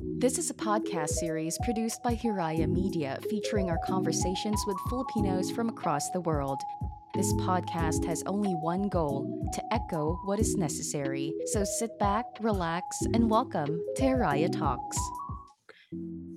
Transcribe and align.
This 0.00 0.38
is 0.38 0.48
a 0.48 0.54
podcast 0.54 1.08
series 1.08 1.58
produced 1.64 2.04
by 2.04 2.14
Hiraya 2.14 2.68
Media 2.68 3.18
featuring 3.28 3.68
our 3.68 3.78
conversations 3.84 4.62
with 4.64 4.76
Filipinos 4.88 5.50
from 5.50 5.68
across 5.68 6.08
the 6.10 6.20
world. 6.20 6.60
This 7.14 7.32
podcast 7.34 8.04
has 8.04 8.22
only 8.26 8.52
one 8.52 8.88
goal 8.88 9.50
to 9.52 9.74
echo 9.74 10.20
what 10.24 10.38
is 10.38 10.54
necessary. 10.54 11.34
So 11.46 11.64
sit 11.64 11.98
back, 11.98 12.26
relax, 12.40 12.96
and 13.12 13.28
welcome 13.28 13.80
to 13.96 14.02
Hiraya 14.02 14.56
Talks. 14.56 14.98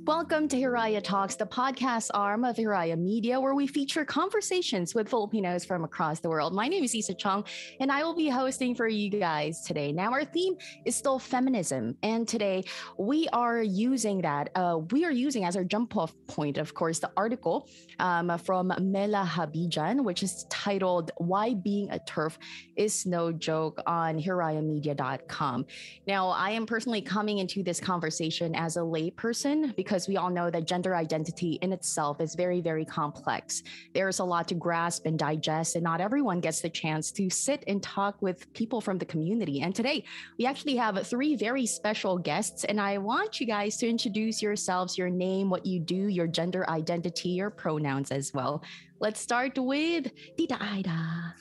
Welcome 0.05 0.47
to 0.47 0.57
Hiraya 0.57 1.03
Talks, 1.03 1.35
the 1.35 1.45
podcast 1.45 2.09
arm 2.15 2.43
of 2.43 2.55
Hiraya 2.55 2.97
Media, 2.97 3.39
where 3.39 3.53
we 3.53 3.67
feature 3.67 4.03
conversations 4.03 4.95
with 4.95 5.07
Filipinos 5.07 5.63
from 5.63 5.83
across 5.83 6.19
the 6.19 6.27
world. 6.27 6.55
My 6.55 6.67
name 6.67 6.83
is 6.83 6.95
Ysa 6.95 7.15
Chong, 7.15 7.45
and 7.79 7.91
I 7.91 8.03
will 8.03 8.15
be 8.15 8.27
hosting 8.27 8.73
for 8.73 8.87
you 8.87 9.11
guys 9.11 9.61
today. 9.61 9.91
Now, 9.91 10.11
our 10.11 10.25
theme 10.25 10.55
is 10.85 10.95
still 10.95 11.19
feminism, 11.19 11.95
and 12.01 12.27
today 12.27 12.63
we 12.97 13.27
are 13.31 13.61
using 13.61 14.21
that. 14.21 14.49
Uh, 14.55 14.79
we 14.89 15.05
are 15.05 15.11
using 15.11 15.45
as 15.45 15.55
our 15.55 15.63
jump 15.63 15.95
off 15.95 16.15
point, 16.25 16.57
of 16.57 16.73
course, 16.73 16.97
the 16.97 17.11
article 17.15 17.69
um, 17.99 18.35
from 18.39 18.73
Mela 18.79 19.23
Habijan, 19.23 20.03
which 20.03 20.23
is 20.23 20.47
titled 20.49 21.11
"Why 21.17 21.53
Being 21.53 21.91
a 21.91 21.99
TERF 21.99 22.39
Is 22.75 23.05
No 23.05 23.31
Joke" 23.31 23.79
on 23.85 24.19
HirayaMedia.com. 24.19 25.67
Now, 26.07 26.29
I 26.29 26.49
am 26.51 26.65
personally 26.65 27.03
coming 27.03 27.37
into 27.37 27.61
this 27.61 27.79
conversation 27.79 28.55
as 28.55 28.77
a 28.77 28.81
layperson 28.81 29.75
because 29.75 29.90
because 29.91 30.07
we 30.07 30.15
all 30.15 30.29
know 30.29 30.49
that 30.49 30.65
gender 30.65 30.95
identity 30.95 31.59
in 31.61 31.73
itself 31.73 32.21
is 32.21 32.33
very, 32.33 32.61
very 32.61 32.85
complex. 32.85 33.61
There's 33.93 34.19
a 34.19 34.23
lot 34.23 34.47
to 34.47 34.55
grasp 34.55 35.05
and 35.05 35.19
digest, 35.19 35.75
and 35.75 35.83
not 35.83 35.99
everyone 35.99 36.39
gets 36.39 36.61
the 36.61 36.69
chance 36.69 37.11
to 37.11 37.29
sit 37.29 37.61
and 37.67 37.83
talk 37.83 38.21
with 38.21 38.53
people 38.53 38.79
from 38.79 38.97
the 38.97 39.05
community. 39.05 39.59
And 39.59 39.75
today, 39.75 40.05
we 40.39 40.45
actually 40.45 40.77
have 40.77 41.05
three 41.05 41.35
very 41.35 41.65
special 41.65 42.17
guests, 42.17 42.63
and 42.63 42.79
I 42.79 42.99
want 42.99 43.41
you 43.41 43.45
guys 43.45 43.75
to 43.79 43.89
introduce 43.89 44.41
yourselves, 44.41 44.97
your 44.97 45.09
name, 45.09 45.49
what 45.49 45.65
you 45.65 45.81
do, 45.81 46.07
your 46.07 46.27
gender 46.27 46.65
identity, 46.69 47.31
your 47.31 47.49
pronouns 47.49 48.11
as 48.11 48.33
well. 48.33 48.63
Let's 49.01 49.19
start 49.19 49.57
with 49.57 50.09
Tita 50.37 50.57
Aida. 50.57 51.35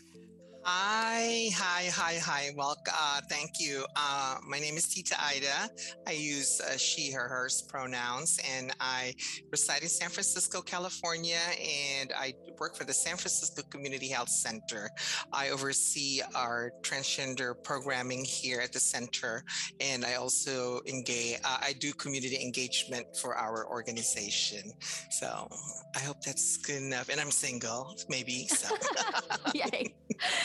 Hi, 0.63 1.49
hi, 1.57 1.89
hi, 1.91 2.19
hi. 2.23 2.51
Well, 2.55 2.77
uh, 2.93 3.21
thank 3.31 3.53
you. 3.59 3.87
Uh, 3.97 4.37
my 4.47 4.59
name 4.59 4.77
is 4.77 4.87
Tita 4.89 5.17
Aida. 5.19 5.71
I 6.07 6.13
use 6.13 6.61
uh, 6.61 6.77
she, 6.77 7.11
her, 7.13 7.29
hers 7.29 7.63
pronouns, 7.63 8.39
and 8.47 8.71
I 8.79 9.15
reside 9.51 9.83
in 9.83 9.89
San 9.89 10.11
Francisco, 10.11 10.61
California, 10.61 11.41
and 11.59 12.13
I 12.15 12.35
work 12.59 12.77
for 12.77 12.85
the 12.85 12.93
San 12.93 13.17
Francisco 13.17 13.63
Community 13.71 14.09
Health 14.09 14.29
Center. 14.29 14.91
I 15.33 15.49
oversee 15.49 16.21
our 16.35 16.73
transgender 16.83 17.55
programming 17.65 18.23
here 18.23 18.61
at 18.61 18.75
the 18.75 18.81
center, 18.81 19.43
and 19.81 20.05
I 20.05 20.17
also 20.17 20.83
engage. 20.87 21.39
Uh, 21.43 21.57
I 21.63 21.73
do 21.73 21.95
community 21.95 22.39
engagement 22.39 23.07
for 23.17 23.35
our 23.35 23.67
organization. 23.67 24.73
So 25.11 25.49
I 25.97 26.01
hope 26.01 26.21
that's 26.21 26.59
good 26.59 26.83
enough. 26.83 27.09
And 27.09 27.19
I'm 27.19 27.31
single, 27.31 27.97
maybe. 28.11 28.47
So. 28.47 28.77
Yay. 29.55 29.95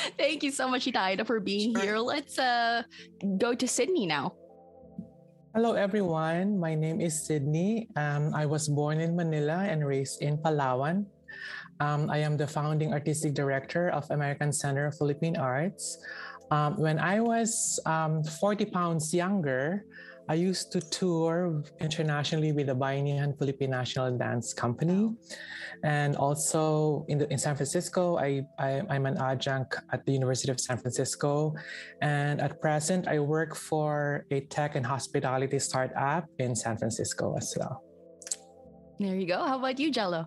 Thank 0.17 0.43
you 0.43 0.51
so 0.51 0.69
much, 0.69 0.85
Tita 0.85 0.99
Aida, 0.99 1.25
for 1.25 1.39
being 1.39 1.73
sure. 1.73 1.81
here. 1.81 1.97
Let's 1.97 2.37
uh, 2.37 2.83
go 3.37 3.53
to 3.53 3.67
Sydney 3.67 4.05
now. 4.05 4.33
Hello, 5.53 5.73
everyone. 5.73 6.59
My 6.59 6.75
name 6.75 6.99
is 6.99 7.25
Sydney. 7.25 7.87
Um, 7.95 8.35
I 8.35 8.45
was 8.45 8.67
born 8.67 8.99
in 8.99 9.15
Manila 9.15 9.63
and 9.63 9.85
raised 9.87 10.21
in 10.21 10.37
Palawan. 10.37 11.05
Um, 11.79 12.09
I 12.09 12.19
am 12.19 12.37
the 12.37 12.47
founding 12.47 12.93
artistic 12.93 13.33
director 13.33 13.89
of 13.89 14.03
American 14.11 14.51
Center 14.51 14.87
of 14.87 14.97
Philippine 14.97 15.37
Arts. 15.37 15.97
Um, 16.51 16.77
when 16.77 16.99
I 16.99 17.19
was 17.19 17.79
um, 17.85 18.23
40 18.23 18.65
pounds 18.65 19.13
younger, 19.13 19.85
I 20.27 20.33
used 20.33 20.71
to 20.71 20.81
tour 20.81 21.61
internationally 21.79 22.51
with 22.51 22.67
the 22.67 22.75
Bayanihan 22.75 23.37
Philippine 23.37 23.69
National 23.69 24.17
Dance 24.17 24.53
Company. 24.53 25.13
And 25.83 26.15
also 26.15 27.05
in, 27.07 27.19
the, 27.19 27.31
in 27.31 27.37
San 27.37 27.55
Francisco, 27.55 28.17
I, 28.17 28.41
I, 28.57 28.81
I'm 28.89 29.05
an 29.05 29.17
adjunct 29.17 29.77
at 29.91 30.03
the 30.05 30.13
University 30.13 30.51
of 30.51 30.59
San 30.59 30.77
Francisco. 30.77 31.53
And 32.01 32.41
at 32.41 32.59
present, 32.59 33.07
I 33.07 33.19
work 33.19 33.55
for 33.55 34.25
a 34.31 34.41
tech 34.41 34.75
and 34.75 34.85
hospitality 34.85 35.59
startup 35.59 36.25
in 36.39 36.55
San 36.55 36.77
Francisco 36.77 37.35
as 37.37 37.55
well. 37.59 37.83
There 38.99 39.15
you 39.15 39.27
go. 39.27 39.45
How 39.45 39.59
about 39.59 39.77
you, 39.77 39.91
Gelo? 39.91 40.25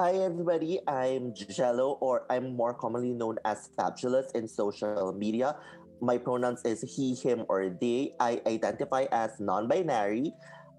Hi, 0.00 0.14
everybody. 0.14 0.80
I'm 0.88 1.32
Gelo, 1.34 1.98
or 2.00 2.26
I'm 2.28 2.56
more 2.56 2.74
commonly 2.74 3.12
known 3.12 3.36
as 3.44 3.68
Fabulous 3.76 4.32
in 4.32 4.48
social 4.48 5.12
media 5.12 5.54
my 6.02 6.18
pronouns 6.18 6.60
is 6.66 6.82
he, 6.82 7.14
him, 7.14 7.46
or 7.48 7.70
they. 7.70 8.12
I 8.18 8.42
identify 8.44 9.06
as 9.12 9.38
non 9.38 9.68
binary. 9.68 10.34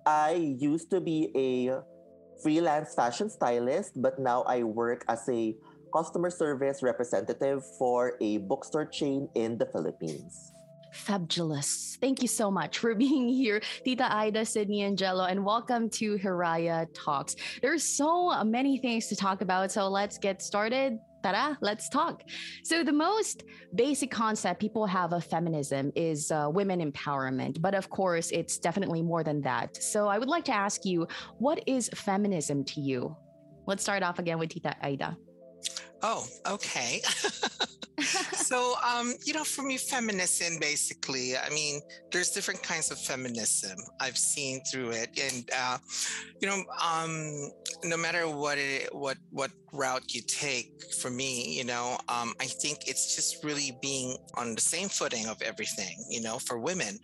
I 0.06 0.34
used 0.60 0.92
to 0.92 1.00
be 1.00 1.32
a 1.32 1.80
freelance 2.44 2.94
fashion 2.94 3.30
stylist, 3.30 3.96
but 3.96 4.20
now 4.20 4.44
I 4.44 4.64
work 4.64 5.06
as 5.08 5.24
a 5.30 5.56
customer 5.96 6.30
service 6.30 6.84
representative 6.84 7.64
for 7.80 8.18
a 8.20 8.38
bookstore 8.38 8.86
chain 8.86 9.30
in 9.36 9.58
the 9.58 9.66
Philippines. 9.72 10.52
Fabulous. 10.92 11.98
Thank 12.02 12.22
you 12.22 12.28
so 12.28 12.52
much 12.52 12.80
for 12.80 12.94
being 13.08 13.30
here, 13.30 13.62
Tita 13.86 14.12
Aida, 14.14 14.46
Sydney, 14.46 14.84
and 14.84 14.98
Gelo, 14.98 15.32
and 15.32 15.46
welcome 15.46 15.90
to 15.92 16.18
Hiraya 16.18 16.86
Talks. 16.94 17.36
There's 17.62 17.84
so 17.84 18.44
many 18.44 18.78
things 18.78 19.08
to 19.08 19.16
talk 19.16 19.42
about, 19.42 19.72
so 19.72 19.88
let's 19.88 20.18
get 20.18 20.42
started 20.42 21.00
ta 21.32 21.58
let's 21.62 21.90
talk. 21.90 22.24
So, 22.64 22.84
the 22.84 22.94
most 22.94 23.44
basic 23.76 24.12
concept 24.12 24.60
people 24.60 24.86
have 24.86 25.14
of 25.14 25.24
feminism 25.24 25.92
is 25.96 26.32
uh, 26.32 26.50
women 26.52 26.80
empowerment. 26.92 27.62
But 27.62 27.74
of 27.76 27.90
course, 27.90 28.32
it's 28.32 28.58
definitely 28.58 29.02
more 29.02 29.24
than 29.24 29.42
that. 29.42 29.82
So, 29.82 30.08
I 30.08 30.18
would 30.18 30.30
like 30.30 30.46
to 30.46 30.54
ask 30.54 30.86
you, 30.86 31.08
what 31.40 31.64
is 31.68 31.90
feminism 31.96 32.64
to 32.66 32.82
you? 32.82 33.16
Let's 33.66 33.82
start 33.82 34.04
off 34.04 34.20
again 34.20 34.40
with 34.40 34.50
Tita 34.50 34.76
Aida. 34.84 35.18
Oh, 36.06 36.28
okay. 36.46 37.02
so, 38.34 38.76
um, 38.86 39.14
you 39.26 39.34
know, 39.34 39.46
for 39.46 39.62
me, 39.62 39.78
feminism 39.78 40.60
basically, 40.60 41.38
I 41.38 41.50
mean, 41.50 41.80
there's 42.12 42.32
different 42.32 42.62
kinds 42.62 42.92
of 42.92 43.00
feminism 43.00 43.78
I've 44.02 44.18
seen 44.18 44.62
through 44.70 44.92
it, 44.92 45.18
and 45.18 45.50
uh, 45.56 45.78
you 46.42 46.48
know, 46.50 46.62
um, 46.84 47.52
no 47.86 47.96
matter 47.96 48.28
what 48.28 48.58
it, 48.58 48.94
what 48.94 49.18
what 49.32 49.52
route 49.72 50.14
you 50.14 50.22
take, 50.28 50.72
for 51.00 51.10
me, 51.10 51.58
you 51.58 51.64
know, 51.64 51.98
um, 52.10 52.34
I 52.42 52.46
think 52.46 52.80
it's 52.88 53.16
just 53.16 53.44
really 53.44 53.78
being 53.82 54.18
on 54.36 54.56
the 54.56 54.62
same 54.62 54.90
footing 54.90 55.28
of 55.28 55.42
everything. 55.42 55.96
You 56.10 56.22
know, 56.22 56.38
for 56.38 56.60
women, 56.60 57.00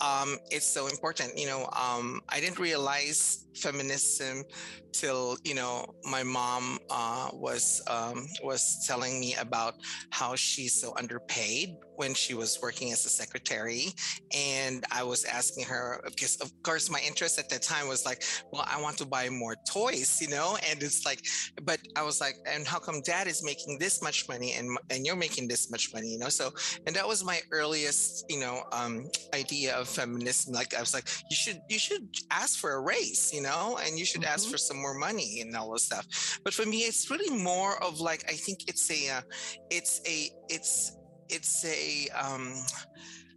um, 0.00 0.38
it's 0.50 0.72
so 0.72 0.86
important. 0.86 1.36
You 1.38 1.46
know, 1.48 1.68
um, 1.76 2.20
I 2.28 2.40
didn't 2.40 2.58
realize 2.60 3.46
feminism 3.56 4.44
till 4.92 5.36
you 5.44 5.54
know 5.54 5.84
my 6.04 6.22
mom 6.22 6.78
uh, 6.90 7.28
was 7.32 7.82
um, 7.88 8.26
was 8.44 8.84
telling 8.86 9.18
me 9.18 9.34
about 9.34 9.74
how 10.10 10.34
she's 10.36 10.78
so 10.80 10.94
underpaid 10.96 11.76
when 11.96 12.14
she 12.14 12.34
was 12.34 12.58
working 12.60 12.92
as 12.92 13.04
a 13.06 13.08
secretary. 13.08 13.88
And 14.34 14.84
I 14.90 15.02
was 15.02 15.24
asking 15.24 15.64
her, 15.64 16.00
because 16.04 16.36
of 16.36 16.50
course, 16.62 16.90
my 16.90 17.00
interest 17.06 17.38
at 17.38 17.48
that 17.50 17.62
time 17.62 17.88
was 17.88 18.04
like, 18.04 18.22
well, 18.52 18.64
I 18.66 18.80
want 18.80 18.98
to 18.98 19.06
buy 19.06 19.28
more 19.28 19.56
toys, 19.68 20.20
you 20.20 20.28
know? 20.28 20.56
And 20.68 20.82
it's 20.82 21.04
like, 21.04 21.24
but 21.62 21.80
I 21.96 22.02
was 22.02 22.20
like, 22.20 22.36
and 22.46 22.66
how 22.66 22.78
come 22.78 23.00
dad 23.02 23.26
is 23.26 23.44
making 23.44 23.78
this 23.78 24.02
much 24.02 24.28
money 24.28 24.54
and, 24.54 24.76
and 24.90 25.06
you're 25.06 25.16
making 25.16 25.48
this 25.48 25.70
much 25.70 25.92
money, 25.92 26.08
you 26.08 26.18
know? 26.18 26.28
So, 26.28 26.52
and 26.86 26.94
that 26.96 27.06
was 27.06 27.24
my 27.24 27.40
earliest, 27.50 28.24
you 28.28 28.40
know, 28.40 28.62
um, 28.72 29.06
idea 29.34 29.74
of 29.74 29.88
feminism. 29.88 30.54
Like, 30.54 30.74
I 30.74 30.80
was 30.80 30.94
like, 30.94 31.08
you 31.30 31.36
should, 31.36 31.60
you 31.68 31.78
should 31.78 32.08
ask 32.30 32.58
for 32.58 32.72
a 32.72 32.80
raise, 32.80 33.32
you 33.32 33.42
know, 33.42 33.78
and 33.82 33.98
you 33.98 34.04
should 34.04 34.22
mm-hmm. 34.22 34.32
ask 34.32 34.48
for 34.50 34.58
some 34.58 34.80
more 34.80 34.94
money 34.94 35.40
and 35.40 35.54
all 35.56 35.72
this 35.72 35.84
stuff. 35.84 36.38
But 36.44 36.54
for 36.54 36.66
me, 36.66 36.78
it's 36.78 37.10
really 37.10 37.36
more 37.36 37.82
of 37.82 38.00
like, 38.00 38.24
I 38.28 38.34
think 38.34 38.68
it's 38.68 38.90
a, 38.90 39.18
uh, 39.18 39.22
it's 39.70 40.00
a, 40.06 40.30
it's, 40.48 40.96
it's 41.28 41.64
a 41.64 42.08
um, 42.14 42.52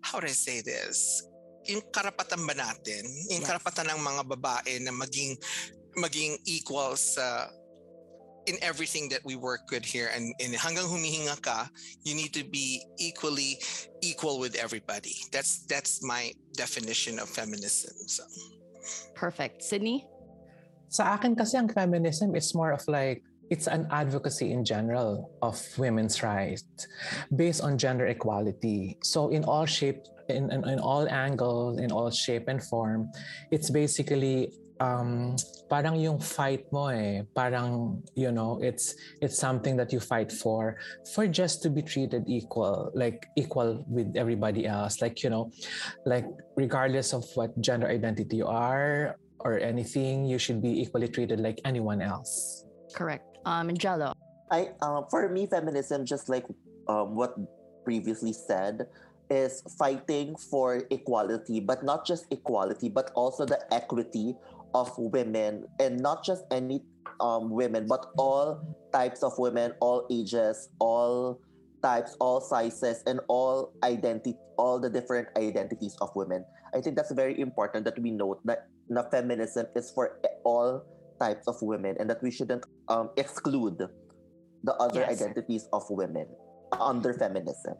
how 0.02 0.20
do 0.20 0.28
I 0.28 0.36
say 0.36 0.62
this? 0.62 1.24
Yung 1.68 1.84
karapatan 1.92 2.48
ba 2.48 2.56
natin, 2.56 3.03
yung 3.28 3.44
yes. 3.44 3.50
karapatan 3.50 3.92
ng 3.92 4.00
mga 4.00 4.24
babae 4.24 4.74
na 4.80 4.92
maging 4.96 5.35
maging 5.97 6.40
equal 6.46 6.96
sa 6.96 7.50
in 8.47 8.56
everything 8.64 9.09
that 9.09 9.20
we 9.26 9.35
work 9.35 9.67
with 9.72 9.84
here 9.84 10.09
and, 10.16 10.32
and 10.40 10.56
hanggang 10.56 10.88
humihinga 10.88 11.35
ka 11.44 11.67
you 12.08 12.16
need 12.16 12.32
to 12.32 12.47
be 12.47 12.79
equally 12.96 13.59
equal 14.00 14.40
with 14.40 14.56
everybody 14.56 15.11
that's 15.35 15.67
that's 15.67 16.00
my 16.00 16.32
definition 16.56 17.20
of 17.20 17.28
feminism 17.28 17.91
so 18.08 18.23
perfect 19.20 19.59
sydney 19.59 20.08
sa 20.88 21.20
akin 21.20 21.35
kasi 21.35 21.59
ang 21.59 21.67
feminism 21.67 22.32
is 22.40 22.56
more 22.56 22.72
of 22.72 22.79
like 22.88 23.20
it's 23.49 23.67
an 23.67 23.88
advocacy 23.91 24.52
in 24.52 24.64
general 24.66 25.32
of 25.41 25.58
women's 25.78 26.23
rights 26.23 26.64
based 27.35 27.61
on 27.61 27.78
gender 27.78 28.08
equality. 28.08 28.97
So 29.03 29.29
in 29.29 29.44
all 29.44 29.66
shape, 29.66 30.03
in, 30.29 30.52
in, 30.52 30.67
in 30.67 30.79
all 30.79 31.08
angles, 31.08 31.79
in 31.79 31.91
all 31.91 32.11
shape 32.11 32.47
and 32.47 32.61
form, 32.64 33.11
it's 33.52 33.70
basically 33.70 34.52
um 34.79 35.34
parang 35.70 35.97
yung 35.97 36.20
fight 36.20 36.70
mo 36.72 36.88
eh. 36.94 37.26
Parang 37.34 37.97
you 38.14 38.32
know 38.32 38.59
it's 38.61 38.94
it's 39.22 39.38
something 39.38 39.76
that 39.78 39.91
you 39.91 39.99
fight 39.99 40.32
for 40.32 40.78
for 41.14 41.26
just 41.26 41.64
to 41.64 41.70
be 41.70 41.82
treated 41.82 42.23
equal 42.28 42.91
like 42.94 43.26
equal 43.35 43.84
with 43.90 44.14
everybody 44.16 44.67
else. 44.67 45.02
Like 45.02 45.23
you 45.23 45.29
know 45.29 45.49
like 46.05 46.26
regardless 46.55 47.14
of 47.14 47.26
what 47.34 47.58
gender 47.59 47.88
identity 47.88 48.38
you 48.38 48.47
are 48.47 49.17
or 49.40 49.58
anything 49.59 50.26
you 50.26 50.38
should 50.38 50.61
be 50.61 50.82
equally 50.82 51.08
treated 51.08 51.40
like 51.40 51.61
anyone 51.66 52.02
else. 52.02 52.66
Correct 52.94 53.36
um 53.45 53.69
gelo 53.75 54.13
i 54.51 54.69
uh, 54.81 55.01
for 55.09 55.29
me 55.29 55.45
feminism 55.45 56.05
just 56.05 56.29
like 56.29 56.45
um, 56.87 57.16
what 57.16 57.35
previously 57.84 58.34
said 58.34 58.87
is 59.29 59.63
fighting 59.78 60.35
for 60.35 60.84
equality, 60.91 61.59
but 61.59 61.84
not 61.84 62.05
just 62.05 62.25
equality, 62.31 62.89
but 62.89 63.11
also 63.16 63.45
the 63.45 63.59
equity 63.73 64.35
of 64.73 64.91
women, 64.97 65.66
and 65.79 65.99
not 65.99 66.23
just 66.23 66.43
any 66.51 66.84
um, 67.19 67.49
women, 67.49 67.87
but 67.87 68.11
all 68.17 68.59
types 68.93 69.23
of 69.23 69.34
women, 69.37 69.73
all 69.79 70.05
ages, 70.11 70.69
all 70.79 71.39
types, 71.81 72.16
all 72.19 72.39
sizes, 72.41 73.03
and 73.07 73.19
all 73.28 73.73
identity, 73.84 74.35
all 74.57 74.79
the 74.79 74.89
different 74.89 75.28
identities 75.37 75.95
of 76.01 76.09
women. 76.16 76.43
I 76.73 76.81
think 76.81 76.95
that's 76.95 77.11
very 77.11 77.39
important 77.39 77.85
that 77.85 77.99
we 77.99 78.11
note 78.11 78.39
that 78.45 78.67
na 78.89 79.03
feminism 79.09 79.67
is 79.75 79.91
for 79.91 80.19
all 80.43 80.84
types 81.19 81.47
of 81.47 81.55
women, 81.61 81.95
and 81.99 82.09
that 82.09 82.22
we 82.22 82.31
shouldn't 82.31 82.63
um, 82.89 83.09
exclude 83.17 83.78
the 84.63 84.73
other 84.75 85.01
yes. 85.01 85.22
identities 85.22 85.67
of 85.73 85.84
women 85.89 86.28
under 86.79 87.13
feminism 87.13 87.75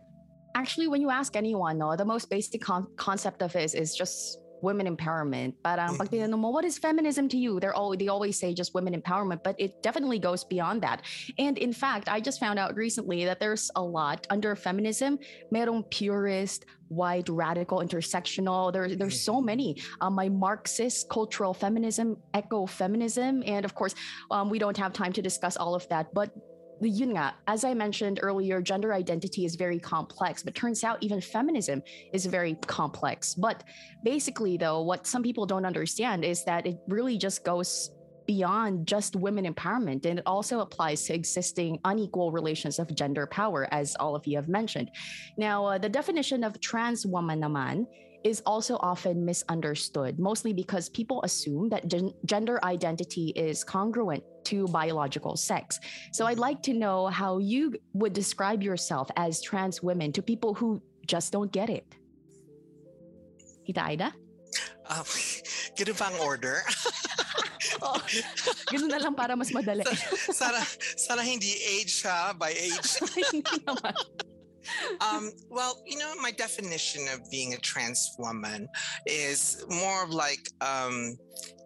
actually 0.56 0.88
when 0.88 1.02
you 1.02 1.10
ask 1.10 1.36
anyone 1.36 1.78
no 1.78 1.96
the 1.96 2.06
most 2.06 2.30
basic 2.30 2.62
con- 2.62 2.88
concept 2.96 3.42
of 3.42 3.56
it 3.56 3.64
is, 3.64 3.74
is 3.74 3.96
just 3.96 4.40
women 4.62 4.88
empowerment. 4.88 5.54
Parang 5.64 5.98
pag 5.98 6.10
tinanong 6.10 6.40
mo, 6.40 6.50
what 6.50 6.66
is 6.66 6.78
feminism 6.78 7.30
to 7.30 7.38
you? 7.38 7.60
They're 7.60 7.74
all 7.74 7.96
they 7.96 8.08
always 8.08 8.38
say 8.38 8.54
just 8.54 8.74
women 8.74 9.00
empowerment, 9.00 9.44
but 9.44 9.56
it 9.58 9.82
definitely 9.82 10.20
goes 10.20 10.44
beyond 10.44 10.82
that. 10.84 11.02
And 11.38 11.58
in 11.58 11.74
fact, 11.74 12.10
I 12.10 12.20
just 12.20 12.40
found 12.40 12.60
out 12.60 12.76
recently 12.76 13.26
that 13.26 13.40
there's 13.40 13.72
a 13.76 13.82
lot 13.82 14.26
under 14.30 14.56
feminism. 14.56 15.20
Merong 15.54 15.90
purist, 15.90 16.66
white, 16.90 17.30
radical, 17.30 17.80
intersectional. 17.80 18.72
There, 18.72 18.96
there's 18.96 19.22
so 19.22 19.36
mm-hmm. 19.36 19.46
many. 19.46 19.82
Um, 20.02 20.14
my 20.14 20.30
Marxist 20.30 21.10
cultural 21.10 21.54
feminism, 21.54 22.18
eco 22.36 22.66
feminism, 22.66 23.44
and 23.46 23.66
of 23.66 23.76
course, 23.76 23.96
um, 24.32 24.50
we 24.50 24.60
don't 24.60 24.78
have 24.78 24.94
time 24.94 25.14
to 25.14 25.22
discuss 25.22 25.58
all 25.58 25.76
of 25.76 25.88
that. 25.90 26.14
But 26.14 26.32
yun 26.82 27.12
nga, 27.12 27.34
as 27.48 27.64
I 27.64 27.74
mentioned 27.74 28.20
earlier, 28.22 28.62
gender 28.62 28.94
identity 28.94 29.46
is 29.46 29.56
very 29.56 29.80
complex, 29.80 30.44
but 30.44 30.56
turns 30.56 30.84
out 30.84 31.02
even 31.02 31.22
feminism 31.22 31.82
is 32.14 32.26
very 32.26 32.56
complex. 32.68 33.34
But 33.34 33.64
basically, 34.04 34.58
though, 34.58 34.82
what 34.82 35.08
some 35.08 35.24
people 35.24 35.46
don't 35.46 35.66
understand 35.66 36.24
is 36.24 36.44
that 36.46 36.66
it 36.66 36.78
really 36.88 37.18
just 37.18 37.44
goes 37.44 37.92
beyond 38.28 38.86
just 38.86 39.16
women 39.16 39.52
empowerment 39.52 40.06
and 40.06 40.20
it 40.20 40.24
also 40.26 40.60
applies 40.60 41.04
to 41.06 41.14
existing 41.14 41.80
unequal 41.86 42.32
relations 42.32 42.78
of 42.78 42.94
gender 42.94 43.26
power 43.26 43.68
as 43.72 43.96
all 44.02 44.16
of 44.16 44.28
you 44.28 44.36
have 44.36 44.50
mentioned 44.50 44.92
now 45.38 45.66
uh, 45.66 45.78
the 45.78 45.88
definition 45.88 46.44
of 46.44 46.60
trans 46.60 47.06
woman 47.06 47.40
naman 47.40 47.88
is 48.24 48.42
also 48.46 48.78
often 48.82 49.26
misunderstood, 49.26 50.20
mostly 50.20 50.54
because 50.54 50.90
people 50.90 51.22
assume 51.24 51.70
that 51.70 51.88
gen- 51.88 52.14
gender 52.26 52.60
identity 52.64 53.30
is 53.36 53.64
congruent 53.64 54.24
to 54.46 54.68
biological 54.68 55.36
sex. 55.36 55.80
So 56.14 56.26
I'd 56.26 56.40
like 56.40 56.62
to 56.64 56.74
know 56.74 57.08
how 57.08 57.38
you 57.38 57.76
would 57.94 58.14
describe 58.14 58.64
yourself 58.64 59.10
as 59.16 59.42
trans 59.42 59.84
women 59.84 60.12
to 60.14 60.22
people 60.22 60.54
who 60.54 60.82
just 61.06 61.32
don't 61.32 61.52
get 61.52 61.70
it. 61.70 61.86
Tita 63.66 63.84
Aida? 63.84 64.14
Um, 64.90 65.04
ganun 65.78 65.98
bang 66.00 66.16
order? 66.24 66.64
oh, 67.84 68.00
ganun 68.72 68.88
na 68.88 69.00
lang 69.04 69.16
para 69.16 69.36
mas 69.36 69.52
madali. 69.52 69.84
sana, 70.32 70.64
sana 70.96 71.22
hindi 71.22 71.52
age 71.60 72.04
ha, 72.08 72.32
by 72.32 72.56
age. 72.56 73.04
hindi 73.32 73.56
naman 73.68 73.96
um, 75.02 75.32
well, 75.50 75.82
you 75.86 75.98
know, 75.98 76.14
my 76.22 76.32
definition 76.32 77.08
of 77.14 77.30
being 77.30 77.54
a 77.54 77.58
trans 77.58 78.16
woman 78.18 78.68
is 79.06 79.66
more 79.70 80.04
of 80.04 80.12
like 80.12 80.50
um, 80.62 81.18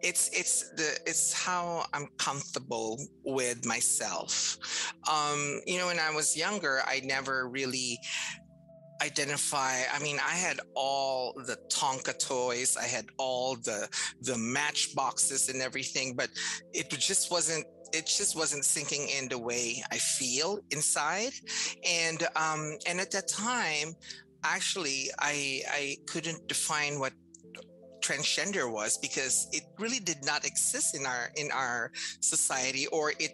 it's 0.02 0.30
it's 0.34 0.70
the 0.72 0.98
it's 1.06 1.34
how 1.34 1.86
I'm 1.94 2.08
comfortable 2.18 3.00
with 3.24 3.66
myself. 3.66 4.58
Um, 5.12 5.62
you 5.66 5.78
know, 5.78 5.88
when 5.88 6.00
I 6.00 6.12
was 6.12 6.36
younger, 6.36 6.82
I 6.88 7.02
never 7.04 7.50
really 7.50 8.00
identify 9.02 9.82
i 9.92 10.00
mean 10.00 10.18
i 10.20 10.36
had 10.36 10.60
all 10.76 11.34
the 11.48 11.58
tonka 11.70 12.18
toys 12.20 12.78
i 12.78 12.86
had 12.86 13.06
all 13.18 13.56
the 13.56 13.90
the 14.22 14.38
match 14.38 14.94
boxes 14.96 15.50
and 15.50 15.62
everything 15.62 16.14
but 16.16 16.30
it 16.74 16.90
just 16.90 17.32
wasn't 17.32 17.66
it 17.94 18.06
just 18.08 18.36
wasn't 18.36 18.66
sinking 18.66 19.08
in 19.10 19.28
the 19.28 19.38
way 19.38 19.84
I 19.92 19.98
feel 19.98 20.60
inside. 20.72 21.34
And 21.88 22.24
um, 22.36 22.78
and 22.88 23.00
at 23.00 23.12
that 23.12 23.28
time, 23.28 23.96
actually, 24.44 25.10
I 25.20 25.62
I 25.70 25.98
couldn't 26.08 26.48
define 26.48 27.00
what 27.00 27.14
transgender 28.02 28.72
was 28.72 28.98
because 28.98 29.48
it 29.52 29.64
really 29.80 30.00
did 30.00 30.26
not 30.26 30.46
exist 30.46 30.96
in 30.96 31.06
our 31.06 31.32
in 31.36 31.52
our 31.52 31.92
society 32.20 32.88
or 32.88 33.14
it 33.20 33.34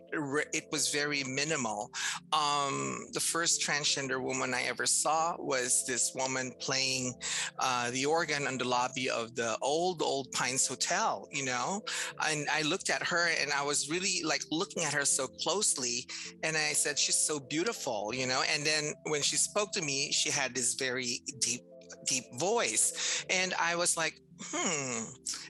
it 0.54 0.66
was 0.72 0.90
very 0.90 1.24
minimal. 1.24 1.92
Um, 2.34 3.08
the 3.14 3.20
first 3.20 3.62
transgender 3.62 4.22
woman 4.22 4.54
i 4.54 4.64
ever 4.64 4.86
saw 4.86 5.36
was 5.40 5.84
this 5.86 6.12
woman 6.16 6.52
playing 6.60 7.14
uh, 7.60 7.92
the 7.92 8.06
organ 8.06 8.48
in 8.48 8.58
the 8.58 8.68
lobby 8.68 9.10
of 9.10 9.36
the 9.36 9.58
old 9.62 10.02
old 10.02 10.32
pines 10.32 10.68
hotel 10.68 11.28
you 11.32 11.46
know? 11.46 11.82
And 12.28 12.48
i 12.52 12.62
looked 12.62 12.90
at 12.90 13.04
her 13.04 13.30
and 13.42 13.52
i 13.52 13.64
was 13.64 13.90
really 13.90 14.22
like 14.24 14.44
looking 14.52 14.84
at 14.84 14.94
her 14.94 15.06
so 15.06 15.28
closely 15.28 16.06
and 16.44 16.56
i 16.58 16.74
said 16.74 17.00
she's 17.00 17.16
so 17.16 17.40
beautiful 17.40 18.14
you 18.14 18.28
know? 18.28 18.44
And 18.54 18.66
then 18.66 18.94
when 19.06 19.22
she 19.22 19.38
spoke 19.38 19.72
to 19.74 19.82
me 19.82 20.12
she 20.12 20.30
had 20.30 20.54
this 20.54 20.76
very 20.76 21.22
deep 21.40 21.62
deep 22.06 22.26
voice. 22.38 23.26
And 23.30 23.54
i 23.60 23.76
was 23.76 23.98
like 23.98 24.16
hmm. 24.42 25.04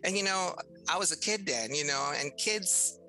And 0.04 0.18
you 0.18 0.24
know, 0.24 0.56
I 0.90 0.98
was 0.98 1.12
a 1.12 1.20
kid 1.20 1.46
then, 1.46 1.74
you 1.74 1.86
know, 1.86 2.14
and 2.16 2.32
kids 2.38 3.00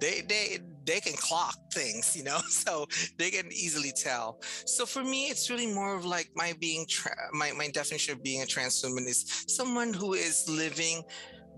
they 0.00 0.22
they 0.22 0.58
they 0.84 1.00
can 1.00 1.14
clock 1.14 1.56
things 1.72 2.16
you 2.16 2.24
know 2.24 2.38
so 2.48 2.86
they 3.18 3.30
can 3.30 3.46
easily 3.52 3.92
tell 3.92 4.38
so 4.42 4.86
for 4.86 5.02
me 5.02 5.26
it's 5.26 5.50
really 5.50 5.66
more 5.66 5.94
of 5.94 6.04
like 6.04 6.30
my 6.34 6.54
being 6.60 6.86
tra- 6.88 7.16
my, 7.32 7.52
my 7.52 7.68
definition 7.68 8.14
of 8.14 8.22
being 8.22 8.42
a 8.42 8.46
trans 8.46 8.82
woman 8.84 9.04
is 9.06 9.44
someone 9.48 9.92
who 9.92 10.14
is 10.14 10.48
living 10.48 11.02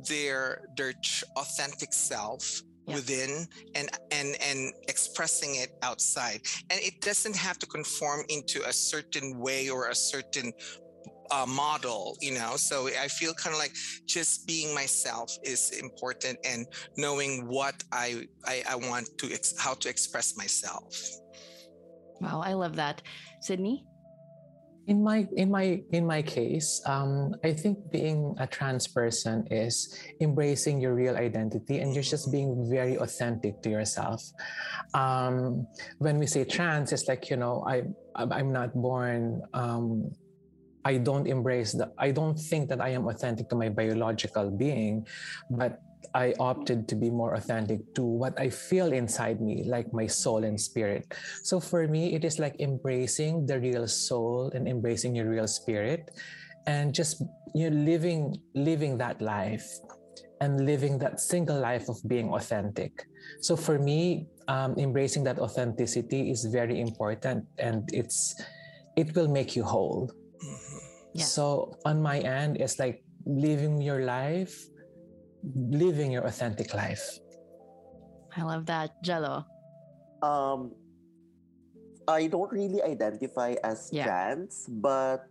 their 0.09 0.63
their 0.77 0.93
authentic 1.37 1.93
self 1.93 2.63
yeah. 2.87 2.95
within 2.95 3.47
and 3.75 3.91
and 4.11 4.37
and 4.41 4.73
expressing 4.89 5.57
it 5.57 5.71
outside 5.83 6.41
and 6.71 6.81
it 6.81 7.01
doesn't 7.01 7.37
have 7.37 7.59
to 7.59 7.67
conform 7.67 8.25
into 8.29 8.63
a 8.67 8.73
certain 8.73 9.39
way 9.39 9.69
or 9.69 9.89
a 9.89 9.95
certain 9.95 10.53
uh, 11.31 11.47
model, 11.47 12.17
you 12.21 12.33
know. 12.33 12.57
So 12.57 12.89
I 12.89 13.09
feel 13.09 13.35
kind 13.35 13.55
of 13.55 13.59
like 13.59 13.73
just 14.07 14.47
being 14.47 14.75
myself 14.75 15.31
is 15.43 15.71
important, 15.79 16.39
and 16.45 16.67
knowing 16.97 17.47
what 17.47 17.75
I 17.93 18.27
I, 18.47 18.63
I 18.69 18.77
want 18.77 19.09
to 19.19 19.33
ex- 19.33 19.55
how 19.59 19.75
to 19.75 19.89
express 19.89 20.37
myself. 20.37 20.93
Wow, 22.21 22.43
I 22.45 22.53
love 22.53 22.77
that, 22.77 23.03
Sydney. 23.41 23.85
In 24.87 25.05
my 25.05 25.29
in 25.37 25.51
my 25.51 25.81
in 25.93 26.05
my 26.05 26.21
case, 26.21 26.83
um, 26.85 27.35
I 27.45 27.53
think 27.53 27.79
being 27.91 28.35
a 28.39 28.47
trans 28.47 28.89
person 28.89 29.47
is 29.51 29.95
embracing 30.21 30.81
your 30.81 30.95
real 30.95 31.17
identity 31.17 31.79
and 31.79 31.95
you're 31.95 32.03
just 32.03 32.33
being 32.33 32.69
very 32.69 32.97
authentic 32.97 33.63
to 33.63 33.71
yourself. 33.71 34.25
Um, 34.93 35.69
when 35.99 36.19
we 36.19 36.27
say 36.27 36.45
trans, 36.45 36.93
it's 36.93 37.07
like 37.07 37.31
you 37.31 37.37
know 37.37 37.63
I 37.69 37.85
I'm 38.17 38.53
not 38.53 38.75
born 38.75 39.43
um, 39.55 40.11
I 40.85 40.97
don't 40.97 41.27
embrace 41.27 41.73
that. 41.73 41.93
I 41.99 42.11
don't 42.11 42.39
think 42.39 42.69
that 42.71 42.81
I 42.81 42.91
am 42.91 43.07
authentic 43.09 43.49
to 43.51 43.57
my 43.57 43.69
biological 43.69 44.51
being, 44.51 45.07
but 45.51 45.81
I 46.15 46.35
opted 46.41 46.89
to 46.89 46.97
be 46.97 47.11
more 47.11 47.35
authentic 47.35 47.95
to 47.95 48.03
what 48.03 48.39
I 48.41 48.49
feel 48.51 48.93
inside 48.93 49.41
me, 49.41 49.65
like 49.65 49.93
my 49.93 50.07
soul 50.07 50.45
and 50.45 50.59
spirit. 50.59 51.15
So 51.45 51.61
for 51.61 51.87
me, 51.87 52.15
it 52.15 52.25
is 52.25 52.39
like 52.39 52.59
embracing 52.59 53.47
the 53.47 53.61
real 53.61 53.87
soul 53.87 54.51
and 54.55 54.67
embracing 54.67 55.15
your 55.15 55.29
real 55.29 55.47
spirit 55.47 56.11
and 56.67 56.95
just 56.95 57.23
you 57.55 57.71
know, 57.71 57.77
living 57.77 58.37
living 58.55 58.99
that 58.99 59.21
life 59.21 59.67
and 60.41 60.65
living 60.65 60.99
that 60.99 61.21
single 61.21 61.59
life 61.59 61.89
of 61.89 61.97
being 62.09 62.31
authentic. 62.33 63.05
So 63.41 63.57
for 63.57 63.79
me, 63.79 64.27
um, 64.49 64.75
embracing 64.79 65.25
that 65.25 65.39
authenticity 65.39 66.31
is 66.31 66.45
very 66.47 66.81
important 66.81 67.45
and 67.59 67.89
it's 67.93 68.35
it 68.97 69.15
will 69.15 69.29
make 69.29 69.55
you 69.55 69.63
whole 69.63 70.11
yeah. 71.15 71.25
So 71.25 71.77
on 71.85 72.03
my 72.03 72.21
end, 72.21 72.57
it's 72.57 72.79
like 72.79 73.03
living 73.27 73.81
your 73.81 74.05
life, 74.05 74.55
living 75.45 76.13
your 76.13 76.27
authentic 76.27 76.75
life. 76.75 77.03
I 78.37 78.43
love 78.43 78.67
that, 78.67 78.95
Gelo. 79.05 79.45
Um, 80.23 80.73
I 82.07 82.27
don't 82.27 82.51
really 82.53 82.83
identify 82.83 83.55
as 83.65 83.89
yeah. 83.93 84.05
trans, 84.05 84.67
but 84.69 85.27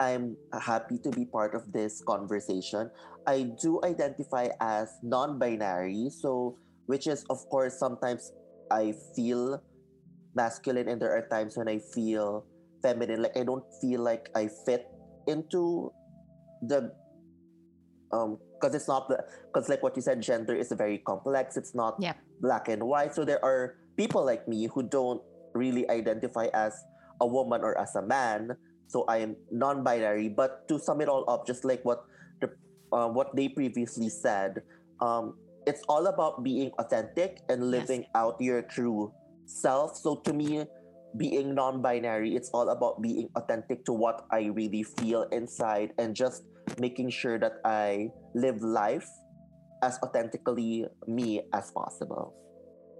I'm 0.00 0.36
happy 0.52 0.98
to 0.98 1.10
be 1.10 1.24
part 1.24 1.54
of 1.54 1.72
this 1.72 2.02
conversation. 2.02 2.90
I 3.26 3.54
do 3.60 3.80
identify 3.84 4.48
as 4.60 4.90
non-binary, 5.02 6.10
so 6.10 6.58
which 6.86 7.06
is 7.06 7.24
of 7.30 7.40
course 7.48 7.78
sometimes 7.78 8.32
I 8.70 8.94
feel 9.16 9.62
masculine 10.34 10.88
and 10.88 11.00
there 11.00 11.14
are 11.16 11.26
times 11.28 11.56
when 11.56 11.68
I 11.68 11.78
feel 11.78 12.44
feminine. 12.82 13.22
Like 13.22 13.36
I 13.36 13.44
don't 13.44 13.64
feel 13.80 14.02
like 14.02 14.28
I 14.34 14.48
fit 14.66 14.93
into 15.26 15.92
the 16.62 16.92
um 18.12 18.38
because 18.54 18.74
it's 18.74 18.88
not 18.88 19.08
the 19.08 19.20
because 19.52 19.68
like 19.68 19.82
what 19.82 19.96
you 19.96 20.02
said, 20.02 20.22
gender 20.22 20.54
is 20.54 20.72
very 20.72 20.98
complex. 20.98 21.56
It's 21.56 21.74
not 21.74 22.00
black 22.40 22.68
and 22.68 22.82
white. 22.84 23.14
So 23.14 23.24
there 23.24 23.44
are 23.44 23.76
people 23.96 24.24
like 24.24 24.48
me 24.48 24.68
who 24.72 24.82
don't 24.82 25.20
really 25.54 25.88
identify 25.90 26.48
as 26.54 26.74
a 27.20 27.26
woman 27.26 27.62
or 27.62 27.76
as 27.78 27.94
a 27.94 28.02
man. 28.02 28.56
So 28.88 29.04
I 29.08 29.18
am 29.18 29.36
non-binary. 29.50 30.28
But 30.30 30.68
to 30.68 30.78
sum 30.78 31.00
it 31.00 31.08
all 31.08 31.28
up, 31.28 31.46
just 31.46 31.64
like 31.64 31.84
what 31.84 32.04
the 32.40 32.50
uh, 32.92 33.08
what 33.08 33.36
they 33.36 33.48
previously 33.48 34.08
said, 34.08 34.62
um, 35.00 35.36
it's 35.66 35.82
all 35.88 36.06
about 36.06 36.42
being 36.44 36.70
authentic 36.78 37.40
and 37.48 37.70
living 37.70 38.06
out 38.14 38.36
your 38.40 38.62
true 38.62 39.12
self. 39.46 39.96
So 39.96 40.16
to 40.24 40.32
me, 40.32 40.64
being 41.16 41.54
non-binary, 41.54 42.34
it's 42.34 42.50
all 42.50 42.70
about 42.70 43.00
being 43.00 43.28
authentic 43.36 43.84
to 43.86 43.92
what 43.92 44.26
I 44.30 44.50
really 44.50 44.82
feel 44.82 45.22
inside 45.30 45.92
and 45.98 46.14
just 46.14 46.42
making 46.78 47.10
sure 47.10 47.38
that 47.38 47.62
I 47.64 48.10
live 48.34 48.62
life 48.62 49.08
as 49.82 49.98
authentically 50.02 50.86
me 51.06 51.42
as 51.52 51.70
possible. 51.70 52.34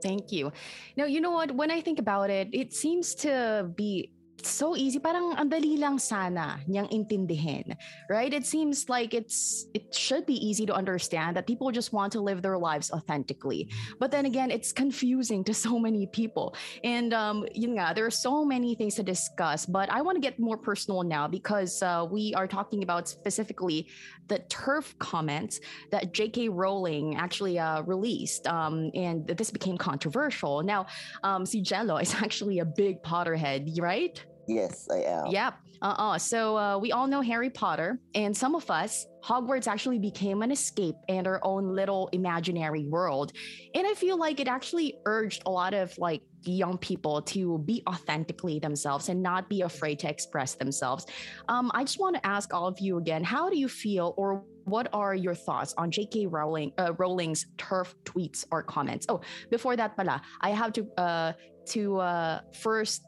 Thank 0.03 0.33
you. 0.33 0.53
Now, 0.97 1.07
you 1.07 1.21
know 1.21 1.31
what? 1.31 1.51
When 1.57 1.71
I 1.71 1.81
think 1.81 1.99
about 1.99 2.29
it, 2.29 2.49
it 2.53 2.75
seems 2.75 3.15
to 3.27 3.71
be 3.75 4.11
so 4.43 4.77
easy. 4.77 4.99
Parang 4.99 5.37
ang 5.37 5.49
dali 5.49 5.79
lang 5.79 5.99
sana 5.99 6.61
niyang 6.69 6.91
intindihin, 6.91 7.77
right? 8.11 8.33
It 8.33 8.47
seems 8.47 8.89
like 8.89 9.15
it's 9.15 9.67
it 9.75 9.95
should 9.95 10.27
be 10.27 10.35
easy 10.35 10.67
to 10.67 10.75
understand 10.75 11.37
that 11.37 11.47
people 11.47 11.71
just 11.71 11.93
want 11.93 12.13
to 12.13 12.21
live 12.21 12.43
their 12.43 12.59
lives 12.59 12.91
authentically. 12.91 13.71
But 13.99 14.11
then 14.11 14.27
again, 14.27 14.51
it's 14.51 14.73
confusing 14.73 15.45
to 15.45 15.55
so 15.55 15.79
many 15.79 16.07
people. 16.07 16.55
And 16.83 17.15
um, 17.15 17.47
yun 17.55 17.75
there 17.95 18.07
are 18.07 18.11
so 18.11 18.45
many 18.45 18.75
things 18.75 18.95
to 18.97 19.03
discuss. 19.03 19.67
But 19.67 19.91
I 19.91 20.01
want 20.03 20.17
to 20.17 20.23
get 20.23 20.39
more 20.39 20.57
personal 20.57 21.03
now 21.03 21.29
because 21.29 21.83
uh, 21.83 22.07
we 22.11 22.35
are 22.35 22.47
talking 22.47 22.83
about 22.83 23.09
specifically 23.09 23.89
the 24.29 24.39
TERF 24.49 24.97
comments 24.99 25.61
that 25.91 26.13
J.K. 26.13 26.49
Rowling 26.49 27.17
actually 27.17 27.59
uh, 27.59 27.83
released, 27.83 28.47
um, 28.47 28.91
and 28.95 29.27
this 29.27 29.51
became 29.51 29.77
controversial. 29.77 30.63
Now, 30.63 30.87
um, 31.23 31.45
si 31.45 31.63
Gelo 31.63 32.01
is 32.01 32.15
actually 32.25 32.61
a 32.61 32.65
big 32.65 33.03
Potterhead, 33.03 33.81
right? 33.81 34.25
Yes, 34.47 34.89
I 34.91 35.03
am. 35.03 35.27
Yep. 35.29 35.55
Uh-uh. 35.83 36.19
So 36.19 36.57
uh, 36.57 36.79
we 36.79 36.93
all 36.93 37.07
know 37.07 37.21
Harry 37.21 37.51
Potter, 37.51 37.99
and 38.15 38.37
some 38.37 38.55
of 38.55 38.71
us, 38.71 39.07
Hogwarts 39.23 39.67
actually 39.67 39.99
became 39.99 40.43
an 40.43 40.51
escape 40.51 40.97
and 41.09 41.27
our 41.27 41.41
own 41.43 41.75
little 41.75 42.09
imaginary 42.13 42.85
world. 42.87 43.33
And 43.75 43.87
I 43.87 43.95
feel 43.95 44.19
like 44.19 44.41
it 44.41 44.49
actually 44.49 44.97
urged 45.07 45.43
a 45.47 45.51
lot 45.51 45.75
of 45.75 45.97
like 45.99 46.23
young 46.43 46.79
people 46.79 47.23
to 47.23 47.59
be 47.59 47.83
authentically 47.89 48.59
themselves 48.59 49.09
and 49.09 49.23
not 49.23 49.49
be 49.49 49.63
afraid 49.63 49.99
to 50.01 50.11
express 50.11 50.55
themselves. 50.55 51.07
Um, 51.49 51.71
I 51.75 51.85
just 51.85 51.99
want 51.99 52.17
to 52.17 52.27
ask 52.27 52.53
all 52.53 52.67
of 52.67 52.79
you 52.81 52.99
again, 52.99 53.25
how 53.25 53.49
do 53.49 53.59
you 53.59 53.69
feel 53.69 54.15
or 54.17 54.45
what 54.65 54.89
are 54.93 55.15
your 55.15 55.35
thoughts 55.35 55.75
on 55.77 55.91
J.K. 55.91 56.27
Rowling, 56.27 56.73
uh, 56.79 56.93
Rowling's 56.99 57.47
TERF 57.57 57.95
tweets 58.05 58.45
or 58.51 58.63
comments? 58.63 59.07
Oh, 59.09 59.21
before 59.51 59.77
that, 59.77 59.97
pala, 59.97 60.23
I 60.41 60.51
have 60.51 60.73
to 60.75 60.87
uh, 60.99 61.33
to 61.67 61.99
uh, 61.99 62.41
first 62.53 63.03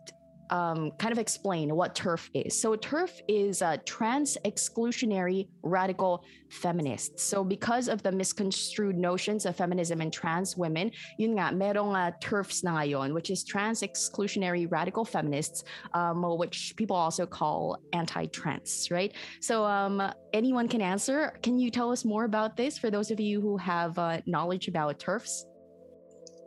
um, 0.51 0.91
kind 0.99 1.13
of 1.13 1.19
explain 1.19 1.75
what 1.75 1.95
TERF 1.95 2.29
is. 2.35 2.61
So, 2.61 2.77
TERF 2.77 3.21
is 3.29 3.63
a 3.63 3.79
trans 3.79 4.37
exclusionary 4.45 5.49
radical 5.63 6.25
feminist. 6.49 7.19
So, 7.19 7.45
because 7.45 7.89
of 7.89 8.03
the 8.03 8.13
misconstrued 8.13 8.97
notions 8.97 9.47
of 9.47 9.57
feminism 9.57 10.01
and 10.01 10.13
trans 10.13 10.57
women, 10.57 10.91
yun 11.19 11.37
nga, 11.37 11.53
merong 11.53 11.95
uh, 11.95 12.13
TERFs 12.21 12.65
na 12.65 12.79
ngayon, 12.79 13.15
which 13.15 13.31
is 13.31 13.45
trans 13.45 13.83
exclusionary 13.83 14.71
radical 14.71 15.05
feminists, 15.05 15.65
um, 15.95 16.23
which 16.39 16.75
people 16.77 16.97
also 16.97 17.27
call 17.27 17.79
anti 17.93 18.27
trans, 18.27 18.89
right? 18.91 19.13
So, 19.41 19.65
um, 19.65 20.03
anyone 20.33 20.69
can 20.69 20.81
answer. 20.81 21.39
Can 21.43 21.59
you 21.59 21.71
tell 21.71 21.91
us 21.91 22.05
more 22.05 22.25
about 22.25 22.57
this 22.57 22.79
for 22.79 22.91
those 22.91 23.11
of 23.11 23.21
you 23.21 23.41
who 23.41 23.57
have 23.57 23.99
uh, 23.99 24.21
knowledge 24.27 24.69
about 24.69 24.99
TERFs? 24.99 25.45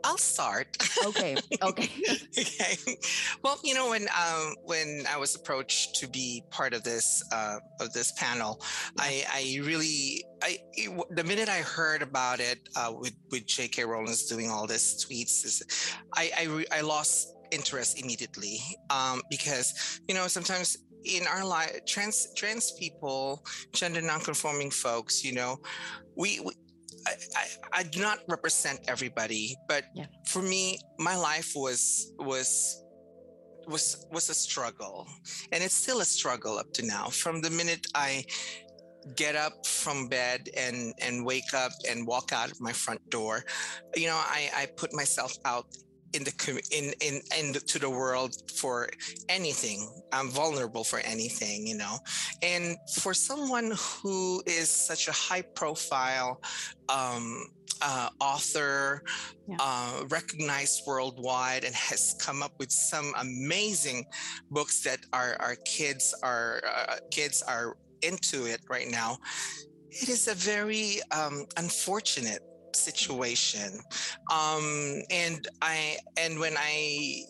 I'll 0.04 0.18
start. 0.18 0.76
Okay. 1.04 1.36
Okay. 1.62 1.90
okay. 2.38 2.96
Well, 3.42 3.58
you 3.62 3.74
know, 3.74 3.90
when 3.90 4.06
um, 4.18 4.54
when 4.64 5.04
I 5.10 5.18
was 5.18 5.34
approached 5.34 5.96
to 5.96 6.08
be 6.08 6.42
part 6.50 6.72
of 6.72 6.82
this 6.84 7.22
uh, 7.32 7.58
of 7.80 7.92
this 7.92 8.12
panel, 8.12 8.62
I, 8.98 9.24
I 9.30 9.60
really 9.62 10.24
I 10.42 10.58
it, 10.72 10.90
the 11.10 11.24
minute 11.24 11.48
I 11.48 11.58
heard 11.58 12.02
about 12.02 12.40
it 12.40 12.68
uh, 12.76 12.92
with 12.96 13.14
with 13.30 13.46
J.K. 13.46 13.84
Rowling's 13.84 14.24
doing 14.24 14.48
all 14.50 14.66
this 14.66 15.04
tweets, 15.04 15.44
is, 15.44 15.62
I 16.14 16.30
I, 16.38 16.44
re- 16.44 16.66
I 16.72 16.80
lost 16.80 17.34
interest 17.50 18.00
immediately 18.00 18.58
um, 18.88 19.20
because 19.28 20.00
you 20.08 20.14
know 20.14 20.26
sometimes 20.28 20.76
in 21.04 21.26
our 21.26 21.44
life 21.44 21.84
trans 21.86 22.32
trans 22.34 22.72
people 22.72 23.44
gender 23.72 24.02
nonconforming 24.02 24.70
folks 24.70 25.24
you 25.24 25.32
know 25.32 25.58
we, 26.16 26.40
we 26.40 26.52
I, 27.06 27.12
I, 27.36 27.46
I 27.80 27.82
do 27.84 28.00
not 28.00 28.18
represent 28.28 28.80
everybody, 28.88 29.56
but 29.68 29.84
Yeah. 29.94 30.06
for 30.26 30.42
me, 30.42 30.78
my 30.98 31.16
life 31.16 31.52
was 31.54 32.12
was 32.18 32.82
was 33.66 34.06
was 34.10 34.28
a 34.30 34.34
struggle, 34.34 35.06
and 35.52 35.62
it's 35.62 35.74
still 35.74 36.00
a 36.00 36.04
struggle 36.04 36.58
up 36.58 36.72
to 36.74 36.82
now. 36.86 37.08
From 37.08 37.40
the 37.40 37.50
minute 37.50 37.86
I 37.94 38.24
get 39.16 39.34
up 39.36 39.66
from 39.66 40.08
bed 40.08 40.48
and 40.56 40.92
and 41.00 41.24
wake 41.24 41.54
up 41.54 41.72
and 41.88 42.06
walk 42.06 42.32
out 42.32 42.50
of 42.50 42.60
my 42.60 42.72
front 42.72 43.00
door, 43.10 43.44
you 43.96 44.06
know, 44.06 44.16
I 44.16 44.50
I 44.54 44.66
put 44.76 44.92
myself 44.92 45.32
out 45.44 45.66
in 46.12 46.24
the 46.24 46.62
in 46.70 46.92
in 47.00 47.20
in 47.38 47.52
the, 47.52 47.60
to 47.60 47.78
the 47.78 47.90
world 47.90 48.34
for 48.54 48.88
anything. 49.28 49.88
I'm 50.12 50.30
vulnerable 50.30 50.84
for 50.84 50.98
anything, 51.00 51.66
you 51.66 51.76
know. 51.76 51.98
And 52.42 52.76
for 53.00 53.14
someone 53.14 53.72
who 53.78 54.42
is 54.46 54.68
such 54.70 55.08
a 55.08 55.12
high 55.12 55.42
profile 55.42 56.40
um, 56.88 57.46
uh, 57.82 58.10
author, 58.20 59.02
Yeah. 59.48 59.56
uh, 59.60 60.04
recognized 60.08 60.82
worldwide, 60.86 61.64
and 61.64 61.74
has 61.74 62.14
come 62.20 62.42
up 62.42 62.52
with 62.58 62.70
some 62.70 63.12
amazing 63.18 64.04
books 64.50 64.82
that 64.82 65.00
our 65.12 65.36
our 65.40 65.56
kids 65.64 66.14
are 66.22 66.62
uh, 66.66 66.96
kids 67.10 67.42
are 67.42 67.76
into 68.02 68.46
it 68.46 68.60
right 68.68 68.90
now. 68.90 69.18
It 69.90 70.08
is 70.08 70.28
a 70.28 70.34
very 70.34 71.00
um, 71.10 71.46
unfortunate 71.56 72.42
situation. 72.76 73.80
Um 74.32 75.02
and 75.10 75.46
i 75.62 75.96
and 76.16 76.38
when 76.38 76.54
i 76.56 77.22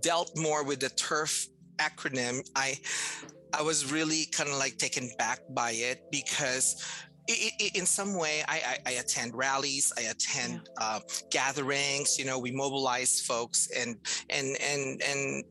dealt 0.00 0.36
more 0.36 0.64
with 0.64 0.80
the 0.80 0.90
TERF 0.90 1.48
acronym 1.78 2.40
i 2.56 2.78
i 3.52 3.62
was 3.62 3.92
really 3.92 4.26
kind 4.32 4.48
of 4.48 4.56
like 4.56 4.76
taken 4.78 5.10
back 5.18 5.40
by 5.50 5.72
it 5.72 6.00
because 6.10 6.82
i 7.28 7.50
i 7.60 7.70
in 7.74 7.86
some 7.86 8.14
way 8.14 8.42
I, 8.48 8.78
I 8.86 8.90
i 8.90 8.92
attend 8.92 9.34
rallies 9.34 9.92
i 9.98 10.02
attend 10.02 10.68
uh, 10.80 11.00
gatherings 11.30 12.18
you 12.18 12.24
know 12.24 12.38
we 12.38 12.50
mobilize 12.50 13.20
folks 13.20 13.68
and 13.76 13.96
and 14.30 14.56
and 14.62 15.02
and 15.02 15.44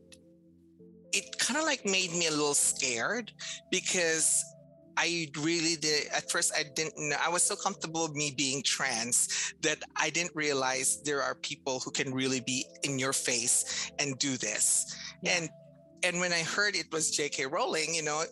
it 1.12 1.38
kind 1.38 1.58
of 1.58 1.64
like 1.64 1.84
made 1.84 2.12
me 2.12 2.26
a 2.26 2.30
little 2.30 2.54
scared 2.54 3.32
because 3.70 4.44
I 4.96 5.28
really 5.40 5.76
did. 5.76 6.08
At 6.08 6.30
first, 6.30 6.52
I 6.56 6.64
didn't 6.74 6.94
know. 6.96 7.16
I 7.22 7.28
was 7.28 7.42
so 7.42 7.56
comfortable 7.56 8.02
with 8.02 8.16
me 8.16 8.32
being 8.36 8.62
trans 8.62 9.52
that 9.62 9.78
I 9.96 10.10
didn't 10.10 10.34
realize 10.34 11.02
there 11.02 11.22
are 11.22 11.34
people 11.34 11.80
who 11.80 11.90
can 11.90 12.14
really 12.14 12.40
be 12.40 12.64
in 12.82 12.98
your 12.98 13.12
face 13.12 13.90
and 13.98 14.18
do 14.18 14.36
this. 14.36 14.96
Yeah. 15.22 15.38
And 15.38 15.50
and 16.02 16.20
when 16.20 16.32
I 16.32 16.42
heard 16.42 16.76
it 16.76 16.86
was 16.92 17.10
J.K. 17.10 17.46
Rowling, 17.46 17.94
you 17.94 18.02
know, 18.02 18.22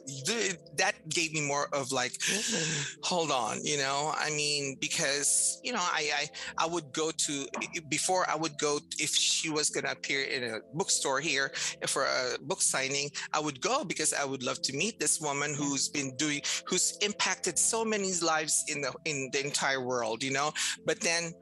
that 0.77 0.95
gave 1.09 1.33
me 1.33 1.41
more 1.41 1.69
of 1.73 1.93
like, 1.93 2.13
mm-hmm. 2.13 3.01
hold 3.03 3.31
on, 3.31 3.65
you 3.65 3.79
know. 3.79 4.13
I 4.17 4.31
mean, 4.31 4.77
because 4.81 5.61
you 5.63 5.73
know, 5.73 5.81
I 5.81 6.11
I, 6.17 6.65
I 6.65 6.67
would 6.67 6.93
go 6.93 7.11
to 7.11 7.47
before 7.89 8.29
I 8.29 8.37
would 8.37 8.59
go 8.59 8.79
if 8.99 9.11
she 9.11 9.51
was 9.51 9.71
gonna 9.71 9.93
appear 9.93 10.23
in 10.25 10.45
a 10.45 10.61
bookstore 10.75 11.21
here 11.21 11.53
for 11.87 12.05
a 12.05 12.39
book 12.43 12.63
signing, 12.63 13.11
I 13.33 13.41
would 13.41 13.61
go 13.61 13.85
because 13.85 14.13
I 14.13 14.25
would 14.25 14.43
love 14.43 14.61
to 14.63 14.73
meet 14.77 14.99
this 14.99 15.21
woman 15.21 15.55
who's 15.55 15.89
been 15.89 16.15
doing, 16.17 16.41
who's 16.67 16.97
impacted 17.01 17.59
so 17.59 17.85
many 17.85 18.13
lives 18.23 18.65
in 18.69 18.81
the 18.81 18.93
in 19.05 19.31
the 19.33 19.45
entire 19.45 19.81
world, 19.81 20.23
you 20.23 20.33
know. 20.33 20.53
But 20.85 21.01
then, 21.01 21.33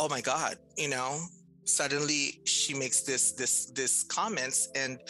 oh 0.00 0.08
my 0.08 0.20
God, 0.20 0.56
you 0.76 0.88
know, 0.88 1.20
suddenly 1.68 2.40
she 2.44 2.74
makes 2.74 3.02
this 3.02 3.32
this 3.32 3.66
this 3.66 4.02
comments 4.04 4.68
and 4.74 5.00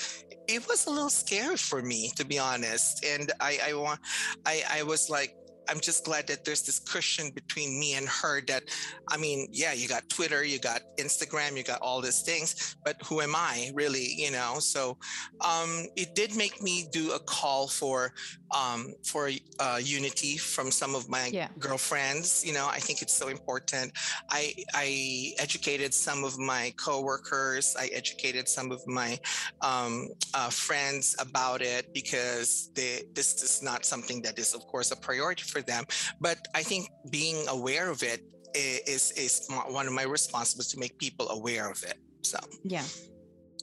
it 0.48 0.66
was 0.66 0.86
a 0.86 0.90
little 0.90 1.10
scary 1.10 1.56
for 1.56 1.82
me 1.82 2.10
to 2.16 2.24
be 2.24 2.38
honest. 2.38 3.04
And 3.04 3.32
i 3.40 3.58
i 3.64 3.74
want 3.74 4.00
i 4.46 4.62
i 4.70 4.82
was 4.82 5.08
like 5.08 5.34
I'm 5.68 5.80
just 5.80 6.04
glad 6.04 6.26
that 6.28 6.44
there's 6.44 6.62
this 6.62 6.78
cushion 6.78 7.30
between 7.30 7.78
me 7.78 7.94
and 7.94 8.08
her 8.08 8.40
that, 8.46 8.64
I 9.10 9.16
mean, 9.16 9.48
yeah, 9.52 9.72
you 9.72 9.88
got 9.88 10.08
Twitter, 10.08 10.44
you 10.44 10.58
got 10.58 10.82
Instagram, 10.98 11.56
you 11.56 11.62
got 11.62 11.80
all 11.80 12.00
these 12.00 12.22
things, 12.22 12.76
but 12.84 12.96
who 13.04 13.20
am 13.20 13.34
I 13.36 13.70
really, 13.74 14.06
you 14.16 14.30
know? 14.30 14.56
So 14.58 14.96
um, 15.40 15.86
it 15.96 16.14
did 16.14 16.36
make 16.36 16.62
me 16.62 16.86
do 16.92 17.12
a 17.12 17.18
call 17.18 17.68
for 17.68 18.12
um, 18.56 18.94
for 19.04 19.30
uh, 19.60 19.78
unity 19.82 20.36
from 20.38 20.70
some 20.70 20.94
of 20.94 21.08
my 21.08 21.26
yeah. 21.26 21.48
girlfriends. 21.58 22.44
You 22.46 22.54
know, 22.54 22.66
I 22.70 22.78
think 22.78 23.02
it's 23.02 23.12
so 23.12 23.28
important. 23.28 23.92
I 24.30 24.54
I 24.74 25.32
educated 25.38 25.92
some 25.92 26.24
of 26.24 26.38
my 26.38 26.72
coworkers. 26.76 27.76
I 27.78 27.86
educated 27.88 28.48
some 28.48 28.70
of 28.70 28.86
my 28.86 29.18
um, 29.60 30.08
uh, 30.34 30.50
friends 30.50 31.16
about 31.18 31.62
it 31.62 31.92
because 31.92 32.70
they, 32.74 33.02
this 33.14 33.42
is 33.42 33.62
not 33.62 33.84
something 33.84 34.22
that 34.22 34.38
is, 34.38 34.54
of 34.54 34.66
course, 34.66 34.90
a 34.90 34.96
priority 34.96 35.42
for 35.42 35.57
them. 35.62 35.84
But 36.20 36.38
I 36.54 36.62
think 36.62 36.88
being 37.10 37.46
aware 37.48 37.90
of 37.90 38.02
it 38.02 38.24
is 38.54 39.12
is 39.12 39.46
one 39.68 39.86
of 39.86 39.92
my 39.92 40.04
responsibilities 40.04 40.72
to 40.72 40.78
make 40.78 40.98
people 40.98 41.28
aware 41.30 41.70
of 41.70 41.82
it. 41.84 41.98
So 42.22 42.38
yeah. 42.64 42.84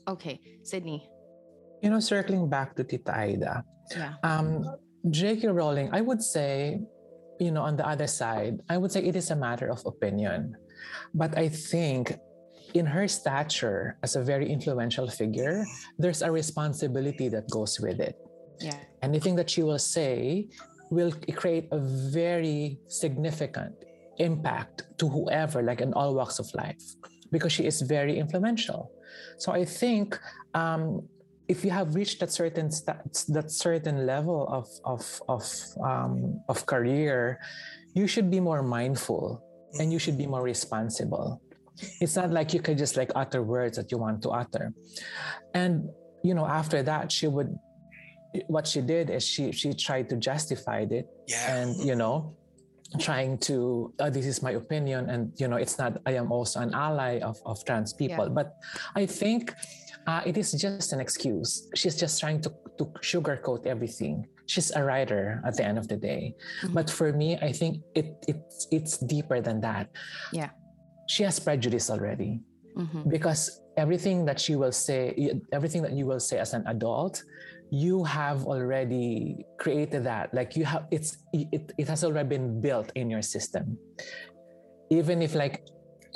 Okay, 0.07 0.39
Sydney. 0.63 1.09
You 1.81 1.89
know, 1.89 1.99
circling 1.99 2.49
back 2.49 2.75
to 2.77 2.83
Tita 2.83 3.13
Aida, 3.13 3.63
yeah. 3.91 4.13
um, 4.23 4.65
J.K. 5.09 5.47
Rowling, 5.49 5.89
I 5.91 6.01
would 6.01 6.21
say, 6.21 6.81
you 7.39 7.51
know, 7.51 7.61
on 7.61 7.75
the 7.75 7.85
other 7.85 8.07
side, 8.07 8.61
I 8.69 8.77
would 8.77 8.91
say 8.91 9.03
it 9.03 9.15
is 9.15 9.29
a 9.29 9.35
matter 9.35 9.69
of 9.69 9.85
opinion. 9.85 10.55
But 11.13 11.37
I 11.37 11.49
think 11.49 12.17
in 12.73 12.85
her 12.85 13.07
stature 13.07 13.97
as 14.03 14.15
a 14.15 14.23
very 14.23 14.49
influential 14.49 15.07
figure, 15.07 15.65
there's 15.97 16.21
a 16.21 16.31
responsibility 16.31 17.29
that 17.29 17.49
goes 17.49 17.79
with 17.79 17.99
it. 17.99 18.15
Yeah. 18.59 18.77
Anything 19.01 19.35
that 19.35 19.49
she 19.49 19.61
will 19.61 19.79
say 19.79 20.47
will 20.89 21.11
create 21.35 21.67
a 21.71 21.79
very 21.79 22.79
significant 22.87 23.75
impact 24.17 24.83
to 24.97 25.07
whoever, 25.07 25.61
like 25.61 25.81
in 25.81 25.93
all 25.93 26.15
walks 26.15 26.39
of 26.39 26.47
life, 26.53 26.81
because 27.31 27.51
she 27.51 27.65
is 27.65 27.81
very 27.81 28.17
influential. 28.17 28.91
So 29.37 29.51
I 29.51 29.65
think 29.65 30.19
um, 30.53 31.07
if 31.47 31.63
you 31.63 31.71
have 31.71 31.95
reached 31.95 32.19
that 32.19 32.31
certain 32.31 32.71
st- 32.71 32.97
that 33.29 33.51
certain 33.51 34.05
level 34.05 34.47
of 34.49 34.67
of 34.83 35.03
of 35.27 35.43
um, 35.83 36.41
of 36.49 36.65
career, 36.65 37.39
you 37.93 38.07
should 38.07 38.31
be 38.31 38.39
more 38.39 38.63
mindful 38.63 39.43
and 39.79 39.91
you 39.91 39.99
should 39.99 40.17
be 40.17 40.27
more 40.27 40.41
responsible. 40.41 41.41
It's 41.99 42.15
not 42.15 42.31
like 42.31 42.53
you 42.53 42.61
could 42.61 42.77
just 42.77 42.95
like 42.95 43.11
utter 43.15 43.43
words 43.43 43.75
that 43.77 43.91
you 43.91 43.97
want 43.97 44.23
to 44.23 44.29
utter. 44.29 44.73
And 45.53 45.89
you 46.23 46.33
know, 46.33 46.45
after 46.45 46.81
that, 46.83 47.11
she 47.11 47.27
would 47.27 47.53
what 48.47 48.67
she 48.67 48.81
did 48.81 49.09
is 49.09 49.23
she 49.23 49.51
she 49.51 49.73
tried 49.73 50.09
to 50.09 50.15
justify 50.15 50.85
it 50.89 51.07
yeah. 51.27 51.55
and 51.55 51.75
you 51.77 51.95
know 51.95 52.35
trying 52.99 53.37
to 53.37 53.93
oh, 53.99 54.09
this 54.09 54.25
is 54.25 54.41
my 54.41 54.51
opinion 54.51 55.09
and 55.09 55.33
you 55.37 55.47
know 55.47 55.57
it's 55.57 55.77
not 55.77 55.97
i 56.05 56.11
am 56.11 56.31
also 56.31 56.59
an 56.59 56.73
ally 56.73 57.19
of, 57.19 57.37
of 57.45 57.63
trans 57.65 57.93
people 57.93 58.25
yeah. 58.25 58.33
but 58.33 58.55
i 58.95 59.05
think 59.05 59.53
uh, 60.07 60.21
it 60.25 60.37
is 60.37 60.51
just 60.51 60.93
an 60.93 60.99
excuse 60.99 61.67
she's 61.73 61.95
just 61.95 62.19
trying 62.19 62.39
to, 62.39 62.49
to 62.77 62.85
sugarcoat 63.01 63.65
everything 63.65 64.25
she's 64.45 64.71
a 64.71 64.83
writer 64.83 65.41
at 65.45 65.57
the 65.57 65.65
end 65.65 65.77
of 65.77 65.87
the 65.87 65.97
day 65.97 66.33
mm-hmm. 66.61 66.73
but 66.73 66.89
for 66.89 67.11
me 67.11 67.37
i 67.41 67.51
think 67.51 67.81
it 67.95 68.23
it's 68.27 68.67
it's 68.71 68.97
deeper 68.97 69.41
than 69.41 69.59
that 69.59 69.89
yeah 70.31 70.49
she 71.07 71.23
has 71.23 71.39
prejudice 71.39 71.89
already 71.89 72.39
mm-hmm. 72.77 73.09
because 73.09 73.61
everything 73.77 74.25
that 74.25 74.39
she 74.39 74.55
will 74.55 74.71
say 74.71 75.31
everything 75.51 75.81
that 75.81 75.91
you 75.91 76.05
will 76.05 76.19
say 76.19 76.37
as 76.37 76.53
an 76.53 76.63
adult 76.67 77.23
you 77.71 78.03
have 78.03 78.45
already 78.45 79.45
created 79.57 80.03
that. 80.05 80.33
Like 80.33 80.55
you 80.55 80.65
have 80.65 80.85
it's 80.91 81.17
it, 81.33 81.73
it 81.77 81.87
has 81.87 82.03
already 82.03 82.29
been 82.29 82.61
built 82.61 82.91
in 82.95 83.09
your 83.09 83.21
system. 83.21 83.77
Even 84.89 85.21
if 85.21 85.35
like 85.35 85.65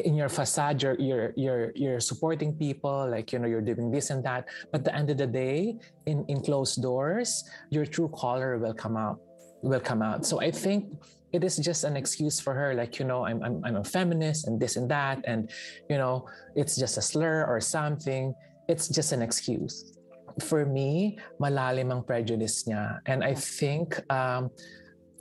in 0.06 0.15
your 0.15 0.29
facade 0.29 0.82
you're 0.82 0.96
you're 1.00 1.34
you're 1.36 1.72
you're 1.75 2.00
supporting 2.00 2.53
people 2.53 3.10
like 3.10 3.34
you 3.34 3.39
know 3.39 3.48
you're 3.48 3.62
doing 3.65 3.91
this 3.91 4.10
and 4.10 4.24
that. 4.24 4.46
But 4.72 4.82
at 4.82 4.86
the 4.86 4.96
end 4.96 5.10
of 5.10 5.18
the 5.18 5.27
day 5.27 5.77
in 6.06 6.25
in 6.27 6.41
closed 6.41 6.82
doors 6.82 7.44
your 7.70 7.86
true 7.86 8.10
color 8.10 8.58
will 8.58 8.74
come 8.74 8.96
out 8.96 9.20
will 9.62 9.82
come 9.82 10.01
out. 10.01 10.25
So 10.25 10.39
i 10.39 10.51
think 10.51 10.86
it 11.34 11.44
is 11.44 11.58
just 11.58 11.84
an 11.84 11.96
excuse 11.98 12.39
for 12.39 12.56
her 12.56 12.74
like 12.74 12.98
you 12.98 13.06
know 13.06 13.24
I'm, 13.25 13.44
I'm 13.44 13.62
i'm 13.63 13.75
a 13.75 13.84
feminist 13.84 14.48
and 14.48 14.60
this 14.60 14.77
and 14.77 14.89
that. 14.89 15.20
And 15.25 15.50
you 15.89 15.98
know 15.98 16.27
it's 16.56 16.77
just 16.77 16.98
a 16.98 17.01
slur 17.01 17.46
or 17.46 17.60
something. 17.60 18.34
It's 18.70 18.88
just 18.88 19.12
an 19.12 19.22
excuse 19.22 19.99
for 20.39 20.65
me, 20.65 21.17
malalim 21.39 21.91
ang 21.91 22.03
prejudice 22.03 22.63
niya. 22.63 23.00
And 23.05 23.24
I 23.24 23.34
think 23.34 24.00
um, 24.12 24.50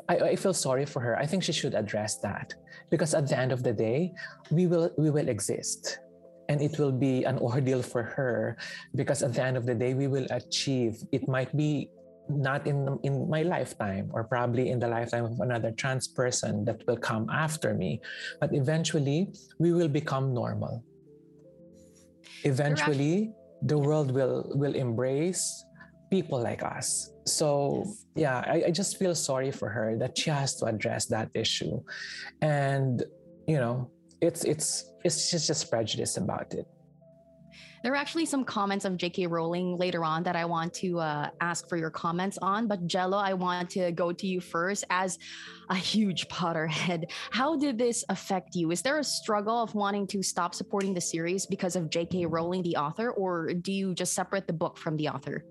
I, 0.09 0.33
I 0.33 0.37
feel 0.37 0.55
sorry 0.55 0.87
for 0.87 1.01
her. 1.01 1.19
I 1.19 1.27
think 1.27 1.43
she 1.45 1.53
should 1.53 1.75
address 1.75 2.17
that. 2.25 2.55
Because 2.91 3.13
at 3.13 3.29
the 3.29 3.37
end 3.37 3.53
of 3.53 3.63
the 3.63 3.73
day, 3.73 4.13
we 4.51 4.67
will 4.67 4.91
we 4.97 5.11
will 5.11 5.29
exist. 5.29 6.01
And 6.49 6.63
it 6.63 6.79
will 6.79 6.93
be 6.93 7.25
an 7.25 7.37
ordeal 7.39 7.83
for 7.83 8.03
her. 8.03 8.57
Because 8.95 9.23
at 9.23 9.35
the 9.35 9.43
end 9.43 9.57
of 9.57 9.67
the 9.67 9.75
day 9.75 9.93
we 9.93 10.09
will 10.09 10.27
achieve. 10.31 11.05
It 11.13 11.29
might 11.29 11.55
be 11.55 11.91
not 12.29 12.67
in 12.67 12.99
in 13.05 13.29
my 13.29 13.43
lifetime 13.43 14.09
or 14.13 14.25
probably 14.25 14.69
in 14.69 14.79
the 14.79 14.89
lifetime 14.89 15.25
of 15.25 15.41
another 15.41 15.73
trans 15.73 16.09
person 16.09 16.65
that 16.65 16.81
will 16.87 16.97
come 16.97 17.29
after 17.29 17.75
me. 17.75 18.01
But 18.41 18.57
eventually 18.57 19.29
we 19.59 19.73
will 19.73 19.89
become 19.89 20.33
normal. 20.33 20.85
Eventually 22.45 23.33
the 23.63 23.79
world 23.79 24.11
will 24.11 24.51
will 24.55 24.75
embrace 24.75 25.65
people 26.11 26.41
like 26.41 26.63
us. 26.63 27.13
So 27.27 27.83
yes. 27.85 28.07
yeah 28.17 28.39
I, 28.47 28.65
I 28.69 28.71
just 28.71 28.99
feel 28.99 29.15
sorry 29.15 29.51
for 29.51 29.69
her 29.69 29.97
that 29.99 30.17
she 30.17 30.31
has 30.31 30.57
to 30.57 30.67
address 30.67 31.07
that 31.07 31.29
issue. 31.35 31.83
And 32.41 33.03
you 33.47 33.59
know 33.59 33.91
it's 34.21 34.45
it's 34.45 34.93
it's 35.05 35.31
just 35.31 35.47
just 35.47 35.71
prejudice 35.71 36.17
about 36.17 36.55
it 36.55 36.67
there 37.83 37.93
are 37.93 37.97
actually 37.97 38.27
some 38.27 38.45
comments 38.45 38.85
of 38.85 38.97
J.K. 38.97 39.27
Rowling 39.27 39.77
later 39.77 40.05
on 40.05 40.23
that 40.25 40.37
I 40.37 40.45
want 40.45 40.73
to 40.75 40.99
uh, 40.99 41.31
ask 41.41 41.69
for 41.69 41.77
your 41.77 41.91
comments 41.91 42.39
on. 42.43 42.67
But 42.67 42.87
Gelo, 42.87 43.23
I 43.23 43.35
want 43.35 43.71
to 43.71 43.93
go 43.93 44.13
to 44.13 44.27
you 44.27 44.41
first 44.41 44.85
as 44.91 45.19
a 45.71 45.75
huge 45.75 46.29
Potterhead. 46.29 47.11
How 47.31 47.57
did 47.57 47.79
this 47.79 48.05
affect 48.09 48.55
you? 48.55 48.71
Is 48.71 48.83
there 48.83 48.99
a 48.99 49.05
struggle 49.05 49.63
of 49.63 49.75
wanting 49.75 50.07
to 50.09 50.23
stop 50.23 50.55
supporting 50.55 50.95
the 50.95 51.01
series 51.01 51.47
because 51.47 51.77
of 51.77 51.91
J.K. 51.91 52.27
Rowling, 52.27 52.63
the 52.63 52.77
author, 52.77 53.11
or 53.11 53.53
do 53.53 53.73
you 53.73 53.95
just 53.95 54.15
separate 54.15 54.47
the 54.47 54.53
book 54.53 54.77
from 54.77 54.97
the 54.97 55.09
author? 55.09 55.45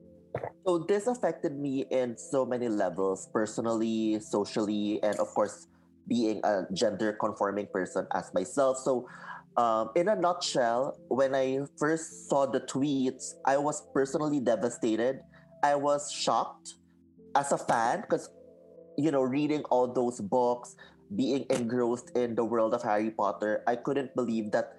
So 0.65 0.79
this 0.79 1.07
affected 1.07 1.57
me 1.57 1.85
in 1.89 2.17
so 2.17 2.45
many 2.45 2.67
levels, 2.67 3.29
personally, 3.33 4.19
socially, 4.19 4.99
and 5.01 5.17
of 5.19 5.27
course, 5.29 5.67
being 6.07 6.41
a 6.43 6.63
gender 6.73 7.13
conforming 7.13 7.67
person 7.67 8.07
as 8.13 8.33
myself. 8.33 8.77
So 8.77 9.07
um, 9.57 9.89
in 9.95 10.07
a 10.07 10.15
nutshell, 10.15 10.97
when 11.09 11.33
I 11.33 11.59
first 11.77 12.29
saw 12.29 12.45
the 12.45 12.61
tweets, 12.61 13.33
I 13.43 13.57
was 13.57 13.81
personally 13.91 14.39
devastated. 14.39 15.21
I 15.63 15.75
was 15.75 16.11
shocked 16.11 16.75
as 17.35 17.51
a 17.51 17.57
fan 17.57 18.01
because, 18.01 18.29
you 18.97 19.09
know, 19.09 19.23
reading 19.23 19.63
all 19.71 19.91
those 19.91 20.21
books, 20.21 20.75
being 21.15 21.45
engrossed 21.49 22.11
in 22.15 22.35
the 22.35 22.43
world 22.43 22.75
of 22.75 22.83
Harry 22.83 23.09
Potter, 23.09 23.63
I 23.65 23.75
couldn't 23.75 24.15
believe 24.15 24.51
that 24.51 24.73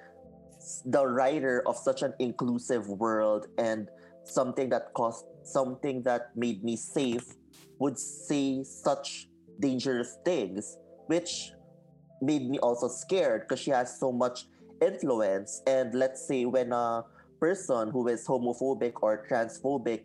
the 0.84 1.06
writer 1.06 1.62
of 1.66 1.76
such 1.76 2.02
an 2.02 2.14
inclusive 2.20 2.88
world 2.88 3.46
and 3.58 3.88
something 4.24 4.68
that 4.68 4.94
caused 4.94 5.24
something 5.42 6.02
that 6.02 6.30
made 6.36 6.62
me 6.62 6.76
safe 6.76 7.24
would 7.80 7.98
say 7.98 8.62
such 8.62 9.28
dangerous 9.58 10.18
things, 10.24 10.76
which 11.06 11.50
made 12.20 12.48
me 12.48 12.58
also 12.58 12.86
scared 12.86 13.42
because 13.42 13.58
she 13.58 13.70
has 13.70 13.98
so 13.98 14.12
much 14.12 14.46
influence. 14.80 15.62
And 15.66 15.94
let's 15.94 16.26
say 16.26 16.44
when 16.44 16.72
a 16.72 17.04
person 17.40 17.90
who 17.90 18.08
is 18.08 18.26
homophobic 18.26 18.94
or 19.02 19.26
transphobic 19.30 20.04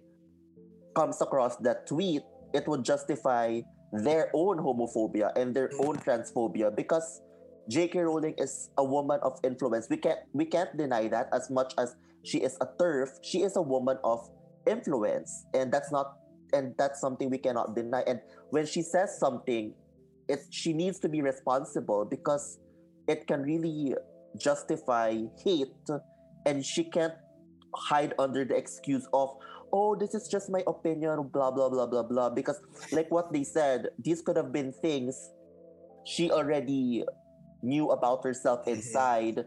comes 0.95 1.21
across 1.21 1.57
that 1.57 1.87
tweet, 1.87 2.21
it 2.53 2.67
would 2.67 2.83
justify 2.83 3.61
their 3.91 4.29
own 4.33 4.57
homophobia 4.57 5.31
and 5.37 5.55
their 5.55 5.69
mm. 5.69 5.85
own 5.85 5.97
transphobia 5.97 6.75
because 6.75 7.21
J.K. 7.69 7.99
Rowling 7.99 8.35
is 8.37 8.69
a 8.77 8.83
woman 8.83 9.19
of 9.23 9.39
influence. 9.43 9.87
We 9.89 9.97
can't 9.97 10.19
we 10.33 10.45
can't 10.45 10.75
deny 10.75 11.07
that 11.07 11.29
as 11.31 11.49
much 11.49 11.73
as 11.77 11.95
she 12.23 12.39
is 12.39 12.57
a 12.59 12.67
TERF, 12.67 13.19
she 13.21 13.43
is 13.43 13.55
a 13.55 13.61
woman 13.61 13.97
of 14.03 14.29
influence. 14.67 15.45
And 15.53 15.71
that's 15.71 15.91
not 15.91 16.17
and 16.53 16.75
that's 16.77 16.99
something 16.99 17.29
we 17.29 17.37
cannot 17.37 17.75
deny. 17.75 18.03
And 18.05 18.19
when 18.49 18.65
she 18.65 18.81
says 18.81 19.17
something, 19.17 19.73
it 20.27 20.39
she 20.49 20.73
needs 20.73 20.99
to 20.99 21.09
be 21.09 21.21
responsible 21.21 22.05
because 22.05 22.59
it 23.07 23.27
can 23.27 23.41
really 23.43 23.95
justify 24.37 25.17
hate 25.43 25.89
and 26.45 26.65
she 26.65 26.83
can't 26.83 27.13
hide 27.75 28.13
under 28.19 28.45
the 28.45 28.55
excuse 28.55 29.07
of 29.13 29.29
oh 29.71 29.95
this 29.95 30.13
is 30.13 30.27
just 30.27 30.49
my 30.49 30.61
opinion 30.67 31.29
blah 31.33 31.49
blah 31.49 31.69
blah 31.69 31.85
blah 31.85 32.03
blah 32.03 32.29
because 32.29 32.61
like 32.91 33.09
what 33.09 33.33
they 33.33 33.43
said 33.43 33.89
these 33.97 34.21
could 34.21 34.37
have 34.37 34.51
been 34.51 34.71
things 34.71 35.31
she 36.05 36.29
already 36.31 37.03
knew 37.61 37.89
about 37.89 38.23
herself 38.23 38.61
mm-hmm. 38.61 38.77
inside 38.77 39.45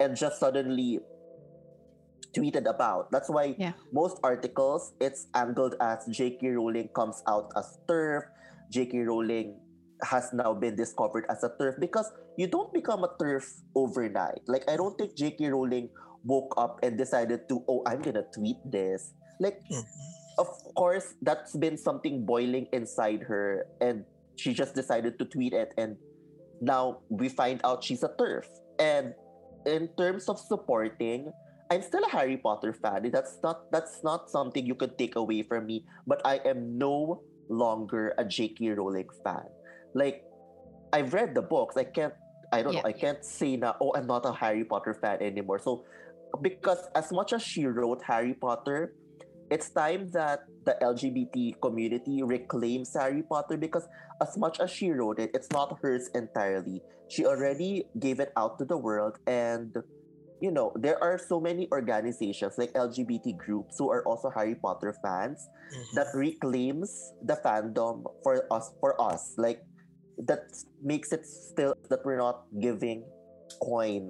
and 0.00 0.16
just 0.16 0.40
suddenly 0.40 1.00
tweeted 2.34 2.68
about 2.68 3.10
that's 3.10 3.28
why 3.30 3.54
yeah. 3.58 3.72
most 3.92 4.18
articles 4.22 4.92
it's 5.00 5.26
angled 5.34 5.74
as 5.80 6.04
jk 6.10 6.54
rowling 6.54 6.88
comes 6.94 7.22
out 7.26 7.50
as 7.56 7.78
TERF 7.88 8.22
jk 8.72 9.06
rowling 9.06 9.56
has 10.02 10.32
now 10.32 10.54
been 10.54 10.76
discovered 10.76 11.26
as 11.30 11.42
a 11.42 11.50
TERF 11.50 11.80
because 11.80 12.10
you 12.36 12.46
don't 12.46 12.72
become 12.72 13.04
a 13.04 13.10
TERF 13.20 13.44
overnight. 13.74 14.42
Like 14.46 14.68
I 14.68 14.76
don't 14.76 14.96
think 14.96 15.16
J.K. 15.16 15.48
Rowling 15.50 15.90
woke 16.24 16.54
up 16.56 16.80
and 16.82 16.96
decided 16.98 17.48
to, 17.48 17.62
oh, 17.68 17.82
I'm 17.86 18.02
gonna 18.02 18.24
tweet 18.34 18.58
this. 18.64 19.12
Like, 19.40 19.60
mm-hmm. 19.70 19.86
of 20.38 20.48
course, 20.74 21.14
that's 21.22 21.54
been 21.56 21.76
something 21.76 22.26
boiling 22.26 22.66
inside 22.72 23.22
her, 23.22 23.66
and 23.80 24.04
she 24.36 24.52
just 24.52 24.74
decided 24.74 25.18
to 25.18 25.24
tweet 25.24 25.52
it, 25.52 25.72
and 25.78 25.96
now 26.60 27.00
we 27.08 27.28
find 27.28 27.60
out 27.64 27.84
she's 27.84 28.02
a 28.02 28.10
TERF. 28.10 28.46
And 28.78 29.14
in 29.66 29.88
terms 29.98 30.28
of 30.28 30.38
supporting, 30.38 31.32
I'm 31.70 31.82
still 31.82 32.02
a 32.04 32.10
Harry 32.10 32.36
Potter 32.36 32.72
fan. 32.72 33.10
That's 33.12 33.38
not 33.42 33.70
that's 33.70 34.02
not 34.02 34.30
something 34.30 34.64
you 34.64 34.74
could 34.74 34.96
take 34.98 35.16
away 35.16 35.42
from 35.42 35.66
me. 35.66 35.84
But 36.06 36.22
I 36.24 36.40
am 36.44 36.78
no 36.78 37.22
longer 37.48 38.14
a 38.16 38.24
J.K. 38.24 38.70
Rowling 38.70 39.08
fan. 39.24 39.46
Like, 39.98 40.22
I've 40.94 41.12
read 41.12 41.34
the 41.34 41.42
books. 41.42 41.76
I 41.76 41.84
can't. 41.84 42.14
I 42.54 42.62
don't 42.62 42.72
yeah. 42.72 42.86
know. 42.86 42.88
I 42.88 42.94
can't 42.94 43.24
say 43.24 43.58
now. 43.58 43.74
Oh, 43.82 43.92
I'm 43.98 44.06
not 44.06 44.24
a 44.24 44.32
Harry 44.32 44.64
Potter 44.64 44.94
fan 44.94 45.18
anymore. 45.20 45.58
So, 45.58 45.84
because 46.40 46.78
as 46.94 47.10
much 47.10 47.34
as 47.34 47.42
she 47.42 47.66
wrote 47.66 48.00
Harry 48.06 48.34
Potter, 48.34 48.94
it's 49.50 49.70
time 49.70 50.08
that 50.12 50.44
the 50.64 50.76
LGBT 50.80 51.60
community 51.60 52.22
reclaims 52.22 52.94
Harry 52.94 53.22
Potter 53.22 53.56
because 53.56 53.88
as 54.20 54.36
much 54.36 54.60
as 54.60 54.70
she 54.70 54.90
wrote 54.90 55.18
it, 55.18 55.30
it's 55.34 55.50
not 55.50 55.78
hers 55.82 56.08
entirely. 56.14 56.82
She 57.08 57.24
already 57.24 57.84
gave 57.98 58.20
it 58.20 58.32
out 58.36 58.58
to 58.58 58.64
the 58.64 58.76
world 58.76 59.18
and 59.26 59.72
you 60.40 60.52
know, 60.52 60.72
there 60.76 61.02
are 61.02 61.18
so 61.18 61.40
many 61.40 61.66
organizations 61.72 62.58
like 62.58 62.72
LGBT 62.74 63.36
groups 63.36 63.76
who 63.78 63.90
are 63.90 64.04
also 64.06 64.30
Harry 64.30 64.54
Potter 64.54 64.94
fans 65.02 65.48
mm-hmm. 65.74 65.96
that 65.96 66.06
reclaims 66.14 67.12
the 67.24 67.34
fandom 67.44 68.04
for 68.22 68.46
us 68.52 68.70
for 68.78 69.00
us. 69.02 69.34
Like 69.36 69.64
that 70.26 70.50
makes 70.82 71.12
it 71.12 71.26
still 71.26 71.74
that 71.90 72.00
we're 72.04 72.18
not 72.18 72.44
giving 72.60 73.04
coin 73.62 74.08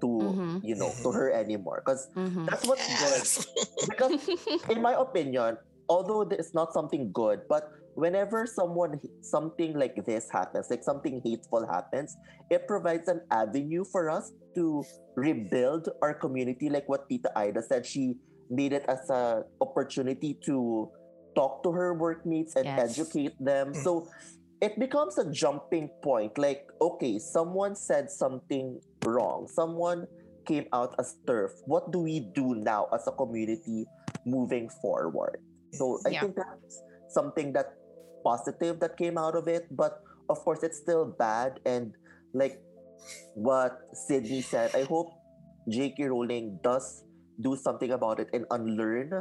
to 0.00 0.06
mm-hmm. 0.06 0.58
you 0.62 0.74
know 0.74 0.92
to 1.02 1.10
her 1.10 1.32
anymore 1.32 1.82
because 1.84 2.08
mm-hmm. 2.14 2.44
that's 2.44 2.66
what's 2.66 2.86
yes. 2.88 3.46
good 3.46 3.88
because 3.88 4.28
in 4.68 4.82
my 4.82 4.92
opinion 4.92 5.56
although 5.88 6.22
it's 6.22 6.52
not 6.52 6.72
something 6.72 7.10
good 7.12 7.40
but 7.48 7.72
whenever 7.94 8.44
someone 8.44 9.00
something 9.22 9.72
like 9.72 9.96
this 10.04 10.28
happens 10.30 10.68
like 10.68 10.84
something 10.84 11.22
hateful 11.24 11.66
happens 11.66 12.16
it 12.50 12.68
provides 12.68 13.08
an 13.08 13.20
avenue 13.30 13.84
for 13.84 14.10
us 14.10 14.32
to 14.54 14.84
rebuild 15.16 15.88
our 16.02 16.12
community 16.12 16.68
like 16.68 16.84
what 16.88 17.08
tita 17.08 17.32
aida 17.38 17.62
said 17.62 17.86
she 17.86 18.14
made 18.50 18.72
it 18.72 18.84
as 18.86 19.08
a 19.08 19.42
opportunity 19.60 20.36
to 20.44 20.88
talk 21.34 21.62
to 21.62 21.72
her 21.72 21.94
workmates 21.94 22.54
and 22.56 22.66
yes. 22.66 22.90
educate 22.90 23.32
them 23.40 23.72
mm. 23.72 23.76
so 23.76 24.06
it 24.66 24.74
becomes 24.78 25.18
a 25.18 25.30
jumping 25.30 25.88
point. 26.02 26.34
Like 26.38 26.66
okay 26.82 27.18
someone 27.18 27.78
said 27.78 28.10
something 28.10 28.80
wrong. 29.06 29.46
Someone 29.46 30.06
came 30.46 30.66
out 30.72 30.94
as 30.98 31.18
TERF. 31.26 31.50
What 31.66 31.90
do 31.94 32.02
we 32.02 32.30
do 32.34 32.54
now 32.54 32.86
as 32.92 33.06
a 33.06 33.14
community 33.14 33.86
moving 34.26 34.68
forward? 34.82 35.38
So 35.72 35.98
i 36.06 36.10
yeah. 36.10 36.20
think 36.26 36.34
that's 36.34 36.82
something 37.08 37.54
that 37.54 37.78
positive 38.26 38.82
that 38.82 38.98
came 38.98 39.14
out 39.14 39.38
of 39.38 39.46
it 39.46 39.70
but 39.70 40.02
of 40.28 40.42
course 40.42 40.66
it's 40.66 40.78
still 40.78 41.06
bad. 41.06 41.60
And 41.64 41.94
like 42.34 42.58
what 43.38 43.86
sydney 43.94 44.42
said 44.42 44.74
i 44.74 44.82
hope 44.82 45.14
j.k 45.70 46.10
rowling 46.10 46.58
does 46.64 47.04
do 47.40 47.54
something 47.54 47.92
about 47.94 48.18
it 48.18 48.26
and 48.32 48.44
unlearn 48.50 49.14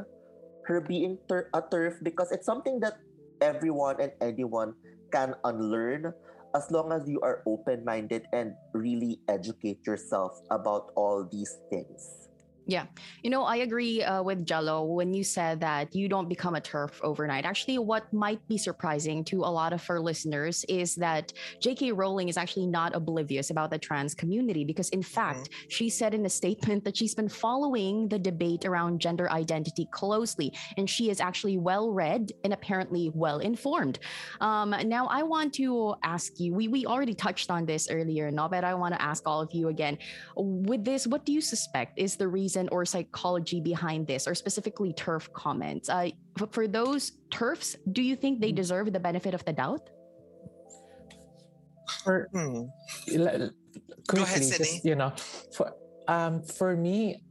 her 0.65 0.81
being 0.81 1.17
ter- 1.29 1.49
a 1.53 1.61
TERF 1.61 2.01
because 2.01 2.31
it's 2.31 2.45
something 2.45 2.79
that 2.79 2.97
everyone 3.41 4.01
and 4.01 4.11
anyone 4.21 4.73
can 5.11 5.35
unlearn 5.43 6.13
as 6.55 6.71
long 6.71 6.91
as 6.91 7.07
you 7.07 7.19
are 7.21 7.43
open 7.45 7.83
minded 7.83 8.27
and 8.31 8.55
really 8.73 9.19
educate 9.27 9.85
yourself 9.85 10.39
about 10.51 10.91
all 10.95 11.27
these 11.29 11.57
things. 11.69 12.24
Yeah. 12.67 12.85
You 13.21 13.29
know, 13.29 13.43
I 13.43 13.57
agree 13.57 14.01
uh, 14.01 14.23
with 14.23 14.43
Gelo 14.43 14.87
when 14.87 15.13
you 15.13 15.23
said 15.23 15.59
that 15.59 15.93
you 15.93 16.09
don't 16.09 16.27
become 16.27 16.55
a 16.55 16.61
TERF 16.61 16.99
overnight. 17.03 17.45
Actually, 17.45 17.77
what 17.77 18.11
might 18.11 18.45
be 18.47 18.57
surprising 18.57 19.23
to 19.25 19.41
a 19.41 19.51
lot 19.51 19.71
of 19.71 19.87
our 19.87 19.99
listeners 19.99 20.65
is 20.67 20.95
that 20.95 21.31
J.K. 21.59 21.91
Rowling 21.91 22.27
is 22.27 22.37
actually 22.37 22.65
not 22.65 22.95
oblivious 22.95 23.51
about 23.51 23.69
the 23.69 23.77
trans 23.77 24.15
community 24.15 24.65
because, 24.65 24.89
in 24.89 25.03
fact, 25.03 25.41
mm-hmm. 25.41 25.69
she 25.69 25.89
said 25.89 26.15
in 26.15 26.25
a 26.25 26.29
statement 26.29 26.83
that 26.85 26.97
she's 26.97 27.13
been 27.13 27.29
following 27.29 28.07
the 28.07 28.17
debate 28.17 28.65
around 28.65 28.99
gender 28.99 29.31
identity 29.31 29.87
closely 29.91 30.51
and 30.77 30.89
she 30.89 31.11
is 31.11 31.21
actually 31.21 31.59
well 31.59 31.91
read 31.91 32.31
and 32.43 32.51
apparently 32.51 33.11
well 33.13 33.39
informed. 33.39 33.99
Um, 34.41 34.73
now, 34.85 35.05
I 35.05 35.21
want 35.21 35.53
to 35.55 35.93
ask 36.01 36.39
you, 36.39 36.55
we, 36.55 36.67
we 36.67 36.87
already 36.87 37.13
touched 37.13 37.51
on 37.51 37.67
this 37.67 37.87
earlier, 37.91 38.31
no, 38.31 38.49
but 38.49 38.63
I 38.63 38.73
want 38.73 38.95
to 38.95 39.01
ask 39.01 39.21
all 39.27 39.41
of 39.41 39.53
you 39.53 39.67
again. 39.67 39.99
With 40.35 40.83
this, 40.83 41.05
what 41.05 41.25
do 41.25 41.31
you 41.31 41.41
suspect 41.41 41.99
is 41.99 42.15
the 42.15 42.27
reason? 42.27 42.54
Reason 42.55 42.69
or 42.71 42.85
psychology 42.85 43.59
behind 43.59 44.07
this, 44.07 44.27
or 44.27 44.33
specifically 44.35 44.93
TERF 44.93 45.31
comments. 45.33 45.89
Uh, 45.89 46.09
for 46.51 46.67
those 46.67 47.19
TERFs, 47.29 47.75
do 47.91 48.01
you 48.01 48.15
think 48.15 48.39
they 48.39 48.51
mm. 48.51 48.55
deserve 48.55 48.93
the 48.93 48.99
benefit 48.99 49.33
of 49.33 49.43
the 49.43 49.51
doubt? 49.51 49.89
For 52.03 52.29
hmm. 52.31 52.71
quickly, 54.07 54.23
ahead, 54.23 54.41
just, 54.41 54.85
you 54.85 54.95
know, 54.95 55.13
for 55.53 55.75
um, 56.07 56.41
for 56.41 56.75
me, 56.75 57.21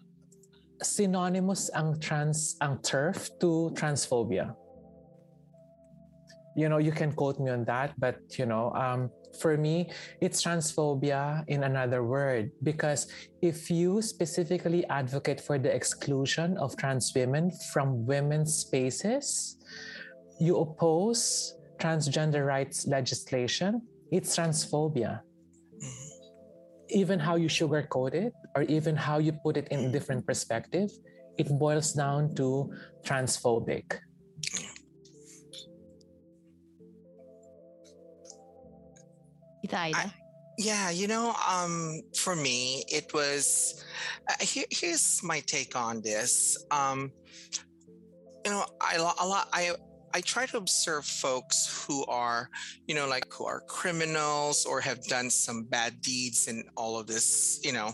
synonymous 0.82 1.70
ang 1.74 1.98
trans 1.98 2.56
ang 2.60 2.78
TERF 2.78 3.32
to 3.40 3.72
transphobia. 3.74 4.54
You 6.54 6.68
know, 6.68 6.78
you 6.78 6.92
can 6.92 7.10
quote 7.10 7.40
me 7.40 7.50
on 7.50 7.64
that, 7.64 7.98
but 7.98 8.20
you 8.38 8.46
know, 8.46 8.70
um, 8.76 9.10
for 9.36 9.56
me, 9.56 9.90
it's 10.20 10.42
transphobia 10.42 11.44
in 11.48 11.64
another 11.64 12.04
word 12.04 12.50
because 12.62 13.06
if 13.42 13.70
you 13.70 14.02
specifically 14.02 14.86
advocate 14.86 15.40
for 15.40 15.58
the 15.58 15.74
exclusion 15.74 16.56
of 16.58 16.76
trans 16.76 17.12
women 17.14 17.50
from 17.72 18.06
women's 18.06 18.54
spaces, 18.54 19.56
you 20.40 20.56
oppose 20.58 21.54
transgender 21.78 22.46
rights 22.46 22.86
legislation, 22.86 23.82
it's 24.10 24.36
transphobia. 24.36 25.20
Mm-hmm. 25.76 26.10
Even 26.90 27.18
how 27.18 27.36
you 27.36 27.48
sugarcoat 27.48 28.14
it, 28.14 28.32
or 28.54 28.62
even 28.62 28.96
how 28.96 29.18
you 29.18 29.32
put 29.32 29.56
it 29.56 29.68
in 29.68 29.84
a 29.86 29.88
different 29.90 30.26
perspective, 30.26 30.90
it 31.38 31.48
boils 31.58 31.92
down 31.92 32.34
to 32.36 32.72
transphobic. 33.04 33.98
I, 39.94 40.12
yeah, 40.58 40.90
you 40.90 41.08
know, 41.08 41.34
um, 41.48 42.00
for 42.16 42.36
me, 42.36 42.84
it 42.88 43.12
was. 43.12 43.84
Uh, 44.28 44.34
here, 44.40 44.64
here's 44.70 45.22
my 45.22 45.40
take 45.40 45.76
on 45.76 46.00
this. 46.02 46.56
Um, 46.70 47.12
you 48.44 48.52
know, 48.52 48.64
I 48.80 48.96
a 48.96 49.26
lot. 49.26 49.48
I 49.52 49.72
I 50.14 50.20
try 50.20 50.46
to 50.46 50.58
observe 50.58 51.04
folks 51.04 51.84
who 51.84 52.04
are, 52.06 52.48
you 52.86 52.94
know, 52.94 53.08
like 53.08 53.32
who 53.32 53.46
are 53.46 53.62
criminals 53.62 54.64
or 54.64 54.80
have 54.80 55.02
done 55.04 55.28
some 55.28 55.64
bad 55.64 56.00
deeds 56.02 56.46
and 56.46 56.64
all 56.76 56.98
of 56.98 57.08
this. 57.08 57.58
You 57.64 57.72
know, 57.72 57.92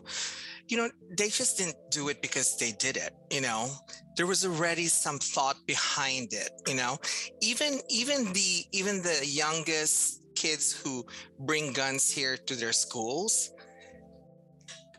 you 0.69 0.77
know, 0.77 0.91
they 1.17 1.31
just 1.31 1.57
didn't 1.57 1.79
do 1.91 2.11
it 2.11 2.21
because 2.21 2.59
they 2.59 2.73
did 2.73 2.99
it. 2.99 3.15
You 3.33 3.41
know, 3.41 3.71
there 4.19 4.27
was 4.27 4.45
already 4.45 4.87
some 4.87 5.19
thought 5.19 5.57
behind 5.67 6.35
it. 6.35 6.51
You 6.69 6.75
know, 6.75 6.99
even 7.41 7.81
even 7.89 8.33
the 8.35 8.65
even 8.73 9.03
the 9.03 9.21
youngest 9.25 10.20
kids 10.41 10.73
who 10.73 11.05
bring 11.41 11.73
guns 11.73 12.11
here 12.11 12.37
to 12.49 12.55
their 12.55 12.73
schools, 12.73 13.51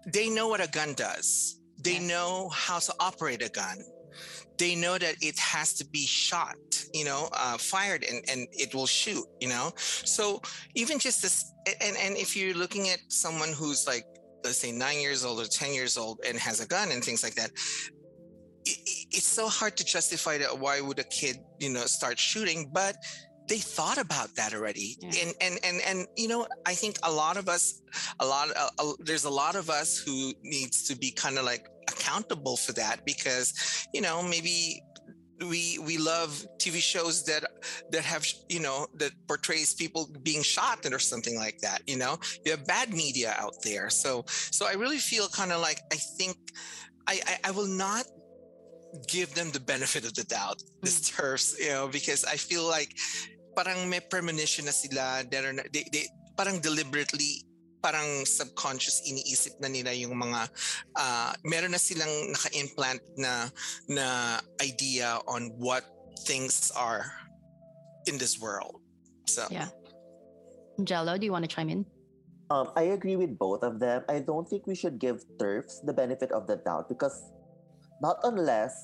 they 0.05 0.29
know 0.29 0.47
what 0.47 0.61
a 0.61 0.69
gun 0.69 0.93
does. 0.93 1.59
They 1.83 1.93
yes. 1.93 2.03
know 2.03 2.49
how 2.49 2.79
to 2.79 2.93
operate 2.99 3.41
a 3.41 3.49
gun. 3.49 3.77
They 4.57 4.75
know 4.75 4.99
that 4.99 5.15
it 5.21 5.39
has 5.39 5.73
to 5.79 5.85
be 5.85 6.05
shot, 6.05 6.55
you 6.93 7.05
know, 7.05 7.29
uh, 7.33 7.57
fired 7.57 8.03
and, 8.03 8.23
and 8.29 8.47
it 8.51 8.75
will 8.75 8.85
shoot, 8.85 9.25
you 9.39 9.49
know. 9.49 9.73
So 9.77 10.41
even 10.75 10.99
just 10.99 11.23
this, 11.23 11.51
and, 11.81 11.97
and 11.97 12.15
if 12.17 12.35
you're 12.35 12.53
looking 12.53 12.89
at 12.89 12.99
someone 13.07 13.53
who's 13.53 13.87
like, 13.87 14.05
let's 14.43 14.57
say 14.57 14.71
nine 14.71 14.99
years 14.99 15.25
old 15.25 15.39
or 15.39 15.45
10 15.45 15.73
years 15.73 15.97
old 15.97 16.19
and 16.27 16.37
has 16.37 16.59
a 16.59 16.67
gun 16.67 16.91
and 16.91 17.03
things 17.03 17.23
like 17.23 17.33
that, 17.35 17.49
it, 18.65 18.77
it's 19.09 19.27
so 19.27 19.47
hard 19.47 19.75
to 19.77 19.83
justify 19.83 20.37
that 20.37 20.59
why 20.59 20.81
would 20.81 20.99
a 20.99 21.05
kid, 21.05 21.37
you 21.59 21.69
know, 21.69 21.85
start 21.85 22.19
shooting. 22.19 22.69
But 22.71 22.95
they 23.51 23.57
thought 23.57 23.97
about 23.97 24.33
that 24.37 24.53
already 24.53 24.95
yeah. 25.01 25.11
and 25.21 25.33
and 25.41 25.59
and 25.67 25.81
and 25.85 26.07
you 26.15 26.29
know 26.29 26.47
i 26.65 26.73
think 26.73 26.95
a 27.03 27.11
lot 27.11 27.35
of 27.35 27.49
us 27.49 27.81
a 28.21 28.25
lot 28.25 28.47
uh, 28.55 28.69
uh, 28.79 28.93
there's 28.99 29.25
a 29.25 29.29
lot 29.43 29.55
of 29.61 29.69
us 29.69 29.97
who 29.97 30.31
needs 30.41 30.87
to 30.87 30.93
be 30.97 31.11
kind 31.11 31.37
of 31.37 31.43
like 31.43 31.67
accountable 31.89 32.55
for 32.55 32.71
that 32.71 33.05
because 33.05 33.85
you 33.93 33.99
know 33.99 34.23
maybe 34.23 34.81
we 35.51 35.77
we 35.79 35.97
love 35.97 36.29
tv 36.59 36.75
shows 36.93 37.25
that 37.25 37.43
that 37.91 38.05
have 38.05 38.25
you 38.47 38.61
know 38.61 38.87
that 38.95 39.11
portrays 39.27 39.73
people 39.73 40.09
being 40.23 40.43
shot 40.43 40.79
or 40.89 40.99
something 40.99 41.35
like 41.35 41.57
that 41.59 41.81
you 41.87 41.97
know 41.97 42.17
you 42.45 42.51
have 42.51 42.65
bad 42.65 42.93
media 42.93 43.35
out 43.37 43.55
there 43.65 43.89
so 43.89 44.23
so 44.27 44.65
i 44.65 44.73
really 44.83 45.01
feel 45.11 45.27
kind 45.27 45.51
of 45.51 45.59
like 45.59 45.81
i 45.91 45.97
think 46.17 46.37
I, 47.07 47.19
I, 47.31 47.49
I 47.49 47.51
will 47.51 47.73
not 47.85 48.05
give 49.07 49.33
them 49.33 49.51
the 49.51 49.59
benefit 49.59 50.05
of 50.05 50.13
the 50.13 50.23
doubt, 50.23 50.61
this 50.81 50.99
mm. 50.99 51.15
TERFs, 51.15 51.59
you 51.59 51.69
know, 51.69 51.87
because 51.87 52.23
I 52.25 52.35
feel 52.35 52.67
like 52.67 52.97
parang 53.55 53.89
may 53.89 53.99
premonition 53.99 54.65
na 54.65 54.75
sila. 54.75 55.23
They're, 55.27 55.53
they, 55.71 55.85
they, 55.91 56.07
parang 56.35 56.59
deliberately 56.59 57.45
parang 57.81 58.23
subconscious 58.29 59.01
iniisip 59.09 59.57
na 59.57 59.67
nila 59.67 59.89
yung 59.97 60.13
mga 60.13 60.47
uh, 60.95 61.33
meron 61.41 61.73
na 61.73 61.81
silang 61.81 62.29
naka-implant 62.29 63.01
na 63.17 63.49
na 63.89 64.37
idea 64.61 65.17
on 65.25 65.49
what 65.57 65.81
things 66.23 66.69
are 66.77 67.09
in 68.05 68.21
this 68.21 68.37
world. 68.37 68.77
So 69.25 69.49
yeah. 69.49 69.73
Jello, 70.85 71.17
do 71.17 71.25
you 71.25 71.33
want 71.33 71.43
to 71.43 71.51
chime 71.51 71.69
in? 71.69 71.85
Um, 72.53 72.69
I 72.75 72.93
agree 72.93 73.15
with 73.15 73.37
both 73.37 73.63
of 73.63 73.79
them. 73.79 74.03
I 74.09 74.19
don't 74.19 74.45
think 74.45 74.67
we 74.67 74.75
should 74.75 74.99
give 74.99 75.23
TERFs 75.39 75.81
the 75.85 75.93
benefit 75.93 76.31
of 76.31 76.45
the 76.47 76.59
doubt 76.61 76.89
because 76.89 77.15
not 78.01 78.19
unless 78.23 78.75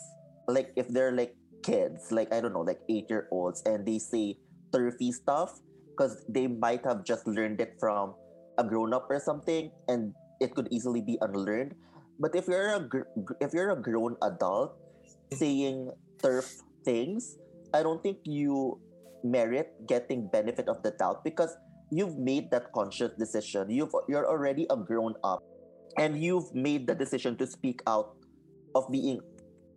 like 0.47 0.71
if 0.75 0.87
they're 0.87 1.11
like 1.11 1.35
kids, 1.63 2.11
like 2.11 2.33
I 2.33 2.39
don't 2.39 2.53
know, 2.53 2.63
like 2.63 2.79
eight 2.89 3.09
year 3.09 3.27
olds, 3.29 3.61
and 3.67 3.85
they 3.85 3.99
say 3.99 4.39
turfy 4.73 5.11
stuff 5.11 5.59
because 5.91 6.23
they 6.29 6.47
might 6.47 6.85
have 6.85 7.03
just 7.03 7.25
learned 7.25 7.59
it 7.59 7.75
from 7.79 8.13
a 8.57 8.63
grown 8.63 8.93
up 8.93 9.07
or 9.09 9.19
something, 9.19 9.71
and 9.87 10.13
it 10.39 10.53
could 10.53 10.67
easily 10.71 11.01
be 11.01 11.17
unlearned. 11.21 11.73
But 12.19 12.35
if 12.35 12.47
you're 12.47 12.73
a 12.75 12.81
gr- 12.81 13.09
if 13.41 13.53
you're 13.53 13.71
a 13.71 13.79
grown 13.79 14.17
adult 14.21 14.77
saying 15.33 15.91
TERF 16.21 16.61
things, 16.85 17.37
I 17.73 17.83
don't 17.83 18.01
think 18.01 18.21
you 18.25 18.81
merit 19.23 19.73
getting 19.87 20.29
benefit 20.29 20.69
of 20.69 20.81
the 20.83 20.91
doubt 20.91 21.23
because 21.23 21.53
you've 21.91 22.17
made 22.17 22.49
that 22.51 22.73
conscious 22.73 23.13
decision. 23.17 23.69
You've 23.69 23.93
you're 24.09 24.25
already 24.25 24.65
a 24.69 24.77
grown 24.77 25.13
up, 25.23 25.41
and 25.97 26.17
you've 26.21 26.53
made 26.53 26.87
the 26.87 26.95
decision 26.95 27.37
to 27.37 27.45
speak 27.45 27.81
out 27.85 28.17
of 28.73 28.89
being 28.91 29.21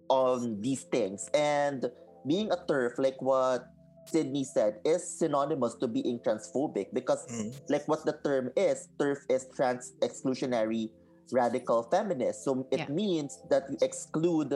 on 0.09 0.61
these 0.61 0.85
things 0.91 1.29
and 1.33 1.87
being 2.27 2.51
a 2.51 2.59
TERF 2.69 2.99
like 2.99 3.21
what 3.23 3.70
Sydney 4.11 4.45
said 4.45 4.81
is 4.85 5.19
synonymous 5.19 5.75
to 5.77 5.89
being 5.89 6.19
transphobic 6.21 6.93
because 6.93 7.27
mm. 7.31 7.55
like 7.69 7.87
what 7.87 8.05
the 8.05 8.19
term 8.25 8.51
is 8.57 8.89
TERF 8.99 9.19
is 9.29 9.47
trans 9.55 9.93
exclusionary 10.03 10.91
radical 11.33 11.87
feminist 11.91 12.45
so 12.45 12.67
it 12.71 12.81
yeah. 12.81 12.89
means 12.89 13.39
that 13.51 13.65
you 13.71 13.79
exclude 13.83 14.53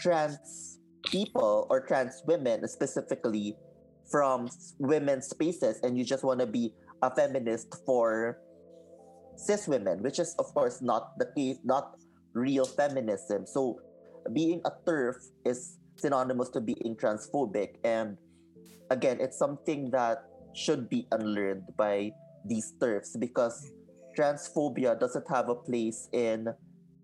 trans 0.00 0.78
people 1.04 1.66
or 1.68 1.80
trans 1.80 2.22
women 2.26 2.66
specifically 2.68 3.56
from 4.10 4.48
women's 4.78 5.26
spaces 5.26 5.80
and 5.82 5.98
you 5.98 6.04
just 6.04 6.22
want 6.22 6.38
to 6.38 6.46
be 6.46 6.72
a 7.02 7.10
feminist 7.10 7.74
for 7.84 8.38
cis 9.34 9.66
women 9.66 10.00
which 10.02 10.18
is 10.18 10.34
of 10.38 10.46
course 10.54 10.80
not 10.80 11.18
the 11.18 11.26
case 11.36 11.58
not 11.64 11.98
real 12.34 12.64
feminism 12.64 13.44
so 13.44 13.80
being 14.32 14.60
a 14.64 14.70
TERF 14.86 15.16
is 15.44 15.78
synonymous 15.96 16.48
to 16.50 16.60
being 16.60 16.96
transphobic. 16.96 17.76
And 17.84 18.16
again, 18.90 19.18
it's 19.20 19.38
something 19.38 19.90
that 19.90 20.24
should 20.54 20.88
be 20.88 21.06
unlearned 21.12 21.64
by 21.76 22.12
these 22.44 22.74
TERFs 22.80 23.18
because 23.18 23.72
transphobia 24.16 24.98
doesn't 24.98 25.28
have 25.28 25.48
a 25.48 25.54
place 25.54 26.08
in 26.12 26.48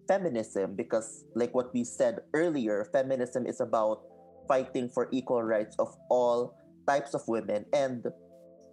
feminism 0.09 0.75
because 0.75 1.25
like 1.35 1.55
what 1.55 1.72
we 1.75 1.85
said 1.85 2.20
earlier 2.35 2.88
feminism 2.92 3.46
is 3.46 3.61
about 3.61 4.03
fighting 4.48 4.88
for 4.88 5.09
equal 5.12 5.42
rights 5.42 5.77
of 5.79 5.94
all 6.11 6.57
types 6.88 7.14
of 7.14 7.22
women 7.29 7.64
and 7.72 8.07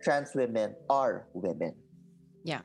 trans 0.02 0.34
women 0.34 0.74
are 0.90 1.28
women 1.34 1.76
yeah 2.44 2.62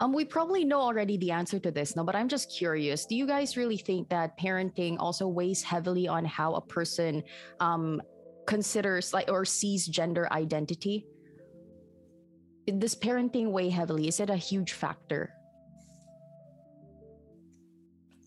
um, 0.00 0.12
we 0.12 0.24
probably 0.24 0.64
know 0.64 0.80
already 0.80 1.16
the 1.16 1.32
answer 1.32 1.58
to 1.58 1.72
this, 1.72 1.96
no, 1.96 2.04
but 2.04 2.14
I'm 2.14 2.28
just 2.28 2.56
curious. 2.56 3.04
Do 3.04 3.16
you 3.16 3.26
guys 3.26 3.56
really 3.56 3.76
think 3.76 4.08
that 4.10 4.38
parenting 4.38 4.96
also 5.00 5.26
weighs 5.26 5.60
heavily 5.60 6.06
on 6.06 6.24
how 6.24 6.54
a 6.54 6.60
person 6.60 7.24
um, 7.58 8.00
considers 8.48 9.12
like 9.12 9.30
or 9.30 9.44
sees 9.44 9.86
gender 9.86 10.26
identity? 10.32 11.06
Does 12.66 12.96
parenting 12.96 13.52
weigh 13.52 13.68
heavily? 13.68 14.08
Is 14.08 14.18
it 14.20 14.30
a 14.30 14.36
huge 14.36 14.72
factor? 14.72 15.30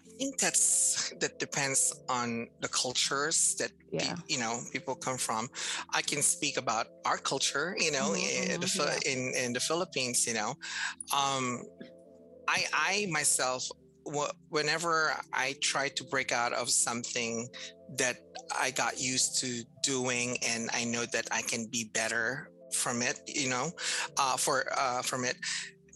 I 0.05 0.09
think 0.17 0.37
that's 0.37 1.13
that 1.21 1.39
depends 1.39 1.93
on 2.07 2.47
the 2.61 2.69
cultures 2.69 3.55
that 3.57 3.71
yeah. 3.91 4.15
you 4.29 4.37
know 4.37 4.61
people 4.71 4.95
come 4.95 5.17
from. 5.17 5.49
I 5.93 6.01
can 6.01 6.21
speak 6.21 6.57
about 6.57 6.85
our 7.05 7.17
culture, 7.17 7.75
you 7.77 7.91
know, 7.91 8.13
mm-hmm. 8.13 8.51
in, 8.53 8.61
the, 8.61 8.69
yeah. 8.77 9.11
in 9.11 9.19
in 9.33 9.53
the 9.53 9.59
Philippines. 9.59 10.25
You 10.27 10.35
know, 10.35 10.49
um, 11.13 11.65
I 12.47 12.59
I 12.73 13.07
myself 13.09 13.69
whenever 14.49 15.13
I 15.33 15.55
try 15.61 15.89
to 15.89 16.03
break 16.03 16.31
out 16.31 16.53
of 16.53 16.69
something 16.69 17.47
that 17.97 18.17
I 18.59 18.71
got 18.71 18.99
used 18.99 19.39
to 19.41 19.63
doing, 19.83 20.37
and 20.47 20.69
I 20.73 20.83
know 20.85 21.05
that 21.13 21.27
I 21.31 21.41
can 21.41 21.67
be 21.67 21.89
better 21.93 22.49
from 22.73 23.01
it, 23.01 23.19
you 23.27 23.49
know, 23.49 23.71
uh, 24.17 24.37
for 24.37 24.65
uh, 24.77 25.01
from 25.01 25.25
it, 25.25 25.35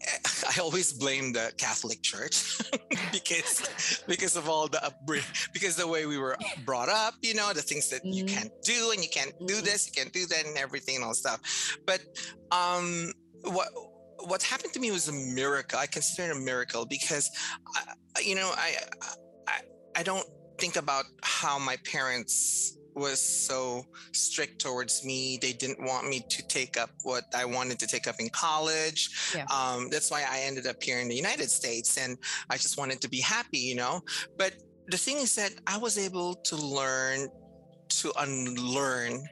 I 0.57 0.59
always 0.61 0.93
blame 0.93 1.33
the 1.33 1.51
Catholic 1.57 2.01
Church 2.01 2.61
because 3.11 4.03
because 4.07 4.35
of 4.35 4.49
all 4.49 4.67
the 4.67 4.83
upbringing, 4.83 5.25
because 5.53 5.75
the 5.75 5.87
way 5.87 6.05
we 6.05 6.17
were 6.17 6.37
brought 6.65 6.89
up, 6.89 7.15
you 7.21 7.33
know, 7.33 7.51
the 7.53 7.61
things 7.61 7.89
that 7.89 8.03
mm. 8.03 8.13
you 8.13 8.25
mm-hmm. 8.25 8.35
can't 8.35 8.51
do 8.63 8.91
and 8.91 9.01
you 9.01 9.09
can't 9.09 9.33
do 9.47 9.55
mm-hmm. 9.55 9.65
this, 9.65 9.87
you 9.87 9.93
can't 9.93 10.13
do 10.13 10.25
that, 10.27 10.45
and 10.45 10.57
everything 10.57 10.97
and 10.97 11.05
all 11.05 11.13
stuff. 11.13 11.39
But 11.85 12.01
um, 12.51 13.11
what 13.43 13.69
what 14.19 14.41
happened 14.43 14.73
to 14.73 14.79
me 14.79 14.91
was 14.91 15.07
a 15.07 15.13
miracle. 15.13 15.79
I 15.79 15.87
consider 15.87 16.31
it 16.31 16.37
a 16.37 16.39
miracle 16.39 16.85
because, 16.85 17.29
I, 17.75 18.19
you 18.21 18.35
know, 18.35 18.51
I, 18.55 18.75
I 19.47 19.61
I 19.95 20.03
don't 20.03 20.25
think 20.59 20.75
about 20.75 21.05
how 21.23 21.57
my 21.59 21.77
parents 21.85 22.77
was 22.95 23.19
so 23.19 23.83
strict 24.13 24.59
towards 24.61 25.03
me. 25.03 25.37
They 25.41 25.51
didn't 25.51 25.83
want 25.83 26.07
me 26.07 26.25
to 26.29 26.47
take 26.47 26.77
up 26.77 26.89
what 27.03 27.23
I 27.35 27.45
wanted 27.45 27.77
to 27.79 27.87
take 27.87 28.07
up 28.07 28.15
in 28.19 28.29
college. 28.29 29.09
Yeah. 29.35 29.45
Um, 29.53 29.89
that's 29.89 30.09
why 30.09 30.25
I 30.29 30.41
ended 30.41 30.65
up 30.65 30.81
here 30.81 30.99
in 30.99 31.07
the 31.07 31.15
United 31.15 31.49
States, 31.49 31.97
and 31.97 32.17
I 32.49 32.57
just 32.57 32.77
wanted 32.77 33.01
to 33.01 33.09
be 33.09 33.19
happy, 33.19 33.59
you 33.59 33.75
know. 33.75 34.01
But 34.37 34.53
the 34.87 34.97
thing 34.97 35.17
is 35.17 35.35
that 35.35 35.51
I 35.67 35.77
was 35.77 35.97
able 35.97 36.35
to 36.35 36.55
learn 36.55 37.27
to 37.89 38.13
unlearn 38.19 39.23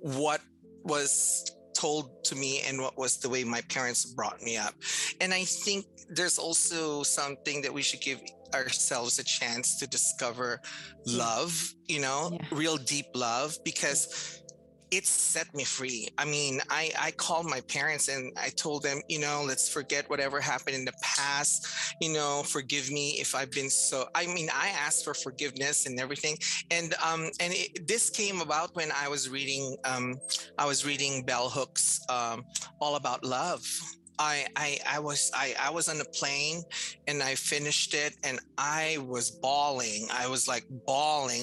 what 0.00 0.40
was 0.84 1.44
told 1.76 2.24
to 2.24 2.34
me 2.34 2.62
and 2.66 2.80
what 2.80 2.96
was 2.96 3.18
the 3.18 3.28
way 3.28 3.44
my 3.44 3.62
parents 3.76 4.04
brought 4.04 4.40
me 4.42 4.56
up. 4.56 4.74
And 5.20 5.34
I 5.34 5.44
think 5.44 5.84
there's 6.08 6.38
also 6.38 7.02
something 7.02 7.62
that 7.62 7.72
we 7.72 7.82
should 7.82 8.00
give 8.00 8.20
ourselves 8.54 9.18
a 9.18 9.24
chance 9.24 9.78
to 9.80 9.86
discover 9.86 10.60
mm. 11.06 11.18
love, 11.18 11.52
you 11.86 12.00
know, 12.00 12.30
yeah. 12.32 12.46
real 12.52 12.76
deep 12.76 13.06
love, 13.14 13.58
because 13.64 14.42
it 14.90 15.06
set 15.06 15.52
me 15.54 15.64
free. 15.64 16.08
I 16.18 16.24
mean, 16.24 16.60
I, 16.70 16.92
I 16.98 17.10
called 17.12 17.46
my 17.46 17.60
parents 17.62 18.08
and 18.08 18.32
I 18.36 18.50
told 18.50 18.82
them, 18.82 19.00
you 19.08 19.18
know, 19.18 19.44
let's 19.46 19.68
forget 19.68 20.08
whatever 20.08 20.40
happened 20.40 20.76
in 20.76 20.84
the 20.84 20.92
past. 21.02 21.66
You 22.00 22.12
know, 22.12 22.42
forgive 22.44 22.90
me 22.90 23.18
if 23.20 23.34
I've 23.34 23.50
been 23.50 23.70
so. 23.70 24.08
I 24.14 24.26
mean, 24.26 24.48
I 24.54 24.68
asked 24.68 25.04
for 25.04 25.14
forgiveness 25.14 25.86
and 25.86 25.98
everything, 25.98 26.36
and 26.70 26.94
um, 27.04 27.30
and 27.40 27.52
it, 27.52 27.86
this 27.86 28.10
came 28.10 28.40
about 28.40 28.74
when 28.74 28.90
I 28.92 29.08
was 29.08 29.28
reading 29.28 29.76
um, 29.84 30.18
I 30.58 30.66
was 30.66 30.86
reading 30.86 31.24
Bell 31.24 31.48
Hooks 31.48 32.00
um, 32.08 32.44
All 32.80 32.96
About 32.96 33.24
Love 33.24 33.64
I, 34.18 34.46
I 34.56 34.78
I 34.88 34.98
was 34.98 35.30
I, 35.34 35.54
I 35.60 35.70
was 35.70 35.88
on 35.88 35.98
the 35.98 36.04
plane 36.04 36.62
and 37.06 37.22
I 37.22 37.34
finished 37.34 37.94
it 37.94 38.16
and 38.24 38.40
I 38.58 38.98
was 39.06 39.30
bawling. 39.30 40.08
I 40.12 40.28
was 40.28 40.48
like 40.48 40.64
bawling. 40.86 41.42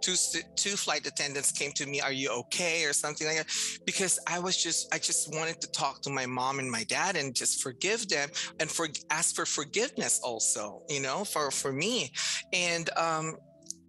Two 0.00 0.14
two 0.56 0.76
flight 0.76 1.06
attendants 1.06 1.52
came 1.52 1.72
to 1.72 1.86
me, 1.86 2.00
"Are 2.00 2.12
you 2.12 2.30
okay?" 2.30 2.84
or 2.84 2.92
something 2.92 3.26
like 3.26 3.36
that, 3.38 3.46
because 3.86 4.18
I 4.26 4.38
was 4.38 4.56
just 4.62 4.92
I 4.92 4.98
just 4.98 5.34
wanted 5.34 5.60
to 5.60 5.70
talk 5.70 6.02
to 6.02 6.10
my 6.10 6.26
mom 6.26 6.58
and 6.58 6.70
my 6.70 6.84
dad 6.84 7.16
and 7.16 7.34
just 7.34 7.62
forgive 7.62 8.08
them 8.08 8.28
and 8.60 8.70
for 8.70 8.88
ask 9.10 9.34
for 9.34 9.46
forgiveness 9.46 10.20
also, 10.22 10.82
you 10.88 11.00
know, 11.00 11.24
for 11.24 11.50
for 11.50 11.72
me. 11.72 12.12
And 12.52 12.90
um, 12.96 13.36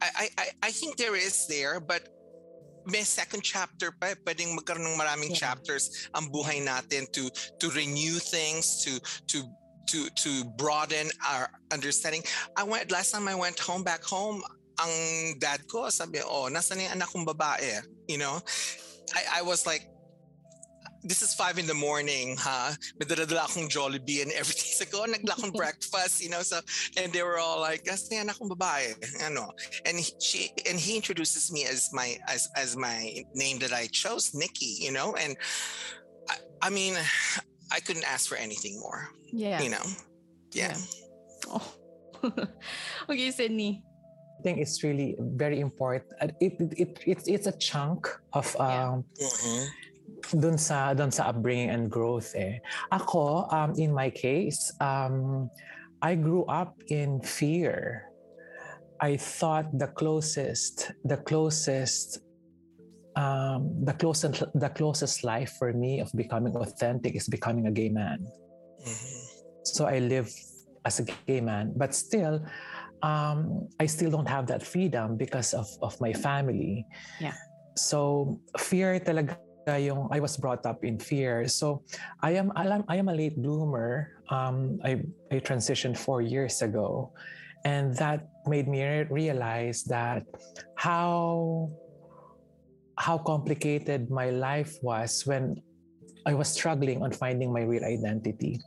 I 0.02 0.30
I 0.38 0.48
I 0.64 0.72
think 0.72 0.98
there 0.98 1.16
is 1.16 1.48
there, 1.48 1.80
but 1.80 2.08
may 2.86 3.04
second 3.04 3.44
chapter 3.44 3.92
pa, 3.92 4.16
pwedeng 4.24 4.56
magkaroon 4.56 4.96
ng 4.96 5.00
maraming 5.00 5.32
yeah. 5.36 5.52
chapters 5.52 6.10
ang 6.16 6.32
buhay 6.32 6.64
natin 6.64 7.10
to 7.12 7.28
to 7.60 7.68
renew 7.76 8.18
things, 8.20 8.84
to 8.86 9.00
to 9.28 9.44
to 9.90 10.08
to 10.14 10.46
broaden 10.56 11.10
our 11.26 11.50
understanding. 11.74 12.22
I 12.56 12.64
went 12.64 12.92
last 12.94 13.12
time 13.12 13.28
I 13.28 13.36
went 13.36 13.58
home 13.58 13.84
back 13.84 14.06
home, 14.06 14.46
ang 14.80 14.94
dad 15.42 15.68
ko 15.68 15.92
sabi, 15.92 16.24
"Oh, 16.24 16.48
nasaan 16.48 16.80
yung 16.80 16.94
anak 16.96 17.12
kong 17.12 17.28
babae?" 17.28 17.84
You 18.08 18.22
know? 18.22 18.40
I 19.14 19.40
I 19.40 19.42
was 19.42 19.66
like 19.66 19.90
this 21.04 21.22
is 21.22 21.34
five 21.34 21.58
in 21.58 21.68
the 21.68 21.74
morning, 21.74 22.36
ha? 22.38 22.76
May 23.00 23.06
dala 23.06 23.48
akong 23.48 23.70
Jollibee 23.70 24.22
and 24.22 24.32
everything. 24.32 24.72
So, 24.76 24.86
ko, 24.86 25.06
nagla 25.06 25.38
akong 25.38 25.56
breakfast, 25.62 26.22
you 26.22 26.30
know, 26.30 26.42
so, 26.42 26.60
and 26.98 27.12
they 27.14 27.24
were 27.24 27.38
all 27.38 27.60
like, 27.60 27.86
kasi 27.86 28.16
yan 28.16 28.28
akong 28.28 28.50
babae, 28.50 28.94
ano. 29.24 29.52
And 29.86 29.98
he, 29.98 30.12
she, 30.20 30.52
and 30.68 30.80
he 30.80 30.96
introduces 30.96 31.52
me 31.52 31.66
as 31.66 31.90
my, 31.94 32.18
as, 32.28 32.50
as 32.56 32.76
my 32.76 33.24
name 33.34 33.60
that 33.60 33.74
I 33.74 33.88
chose, 33.88 34.34
Nikki, 34.34 34.78
you 34.80 34.92
know, 34.92 35.16
and 35.16 35.38
I, 36.30 36.36
I 36.64 36.70
mean, 36.70 36.96
I 37.72 37.80
couldn't 37.80 38.06
ask 38.06 38.28
for 38.28 38.36
anything 38.36 38.80
more. 38.80 39.10
Yeah. 39.32 39.62
You 39.62 39.70
know? 39.70 39.86
Yeah. 40.52 40.76
yeah. 40.76 41.54
Oh. 41.54 41.74
okay, 43.10 43.32
Sydney. 43.32 43.84
I 44.40 44.42
think 44.42 44.60
it's 44.60 44.84
really 44.84 45.16
very 45.20 45.60
important. 45.60 46.12
It, 46.22 46.36
it, 46.40 46.74
it, 46.78 47.00
it's, 47.06 47.28
it's 47.28 47.48
a 47.48 47.52
chunk 47.60 48.08
of 48.32 48.56
um, 48.60 49.04
yeah. 49.20 49.28
mm-hmm 49.28 49.68
dun 50.36 50.58
sa 50.58 50.94
dun 50.94 51.12
sa 51.12 51.30
upbringing 51.30 51.70
and 51.70 51.90
growth 51.90 52.36
eh. 52.36 52.60
Ako 52.92 53.48
um 53.50 53.74
in 53.78 53.94
my 53.94 54.10
case 54.10 54.72
um 54.82 55.48
I 56.02 56.16
grew 56.16 56.46
up 56.48 56.80
in 56.88 57.20
fear. 57.22 58.08
I 59.00 59.16
thought 59.16 59.72
the 59.76 59.88
closest 59.88 60.92
the 61.04 61.18
closest 61.18 62.20
um, 63.16 63.76
the 63.84 63.94
closest 63.94 64.44
the 64.56 64.70
closest 64.70 65.24
life 65.24 65.56
for 65.60 65.74
me 65.74 66.00
of 66.00 66.12
becoming 66.16 66.56
authentic 66.56 67.16
is 67.16 67.28
becoming 67.28 67.68
a 67.68 67.72
gay 67.72 67.90
man. 67.90 68.24
Mm-hmm. 68.80 69.20
So 69.64 69.86
I 69.86 70.00
live 70.00 70.32
as 70.86 71.00
a 71.00 71.06
gay 71.28 71.42
man, 71.42 71.74
but 71.76 71.94
still, 71.94 72.40
um, 73.04 73.68
I 73.80 73.86
still 73.86 74.12
don't 74.12 74.28
have 74.28 74.48
that 74.48 74.64
freedom 74.64 75.18
because 75.18 75.54
of 75.54 75.68
of 75.82 76.00
my 76.00 76.14
family. 76.14 76.86
Yeah. 77.20 77.36
So 77.76 78.40
fear 78.60 79.00
talaga 79.00 79.36
yung 79.68 80.08
I 80.12 80.20
was 80.20 80.38
brought 80.38 80.66
up 80.66 80.84
in 80.84 81.00
fear. 81.00 81.48
So 81.48 81.84
I 82.22 82.40
am 82.40 82.52
I 82.56 82.96
am 82.96 83.10
a 83.10 83.16
late 83.16 83.38
bloomer. 83.38 84.16
Um, 84.30 84.80
I 84.84 85.04
I 85.32 85.42
transitioned 85.42 85.98
four 85.98 86.22
years 86.22 86.62
ago, 86.62 87.12
and 87.66 87.96
that 87.98 88.30
made 88.48 88.68
me 88.68 88.84
realize 89.10 89.84
that 89.92 90.26
how 90.76 91.70
how 93.00 93.18
complicated 93.18 94.12
my 94.12 94.30
life 94.30 94.76
was 94.82 95.24
when 95.26 95.56
I 96.26 96.34
was 96.34 96.52
struggling 96.52 97.02
on 97.02 97.12
finding 97.12 97.52
my 97.52 97.64
real 97.64 97.86
identity. 97.86 98.60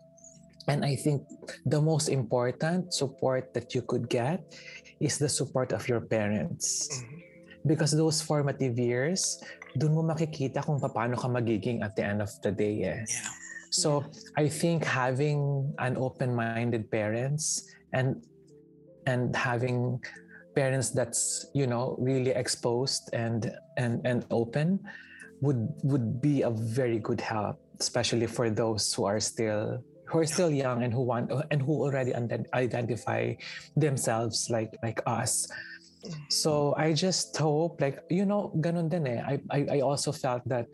And 0.68 0.84
I 0.84 0.96
think 0.96 1.26
the 1.66 1.82
most 1.82 2.08
important 2.08 2.94
support 2.94 3.52
that 3.52 3.74
you 3.74 3.82
could 3.82 4.08
get 4.08 4.40
is 5.00 5.18
the 5.18 5.28
support 5.28 5.72
of 5.72 5.88
your 5.88 6.00
parents. 6.00 6.88
Mm-hmm. 6.88 7.66
Because 7.66 7.92
those 7.92 8.22
formative 8.22 8.78
years, 8.78 9.42
dun 9.76 9.94
mo 9.94 10.02
makikita 10.04 10.64
kung 10.64 10.80
paano 10.80 11.16
ka 11.16 11.28
magiging 11.28 11.82
at 11.82 11.96
the 11.96 12.04
end 12.04 12.20
of 12.20 12.30
the 12.42 12.52
day. 12.52 12.84
Eh. 12.84 13.00
Yeah. 13.08 13.30
So 13.72 14.04
yeah. 14.04 14.44
I 14.44 14.48
think 14.48 14.84
having 14.84 15.72
an 15.78 15.96
open-minded 15.96 16.90
parents 16.90 17.64
and 17.92 18.20
and 19.06 19.34
having 19.34 20.00
parents 20.54 20.90
that's 20.92 21.48
you 21.54 21.66
know 21.66 21.96
really 21.98 22.30
exposed 22.30 23.08
and 23.12 23.50
and 23.80 24.04
and 24.04 24.24
open 24.30 24.80
would 25.40 25.72
would 25.82 26.20
be 26.20 26.42
a 26.42 26.50
very 26.52 27.00
good 27.00 27.20
help 27.20 27.58
especially 27.80 28.28
for 28.28 28.50
those 28.50 28.92
who 28.94 29.04
are 29.04 29.18
still 29.18 29.82
who 30.06 30.20
are 30.20 30.28
still 30.28 30.52
young 30.52 30.84
and 30.84 30.92
who 30.92 31.00
want 31.00 31.32
and 31.50 31.64
who 31.64 31.82
already 31.82 32.12
identify 32.54 33.32
themselves 33.74 34.52
like 34.52 34.76
like 34.84 35.00
us 35.08 35.48
so 36.28 36.74
i 36.76 36.92
just 36.92 37.36
hope 37.36 37.80
like 37.80 38.02
you 38.10 38.26
know 38.26 38.50
ganun 38.58 38.90
din 38.90 39.06
eh. 39.06 39.22
I 39.22 39.38
i, 39.54 39.60
I 39.76 39.86
also 39.86 40.10
felt 40.10 40.42
that 40.50 40.66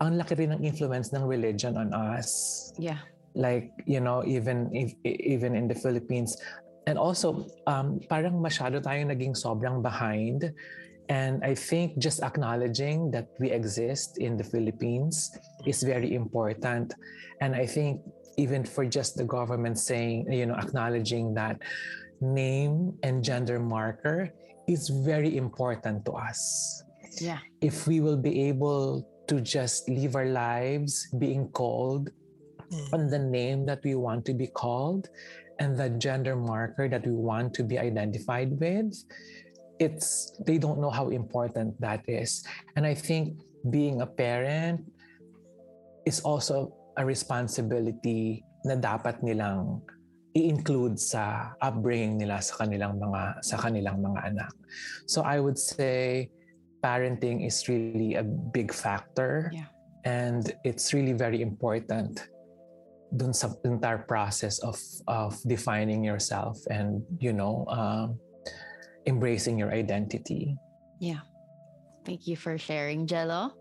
ang 0.00 0.18
laki 0.18 0.38
rin 0.38 0.52
ng 0.52 0.62
influence 0.64 1.12
ng 1.14 1.22
religion 1.22 1.78
on 1.78 1.94
us. 1.94 2.70
Yeah. 2.78 2.98
Like 3.34 3.70
you 3.86 4.00
know 4.00 4.22
even 4.26 4.70
if, 4.74 4.94
even 5.04 5.54
in 5.54 5.66
the 5.66 5.74
philippines. 5.74 6.36
And 6.84 7.00
also 7.00 7.48
um, 7.66 8.00
parang 8.12 8.36
masyado 8.44 8.82
tayong 8.82 9.08
naging 9.08 9.32
sobrang 9.32 9.80
behind. 9.80 10.52
And 11.08 11.40
I 11.44 11.56
think 11.56 11.96
just 11.96 12.20
acknowledging 12.20 13.08
that 13.12 13.28
we 13.40 13.52
exist 13.52 14.16
in 14.20 14.36
the 14.36 14.44
Philippines 14.44 15.32
is 15.64 15.84
very 15.84 16.12
important. 16.12 16.92
And 17.40 17.56
I 17.56 17.64
think 17.64 18.00
even 18.36 18.64
for 18.64 18.84
just 18.84 19.16
the 19.16 19.24
government 19.24 19.80
saying, 19.80 20.32
you 20.32 20.44
know, 20.44 20.56
acknowledging 20.56 21.32
that 21.36 21.60
name 22.20 22.96
and 23.02 23.24
gender 23.24 23.60
marker 23.60 24.32
is 24.66 24.88
very 24.88 25.36
important 25.36 26.04
to 26.06 26.12
us. 26.12 26.82
Yeah. 27.20 27.38
If 27.60 27.86
we 27.86 28.00
will 28.00 28.16
be 28.16 28.48
able 28.48 29.06
to 29.28 29.40
just 29.40 29.88
live 29.88 30.16
our 30.16 30.26
lives 30.26 31.08
being 31.18 31.48
called 31.48 32.10
mm. 32.70 32.92
on 32.92 33.08
the 33.08 33.18
name 33.18 33.64
that 33.66 33.80
we 33.84 33.94
want 33.94 34.24
to 34.26 34.34
be 34.34 34.46
called 34.46 35.08
and 35.58 35.78
the 35.78 35.88
gender 35.88 36.36
marker 36.36 36.88
that 36.88 37.06
we 37.06 37.12
want 37.12 37.54
to 37.54 37.62
be 37.62 37.78
identified 37.78 38.58
with 38.58 38.92
it's 39.78 40.32
they 40.46 40.58
don't 40.58 40.78
know 40.78 40.90
how 40.90 41.08
important 41.10 41.74
that 41.80 42.02
is 42.06 42.44
and 42.76 42.86
i 42.86 42.94
think 42.94 43.38
being 43.70 44.02
a 44.02 44.06
parent 44.06 44.80
is 46.06 46.20
also 46.20 46.74
a 46.96 47.04
responsibility 47.04 48.44
na 48.64 48.78
dapat 48.78 49.18
nilang 49.22 49.82
i-include 50.34 50.98
sa 50.98 51.54
upbringing 51.62 52.18
nila 52.18 52.42
sa 52.42 52.66
kanilang 52.66 52.98
mga 52.98 53.38
sa 53.46 53.56
kanilang 53.56 54.02
mga 54.02 54.20
anak. 54.34 54.52
So 55.06 55.22
I 55.22 55.38
would 55.38 55.58
say 55.58 56.30
parenting 56.82 57.46
is 57.46 57.64
really 57.70 58.18
a 58.18 58.26
big 58.26 58.74
factor 58.74 59.48
yeah. 59.54 59.70
and 60.04 60.52
it's 60.66 60.92
really 60.92 61.14
very 61.14 61.40
important 61.40 62.20
dun 63.14 63.30
sa 63.30 63.54
entire 63.62 64.02
process 64.04 64.58
of 64.60 64.76
of 65.06 65.38
defining 65.46 66.02
yourself 66.02 66.58
and 66.66 67.00
you 67.22 67.30
know 67.30 67.62
um, 67.70 68.18
embracing 69.06 69.54
your 69.54 69.70
identity. 69.70 70.58
Yeah. 70.98 71.22
Thank 72.04 72.26
you 72.26 72.36
for 72.36 72.58
sharing, 72.58 73.06
Jello. 73.06 73.54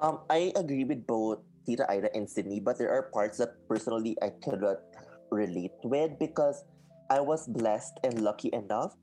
Um, 0.00 0.24
I 0.32 0.50
agree 0.56 0.82
with 0.82 1.06
both 1.06 1.44
Tita 1.66 1.86
Ida 1.86 2.10
and 2.16 2.26
Sydney, 2.26 2.58
but 2.58 2.78
there 2.78 2.90
are 2.90 3.12
parts 3.14 3.38
that 3.38 3.54
personally 3.68 4.16
I 4.18 4.34
cannot 4.42 4.82
relate 5.30 5.74
with 5.84 6.18
because 6.18 6.64
I 7.10 7.20
was 7.20 7.46
blessed 7.46 8.00
and 8.04 8.22
lucky 8.22 8.50
enough 8.52 8.94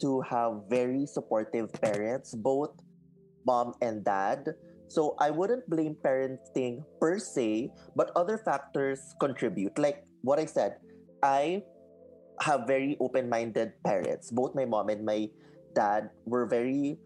to 0.00 0.20
have 0.22 0.64
very 0.68 1.06
supportive 1.06 1.72
parents, 1.80 2.34
both 2.34 2.70
mom 3.44 3.74
and 3.80 4.04
dad 4.04 4.54
so 4.90 5.14
I 5.22 5.30
wouldn't 5.30 5.70
blame 5.70 5.94
parenting 5.94 6.82
per 6.98 7.22
se, 7.22 7.70
but 7.94 8.10
other 8.18 8.42
factors 8.42 8.98
contribute. 9.22 9.78
Like 9.78 10.02
what 10.26 10.42
I 10.42 10.50
said, 10.50 10.82
I 11.22 11.62
have 12.42 12.66
very 12.66 12.98
open-minded 12.98 13.70
parents. 13.86 14.34
Both 14.34 14.58
my 14.58 14.66
mom 14.66 14.90
and 14.90 15.06
my 15.06 15.30
dad 15.78 16.10
were 16.26 16.50
very 16.50 16.98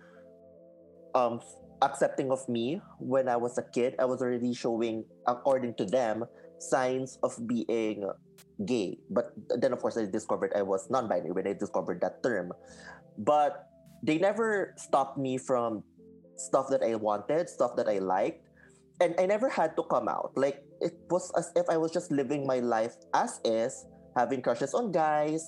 um 1.12 1.44
accepting 1.84 2.32
of 2.32 2.40
me 2.48 2.80
when 2.96 3.28
I 3.28 3.36
was 3.36 3.60
a 3.60 3.66
kid. 3.76 4.00
I 4.00 4.08
was 4.08 4.24
already 4.24 4.56
showing, 4.56 5.04
according 5.28 5.76
to 5.76 5.84
them, 5.84 6.24
signs 6.56 7.20
of 7.20 7.36
being 7.44 8.08
gay. 8.62 8.98
But 9.10 9.34
then, 9.58 9.72
of 9.72 9.80
course, 9.80 9.96
I 9.96 10.06
discovered 10.06 10.52
I 10.54 10.62
was 10.62 10.90
non-binary 10.90 11.32
when 11.32 11.46
I 11.46 11.54
discovered 11.54 12.00
that 12.02 12.22
term. 12.22 12.52
But 13.18 13.66
they 14.02 14.18
never 14.18 14.74
stopped 14.76 15.18
me 15.18 15.38
from 15.38 15.82
stuff 16.36 16.68
that 16.70 16.82
I 16.82 16.94
wanted, 16.94 17.48
stuff 17.48 17.74
that 17.76 17.88
I 17.88 17.98
liked. 17.98 18.46
And 19.00 19.14
I 19.18 19.26
never 19.26 19.48
had 19.48 19.74
to 19.76 19.82
come 19.82 20.08
out. 20.08 20.32
Like 20.36 20.62
it 20.80 20.94
was 21.10 21.32
as 21.36 21.50
if 21.56 21.66
I 21.68 21.76
was 21.76 21.90
just 21.90 22.12
living 22.12 22.46
my 22.46 22.60
life 22.60 22.94
as 23.12 23.40
is, 23.44 23.86
having 24.16 24.42
crushes 24.42 24.74
on 24.74 24.92
guys 24.92 25.42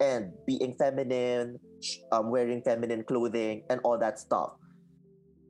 and 0.00 0.32
being 0.46 0.74
feminine, 0.74 1.58
um, 2.10 2.30
wearing 2.30 2.60
feminine 2.60 3.04
clothing 3.04 3.64
and 3.70 3.80
all 3.84 3.96
that 3.98 4.18
stuff. 4.18 4.52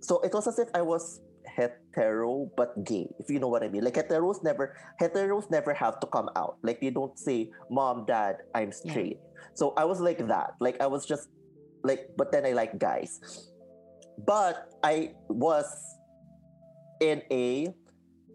So 0.00 0.20
it 0.20 0.32
was 0.32 0.46
as 0.46 0.58
if 0.58 0.68
I 0.74 0.82
was 0.82 1.20
hetero 1.56 2.50
but 2.56 2.84
gay, 2.84 3.08
if 3.18 3.30
you 3.30 3.38
know 3.38 3.48
what 3.48 3.62
I 3.62 3.68
mean. 3.68 3.84
Like 3.84 3.94
heteros 3.94 4.42
never 4.42 4.76
heteros 5.00 5.50
never 5.50 5.74
have 5.74 6.00
to 6.00 6.06
come 6.06 6.28
out. 6.36 6.56
Like 6.62 6.80
they 6.80 6.90
don't 6.90 7.18
say, 7.18 7.50
Mom, 7.70 8.04
Dad, 8.06 8.38
I'm 8.54 8.72
straight. 8.72 9.18
Yeah. 9.20 9.54
So 9.54 9.74
I 9.76 9.84
was 9.84 10.00
like 10.00 10.26
that. 10.28 10.54
Like 10.60 10.80
I 10.80 10.86
was 10.86 11.06
just 11.06 11.28
like 11.84 12.10
but 12.16 12.32
then 12.32 12.46
I 12.46 12.52
like 12.52 12.78
guys. 12.78 13.20
But 14.26 14.72
I 14.82 15.14
was 15.28 15.66
in 17.00 17.22
a 17.30 17.68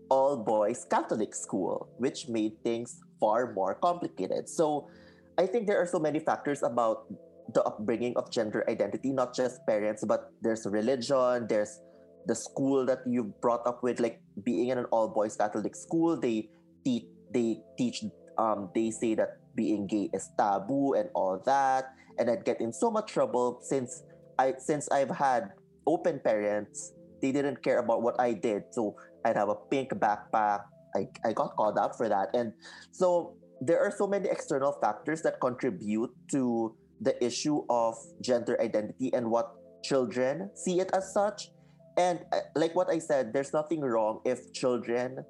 all 0.09 0.37
boys 0.37 0.85
Catholic 0.89 1.35
school, 1.35 1.89
which 1.97 2.27
made 2.27 2.61
things 2.63 2.99
far 3.19 3.53
more 3.53 3.75
complicated. 3.75 4.49
So 4.49 4.89
I 5.37 5.45
think 5.45 5.67
there 5.67 5.77
are 5.81 5.85
so 5.85 5.99
many 5.99 6.19
factors 6.19 6.63
about 6.63 7.05
the 7.53 7.63
upbringing 7.63 8.15
of 8.17 8.31
gender 8.31 8.65
identity, 8.69 9.11
not 9.11 9.35
just 9.35 9.65
parents, 9.65 10.03
but 10.05 10.31
there's 10.41 10.65
religion, 10.65 11.47
there's 11.47 11.79
the 12.27 12.35
school 12.35 12.85
that 12.85 12.99
you 13.07 13.33
brought 13.41 13.65
up 13.65 13.81
with, 13.81 13.99
like 13.99 14.21
being 14.43 14.69
in 14.69 14.77
an 14.77 14.85
all 14.91 15.07
boys 15.07 15.35
Catholic 15.35 15.75
school, 15.75 16.19
they 16.19 16.49
teach 16.83 17.05
they 17.33 17.59
teach 17.77 18.03
um 18.37 18.69
they 18.75 18.91
say 18.91 19.15
that 19.15 19.39
being 19.55 19.87
gay 19.87 20.09
is 20.13 20.29
taboo 20.37 20.93
and 20.93 21.09
all 21.15 21.41
that. 21.45 21.95
And 22.19 22.29
I'd 22.29 22.45
get 22.45 22.61
in 22.61 22.71
so 22.71 22.91
much 22.91 23.11
trouble 23.11 23.59
since 23.63 24.03
I 24.37 24.53
since 24.59 24.87
I've 24.91 25.09
had 25.09 25.55
open 25.87 26.19
parents, 26.19 26.93
they 27.21 27.31
didn't 27.31 27.63
care 27.63 27.79
about 27.79 28.03
what 28.03 28.19
I 28.19 28.33
did. 28.33 28.63
So 28.71 28.95
I'd 29.25 29.35
have 29.35 29.49
a 29.49 29.55
pink 29.55 29.91
backpack. 29.95 30.67
I, 30.95 31.07
I 31.25 31.33
got 31.33 31.55
called 31.55 31.77
out 31.77 31.97
for 31.97 32.09
that. 32.09 32.29
And 32.33 32.53
so 32.91 33.35
there 33.61 33.79
are 33.79 33.91
so 33.91 34.07
many 34.07 34.29
external 34.29 34.73
factors 34.81 35.21
that 35.23 35.39
contribute 35.41 36.11
to 36.31 36.75
the 37.01 37.13
issue 37.23 37.63
of 37.69 37.95
gender 38.21 38.59
identity 38.61 39.13
and 39.13 39.29
what 39.29 39.53
children 39.83 40.49
see 40.55 40.79
it 40.79 40.89
as 40.93 41.13
such. 41.13 41.49
And 41.97 42.21
uh, 42.31 42.41
like 42.55 42.75
what 42.75 42.89
I 42.89 42.99
said, 42.99 43.33
there's 43.33 43.53
nothing 43.53 43.81
wrong 43.81 44.21
if 44.25 44.53
children 44.53 45.25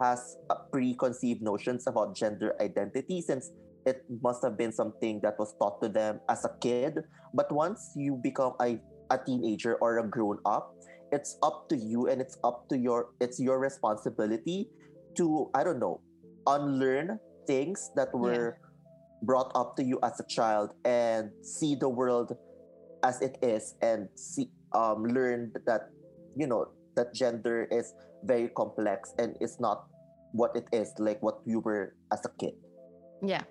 has 0.00 0.36
preconceived 0.72 1.42
notions 1.42 1.86
about 1.86 2.16
gender 2.16 2.54
identity 2.60 3.20
since 3.20 3.50
it 3.84 4.04
must 4.22 4.42
have 4.44 4.56
been 4.56 4.72
something 4.72 5.20
that 5.22 5.38
was 5.38 5.54
taught 5.58 5.82
to 5.82 5.88
them 5.88 6.20
as 6.28 6.44
a 6.44 6.54
kid. 6.60 6.98
But 7.34 7.50
once 7.50 7.92
you 7.96 8.18
become 8.22 8.54
a 8.60 8.78
a 9.10 9.18
teenager 9.18 9.76
or 9.76 9.98
a 9.98 10.06
grown 10.08 10.38
up, 10.46 10.72
it's 11.12 11.36
up 11.42 11.68
to 11.68 11.76
you 11.76 12.08
and 12.08 12.20
it's 12.20 12.38
up 12.42 12.66
to 12.70 12.78
your 12.78 13.12
it's 13.20 13.38
your 13.38 13.60
responsibility 13.60 14.66
to 15.14 15.50
i 15.54 15.62
don't 15.62 15.78
know 15.78 16.00
unlearn 16.48 17.20
things 17.46 17.92
that 17.94 18.08
were 18.14 18.56
yeah. 18.56 18.68
brought 19.22 19.52
up 19.54 19.76
to 19.76 19.84
you 19.84 20.00
as 20.02 20.18
a 20.18 20.26
child 20.26 20.70
and 20.84 21.30
see 21.44 21.76
the 21.76 21.88
world 21.88 22.32
as 23.04 23.20
it 23.20 23.36
is 23.42 23.74
and 23.82 24.08
see 24.16 24.48
um 24.72 25.04
learn 25.04 25.52
that 25.66 25.92
you 26.36 26.46
know 26.46 26.66
that 26.96 27.14
gender 27.14 27.68
is 27.70 27.94
very 28.24 28.48
complex 28.48 29.14
and 29.18 29.36
it's 29.40 29.58
not 29.60 29.86
what 30.32 30.54
it 30.56 30.66
is 30.72 30.92
like 30.98 31.22
what 31.22 31.40
you 31.44 31.60
were 31.60 31.94
as 32.12 32.24
a 32.24 32.30
kid 32.38 32.54
yeah 33.22 33.42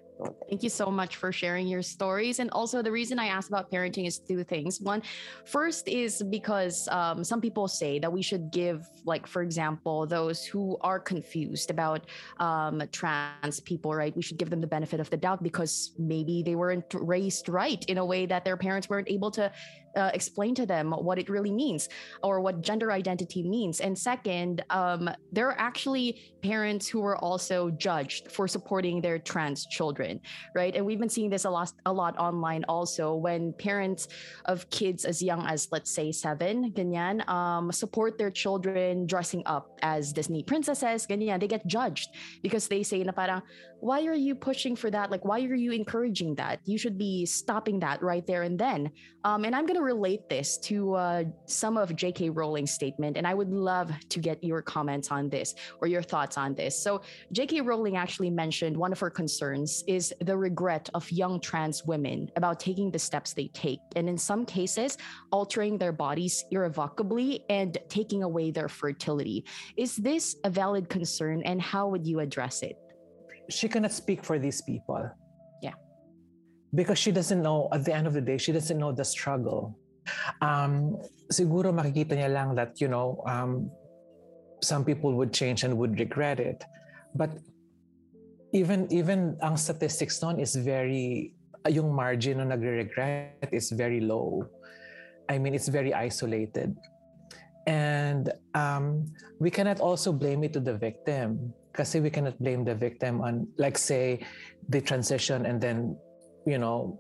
Thank 0.50 0.64
you 0.64 0.70
so 0.70 0.92
much 0.92 1.16
for 1.16 1.32
sharing 1.32 1.68
your 1.68 1.82
stories. 1.82 2.40
And 2.40 2.50
also, 2.52 2.82
the 2.82 2.92
reason 2.92 3.18
I 3.20 3.28
asked 3.28 3.50
about 3.50 3.72
parenting 3.72 4.08
is 4.08 4.20
two 4.20 4.44
things. 4.44 4.80
One, 4.80 5.02
first 5.46 5.88
is 5.88 6.22
because 6.30 6.88
um, 6.90 7.24
some 7.24 7.42
people 7.42 7.68
say 7.68 8.00
that 8.00 8.12
we 8.12 8.22
should 8.22 8.52
give, 8.52 8.86
like, 9.06 9.26
for 9.26 9.42
example, 9.42 10.06
those 10.06 10.46
who 10.46 10.78
are 10.82 11.00
confused 11.00 11.72
about 11.72 12.06
um, 12.40 12.84
trans 12.92 13.60
people, 13.62 13.94
right? 13.96 14.16
We 14.16 14.22
should 14.22 14.38
give 14.38 14.50
them 14.50 14.62
the 14.62 14.68
benefit 14.68 15.00
of 15.00 15.10
the 15.10 15.18
doubt 15.18 15.42
because 15.42 15.94
maybe 15.98 16.44
they 16.44 16.56
weren't 16.56 16.94
raised 16.94 17.50
right 17.50 17.84
in 17.86 17.98
a 17.98 18.06
way 18.06 18.26
that 18.26 18.46
their 18.46 18.58
parents 18.58 18.90
weren't 18.90 19.10
able 19.10 19.32
to 19.32 19.52
uh, 19.96 20.12
explain 20.14 20.56
to 20.56 20.66
them 20.66 20.92
what 20.92 21.18
it 21.20 21.30
really 21.30 21.52
means 21.52 21.89
or 22.24 22.42
what 22.42 22.62
gender 22.62 22.92
identity 22.92 23.44
means. 23.44 23.80
And 23.82 23.98
second, 23.98 24.64
um, 24.70 25.10
there 25.32 25.48
are 25.48 25.60
actually 25.60 26.22
parents 26.42 26.88
who 26.88 27.04
are 27.04 27.18
also 27.18 27.70
judged 27.72 28.32
for 28.32 28.48
supporting 28.48 29.02
their 29.02 29.20
trans 29.20 29.66
children, 29.68 30.20
right? 30.56 30.76
And 30.76 30.86
we've 30.86 31.00
been 31.00 31.10
seeing 31.10 31.30
this 31.30 31.46
a 31.46 31.50
lot, 31.50 31.74
a 31.86 31.94
lot 31.94 32.18
online 32.18 32.64
also 32.68 33.16
when 33.16 33.54
parents 33.54 34.08
of 34.46 34.70
kids 34.70 35.06
as 35.06 35.22
young 35.22 35.46
as, 35.46 35.68
let's 35.72 35.94
say, 35.94 36.12
seven, 36.12 36.72
ganyan, 36.72 37.28
um, 37.30 37.72
support 37.72 38.18
their 38.18 38.32
children 38.32 39.06
dressing 39.06 39.44
up 39.46 39.78
as 39.82 40.14
Disney 40.14 40.44
princesses, 40.44 41.06
ganyan, 41.06 41.39
they 41.39 41.48
get 41.48 41.66
judged 41.68 42.10
because 42.42 42.68
they 42.68 42.84
say 42.84 43.04
na 43.04 43.12
parang, 43.12 43.42
why 43.82 44.06
are 44.06 44.14
you 44.14 44.36
pushing 44.36 44.76
for 44.76 44.92
that? 44.92 45.10
Like, 45.10 45.26
why 45.26 45.42
are 45.42 45.56
you 45.56 45.72
encouraging 45.72 46.36
that? 46.36 46.60
You 46.66 46.78
should 46.78 46.98
be 46.98 47.26
stopping 47.26 47.80
that 47.80 48.02
right 48.04 48.26
there 48.26 48.44
and 48.44 48.58
then. 48.58 48.92
Um, 49.24 49.44
and 49.44 49.56
I'm 49.56 49.66
going 49.66 49.78
to 49.78 49.84
relate 49.84 50.30
this 50.30 50.58
to 50.60 50.94
uh, 50.94 51.24
some 51.46 51.78
of 51.78 51.96
J.K. 51.96 52.30
Rowling's 52.30 52.72
statement, 52.72 53.18
and 53.18 53.26
I 53.26 53.34
would 53.34 53.50
love 53.50 53.92
to 54.10 54.20
get 54.20 54.44
your 54.44 54.62
comments 54.62 55.12
on 55.12 55.30
this 55.30 55.56
or 55.80 55.88
your 55.88 56.04
thoughts 56.04 56.38
on 56.38 56.54
this. 56.54 56.82
So, 56.82 57.02
J.K. 57.32 57.62
Rowling 57.62 57.98
actually 57.98 58.30
mentioned 58.30 58.78
one 58.78 58.92
of 58.92 59.00
her 59.00 59.10
concerns 59.10 59.84
is 59.88 60.14
the 60.22 60.38
regret 60.38 60.90
of 60.94 61.12
young 61.12 61.40
trans 61.40 61.84
women 61.84 62.30
about 62.36 62.60
taking 62.60 62.92
the 62.92 63.00
steps 63.00 63.34
they 63.34 63.48
take, 63.48 63.80
and 63.96 64.08
in 64.08 64.18
some 64.18 64.46
cases, 64.46 64.98
altering 65.32 65.78
their 65.78 65.92
bodies 65.92 66.46
irrevocably 66.52 67.44
and 67.50 67.78
taking 67.90 68.24
away 68.24 68.52
their 68.52 68.70
fertility. 68.70 69.44
Is 69.76 69.96
this 69.96 70.36
a 70.44 70.50
valid 70.50 70.88
concern, 70.88 71.42
and 71.44 71.62
how 71.62 71.88
would 71.90 72.06
you 72.06 72.20
address 72.20 72.62
it? 72.62 72.81
She 73.52 73.68
cannot 73.68 73.91
speak 73.91 74.24
for 74.24 74.39
these 74.39 74.62
people. 74.62 75.10
Yeah. 75.62 75.76
Because 76.74 76.97
she 76.97 77.12
doesn't 77.12 77.41
know, 77.41 77.68
at 77.72 77.86
the 77.86 77.93
end 77.93 78.08
of 78.08 78.14
the 78.14 78.22
day, 78.22 78.38
she 78.38 78.52
doesn't 78.52 78.78
know 78.78 78.91
the 78.91 79.06
struggle. 79.06 79.78
Um, 80.41 80.97
siguro 81.32 81.70
makikita 81.70 82.18
niya 82.18 82.34
lang 82.34 82.56
that, 82.56 82.82
you 82.82 82.88
know, 82.88 83.22
um, 83.28 83.70
some 84.64 84.86
people 84.86 85.14
would 85.14 85.34
change 85.34 85.64
and 85.64 85.78
would 85.78 85.99
regret 85.99 86.39
it. 86.39 86.64
But 87.14 87.32
even 88.54 88.88
even 88.91 89.38
ang 89.41 89.58
statistics 89.58 90.22
noon 90.22 90.39
is 90.39 90.56
very 90.56 91.34
yung 91.70 91.93
margin 91.93 92.41
ng 92.41 92.49
nagre-regret 92.49 93.49
is 93.52 93.70
very 93.72 94.02
low. 94.02 94.47
I 95.30 95.38
mean, 95.38 95.54
it's 95.54 95.70
very 95.70 95.93
isolated. 95.93 96.76
And 97.68 98.34
um, 98.56 99.14
we 99.39 99.52
cannot 99.54 99.80
also 99.80 100.12
blame 100.12 100.43
it 100.43 100.54
to 100.54 100.60
the 100.60 100.74
victim 100.74 101.54
kasi 101.74 102.00
we 102.00 102.10
cannot 102.10 102.38
blame 102.40 102.64
the 102.64 102.76
victim 102.76 103.22
on 103.22 103.48
like 103.58 103.78
say 103.78 104.20
they 104.68 104.82
transition 104.82 105.46
and 105.46 105.62
then 105.62 105.96
you 106.46 106.58
know 106.58 107.00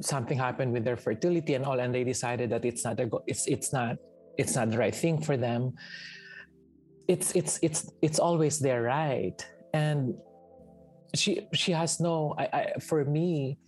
something 0.00 0.38
happened 0.38 0.72
with 0.72 0.84
their 0.84 0.96
fertility 0.96 1.54
and 1.54 1.64
all 1.64 1.80
and 1.80 1.94
they 1.94 2.04
decided 2.04 2.50
that 2.50 2.64
it's 2.64 2.84
not 2.84 2.98
a 3.00 3.06
go- 3.06 3.24
it's 3.26 3.46
it's 3.46 3.72
not 3.72 3.96
it's 4.38 4.54
not 4.54 4.70
the 4.70 4.78
right 4.78 4.94
thing 4.94 5.20
for 5.20 5.36
them. 5.36 5.74
It's 7.08 7.32
it's 7.34 7.58
it's 7.62 7.90
it's 8.02 8.18
always 8.18 8.58
their 8.58 8.82
right. 8.82 9.36
And 9.72 10.14
she 11.14 11.48
she 11.52 11.72
has 11.72 12.00
no 12.00 12.34
I, 12.38 12.44
I 12.52 12.80
for 12.80 13.04
me 13.04 13.58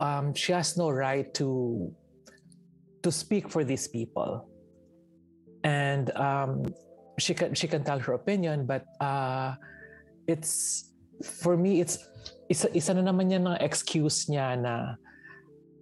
um 0.00 0.34
she 0.34 0.52
has 0.52 0.76
no 0.76 0.90
right 0.90 1.32
to 1.34 1.94
to 3.02 3.12
speak 3.12 3.48
for 3.48 3.64
these 3.64 3.88
people. 3.88 4.48
And 5.62 6.10
um 6.16 6.74
she 7.18 7.34
can 7.34 7.54
she 7.54 7.68
can 7.68 7.84
tell 7.84 7.98
her 7.98 8.14
opinion 8.14 8.66
but 8.66 8.84
uh 9.00 9.54
it's 10.26 10.90
for 11.22 11.56
me 11.56 11.80
it's 11.80 12.08
isa 12.50 12.68
isa 12.74 12.94
na 12.94 13.02
naman 13.06 13.30
yan 13.30 13.46
ng 13.46 13.58
excuse 13.60 14.26
niya 14.26 14.58
na 14.58 14.98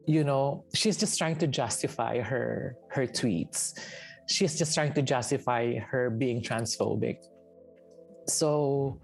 you 0.06 0.24
know 0.24 0.64
she's 0.74 0.98
just 0.98 1.16
trying 1.16 1.36
to 1.38 1.46
justify 1.46 2.18
her 2.20 2.76
her 2.90 3.06
tweets. 3.06 3.78
She's 4.26 4.56
just 4.58 4.74
trying 4.74 4.94
to 4.94 5.02
justify 5.02 5.78
her 5.78 6.10
being 6.10 6.42
transphobic. 6.42 7.22
So 8.28 8.98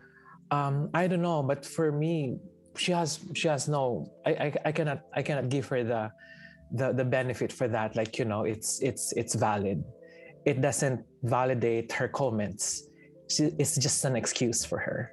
um 0.50 0.88
i 0.96 1.04
don't 1.06 1.20
know 1.20 1.44
but 1.44 1.60
for 1.60 1.92
me 1.92 2.40
she 2.76 2.92
has 2.92 3.20
she 3.36 3.52
has 3.52 3.68
no 3.68 4.08
i 4.24 4.48
i, 4.48 4.48
I 4.64 4.72
cannot 4.72 5.04
i 5.12 5.20
cannot 5.20 5.52
give 5.52 5.68
her 5.68 5.84
the 5.84 6.08
the 6.72 6.92
the 6.92 7.04
benefit 7.04 7.52
for 7.52 7.68
that. 7.68 7.96
Like 7.96 8.18
you 8.18 8.24
know 8.24 8.44
it's 8.44 8.80
it's 8.80 9.12
it's 9.12 9.34
valid 9.34 9.84
it 10.44 10.60
doesn't 10.60 11.04
validate 11.22 11.92
her 11.92 12.08
comments. 12.08 12.88
It's 13.28 13.76
just 13.76 14.04
an 14.04 14.16
excuse 14.16 14.64
for 14.64 14.78
her. 14.78 15.12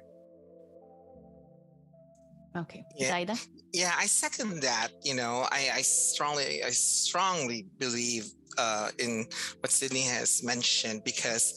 Okay. 2.56 2.84
Yeah. 2.96 3.10
Zaida? 3.10 3.36
Yeah, 3.72 3.92
I 3.96 4.06
second 4.06 4.62
that. 4.62 4.88
You 5.02 5.14
know, 5.14 5.46
I, 5.50 5.70
I 5.74 5.82
strongly, 5.82 6.64
I 6.64 6.70
strongly 6.70 7.66
believe 7.78 8.32
uh, 8.58 8.90
in 8.98 9.26
what 9.60 9.70
Sydney 9.70 10.02
has 10.02 10.42
mentioned 10.42 11.02
because 11.04 11.54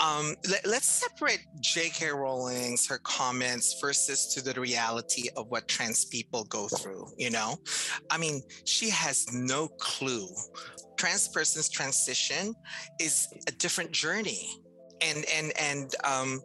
um, 0.00 0.34
let, 0.50 0.64
us 0.66 0.84
separate 0.84 1.40
J.K. 1.60 2.10
Rowling's 2.10 2.86
her 2.88 2.98
comments 2.98 3.76
versus 3.80 4.26
to 4.34 4.42
the 4.42 4.58
reality 4.60 5.28
of 5.36 5.48
what 5.48 5.68
trans 5.68 6.04
people 6.04 6.44
go 6.44 6.68
through. 6.68 7.06
You 7.16 7.30
know, 7.30 7.56
I 8.10 8.18
mean, 8.18 8.42
she 8.64 8.90
has 8.90 9.32
no 9.32 9.68
clue 9.78 10.28
trans 11.02 11.26
person's 11.26 11.68
transition 11.68 12.54
is 13.00 13.26
a 13.48 13.52
different 13.52 13.90
journey. 13.90 14.42
And 15.08 15.24
and 15.36 15.52
and 15.58 15.88
um 16.04 16.40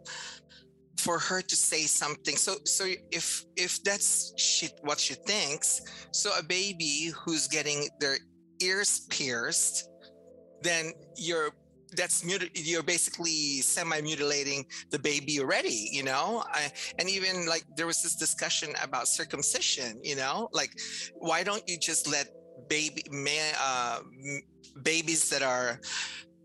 for 0.98 1.20
her 1.20 1.42
to 1.42 1.56
say 1.56 1.84
something. 1.84 2.36
So 2.36 2.56
so 2.66 2.84
if 3.12 3.46
if 3.56 3.84
that's 3.84 4.34
she 4.36 4.70
what 4.82 5.00
she 5.00 5.14
thinks 5.14 5.68
so 6.12 6.32
a 6.40 6.44
baby 6.44 7.12
who's 7.20 7.48
getting 7.48 7.88
their 8.00 8.18
ears 8.60 8.92
pierced 9.12 9.76
then 10.64 10.92
you're 11.16 11.52
that's 11.96 12.26
you're 12.70 12.84
basically 12.96 13.62
semi-mutilating 13.62 14.66
the 14.90 15.00
baby 15.00 15.40
already 15.40 15.82
you 15.98 16.04
know? 16.04 16.44
I, 16.52 16.72
and 17.00 17.08
even 17.18 17.46
like 17.54 17.64
there 17.78 17.86
was 17.86 18.02
this 18.02 18.16
discussion 18.16 18.70
about 18.84 19.08
circumcision 19.08 19.92
you 20.04 20.16
know? 20.16 20.50
Like 20.52 20.72
why 21.28 21.44
don't 21.44 21.64
you 21.70 21.78
just 21.78 22.04
let 22.16 22.28
baby 22.70 23.04
uh, 23.60 24.00
babies 24.84 25.30
that 25.30 25.42
are 25.42 25.80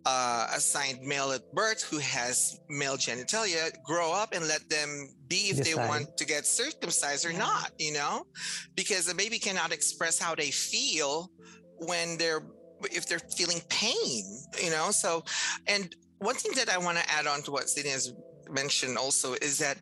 uh, 0.05 0.47
assigned 0.55 1.01
male 1.03 1.31
at 1.33 1.41
birth 1.53 1.83
who 1.83 1.99
has 1.99 2.59
male 2.69 2.97
genitalia 2.97 3.71
grow 3.85 4.13
up 4.13 4.35
and 4.35 4.47
let 4.49 4.69
them 4.69 5.09
be 5.29 5.51
if 5.51 5.59
Decide. 5.59 5.65
they 5.65 5.89
want 5.89 6.17
to 6.17 6.25
get 6.25 6.45
circumcised 6.45 7.25
or 7.25 7.33
not 7.33 7.71
you 7.79 7.93
know 7.93 8.25
because 8.75 9.09
a 9.09 9.15
baby 9.15 9.39
cannot 9.39 9.73
express 9.73 10.19
how 10.19 10.35
they 10.35 10.51
feel 10.51 11.31
when 11.79 12.19
they're 12.19 12.45
if 12.91 13.07
they're 13.07 13.21
feeling 13.37 13.61
pain 13.69 14.25
you 14.63 14.71
know 14.71 14.91
so 14.91 15.23
and 15.69 15.95
one 16.19 16.35
thing 16.35 16.53
that 16.57 16.69
i 16.69 16.79
want 16.79 16.99
to 16.99 17.11
add 17.11 17.29
on 17.29 17.43
to 17.43 17.53
what 17.53 17.69
Sydney 17.69 17.91
has 17.91 18.13
mentioned 18.51 18.99
also 18.99 19.35
is 19.35 19.59
that 19.59 19.79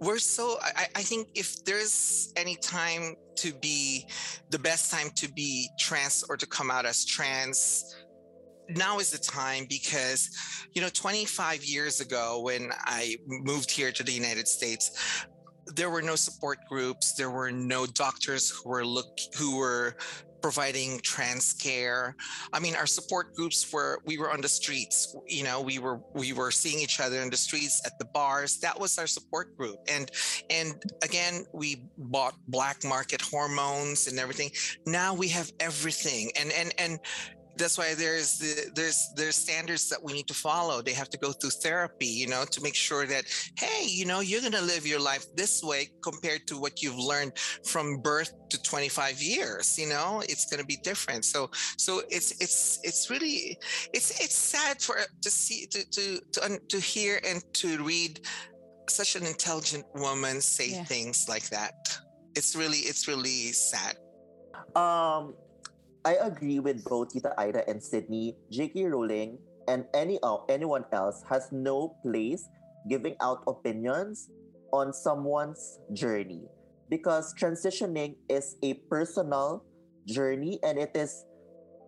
we're 0.00 0.18
so 0.18 0.58
I, 0.62 0.86
I 0.96 1.02
think 1.02 1.28
if 1.34 1.64
there's 1.64 2.32
any 2.36 2.56
time 2.56 3.14
to 3.36 3.52
be 3.54 4.06
the 4.50 4.58
best 4.58 4.90
time 4.90 5.08
to 5.16 5.32
be 5.32 5.68
trans 5.78 6.24
or 6.28 6.36
to 6.36 6.46
come 6.46 6.70
out 6.70 6.86
as 6.86 7.04
trans 7.04 7.96
now 8.68 8.98
is 8.98 9.10
the 9.10 9.18
time 9.18 9.66
because 9.68 10.28
you 10.74 10.82
know 10.82 10.88
25 10.88 11.64
years 11.64 12.00
ago 12.00 12.40
when 12.42 12.70
i 12.84 13.16
moved 13.26 13.70
here 13.70 13.92
to 13.92 14.02
the 14.02 14.12
united 14.12 14.48
states 14.48 15.24
there 15.74 15.90
were 15.90 16.02
no 16.02 16.16
support 16.16 16.58
groups 16.68 17.14
there 17.14 17.30
were 17.30 17.50
no 17.50 17.86
doctors 17.86 18.50
who 18.50 18.68
were 18.68 18.84
look 18.84 19.18
who 19.36 19.56
were 19.56 19.96
providing 20.40 21.00
trans 21.00 21.52
care. 21.52 22.16
I 22.52 22.60
mean, 22.60 22.74
our 22.74 22.86
support 22.86 23.34
groups 23.34 23.72
were 23.72 24.00
we 24.04 24.18
were 24.18 24.30
on 24.32 24.40
the 24.40 24.48
streets. 24.48 25.16
You 25.26 25.44
know, 25.44 25.60
we 25.60 25.78
were 25.78 26.00
we 26.14 26.32
were 26.32 26.50
seeing 26.50 26.80
each 26.80 27.00
other 27.00 27.20
in 27.20 27.30
the 27.30 27.36
streets 27.36 27.82
at 27.86 27.98
the 27.98 28.04
bars. 28.06 28.58
That 28.58 28.78
was 28.78 28.98
our 28.98 29.06
support 29.06 29.56
group. 29.56 29.78
And 29.88 30.10
and 30.50 30.74
again, 31.02 31.44
we 31.52 31.82
bought 31.98 32.34
black 32.48 32.84
market 32.84 33.20
hormones 33.20 34.06
and 34.06 34.18
everything. 34.18 34.50
Now 34.86 35.14
we 35.14 35.28
have 35.28 35.52
everything. 35.60 36.30
And 36.38 36.52
and 36.52 36.74
and 36.78 36.98
that's 37.56 37.78
why 37.78 37.94
there's 37.94 38.38
the, 38.38 38.70
there's 38.74 39.10
there's 39.16 39.36
standards 39.36 39.88
that 39.88 40.02
we 40.02 40.12
need 40.12 40.28
to 40.28 40.34
follow. 40.34 40.82
They 40.82 40.92
have 40.92 41.10
to 41.10 41.18
go 41.18 41.32
through 41.32 41.50
therapy 41.50 42.06
you 42.06 42.26
know 42.26 42.44
to 42.44 42.62
make 42.62 42.74
sure 42.74 43.06
that 43.06 43.24
hey 43.56 43.86
you 43.86 44.04
know 44.04 44.20
you're 44.20 44.40
going 44.40 44.52
to 44.52 44.62
live 44.62 44.86
your 44.86 45.00
life 45.00 45.24
this 45.36 45.62
way 45.62 45.88
compared 46.02 46.46
to 46.48 46.58
what 46.58 46.82
you've 46.82 46.98
learned 46.98 47.32
from 47.64 47.98
birth 47.98 48.32
to 48.50 48.62
25 48.62 49.20
years 49.20 49.76
you 49.78 49.88
know? 49.88 50.22
It's 50.28 50.46
going 50.46 50.60
to 50.60 50.66
be 50.66 50.76
different. 50.76 51.24
So 51.24 51.50
so 51.76 52.02
it's 52.08 52.32
it's 52.40 52.80
it's 52.82 53.10
really 53.10 53.58
it's 53.92 54.10
it's 54.20 54.34
sad 54.34 54.80
for 54.80 54.96
to 55.22 55.30
see 55.30 55.66
to 55.66 55.84
to 55.90 56.20
to, 56.32 56.60
to 56.68 56.80
hear 56.80 57.20
and 57.26 57.42
to 57.54 57.82
read 57.82 58.20
such 58.88 59.16
an 59.16 59.26
intelligent 59.26 59.84
woman 59.94 60.40
say 60.40 60.70
yeah. 60.70 60.84
things 60.84 61.26
like 61.28 61.48
that. 61.50 61.98
It's 62.34 62.54
really 62.54 62.78
it's 62.78 63.08
really 63.08 63.52
sad. 63.52 63.96
Um 64.74 65.34
I 66.06 66.14
agree 66.22 66.60
with 66.60 66.84
both 66.84 67.10
Tita 67.10 67.34
Aida 67.34 67.68
and 67.68 67.82
Sydney. 67.82 68.38
J.K. 68.52 68.86
Rowling 68.86 69.38
and 69.66 69.86
any 69.92 70.20
uh, 70.22 70.38
anyone 70.48 70.84
else 70.92 71.24
has 71.28 71.50
no 71.50 71.98
place 72.06 72.46
giving 72.88 73.16
out 73.20 73.42
opinions 73.48 74.30
on 74.70 74.92
someone's 74.92 75.80
journey 75.92 76.46
because 76.88 77.34
transitioning 77.34 78.14
is 78.30 78.54
a 78.62 78.74
personal 78.86 79.64
journey 80.06 80.60
and 80.62 80.78
it 80.78 80.94
is 80.94 81.26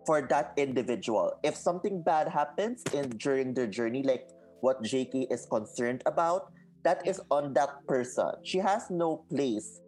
for 0.05 0.27
that 0.27 0.51
individual. 0.57 1.31
If 1.41 1.55
something 1.55 2.03
bad 2.03 2.27
happens 2.27 2.83
in 2.91 3.15
during 3.23 3.53
their 3.53 3.67
journey, 3.67 4.03
like 4.03 4.27
what 4.59 4.83
JK 4.83 5.31
is 5.31 5.47
concerned 5.49 6.03
about, 6.05 6.51
that 6.83 7.07
is 7.07 7.21
on 7.31 7.53
that 7.53 7.87
person. 7.87 8.35
She 8.43 8.57
has 8.57 8.91
no 8.91 9.23
place 9.31 9.79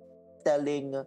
telling 0.46 1.04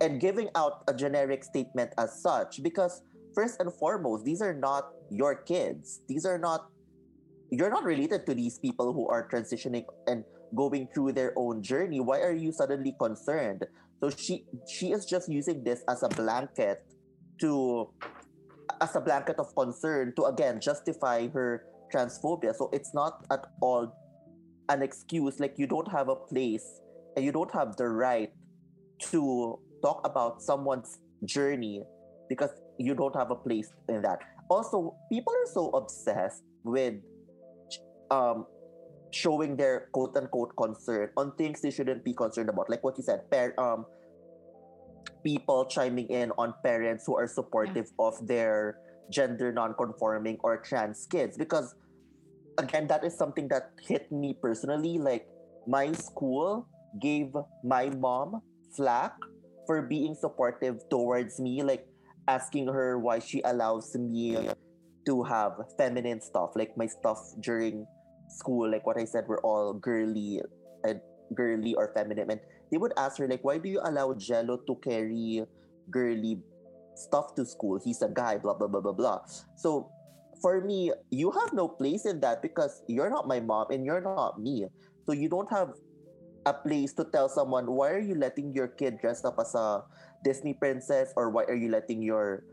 and 0.00 0.20
giving 0.20 0.48
out 0.54 0.84
a 0.88 0.94
generic 0.94 1.44
statement 1.44 1.92
as 1.98 2.22
such 2.22 2.62
because 2.62 3.02
first 3.34 3.60
and 3.60 3.72
foremost 3.72 4.24
these 4.24 4.42
are 4.42 4.54
not 4.54 4.90
your 5.10 5.34
kids. 5.34 6.00
These 6.08 6.26
are 6.26 6.38
not 6.38 6.68
you're 7.50 7.70
not 7.70 7.84
related 7.84 8.26
to 8.26 8.34
these 8.34 8.58
people 8.58 8.92
who 8.92 9.06
are 9.08 9.28
transitioning 9.28 9.84
and 10.06 10.24
going 10.54 10.88
through 10.92 11.12
their 11.12 11.32
own 11.36 11.62
journey. 11.62 12.00
Why 12.00 12.20
are 12.20 12.34
you 12.34 12.50
suddenly 12.50 12.94
concerned? 12.98 13.64
So 14.00 14.10
she 14.10 14.44
she 14.68 14.92
is 14.92 15.06
just 15.06 15.28
using 15.28 15.64
this 15.64 15.82
as 15.88 16.02
a 16.02 16.08
blanket 16.08 16.84
to 17.40 17.88
as 18.80 18.94
a 18.96 19.00
blanket 19.00 19.38
of 19.38 19.54
concern 19.54 20.12
to 20.16 20.24
again 20.24 20.60
justify 20.60 21.28
her 21.28 21.64
transphobia. 21.92 22.54
So 22.54 22.68
it's 22.72 22.92
not 22.92 23.24
at 23.30 23.46
all 23.60 23.94
an 24.68 24.82
excuse 24.82 25.38
like 25.38 25.54
you 25.56 25.66
don't 25.66 25.90
have 25.90 26.08
a 26.08 26.16
place 26.16 26.80
and 27.14 27.24
you 27.24 27.32
don't 27.32 27.52
have 27.54 27.76
the 27.76 27.88
right 27.88 28.32
to 29.10 29.58
talk 29.82 30.00
about 30.04 30.42
someone's 30.42 30.98
journey 31.24 31.82
because 32.28 32.50
you 32.78 32.94
don't 32.94 33.14
have 33.16 33.30
a 33.30 33.36
place 33.36 33.72
in 33.88 34.02
that. 34.02 34.20
Also, 34.48 34.94
people 35.10 35.32
are 35.32 35.50
so 35.52 35.70
obsessed 35.70 36.42
with 36.64 36.94
um, 38.10 38.46
showing 39.10 39.56
their 39.56 39.88
quote 39.92 40.16
unquote 40.16 40.54
concern 40.56 41.10
on 41.16 41.34
things 41.36 41.60
they 41.62 41.70
shouldn't 41.70 42.04
be 42.04 42.14
concerned 42.14 42.48
about. 42.48 42.70
Like 42.70 42.84
what 42.84 42.96
you 42.98 43.04
said, 43.04 43.30
par- 43.30 43.54
um, 43.58 43.86
people 45.24 45.64
chiming 45.66 46.06
in 46.08 46.30
on 46.38 46.54
parents 46.62 47.04
who 47.06 47.16
are 47.16 47.26
supportive 47.26 47.90
yeah. 47.98 48.06
of 48.06 48.14
their 48.26 48.78
gender 49.10 49.52
non-conforming 49.52 50.38
or 50.42 50.58
trans 50.58 51.06
kids 51.06 51.36
because 51.36 51.74
again 52.58 52.86
that 52.86 53.04
is 53.04 53.16
something 53.16 53.46
that 53.46 53.70
hit 53.86 54.10
me 54.10 54.34
personally 54.42 54.98
like 54.98 55.26
my 55.66 55.92
school 55.92 56.66
gave 57.00 57.30
my 57.62 57.88
mom 57.90 58.42
flack 58.74 59.14
for 59.66 59.82
being 59.82 60.14
supportive 60.14 60.88
towards 60.88 61.38
me, 61.40 61.62
like 61.62 61.86
asking 62.28 62.66
her 62.68 62.98
why 62.98 63.18
she 63.18 63.42
allows 63.44 63.94
me 63.94 64.48
to 65.06 65.22
have 65.22 65.52
feminine 65.78 66.20
stuff, 66.20 66.50
like 66.56 66.76
my 66.76 66.86
stuff 66.86 67.18
during 67.40 67.86
school, 68.28 68.70
like 68.70 68.86
what 68.86 68.98
I 68.98 69.04
said, 69.04 69.24
we're 69.28 69.40
all 69.42 69.72
girly 69.74 70.40
and 70.84 71.00
girly 71.34 71.74
or 71.74 71.92
feminine. 71.94 72.30
And 72.30 72.40
they 72.70 72.78
would 72.78 72.92
ask 72.96 73.18
her, 73.18 73.28
like, 73.28 73.44
why 73.44 73.58
do 73.58 73.68
you 73.68 73.80
allow 73.84 74.12
Gelo 74.14 74.58
to 74.66 74.74
carry 74.82 75.42
girly 75.90 76.42
stuff 76.94 77.34
to 77.36 77.46
school? 77.46 77.78
He's 77.82 78.02
a 78.02 78.08
guy, 78.08 78.38
blah 78.38 78.54
blah 78.54 78.66
blah 78.66 78.80
blah 78.80 78.92
blah. 78.92 79.20
So 79.56 79.90
for 80.42 80.60
me, 80.60 80.92
you 81.10 81.30
have 81.30 81.52
no 81.52 81.68
place 81.68 82.04
in 82.04 82.20
that 82.20 82.42
because 82.42 82.82
you're 82.88 83.10
not 83.10 83.26
my 83.28 83.40
mom 83.40 83.70
and 83.70 83.84
you're 83.84 84.02
not 84.02 84.40
me. 84.40 84.66
So 85.06 85.12
you 85.12 85.28
don't 85.28 85.50
have 85.50 85.70
a 86.46 86.54
place 86.54 86.94
to 86.94 87.04
tell 87.04 87.28
someone 87.28 87.66
why 87.66 87.90
are 87.90 88.00
you 88.00 88.14
letting 88.14 88.54
your 88.54 88.68
kid 88.68 89.02
dress 89.02 89.26
up 89.26 89.36
as 89.38 89.54
a 89.54 89.82
Disney 90.22 90.54
princess 90.54 91.12
or 91.16 91.30
why 91.30 91.42
are 91.50 91.58
you 91.58 91.68
letting 91.68 92.00
your 92.00 92.46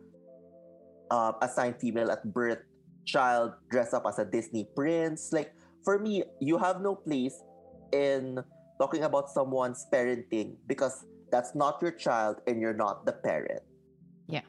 uh, 1.12 1.34
assigned 1.42 1.78
female 1.80 2.10
at 2.10 2.26
birth 2.34 2.60
child 3.06 3.54
dress 3.70 3.94
up 3.94 4.04
as 4.10 4.18
a 4.18 4.26
Disney 4.26 4.68
prince? 4.76 5.32
Like 5.32 5.54
for 5.86 6.00
me, 6.00 6.24
you 6.42 6.58
have 6.58 6.82
no 6.82 6.96
place 6.96 7.38
in 7.94 8.42
talking 8.82 9.04
about 9.04 9.30
someone's 9.30 9.86
parenting 9.94 10.58
because 10.66 11.06
that's 11.32 11.54
not 11.54 11.78
your 11.82 11.92
child 11.92 12.42
and 12.48 12.60
you're 12.60 12.74
not 12.74 13.06
the 13.06 13.14
parent. 13.14 13.62
Yeah. 14.28 14.42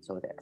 So 0.00 0.20
there. 0.22 0.38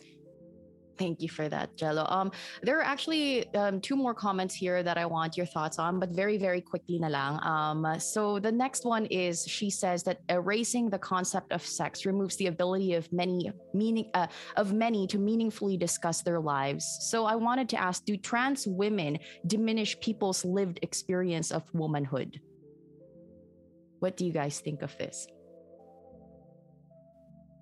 Thank 0.97 1.20
you 1.22 1.28
for 1.28 1.49
that, 1.49 1.76
Gelo. 1.76 2.11
Um, 2.11 2.30
there 2.62 2.78
are 2.78 2.82
actually 2.82 3.53
um, 3.55 3.80
two 3.80 3.97
more 3.97 4.14
comments 4.14 4.55
here 4.55 4.82
that 4.82 4.97
I 4.97 5.07
want 5.07 5.36
your 5.36 5.47
thoughts 5.47 5.78
on, 5.78 5.99
but 5.99 6.11
very, 6.11 6.38
very 6.38 6.61
quickly 6.61 6.99
na 6.99 7.09
lang. 7.09 7.40
Um, 7.42 7.99
so 7.99 8.38
the 8.38 8.53
next 8.53 8.84
one 8.84 9.07
is 9.07 9.45
she 9.47 9.70
says 9.70 10.05
that 10.05 10.20
erasing 10.28 10.90
the 10.90 10.99
concept 10.99 11.53
of 11.53 11.66
sex 11.66 12.07
removes 12.07 12.36
the 12.36 12.47
ability 12.47 12.95
of 12.95 13.12
many 13.12 13.51
meaning 13.72 14.11
uh, 14.14 14.28
of 14.57 14.72
many 14.72 15.07
to 15.09 15.18
meaningfully 15.18 15.76
discuss 15.76 16.22
their 16.22 16.38
lives. 16.38 16.86
So 17.11 17.26
I 17.26 17.34
wanted 17.34 17.68
to 17.70 17.76
ask: 17.76 18.05
Do 18.05 18.16
trans 18.16 18.66
women 18.66 19.18
diminish 19.47 19.99
people's 19.99 20.45
lived 20.45 20.78
experience 20.82 21.51
of 21.51 21.62
womanhood? 21.72 22.40
What 23.99 24.16
do 24.16 24.26
you 24.26 24.32
guys 24.32 24.61
think 24.61 24.82
of 24.82 24.97
this, 24.99 25.26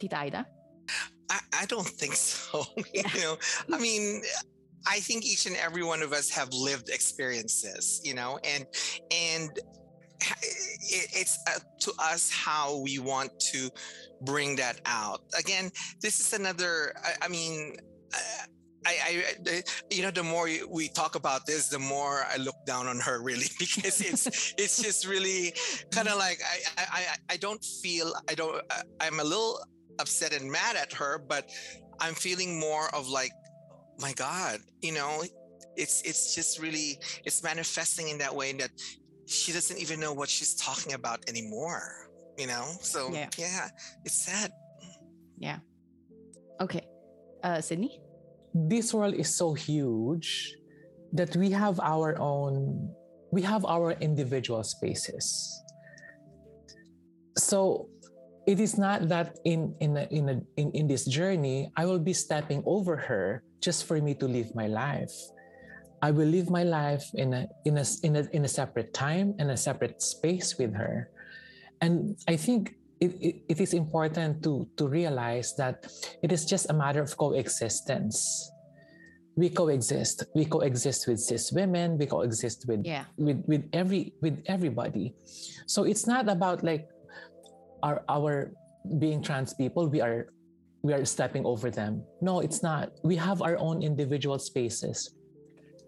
Tita? 0.01 0.45
I, 1.33 1.63
I 1.63 1.67
don't 1.67 1.87
think 1.87 2.15
so. 2.15 2.65
you 2.95 3.03
know, 3.21 3.37
I 3.73 3.79
mean, 3.87 4.23
I 4.87 5.01
think 5.01 5.25
each 5.25 5.47
and 5.47 5.57
every 5.57 5.83
one 5.83 6.03
of 6.03 6.13
us 6.13 6.29
have 6.31 6.53
lived 6.53 6.89
experiences, 6.89 8.01
you 8.05 8.15
know, 8.15 8.39
and 8.45 8.67
and 9.11 9.51
it's 10.89 11.39
uh, 11.49 11.59
to 11.81 11.93
us 11.99 12.31
how 12.31 12.79
we 12.79 13.01
want 13.01 13.33
to 13.41 13.69
bring 14.21 14.55
that 14.57 14.81
out. 14.87 15.23
Again, 15.37 15.71
this 16.01 16.21
is 16.21 16.33
another. 16.33 16.93
I, 17.03 17.27
I 17.27 17.29
mean. 17.29 17.77
Uh, 18.15 18.47
I, 18.85 19.25
I, 19.47 19.63
you 19.93 20.03
know, 20.03 20.11
the 20.11 20.25
more 20.25 20.49
we 20.69 20.89
talk 20.89 21.15
about 21.15 21.47
this, 21.47 21.69
the 21.69 21.79
more 21.79 22.27
I 22.29 22.37
look 22.37 22.57
down 22.67 22.89
on 22.89 22.99
her, 22.99 23.23
really, 23.23 23.47
because 23.61 24.01
it's 24.01 24.55
it's 24.59 24.83
just 24.83 25.07
really 25.07 25.55
kind 25.93 26.09
of 26.09 26.19
like 26.19 26.41
I, 26.77 26.83
I 26.91 27.03
I 27.31 27.37
don't 27.37 27.65
feel 27.81 28.13
I 28.29 28.35
don't 28.35 28.61
I'm 28.99 29.21
a 29.21 29.23
little 29.23 29.61
upset 29.99 30.33
and 30.33 30.51
mad 30.51 30.77
at 30.77 30.93
her, 30.93 31.19
but 31.19 31.49
I'm 32.01 32.15
feeling 32.15 32.59
more 32.59 32.93
of 32.95 33.09
like, 33.09 33.33
my 33.99 34.13
God, 34.15 34.61
you 34.81 34.93
know, 34.93 35.23
it's 35.77 36.03
it's 36.03 36.35
just 36.35 36.61
really 36.61 36.99
it's 37.25 37.43
manifesting 37.43 38.09
in 38.09 38.19
that 38.19 38.35
way 38.35 38.53
that 38.53 38.71
she 39.27 39.53
doesn't 39.53 39.79
even 39.79 40.01
know 40.01 40.13
what 40.13 40.29
she's 40.29 40.55
talking 40.55 40.93
about 40.93 41.21
anymore. 41.29 42.09
You 42.37 42.47
know? 42.47 42.67
So 42.81 43.11
yeah, 43.13 43.29
yeah 43.39 43.69
it's 44.05 44.25
sad. 44.25 44.51
Yeah. 45.39 45.59
Okay. 46.61 46.87
Uh 47.43 47.61
Sydney? 47.61 48.01
This 48.55 48.93
world 48.93 49.15
is 49.15 49.35
so 49.35 49.55
huge 49.55 50.55
that 51.13 51.37
we 51.37 51.51
have 51.51 51.81
our 51.81 52.19
own 52.19 52.91
we 53.31 53.43
have 53.43 53.65
our 53.65 53.93
individual 53.93 54.63
spaces. 54.63 55.27
So 57.39 57.89
it 58.47 58.59
is 58.59 58.79
not 58.79 59.09
that 59.09 59.39
in 59.45 59.75
in 59.81 59.97
a, 59.97 60.07
in, 60.11 60.29
a, 60.29 60.37
in 60.57 60.71
in 60.73 60.87
this 60.87 61.05
journey 61.05 61.71
I 61.77 61.87
will 61.87 62.03
be 62.03 62.13
stepping 62.13 62.63
over 62.67 62.97
her 62.97 63.43
just 63.63 63.87
for 63.87 64.01
me 64.01 64.15
to 64.19 64.27
live 64.27 64.55
my 64.55 64.67
life. 64.67 65.15
I 66.03 66.11
will 66.11 66.27
live 66.27 66.51
my 66.51 66.65
life 66.65 67.07
in 67.15 67.33
a 67.33 67.47
in 67.65 67.79
a 67.79 67.87
in 68.03 68.17
a 68.17 68.23
in 68.35 68.45
a 68.45 68.51
separate 68.51 68.93
time 68.93 69.35
and 69.39 69.51
a 69.51 69.57
separate 69.57 70.03
space 70.03 70.59
with 70.59 70.75
her, 70.75 71.11
and 71.81 72.19
I 72.27 72.35
think 72.35 72.75
it, 72.99 73.15
it, 73.23 73.35
it 73.49 73.59
is 73.61 73.73
important 73.73 74.43
to 74.43 74.67
to 74.77 74.89
realize 74.91 75.55
that 75.63 75.87
it 76.23 76.33
is 76.33 76.45
just 76.45 76.71
a 76.71 76.75
matter 76.75 77.01
of 77.01 77.17
coexistence. 77.17 78.51
We 79.35 79.49
coexist. 79.49 80.27
We 80.35 80.45
coexist 80.45 81.09
with 81.09 81.19
cis 81.19 81.53
women. 81.53 81.97
We 81.97 82.07
coexist 82.07 82.67
with 82.67 82.83
yeah. 82.85 83.07
with 83.17 83.43
with 83.47 83.71
every 83.73 84.13
with 84.21 84.43
everybody. 84.47 85.15
So 85.67 85.85
it's 85.85 86.07
not 86.07 86.29
about 86.29 86.63
like 86.67 86.92
our 87.83 88.05
our 88.09 88.53
being 88.99 89.23
trans 89.23 89.55
people 89.55 89.87
we 89.87 90.01
are 90.01 90.33
we 90.83 90.93
are 90.93 91.05
stepping 91.05 91.47
over 91.47 91.71
them. 91.71 92.03
No 92.21 92.41
it's 92.41 92.63
not. 92.63 92.93
We 93.05 93.17
have 93.17 93.41
our 93.43 93.57
own 93.59 93.83
individual 93.83 94.39
spaces. 94.39 95.15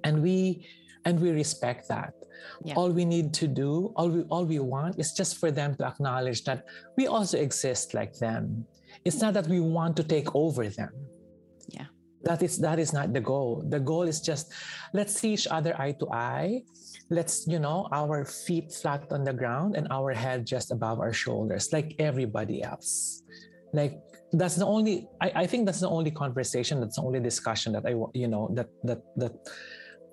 And 0.04 0.22
we 0.22 0.66
and 1.04 1.20
we 1.20 1.30
respect 1.30 1.88
that. 1.88 2.14
Yeah. 2.62 2.74
all 2.74 2.90
we 2.90 3.04
need 3.04 3.32
to 3.40 3.48
do 3.48 3.92
all 3.96 4.10
we 4.10 4.22
all 4.28 4.44
we 4.44 4.58
want 4.58 4.98
is 4.98 5.12
just 5.12 5.40
for 5.40 5.50
them 5.50 5.74
to 5.76 5.86
acknowledge 5.86 6.44
that 6.44 6.66
we 6.96 7.06
also 7.06 7.38
exist 7.38 7.94
like 7.94 8.14
them. 8.18 8.66
It's 9.04 9.20
not 9.20 9.34
that 9.34 9.46
we 9.48 9.60
want 9.60 9.96
to 9.96 10.04
take 10.04 10.28
over 10.34 10.68
them. 10.68 10.92
Yeah. 11.68 11.88
That 12.22 12.42
is 12.42 12.58
that 12.58 12.78
is 12.78 12.92
not 12.92 13.12
the 13.12 13.20
goal. 13.20 13.64
The 13.66 13.80
goal 13.80 14.02
is 14.02 14.20
just 14.20 14.52
let's 14.92 15.14
see 15.18 15.32
each 15.32 15.48
other 15.48 15.72
eye 15.80 15.96
to 16.00 16.06
eye 16.12 16.62
let's 17.10 17.46
you 17.46 17.58
know 17.58 17.88
our 17.92 18.24
feet 18.24 18.72
flat 18.72 19.06
on 19.10 19.24
the 19.24 19.32
ground 19.32 19.76
and 19.76 19.86
our 19.90 20.12
head 20.12 20.46
just 20.46 20.70
above 20.70 21.00
our 21.00 21.12
shoulders 21.12 21.72
like 21.72 21.94
everybody 21.98 22.62
else. 22.62 23.22
Like 23.72 23.98
that's 24.32 24.56
the 24.56 24.66
only 24.66 25.06
I, 25.20 25.44
I 25.44 25.46
think 25.46 25.66
that's 25.66 25.80
the 25.80 25.88
only 25.88 26.10
conversation 26.10 26.80
that's 26.80 26.96
the 26.96 27.02
only 27.02 27.20
discussion 27.20 27.72
that 27.72 27.86
i 27.86 27.94
you 28.14 28.28
know 28.28 28.50
that 28.54 28.68
that 28.82 29.02
that 29.16 29.34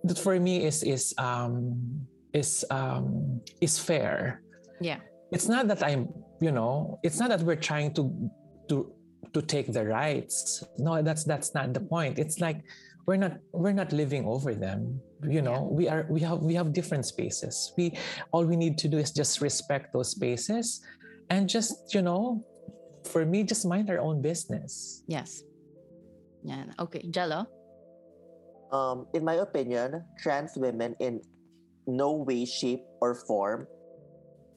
that 0.04 0.18
for 0.18 0.40
me 0.40 0.66
is 0.66 0.84
is 0.84 1.14
um 1.18 1.78
is 2.34 2.66
um 2.70 3.42
is 3.62 3.78
fair. 3.80 4.42
Yeah. 4.80 5.00
It's 5.32 5.48
not 5.48 5.68
that 5.70 5.84
i'm 5.84 6.10
you 6.40 6.52
know 6.52 7.00
it's 7.04 7.20
not 7.20 7.30
that 7.30 7.42
we're 7.42 7.62
trying 7.62 7.94
to 7.96 8.12
to 8.70 8.92
to 9.34 9.42
take 9.42 9.72
the 9.72 9.86
rights. 9.86 10.64
No 10.78 11.02
that's 11.02 11.24
that's 11.24 11.54
not 11.54 11.74
the 11.74 11.82
point. 11.82 12.20
It's 12.20 12.40
like 12.40 12.62
we're 13.06 13.18
not 13.18 13.38
we're 13.52 13.74
not 13.74 13.92
living 13.92 14.26
over 14.26 14.54
them 14.54 15.02
you 15.28 15.42
know? 15.42 15.70
Yeah. 15.70 15.78
we 15.78 15.90
are 15.90 16.04
we 16.10 16.20
have 16.22 16.40
we 16.42 16.54
have 16.56 16.74
different 16.74 17.06
spaces. 17.06 17.74
We 17.78 17.98
all 18.32 18.46
we 18.46 18.56
need 18.56 18.78
to 18.80 18.88
do 18.88 18.98
is 18.98 19.12
just 19.12 19.42
respect 19.42 19.94
those 19.94 20.10
spaces 20.12 20.82
and 21.30 21.48
just 21.48 21.94
you 21.94 22.02
know 22.02 22.44
for 23.06 23.26
me 23.26 23.44
just 23.44 23.66
mind 23.66 23.90
our 23.90 24.00
own 24.00 24.22
business. 24.22 25.04
Yes. 25.08 25.44
Yeah 26.44 26.66
okay 26.80 27.06
gelo? 27.10 27.46
Um 28.72 29.06
in 29.14 29.24
my 29.26 29.36
opinion 29.42 30.06
trans 30.18 30.58
women 30.58 30.96
in 31.00 31.22
no 31.86 32.14
way 32.14 32.46
shape 32.46 32.82
or 33.02 33.14
form 33.14 33.68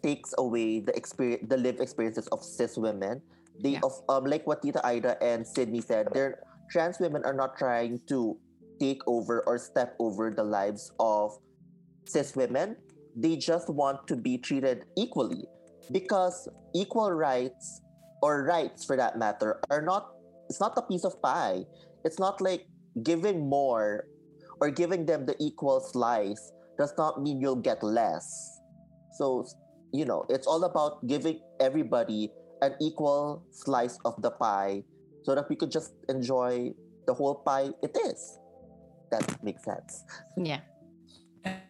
takes 0.02 0.32
away 0.36 0.80
the 0.80 0.94
experience 0.96 1.44
the 1.48 1.56
lived 1.56 1.80
experiences 1.80 2.28
of 2.28 2.40
cis 2.44 2.76
women. 2.76 3.20
They 3.60 3.76
yeah. 3.76 3.84
of 3.84 4.00
um 4.08 4.24
like 4.24 4.46
what 4.46 4.62
Tita 4.62 4.80
Aida 4.84 5.20
and 5.22 5.46
Sydney 5.46 5.80
said, 5.80 6.08
they're 6.12 6.42
trans 6.74 6.98
women 6.98 7.22
are 7.22 7.32
not 7.32 7.54
trying 7.54 8.02
to 8.10 8.34
take 8.82 8.98
over 9.06 9.46
or 9.46 9.62
step 9.62 9.94
over 10.02 10.34
the 10.34 10.42
lives 10.42 10.90
of 10.98 11.38
cis 12.04 12.34
women. 12.34 12.74
They 13.14 13.38
just 13.38 13.70
want 13.70 14.10
to 14.10 14.16
be 14.18 14.38
treated 14.38 14.82
equally 14.98 15.46
because 15.94 16.50
equal 16.74 17.12
rights 17.14 17.80
or 18.26 18.42
rights 18.42 18.84
for 18.84 18.96
that 18.98 19.16
matter 19.22 19.62
are 19.70 19.80
not 19.86 20.18
it's 20.50 20.58
not 20.58 20.74
a 20.76 20.82
piece 20.82 21.06
of 21.06 21.22
pie. 21.22 21.62
It's 22.04 22.18
not 22.18 22.42
like 22.42 22.66
giving 23.06 23.48
more 23.48 24.10
or 24.60 24.68
giving 24.68 25.06
them 25.06 25.24
the 25.24 25.38
equal 25.38 25.78
slice 25.78 26.52
does 26.76 26.92
not 26.98 27.22
mean 27.22 27.40
you'll 27.40 27.62
get 27.62 27.82
less. 27.82 28.26
So, 29.16 29.46
you 29.92 30.04
know, 30.04 30.26
it's 30.28 30.46
all 30.46 30.64
about 30.64 31.06
giving 31.06 31.38
everybody 31.60 32.30
an 32.60 32.74
equal 32.82 33.46
slice 33.52 33.96
of 34.04 34.20
the 34.20 34.32
pie 34.32 34.82
so 35.24 35.34
that 35.34 35.48
we 35.48 35.56
could 35.56 35.72
just 35.72 35.96
enjoy 36.08 36.72
the 37.06 37.14
whole 37.14 37.34
pie 37.34 37.72
it 37.82 37.96
is. 38.06 38.38
That 39.10 39.24
makes 39.42 39.64
sense. 39.64 40.04
Yeah. 40.36 40.60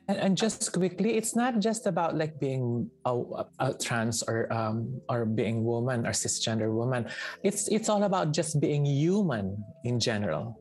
And, 0.06 0.18
and 0.18 0.32
just 0.36 0.70
quickly, 0.72 1.16
it's 1.16 1.34
not 1.34 1.58
just 1.58 1.86
about 1.86 2.14
like 2.16 2.38
being 2.38 2.90
a, 3.04 3.14
a 3.58 3.74
trans 3.74 4.22
or 4.22 4.52
um, 4.52 5.00
or 5.08 5.24
being 5.24 5.64
woman 5.64 6.06
or 6.06 6.10
cisgender 6.10 6.70
woman. 6.70 7.08
It's 7.42 7.66
it's 7.68 7.88
all 7.88 8.04
about 8.04 8.32
just 8.32 8.60
being 8.60 8.86
human 8.86 9.58
in 9.82 9.98
general. 9.98 10.60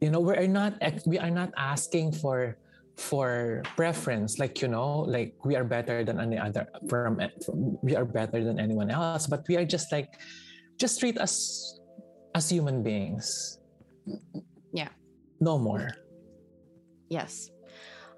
You 0.00 0.10
know, 0.10 0.18
we 0.18 0.34
are 0.34 0.48
not 0.48 0.82
we 1.06 1.18
are 1.18 1.30
not 1.30 1.54
asking 1.56 2.12
for 2.18 2.58
for 2.96 3.62
preference 3.74 4.38
like 4.38 4.60
you 4.60 4.68
know 4.68 5.00
like 5.08 5.32
we 5.44 5.56
are 5.56 5.64
better 5.64 6.04
than 6.04 6.20
any 6.20 6.36
other 6.36 6.68
from, 6.88 7.16
from, 7.44 7.78
we 7.82 7.96
are 7.96 8.04
better 8.04 8.44
than 8.44 8.60
anyone 8.60 8.90
else 8.90 9.26
but 9.26 9.48
we 9.48 9.56
are 9.56 9.64
just 9.64 9.90
like 9.90 10.20
just 10.82 10.98
treat 10.98 11.14
us 11.16 11.78
as 12.34 12.50
human 12.50 12.82
beings. 12.82 13.58
Yeah. 14.74 14.90
No 15.38 15.54
more. 15.56 15.94
Yes. 17.08 17.54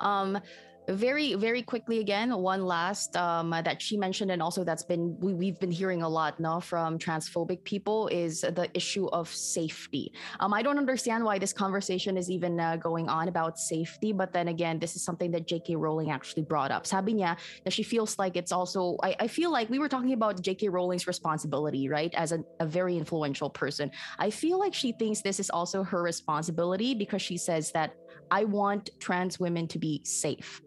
Um 0.00 0.40
very 0.89 1.35
very 1.35 1.62
quickly 1.62 2.01
again 2.01 2.37
one 2.37 2.64
last 2.64 3.16
um, 3.16 3.51
that 3.51 3.80
she 3.80 3.97
mentioned 3.97 4.30
and 4.30 4.43
also 4.43 4.64
that's 4.64 4.82
been 4.82 5.16
we, 5.20 5.32
we've 5.32 5.59
been 5.59 5.70
hearing 5.70 6.03
a 6.03 6.09
lot 6.09 6.39
now 6.39 6.61
from 6.61 6.99
transphobic 6.99 7.64
people 7.64 8.09
is 8.09 8.43
the 8.43 8.68
issue 8.74 9.07
of 9.09 9.28
safety. 9.28 10.12
Um, 10.41 10.53
i 10.53 10.62
don't 10.62 10.78
understand 10.78 11.24
why 11.24 11.39
this 11.39 11.53
conversation 11.53 12.16
is 12.16 12.30
even 12.30 12.61
uh, 12.61 12.76
going 12.76 13.09
on 13.09 13.28
about 13.28 13.59
safety 13.59 14.12
but 14.12 14.32
then 14.32 14.49
again 14.49 14.78
this 14.78 14.97
is 14.97 15.05
something 15.05 15.30
that 15.30 15.49
jk 15.49 15.76
rowling 15.76 16.11
actually 16.11 16.43
brought 16.43 16.70
up. 16.70 16.87
Sabi 16.87 17.14
niya 17.14 17.37
that 17.64 17.72
she 17.72 17.82
feels 17.82 18.18
like 18.18 18.37
it's 18.37 18.53
also 18.53 18.97
I, 19.03 19.16
I 19.20 19.28
feel 19.28 19.51
like 19.51 19.70
we 19.70 19.78
were 19.78 19.89
talking 19.89 20.12
about 20.12 20.43
jk 20.43 20.70
rowling's 20.70 21.07
responsibility 21.07 21.89
right 21.89 22.12
as 22.14 22.32
a, 22.32 22.41
a 22.61 22.66
very 22.66 22.97
influential 22.97 23.49
person. 23.49 23.91
I 24.18 24.30
feel 24.30 24.59
like 24.59 24.74
she 24.74 24.93
thinks 24.93 25.22
this 25.22 25.41
is 25.41 25.51
also 25.51 25.82
her 25.82 26.03
responsibility 26.03 26.95
because 26.95 27.22
she 27.22 27.37
says 27.37 27.72
that 27.72 27.95
i 28.30 28.45
want 28.45 28.91
trans 29.01 29.39
women 29.39 29.66
to 29.68 29.78
be 29.78 30.01
safe 30.05 30.63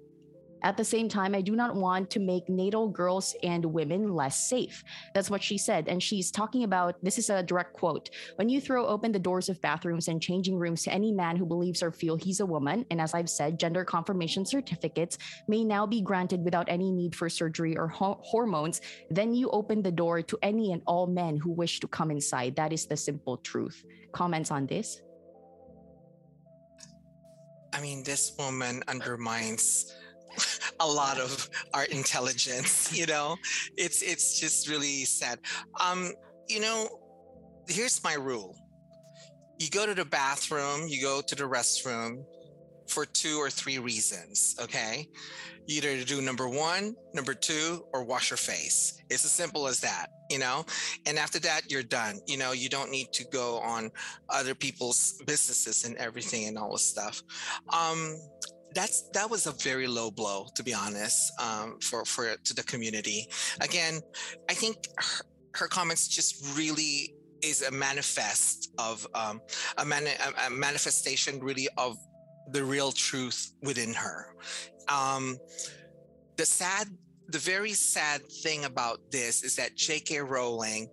at 0.64 0.78
the 0.78 0.84
same 0.84 1.08
time, 1.08 1.36
I 1.36 1.42
do 1.42 1.56
not 1.56 1.76
want 1.76 2.10
to 2.12 2.20
make 2.20 2.50
natal 2.50 2.88
girls 2.88 3.36
and 3.44 3.64
women 3.66 4.14
less 4.14 4.50
safe. 4.50 4.84
That's 5.14 5.30
what 5.30 5.44
she 5.44 5.58
said. 5.58 5.88
And 5.88 6.02
she's 6.02 6.32
talking 6.32 6.64
about 6.64 6.96
this 7.04 7.18
is 7.18 7.30
a 7.30 7.44
direct 7.44 7.74
quote 7.74 8.10
when 8.36 8.50
you 8.50 8.60
throw 8.60 8.86
open 8.88 9.12
the 9.12 9.20
doors 9.20 9.50
of 9.50 9.62
bathrooms 9.62 10.08
and 10.08 10.22
changing 10.22 10.58
rooms 10.58 10.84
to 10.84 10.94
any 10.94 11.12
man 11.12 11.36
who 11.36 11.46
believes 11.46 11.84
or 11.84 11.92
feel 11.92 12.16
he's 12.16 12.40
a 12.40 12.46
woman, 12.46 12.86
and 12.92 13.00
as 13.00 13.14
I've 13.14 13.30
said, 13.30 13.60
gender 13.60 13.86
confirmation 13.86 14.46
certificates 14.46 15.18
may 15.48 15.64
now 15.64 15.86
be 15.86 16.02
granted 16.02 16.44
without 16.44 16.70
any 16.70 16.92
need 16.92 17.16
for 17.16 17.30
surgery 17.30 17.78
or 17.78 17.88
ho- 17.88 18.20
hormones, 18.24 18.82
then 19.10 19.34
you 19.34 19.50
open 19.50 19.82
the 19.82 19.92
door 19.92 20.22
to 20.22 20.38
any 20.42 20.72
and 20.72 20.82
all 20.86 21.08
men 21.08 21.38
who 21.38 21.52
wish 21.52 21.80
to 21.82 21.88
come 21.88 22.12
inside. 22.12 22.56
That 22.56 22.74
is 22.74 22.86
the 22.86 22.98
simple 22.98 23.38
truth. 23.38 23.84
Comments 24.12 24.50
on 24.52 24.66
this? 24.66 25.02
I 27.74 27.82
mean, 27.82 28.04
this 28.04 28.34
woman 28.40 28.84
undermines 28.88 29.94
a 30.80 30.88
lot 30.88 31.20
of 31.20 31.50
our 31.74 31.86
intelligence 31.86 32.92
you 32.98 33.06
know? 33.06 33.38
It's 33.78 34.02
it's 34.02 34.40
just 34.40 34.70
really 34.70 35.06
sad. 35.06 35.40
Um 35.80 36.12
you 36.48 36.60
know 36.60 36.88
here's 37.68 38.04
my 38.04 38.14
rule. 38.14 38.56
You 39.60 39.70
go 39.70 39.86
to 39.86 39.94
the 39.94 40.06
bathroom 40.06 40.88
you 40.88 41.02
go 41.02 41.22
to 41.22 41.36
the 41.36 41.44
restroom 41.44 42.24
for 42.88 43.06
two 43.06 43.38
or 43.38 43.50
three 43.50 43.80
reasons 43.80 44.56
okay? 44.62 45.08
Either 45.70 46.02
do 46.06 46.22
number 46.22 46.48
one 46.48 46.96
number 47.14 47.34
two 47.34 47.84
or 47.94 48.04
wash 48.06 48.30
your 48.30 48.38
face. 48.38 49.02
It's 49.10 49.26
as 49.26 49.32
simple 49.32 49.68
as 49.68 49.80
that 49.82 50.08
you 50.30 50.40
know? 50.40 50.66
And 51.06 51.18
after 51.18 51.40
that 51.40 51.70
you're 51.70 51.84
done. 51.84 52.20
You 52.28 52.38
know 52.38 52.52
you 52.52 52.70
don't 52.70 52.92
need 52.92 53.12
to 53.14 53.26
go 53.28 53.60
on 53.60 53.92
other 54.30 54.56
people's 54.56 55.22
businesses 55.26 55.86
and 55.86 55.96
everything 55.98 56.48
and 56.48 56.58
all 56.58 56.72
this 56.72 56.88
stuff. 56.90 57.22
Um 57.74 58.18
that's 58.78 59.10
that 59.18 59.28
was 59.30 59.48
a 59.48 59.52
very 59.70 59.88
low 59.88 60.12
blow 60.12 60.48
to 60.56 60.62
be 60.64 60.74
honest 60.74 61.20
um, 61.42 61.80
for 61.82 62.06
for 62.06 62.36
to 62.48 62.54
the 62.54 62.64
community. 62.64 63.28
Again 63.62 64.02
i 64.50 64.54
think 64.54 64.76
her, 64.98 65.24
her 65.60 65.68
comments 65.68 66.08
just 66.08 66.58
really 66.58 67.14
is 67.42 67.62
a 67.62 67.72
manifest 67.72 68.72
of 68.78 69.08
um, 69.14 69.42
a, 69.78 69.86
mani- 69.86 70.20
a, 70.46 70.50
manifestation 70.50 71.40
really 71.40 71.68
of 71.78 71.98
the 72.52 72.64
real 72.64 72.92
truth 72.92 73.54
within 73.62 73.94
her. 73.94 74.36
Um, 74.90 75.38
the 76.38 76.46
sad 76.46 76.88
the 77.30 77.40
very 77.40 77.74
sad 77.74 78.22
thing 78.44 78.64
about 78.64 79.00
this 79.12 79.44
is 79.44 79.56
that 79.58 79.76
j.k 79.76 80.20
rowling 80.22 80.88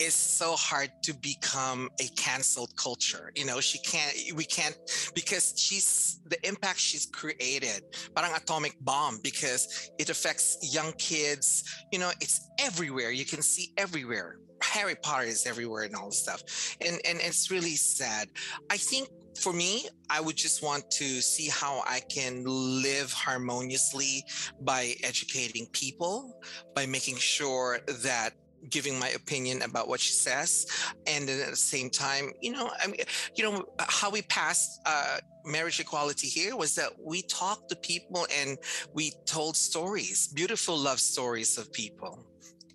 is 0.00 0.14
so 0.14 0.54
hard 0.56 0.90
to 1.04 1.14
become 1.14 1.88
a 2.00 2.08
canceled 2.16 2.76
culture. 2.76 3.32
You 3.36 3.46
know, 3.46 3.60
she 3.60 3.78
can't, 3.78 4.14
we 4.34 4.44
can't, 4.44 4.78
because 5.14 5.54
she's, 5.56 6.20
the 6.26 6.38
impact 6.46 6.78
she's 6.78 7.06
created, 7.06 7.82
parang 8.14 8.32
atomic 8.34 8.76
bomb, 8.80 9.18
because 9.22 9.90
it 9.98 10.10
affects 10.10 10.58
young 10.74 10.92
kids. 10.92 11.64
You 11.92 11.98
know, 11.98 12.10
it's 12.20 12.48
everywhere. 12.58 13.10
You 13.10 13.24
can 13.24 13.42
see 13.42 13.72
everywhere. 13.76 14.36
Harry 14.62 14.96
Potter 14.96 15.26
is 15.26 15.46
everywhere 15.46 15.84
and 15.84 15.94
all 15.94 16.06
this 16.06 16.18
stuff. 16.18 16.42
And, 16.84 17.00
and 17.04 17.18
it's 17.20 17.50
really 17.50 17.76
sad. 17.76 18.28
I 18.70 18.76
think 18.76 19.08
for 19.40 19.52
me, 19.52 19.86
I 20.10 20.20
would 20.20 20.36
just 20.36 20.62
want 20.62 20.90
to 20.92 21.04
see 21.04 21.48
how 21.48 21.82
I 21.86 22.00
can 22.10 22.42
live 22.44 23.12
harmoniously 23.12 24.24
by 24.60 24.94
educating 25.04 25.66
people, 25.72 26.40
by 26.74 26.86
making 26.86 27.16
sure 27.16 27.80
that 28.02 28.32
giving 28.70 28.98
my 28.98 29.08
opinion 29.10 29.62
about 29.62 29.88
what 29.88 30.00
she 30.00 30.12
says 30.12 30.66
and 31.06 31.28
then 31.28 31.40
at 31.40 31.50
the 31.50 31.56
same 31.56 31.88
time 31.88 32.32
you 32.40 32.52
know 32.52 32.70
i 32.82 32.86
mean 32.86 33.00
you 33.36 33.44
know 33.44 33.64
how 33.88 34.10
we 34.10 34.22
passed 34.22 34.80
uh, 34.86 35.18
marriage 35.48 35.80
equality 35.80 36.26
here 36.28 36.56
was 36.56 36.74
that 36.74 36.92
we 37.02 37.22
talked 37.22 37.68
to 37.70 37.76
people 37.76 38.26
and 38.34 38.58
we 38.92 39.12
told 39.26 39.56
stories 39.56 40.28
beautiful 40.28 40.76
love 40.76 41.00
stories 41.00 41.58
of 41.58 41.72
people. 41.72 42.24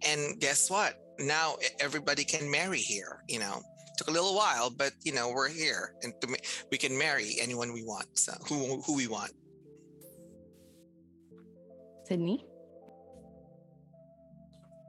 And 0.05 0.39
guess 0.39 0.69
what? 0.69 0.99
Now 1.19 1.55
everybody 1.79 2.23
can 2.23 2.49
marry 2.49 2.79
here 2.79 3.23
you 3.27 3.39
know. 3.39 3.61
Took 3.97 4.07
a 4.07 4.11
little 4.11 4.35
while 4.35 4.71
but 4.71 4.93
you 5.03 5.13
know 5.13 5.31
we're 5.31 5.49
here 5.49 5.93
and 6.01 6.13
we 6.71 6.77
can 6.77 6.97
marry 6.97 7.35
anyone 7.39 7.71
we 7.71 7.83
want 7.83 8.07
so 8.17 8.33
who 8.47 8.81
who 8.81 8.95
we 8.95 9.07
want. 9.07 9.31
Sydney 12.05 12.43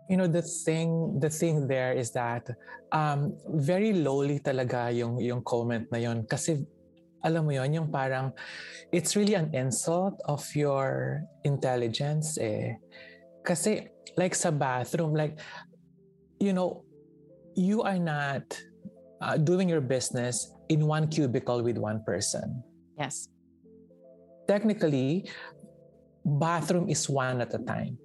you 0.09 0.17
know 0.17 0.27
the 0.27 0.43
thing 0.43 1.19
the 1.21 1.31
thing 1.31 1.67
there 1.67 1.93
is 1.93 2.11
that 2.13 2.45
um, 2.93 3.37
very 3.57 3.93
lowly 3.93 4.39
talaga 4.39 4.93
yung 4.93 5.17
yung 5.21 5.41
comment 5.41 5.89
na 5.89 5.99
yon 5.99 6.29
kasi 6.29 6.61
alam 7.25 7.49
mo 7.49 7.53
yon 7.57 7.73
yung 7.73 7.89
parang 7.89 8.37
it's 8.93 9.17
really 9.17 9.33
an 9.33 9.49
insult 9.57 10.21
of 10.29 10.45
your 10.53 11.25
intelligence 11.49 12.37
eh. 12.37 12.77
Kasi 13.41 13.89
like 14.21 14.37
sa 14.37 14.53
bathroom 14.53 15.17
like 15.17 15.41
you 16.37 16.53
know 16.53 16.85
you 17.57 17.81
are 17.81 17.99
not 17.99 18.45
uh, 19.25 19.41
doing 19.41 19.73
your 19.73 19.81
business 19.81 20.53
in 20.69 20.85
one 20.85 21.09
cubicle 21.09 21.65
with 21.65 21.81
one 21.81 22.05
person. 22.05 22.61
Yes. 23.01 23.33
Technically 24.45 25.25
bathroom 26.25 26.93
is 26.93 27.09
one 27.09 27.41
at 27.41 27.53
a 27.57 27.61
time 27.65 27.97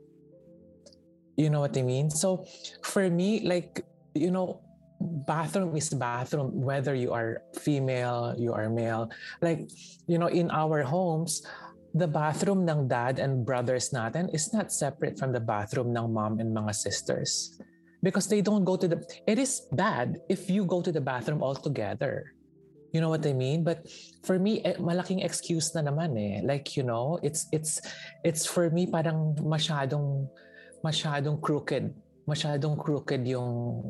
you 1.40 1.48
know 1.50 1.64
what 1.64 1.80
I 1.80 1.82
mean? 1.88 2.12
So 2.12 2.44
for 2.84 3.08
me, 3.08 3.48
like, 3.48 3.88
you 4.14 4.30
know, 4.30 4.60
bathroom 5.00 5.72
is 5.80 5.88
bathroom, 5.96 6.52
whether 6.60 6.92
you 6.94 7.16
are 7.16 7.48
female, 7.56 8.36
you 8.38 8.52
are 8.52 8.68
male. 8.68 9.08
Like, 9.42 9.72
you 10.06 10.20
know, 10.20 10.28
in 10.28 10.52
our 10.52 10.84
homes, 10.84 11.48
the 11.96 12.08
bathroom 12.08 12.68
ng 12.68 12.92
dad 12.92 13.18
and 13.18 13.48
brothers 13.48 13.96
natin 13.96 14.28
is 14.36 14.52
not 14.52 14.76
separate 14.76 15.18
from 15.18 15.32
the 15.32 15.40
bathroom 15.40 15.96
ng 15.96 16.12
mom 16.12 16.44
and 16.44 16.52
mga 16.52 16.76
sisters. 16.76 17.56
Because 18.04 18.28
they 18.28 18.42
don't 18.42 18.64
go 18.64 18.76
to 18.76 18.88
the, 18.88 19.00
it 19.26 19.40
is 19.40 19.64
bad 19.72 20.20
if 20.28 20.50
you 20.50 20.66
go 20.66 20.82
to 20.82 20.92
the 20.92 21.02
bathroom 21.02 21.42
all 21.42 21.56
together. 21.56 22.36
You 22.92 23.02
know 23.02 23.10
what 23.10 23.26
I 23.26 23.34
mean? 23.34 23.64
But 23.64 23.88
for 24.24 24.40
me, 24.40 24.62
eh, 24.66 24.76
malaking 24.80 25.24
excuse 25.24 25.76
na 25.76 25.82
naman 25.82 26.18
eh. 26.18 26.42
Like, 26.44 26.76
you 26.76 26.84
know, 26.84 27.20
it's, 27.22 27.48
it's, 27.52 27.80
it's 28.24 28.46
for 28.46 28.70
me 28.70 28.88
parang 28.88 29.36
masyadong, 29.36 30.28
masyadong 30.84 31.42
crooked. 31.42 31.94
Masyadong 32.28 32.78
crooked 32.78 33.26
yung 33.26 33.82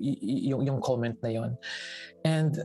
yung, 0.00 0.64
yung 0.64 0.80
comment 0.80 1.16
na 1.22 1.28
yon. 1.28 1.50
And 2.24 2.64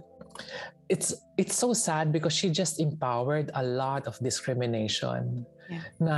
it's 0.89 1.15
it's 1.37 1.55
so 1.55 1.73
sad 1.73 2.11
because 2.11 2.33
she 2.33 2.49
just 2.49 2.79
empowered 2.79 3.51
a 3.55 3.63
lot 3.63 4.07
of 4.07 4.19
discrimination. 4.19 5.45
Yeah. 5.69 5.83
Na 5.99 6.15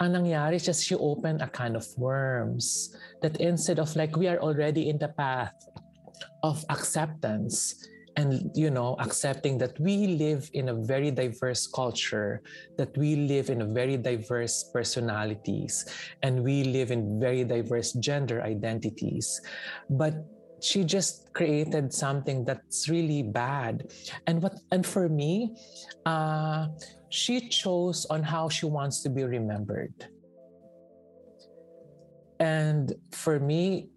ang 0.00 0.14
nangyari 0.14 0.62
just 0.62 0.84
she 0.84 0.94
opened 0.94 1.42
a 1.42 1.48
kind 1.48 1.76
of 1.76 1.86
worms 1.96 2.94
that 3.22 3.38
instead 3.38 3.78
of 3.78 3.94
like 3.94 4.16
we 4.16 4.26
are 4.26 4.38
already 4.38 4.88
in 4.88 4.98
the 4.98 5.08
path 5.08 5.54
of 6.42 6.64
acceptance 6.70 7.74
and 8.18 8.50
you 8.54 8.68
know 8.68 8.96
accepting 8.98 9.56
that 9.62 9.78
we 9.78 10.18
live 10.18 10.50
in 10.52 10.70
a 10.70 10.74
very 10.74 11.10
diverse 11.10 11.68
culture 11.68 12.42
that 12.76 12.90
we 12.98 13.14
live 13.14 13.48
in 13.48 13.72
very 13.72 13.96
diverse 13.96 14.66
personalities 14.74 15.86
and 16.24 16.42
we 16.42 16.64
live 16.64 16.90
in 16.90 17.20
very 17.20 17.44
diverse 17.44 17.92
gender 17.92 18.42
identities. 18.42 19.40
But 19.88 20.14
she 20.60 20.82
just 20.82 21.32
created 21.32 21.94
something 21.94 22.44
that's 22.44 22.88
really 22.88 23.22
bad. 23.22 23.86
And 24.26 24.42
what 24.42 24.58
and 24.72 24.84
for 24.84 25.08
me 25.08 25.54
uh, 26.04 26.74
she 27.10 27.48
chose 27.48 28.04
on 28.10 28.24
how 28.24 28.48
she 28.48 28.66
wants 28.66 29.00
to 29.04 29.08
be 29.08 29.22
remembered. 29.22 29.94
And 32.40 32.94
for 33.12 33.38
me 33.38 33.90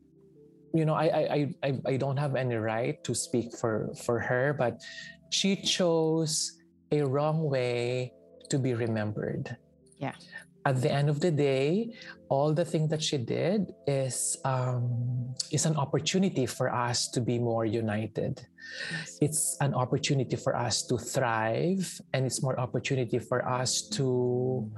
you 0.74 0.86
know, 0.86 0.93
I, 0.93 1.05
I 1.05 1.39
I 1.63 1.69
I 1.86 1.97
don't 1.97 2.17
have 2.17 2.36
any 2.36 2.55
right 2.55 3.01
to 3.03 3.13
speak 3.13 3.55
for 3.57 3.91
for 3.95 4.19
her, 4.19 4.53
but 4.53 4.82
she 5.30 5.55
chose 5.55 6.57
a 6.91 7.03
wrong 7.03 7.43
way 7.43 8.13
to 8.49 8.59
be 8.59 8.74
remembered. 8.74 9.57
Yeah. 9.97 10.15
At 10.63 10.82
the 10.82 10.91
end 10.91 11.09
of 11.09 11.19
the 11.19 11.32
day, 11.32 11.97
all 12.30 12.53
the 12.53 12.63
thing 12.63 12.88
that 12.89 13.01
she 13.01 13.17
did 13.17 13.74
is 13.88 14.38
um, 14.45 15.34
is 15.51 15.65
an 15.65 15.76
opportunity 15.76 16.45
for 16.45 16.69
us 16.69 17.09
to 17.17 17.19
be 17.19 17.39
more 17.39 17.65
united. 17.65 18.45
Yes. 18.91 19.17
It's 19.22 19.57
an 19.59 19.74
opportunity 19.74 20.36
for 20.36 20.55
us 20.55 20.84
to 20.88 20.97
thrive, 20.99 21.89
and 22.13 22.26
it's 22.28 22.43
more 22.43 22.59
opportunity 22.59 23.17
for 23.17 23.41
us 23.47 23.89
to 23.97 24.69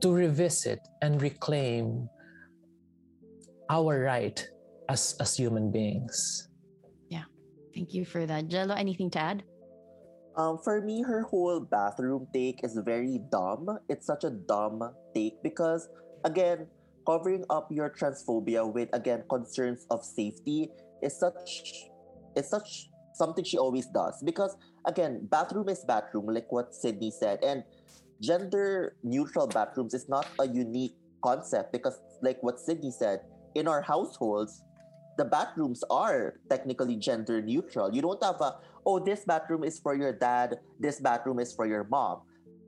to 0.00 0.12
revisit 0.12 0.80
and 1.00 1.22
reclaim 1.22 2.10
our 3.70 4.04
right 4.04 4.38
as 4.88 5.16
as 5.20 5.36
human 5.36 5.70
beings. 5.70 6.48
Yeah. 7.08 7.24
Thank 7.74 7.94
you 7.94 8.04
for 8.04 8.26
that. 8.26 8.48
Gelo, 8.48 8.76
anything 8.76 9.10
to 9.12 9.20
add? 9.20 9.42
Um, 10.36 10.58
for 10.58 10.82
me, 10.82 11.02
her 11.02 11.22
whole 11.22 11.60
bathroom 11.60 12.26
take 12.34 12.64
is 12.64 12.76
very 12.84 13.20
dumb. 13.30 13.78
It's 13.88 14.06
such 14.06 14.24
a 14.24 14.30
dumb 14.30 14.82
take 15.14 15.40
because, 15.42 15.88
again, 16.24 16.66
covering 17.06 17.44
up 17.50 17.68
your 17.70 17.90
transphobia 17.90 18.64
with 18.64 18.88
again 18.92 19.22
concerns 19.28 19.86
of 19.90 20.04
safety 20.04 20.70
is 21.02 21.18
such 21.18 21.88
is 22.36 22.48
such 22.48 22.88
something 23.14 23.44
she 23.44 23.58
always 23.58 23.86
does 23.86 24.22
because 24.24 24.56
again 24.86 25.20
bathroom 25.30 25.68
is 25.68 25.84
bathroom 25.86 26.26
like 26.26 26.50
what 26.50 26.74
sydney 26.74 27.10
said 27.10 27.38
and 27.44 27.62
gender 28.20 28.96
neutral 29.02 29.46
bathrooms 29.46 29.94
is 29.94 30.08
not 30.08 30.26
a 30.40 30.48
unique 30.48 30.96
concept 31.22 31.72
because 31.72 32.00
like 32.22 32.38
what 32.42 32.58
sydney 32.58 32.90
said 32.90 33.20
in 33.54 33.68
our 33.68 33.82
households, 33.82 34.62
the 35.16 35.24
bathrooms 35.24 35.84
are 35.90 36.34
technically 36.50 36.96
gender 36.96 37.40
neutral. 37.40 37.94
You 37.94 38.02
don't 38.02 38.22
have 38.22 38.40
a, 38.40 38.56
oh, 38.84 38.98
this 38.98 39.24
bathroom 39.24 39.64
is 39.64 39.78
for 39.78 39.94
your 39.94 40.12
dad, 40.12 40.58
this 40.80 41.00
bathroom 41.00 41.38
is 41.38 41.52
for 41.54 41.66
your 41.66 41.84
mom. 41.84 42.22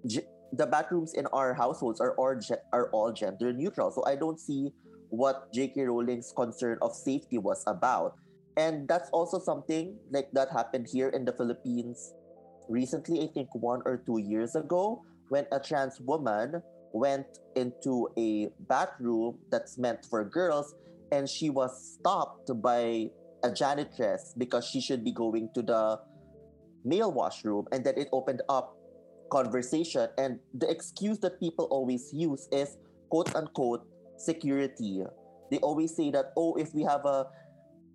G- 0.06 0.26
the 0.52 0.66
bathrooms 0.66 1.14
in 1.14 1.26
our 1.32 1.54
households 1.54 2.00
are 2.00 2.14
all, 2.14 2.34
ge- 2.38 2.62
are 2.72 2.88
all 2.90 3.12
gender 3.12 3.52
neutral. 3.52 3.90
So 3.90 4.04
I 4.06 4.14
don't 4.14 4.38
see 4.38 4.70
what 5.10 5.52
J.K. 5.52 5.82
Rowling's 5.82 6.32
concern 6.34 6.78
of 6.82 6.94
safety 6.94 7.38
was 7.38 7.62
about. 7.66 8.14
And 8.56 8.88
that's 8.88 9.10
also 9.10 9.38
something 9.38 9.98
like 10.10 10.30
that 10.32 10.50
happened 10.50 10.86
here 10.90 11.08
in 11.10 11.24
the 11.24 11.32
Philippines 11.32 12.14
recently, 12.68 13.22
I 13.22 13.28
think 13.28 13.48
one 13.54 13.82
or 13.84 13.98
two 13.98 14.18
years 14.18 14.54
ago, 14.54 15.02
when 15.28 15.46
a 15.52 15.60
trans 15.60 16.00
woman 16.00 16.62
went 16.98 17.26
into 17.54 18.08
a 18.18 18.48
bathroom 18.68 19.38
that's 19.50 19.78
meant 19.78 20.04
for 20.04 20.24
girls 20.24 20.74
and 21.12 21.28
she 21.28 21.50
was 21.50 21.98
stopped 21.98 22.50
by 22.60 23.08
a 23.42 23.50
janitress 23.52 24.34
because 24.36 24.66
she 24.66 24.80
should 24.80 25.04
be 25.04 25.12
going 25.12 25.48
to 25.54 25.62
the 25.62 26.00
male 26.84 27.12
washroom 27.12 27.66
and 27.72 27.84
then 27.84 27.94
it 27.96 28.08
opened 28.12 28.42
up 28.48 28.76
conversation. 29.30 30.08
And 30.18 30.38
the 30.54 30.70
excuse 30.70 31.18
that 31.20 31.40
people 31.40 31.66
always 31.70 32.10
use 32.12 32.48
is 32.52 32.76
quote 33.10 33.34
unquote 33.34 33.86
security. 34.18 35.02
They 35.50 35.58
always 35.58 35.94
say 35.94 36.10
that 36.10 36.32
oh 36.36 36.54
if 36.54 36.74
we 36.74 36.82
have 36.82 37.04
a 37.04 37.26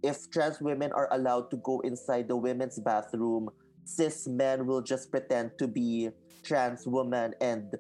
if 0.03 0.29
trans 0.31 0.59
women 0.61 0.91
are 0.93 1.07
allowed 1.11 1.51
to 1.51 1.57
go 1.57 1.79
inside 1.81 2.27
the 2.27 2.35
women's 2.35 2.79
bathroom 2.79 3.49
cis 3.83 4.27
men 4.27 4.65
will 4.65 4.81
just 4.81 5.11
pretend 5.11 5.51
to 5.59 5.67
be 5.67 6.09
trans 6.43 6.87
women 6.87 7.33
and 7.41 7.75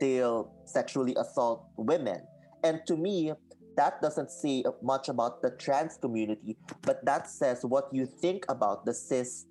they'll 0.00 0.52
sexually 0.64 1.14
assault 1.18 1.68
women. 1.76 2.22
And 2.64 2.80
to 2.86 2.96
me, 2.96 3.32
that 3.76 4.00
doesn't 4.00 4.30
say 4.30 4.64
much 4.82 5.08
about 5.08 5.42
the 5.42 5.50
trans 5.50 5.96
community, 5.96 6.56
but 6.82 7.04
that 7.04 7.28
says 7.28 7.60
what 7.62 7.88
you 7.92 8.06
think 8.06 8.44
about 8.48 8.86
the 8.86 8.94
cis 8.94 9.46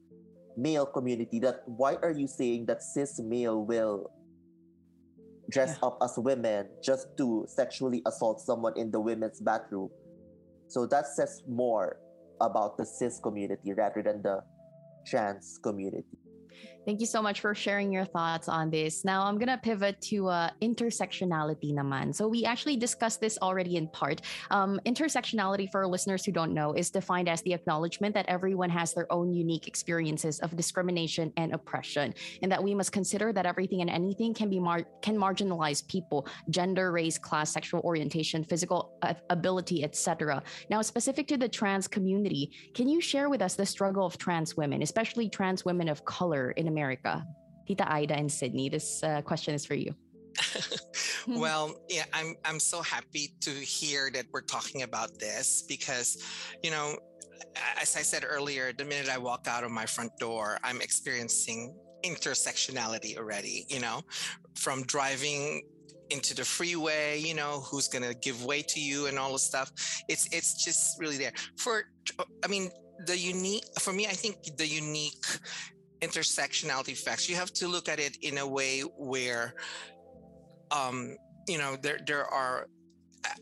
male 0.58 0.86
community. 0.86 1.40
That 1.40 1.62
why 1.66 1.96
are 2.02 2.12
you 2.12 2.28
saying 2.28 2.66
that 2.66 2.82
cis 2.82 3.20
male 3.20 3.64
will 3.64 4.12
dress 5.50 5.78
yeah. 5.82 5.88
up 5.88 6.00
as 6.02 6.18
women 6.18 6.68
just 6.84 7.08
to 7.18 7.46
sexually 7.48 8.02
assault 8.08 8.42
someone 8.42 8.74
in 8.76 8.90
the 8.90 9.00
women's 9.00 9.40
bathroom? 9.40 9.90
So 10.68 10.88
that 10.88 11.08
says 11.08 11.44
more 11.48 11.98
about 12.42 12.78
the 12.78 12.86
cis 12.86 13.20
community 13.20 13.74
rather 13.74 14.02
than 14.02 14.22
the 14.24 14.42
trans 15.06 15.60
community. 15.62 16.18
Thank 16.86 17.00
you 17.00 17.08
so 17.08 17.20
much 17.20 17.42
for 17.42 17.56
sharing 17.56 17.92
your 17.92 18.06
thoughts 18.06 18.48
on 18.48 18.70
this. 18.70 19.04
Now 19.04 19.24
I'm 19.24 19.40
gonna 19.40 19.58
pivot 19.58 20.00
to 20.02 20.28
uh, 20.28 20.50
intersectionality 20.62 21.74
naman. 21.74 22.14
So 22.14 22.28
we 22.28 22.46
actually 22.46 22.78
discussed 22.78 23.20
this 23.20 23.40
already 23.42 23.78
in 23.78 23.88
part. 23.88 24.22
Um, 24.52 24.80
intersectionality, 24.86 25.72
for 25.72 25.88
listeners 25.88 26.24
who 26.24 26.32
don't 26.32 26.54
know, 26.54 26.74
is 26.74 26.92
defined 26.92 27.28
as 27.28 27.42
the 27.42 27.54
acknowledgement 27.54 28.14
that 28.14 28.28
everyone 28.28 28.70
has 28.70 28.94
their 28.94 29.12
own 29.12 29.34
unique 29.34 29.68
experiences 29.68 30.40
of 30.42 30.56
discrimination 30.56 31.34
and 31.38 31.56
oppression, 31.56 32.14
and 32.44 32.52
that 32.52 32.64
we 32.64 32.76
must 32.76 32.92
consider 32.92 33.34
that 33.34 33.48
everything 33.48 33.82
and 33.82 33.90
anything 33.90 34.36
can 34.36 34.48
be 34.48 34.60
mar- 34.60 34.86
can 35.02 35.18
marginalize 35.18 35.88
people, 35.88 36.28
gender, 36.52 36.92
race, 36.92 37.18
class, 37.18 37.52
sexual 37.52 37.82
orientation, 37.82 38.44
physical 38.44 38.96
uh, 39.02 39.16
ability, 39.32 39.84
etc. 39.84 40.44
Now, 40.70 40.84
specific 40.84 41.26
to 41.30 41.38
the 41.38 41.50
trans 41.50 41.88
community, 41.88 42.52
can 42.76 42.88
you 42.88 43.02
share 43.02 43.28
with 43.28 43.42
us 43.42 43.56
the 43.56 43.66
struggle 43.66 44.06
of 44.06 44.20
trans 44.20 44.56
women, 44.56 44.84
especially 44.84 45.30
trans 45.30 45.66
women 45.66 45.90
of 45.90 46.06
color 46.06 46.45
in 46.52 46.68
America? 46.68 47.26
Tita 47.68 47.92
Aida 47.92 48.16
and 48.16 48.32
Sydney, 48.32 48.70
this 48.70 49.04
uh, 49.04 49.22
question 49.22 49.54
is 49.54 49.66
for 49.66 49.76
you. 49.76 49.94
well, 51.28 51.74
yeah, 51.90 52.04
I'm 52.14 52.36
I'm 52.44 52.60
so 52.60 52.82
happy 52.82 53.34
to 53.42 53.52
hear 53.52 54.12
that 54.12 54.26
we're 54.34 54.42
talking 54.42 54.84
about 54.84 55.18
this 55.18 55.64
because, 55.68 56.22
you 56.62 56.72
know, 56.72 56.98
as 57.82 57.96
I 57.96 58.02
said 58.02 58.26
earlier, 58.28 58.74
the 58.74 58.86
minute 58.86 59.10
I 59.10 59.18
walk 59.18 59.48
out 59.48 59.64
of 59.64 59.72
my 59.72 59.86
front 59.86 60.12
door, 60.20 60.60
I'm 60.64 60.82
experiencing 60.82 61.74
intersectionality 62.04 63.18
already, 63.18 63.66
you 63.70 63.80
know, 63.80 64.02
from 64.56 64.84
driving 64.84 65.64
into 66.12 66.36
the 66.36 66.46
freeway 66.46 67.18
you 67.18 67.34
know 67.34 67.62
who's 67.62 67.88
gonna 67.88 68.14
give 68.14 68.46
way 68.46 68.62
to 68.62 68.80
you 68.80 69.08
and 69.08 69.18
all 69.18 69.34
the 69.34 69.40
stuff 69.40 69.72
it's 70.08 70.28
it's 70.32 70.64
just 70.64 71.00
really 71.00 71.18
there 71.18 71.32
for 71.58 71.86
i 72.44 72.48
mean 72.48 72.70
the 73.08 73.18
unique 73.18 73.66
for 73.80 73.92
me 73.92 74.06
i 74.06 74.12
think 74.12 74.36
the 74.58 74.68
unique 74.68 75.26
intersectionality 76.02 76.90
effects. 76.90 77.30
you 77.30 77.36
have 77.36 77.52
to 77.54 77.68
look 77.68 77.88
at 77.88 78.00
it 78.00 78.18
in 78.22 78.38
a 78.38 78.48
way 78.48 78.82
where 78.98 79.54
um 80.72 81.16
you 81.48 81.58
know 81.58 81.76
there 81.82 82.00
there 82.06 82.26
are 82.26 82.68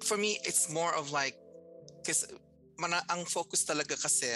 for 0.03 0.17
me 0.17 0.39
it's 0.43 0.71
more 0.71 0.93
of 0.95 1.11
like 1.11 1.35
because 2.01 2.25
mana 2.77 3.01
ang 3.09 3.25
focus 3.25 3.65
talaga 3.65 3.95
kasi 3.95 4.27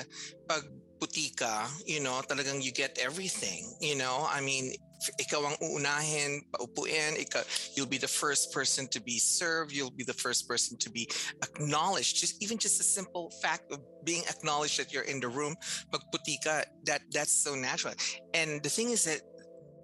pag 0.47 0.63
puti 0.99 1.35
ka, 1.35 1.69
you 1.85 1.99
know, 1.99 2.21
talagang 2.27 2.63
you 2.63 2.71
get 2.71 2.97
everything, 3.01 3.65
you 3.79 3.95
know? 3.95 4.25
I 4.29 4.41
mean, 4.41 4.73
ikaw 5.21 5.45
ang 5.45 5.57
uunahin, 5.61 6.41
paupuin, 6.51 7.17
ikaw, 7.21 7.45
you'll 7.75 7.89
be 7.89 7.97
the 7.97 8.09
first 8.09 8.51
person 8.51 8.87
to 8.89 9.01
be 9.01 9.19
served, 9.19 9.71
you'll 9.71 9.93
be 9.93 10.03
the 10.03 10.13
first 10.13 10.47
person 10.47 10.77
to 10.79 10.89
be 10.89 11.07
acknowledged. 11.43 12.17
Just 12.17 12.41
even 12.41 12.57
just 12.57 12.81
a 12.81 12.83
simple 12.83 13.31
fact 13.41 13.71
of 13.71 13.79
being 14.03 14.23
acknowledged 14.29 14.79
that 14.79 14.91
you're 14.91 15.05
in 15.05 15.19
the 15.19 15.29
room, 15.29 15.55
pag 15.91 16.01
ka, 16.43 16.61
that 16.85 17.01
that's 17.13 17.33
so 17.33 17.55
natural. 17.55 17.93
And 18.33 18.61
the 18.63 18.69
thing 18.69 18.89
is 18.89 19.05
that 19.05 19.21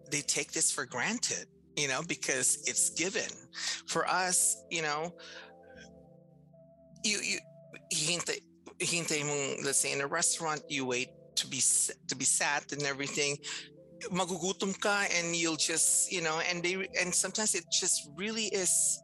they 0.10 0.22
take 0.22 0.52
this 0.52 0.72
for 0.72 0.86
granted, 0.86 1.46
you 1.78 1.88
know, 1.88 2.02
because 2.08 2.62
it's 2.66 2.90
given. 2.92 3.30
For 3.88 4.08
us, 4.08 4.58
you 4.70 4.82
know, 4.82 5.14
you 7.04 7.20
you 7.22 7.38
hihintay 7.94 8.40
mong 8.86 9.64
let's 9.66 9.80
say 9.80 9.92
in 9.92 10.02
a 10.02 10.08
restaurant 10.08 10.62
you 10.70 10.86
wait 10.86 11.10
to 11.36 11.48
be 11.48 11.62
to 12.08 12.16
be 12.16 12.26
sat 12.26 12.72
and 12.72 12.84
everything 12.84 13.38
magugutom 14.12 14.78
ka 14.80 15.06
and 15.16 15.36
you'll 15.36 15.56
just 15.56 16.12
you 16.12 16.22
know 16.22 16.42
and 16.50 16.64
they 16.64 16.88
and 17.00 17.14
sometimes 17.14 17.56
it 17.56 17.64
just 17.72 18.10
really 18.18 18.46
is 18.46 19.02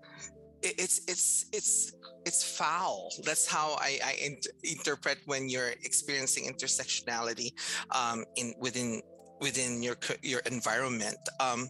it's 0.61 1.01
it's 1.07 1.45
it's 1.53 1.93
it's 2.25 2.43
foul. 2.43 3.09
That's 3.23 3.47
how 3.47 3.77
i, 3.79 3.97
I 4.03 4.37
interpret 4.63 5.19
when 5.25 5.47
you're 5.47 5.73
experiencing 5.83 6.51
intersectionality 6.51 7.51
um, 7.95 8.25
in 8.35 8.53
within 8.59 9.01
within 9.39 9.81
your 9.81 9.95
your 10.21 10.41
environment. 10.41 11.17
Um, 11.39 11.69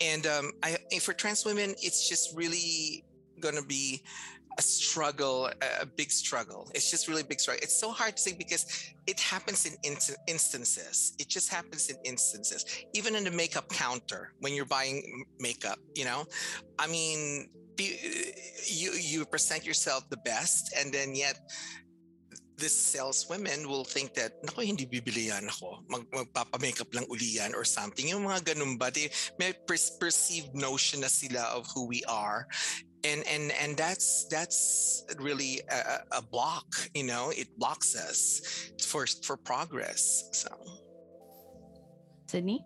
and 0.00 0.26
um, 0.26 0.52
I, 0.62 0.78
for 1.00 1.12
trans 1.12 1.44
women 1.44 1.74
it's 1.82 2.08
just 2.08 2.36
really 2.36 3.04
gonna 3.40 3.62
be 3.62 4.02
a 4.60 4.62
struggle, 4.62 5.48
a 5.80 5.86
big 5.86 6.10
struggle. 6.12 6.70
It's 6.74 6.90
just 6.92 7.08
really 7.08 7.24
big 7.24 7.40
struggle. 7.40 7.62
It's 7.62 7.80
so 7.80 7.90
hard 7.90 8.16
to 8.16 8.22
say 8.22 8.34
because 8.36 8.64
it 9.06 9.18
happens 9.18 9.64
in 9.64 9.74
instances. 10.28 11.14
It 11.18 11.28
just 11.28 11.48
happens 11.48 11.88
in 11.88 11.96
instances. 12.04 12.60
Even 12.92 13.16
in 13.16 13.24
the 13.24 13.30
makeup 13.30 13.68
counter 13.72 14.22
when 14.40 14.52
you're 14.52 14.68
buying 14.78 15.24
makeup, 15.40 15.78
you 15.96 16.04
know, 16.04 16.26
I 16.78 16.86
mean, 16.86 17.48
you 17.78 18.92
you 18.92 19.24
present 19.24 19.64
yourself 19.64 20.04
the 20.12 20.20
best, 20.28 20.76
and 20.76 20.92
then 20.92 21.16
yet 21.16 21.40
this 22.60 22.76
saleswomen 22.76 23.64
will 23.64 23.88
think 23.88 24.12
that, 24.20 24.36
nako, 24.44 24.60
hindi 24.60 24.84
bibili 24.84 25.32
yan 25.32 25.48
ako. 25.48 25.80
Mag, 25.88 26.04
magpapamakeup 26.12 26.92
lang 26.92 27.08
uli 27.08 27.40
yan 27.40 27.56
or 27.56 27.64
something. 27.64 28.04
Yung 28.12 28.28
mga 28.28 28.52
ganun 28.52 28.76
ba? 28.76 28.92
They 28.92 29.08
may 29.40 29.56
per- 29.64 29.96
perceived 29.96 30.52
notion 30.52 31.00
na 31.00 31.08
sila 31.08 31.56
of 31.56 31.64
who 31.72 31.88
we 31.88 32.04
are 32.04 32.44
and 33.04 33.26
and 33.26 33.52
and 33.52 33.76
that's 33.76 34.26
that's 34.30 35.04
really 35.18 35.60
a, 35.70 36.18
a, 36.18 36.22
block 36.22 36.66
you 36.94 37.04
know 37.04 37.32
it 37.36 37.48
blocks 37.58 37.96
us 37.96 38.40
for 38.80 39.06
for 39.24 39.36
progress 39.36 40.28
so 40.32 40.50
sydney 42.26 42.60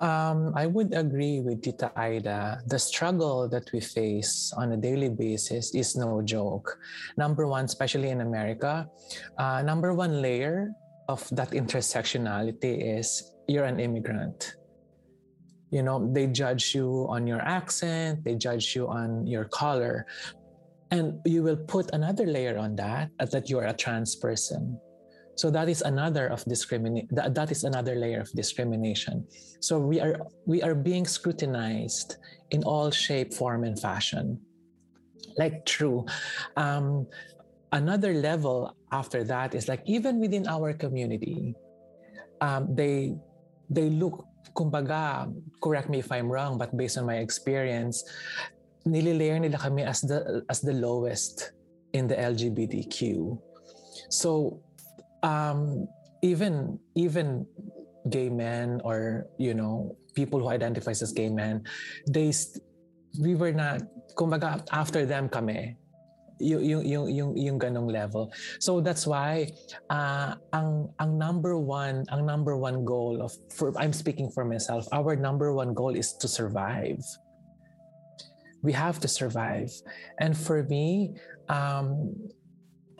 um, 0.00 0.56
I 0.56 0.64
would 0.64 0.94
agree 0.94 1.40
with 1.40 1.60
Tita 1.60 1.92
Aida. 1.94 2.62
The 2.66 2.78
struggle 2.78 3.46
that 3.50 3.70
we 3.70 3.80
face 3.80 4.50
on 4.56 4.72
a 4.72 4.76
daily 4.76 5.10
basis 5.10 5.74
is 5.74 5.94
no 5.94 6.22
joke. 6.22 6.78
Number 7.18 7.46
one, 7.46 7.66
especially 7.66 8.08
in 8.08 8.22
America, 8.22 8.88
uh, 9.36 9.60
number 9.60 9.92
one 9.92 10.22
layer 10.22 10.72
of 11.06 11.28
that 11.32 11.50
intersectionality 11.50 12.96
is 12.96 13.32
you're 13.46 13.68
an 13.68 13.78
immigrant 13.78 14.56
you 15.70 15.82
know 15.82 16.10
they 16.12 16.26
judge 16.26 16.74
you 16.74 17.06
on 17.08 17.26
your 17.26 17.40
accent 17.40 18.24
they 18.24 18.34
judge 18.34 18.74
you 18.74 18.88
on 18.88 19.26
your 19.26 19.44
color. 19.44 20.06
And 20.92 21.22
you 21.24 21.44
will 21.46 21.56
put 21.56 21.86
another 21.94 22.26
layer 22.26 22.58
on 22.58 22.74
that 22.82 23.10
uh, 23.20 23.26
that 23.26 23.48
you 23.48 23.58
are 23.62 23.66
a 23.70 23.72
trans 23.72 24.16
person. 24.16 24.78
So 25.36 25.48
that 25.50 25.68
is 25.68 25.82
another 25.82 26.26
of 26.26 26.44
discriminate 26.44 27.06
that, 27.14 27.34
that 27.34 27.50
is 27.50 27.62
another 27.64 27.94
layer 27.94 28.20
of 28.20 28.30
discrimination. 28.32 29.24
So 29.60 29.78
we 29.78 30.00
are 30.00 30.18
we 30.46 30.62
are 30.62 30.74
being 30.74 31.06
scrutinized 31.06 32.16
in 32.50 32.64
all 32.64 32.90
shape 32.90 33.32
form 33.32 33.62
and 33.64 33.78
fashion. 33.78 34.40
Like 35.38 35.64
true. 35.64 36.04
Um, 36.56 37.06
another 37.72 38.12
level 38.12 38.74
after 38.90 39.22
that 39.24 39.54
is 39.54 39.68
like 39.68 39.82
even 39.86 40.18
within 40.18 40.46
our 40.48 40.74
community 40.74 41.54
um, 42.40 42.74
they 42.74 43.14
they 43.70 43.88
look 43.88 44.26
kumbaga, 44.54 45.30
correct 45.62 45.88
me 45.88 45.98
if 45.98 46.10
I'm 46.12 46.30
wrong, 46.30 46.58
but 46.58 46.76
based 46.76 46.98
on 46.98 47.06
my 47.06 47.22
experience, 47.22 48.04
nililayer 48.86 49.40
nila 49.40 49.58
kami 49.58 49.84
as 49.84 50.00
the 50.00 50.44
as 50.48 50.60
the 50.60 50.72
lowest 50.72 51.52
in 51.92 52.08
the 52.08 52.16
LGBTQ. 52.16 53.36
So 54.08 54.60
um, 55.22 55.88
even 56.22 56.78
even 56.94 57.46
gay 58.08 58.28
men 58.28 58.80
or 58.84 59.28
you 59.36 59.52
know 59.52 59.96
people 60.14 60.40
who 60.40 60.48
identifies 60.48 61.02
as 61.02 61.12
gay 61.12 61.28
men, 61.28 61.64
they 62.08 62.32
we 63.18 63.34
were 63.34 63.52
not 63.52 63.82
kumbaga 64.14 64.64
after 64.70 65.04
them 65.04 65.28
kami 65.28 65.76
yung 66.40 66.64
yung 66.64 66.82
yung 66.84 67.06
yung, 67.08 67.30
yung 67.36 67.58
ganong 67.60 67.86
level. 67.86 68.32
So 68.58 68.80
that's 68.80 69.06
why 69.06 69.52
uh, 69.92 70.34
ang 70.52 70.88
ang 70.98 71.18
number 71.20 71.56
one 71.56 72.08
ang 72.08 72.24
number 72.24 72.56
one 72.56 72.84
goal 72.84 73.20
of 73.22 73.36
for 73.52 73.70
I'm 73.76 73.92
speaking 73.92 74.32
for 74.32 74.44
myself. 74.44 74.88
Our 74.90 75.14
number 75.14 75.52
one 75.52 75.76
goal 75.76 75.94
is 75.94 76.16
to 76.24 76.28
survive. 76.28 77.00
We 78.60 78.72
have 78.76 79.00
to 79.00 79.08
survive, 79.08 79.72
and 80.20 80.36
for 80.36 80.68
me, 80.68 81.16
um, 81.48 82.12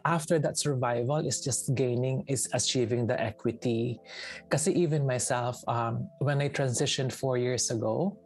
after 0.05 0.39
that 0.39 0.57
survival 0.57 1.21
is 1.21 1.41
just 1.41 1.75
gaining 1.75 2.25
is 2.29 2.49
achieving 2.53 3.07
the 3.07 3.19
equity. 3.21 4.01
Kasi 4.49 4.73
even 4.73 5.05
myself, 5.05 5.61
um, 5.69 6.09
when 6.21 6.41
I 6.41 6.49
transitioned 6.49 7.13
four 7.13 7.37
years 7.37 7.69
ago, 7.71 8.17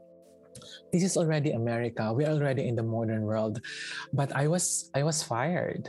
this 0.93 1.03
is 1.03 1.17
already 1.17 1.53
America. 1.53 2.13
We're 2.13 2.29
already 2.29 2.69
in 2.69 2.77
the 2.77 2.83
modern 2.83 3.23
world. 3.23 3.61
But 4.13 4.35
I 4.35 4.47
was 4.49 4.91
I 4.95 5.03
was 5.03 5.23
fired. 5.23 5.89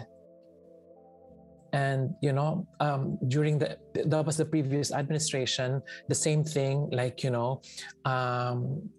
And 1.73 2.15
you 2.21 2.31
know, 2.31 2.67
um, 2.79 3.19
during 3.27 3.59
the 3.59 3.77
that 3.93 4.25
was 4.25 4.37
the 4.37 4.45
previous 4.45 4.91
administration, 4.91 5.81
the 6.07 6.15
same 6.15 6.43
thing, 6.43 6.89
like 6.91 7.23
you 7.23 7.31
know, 7.31 7.61
um, 8.05 8.89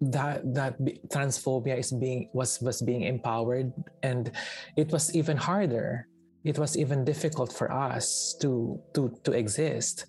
that 0.00 0.40
that 0.54 0.78
transphobia 1.08 1.78
is 1.78 1.90
being 1.90 2.30
was 2.32 2.60
was 2.62 2.80
being 2.82 3.02
empowered, 3.02 3.72
and 4.02 4.30
it 4.76 4.92
was 4.92 5.14
even 5.14 5.36
harder. 5.36 6.06
It 6.44 6.56
was 6.56 6.78
even 6.78 7.04
difficult 7.04 7.52
for 7.52 7.70
us 7.70 8.34
to 8.40 8.80
to 8.94 9.12
to 9.24 9.32
exist. 9.32 10.06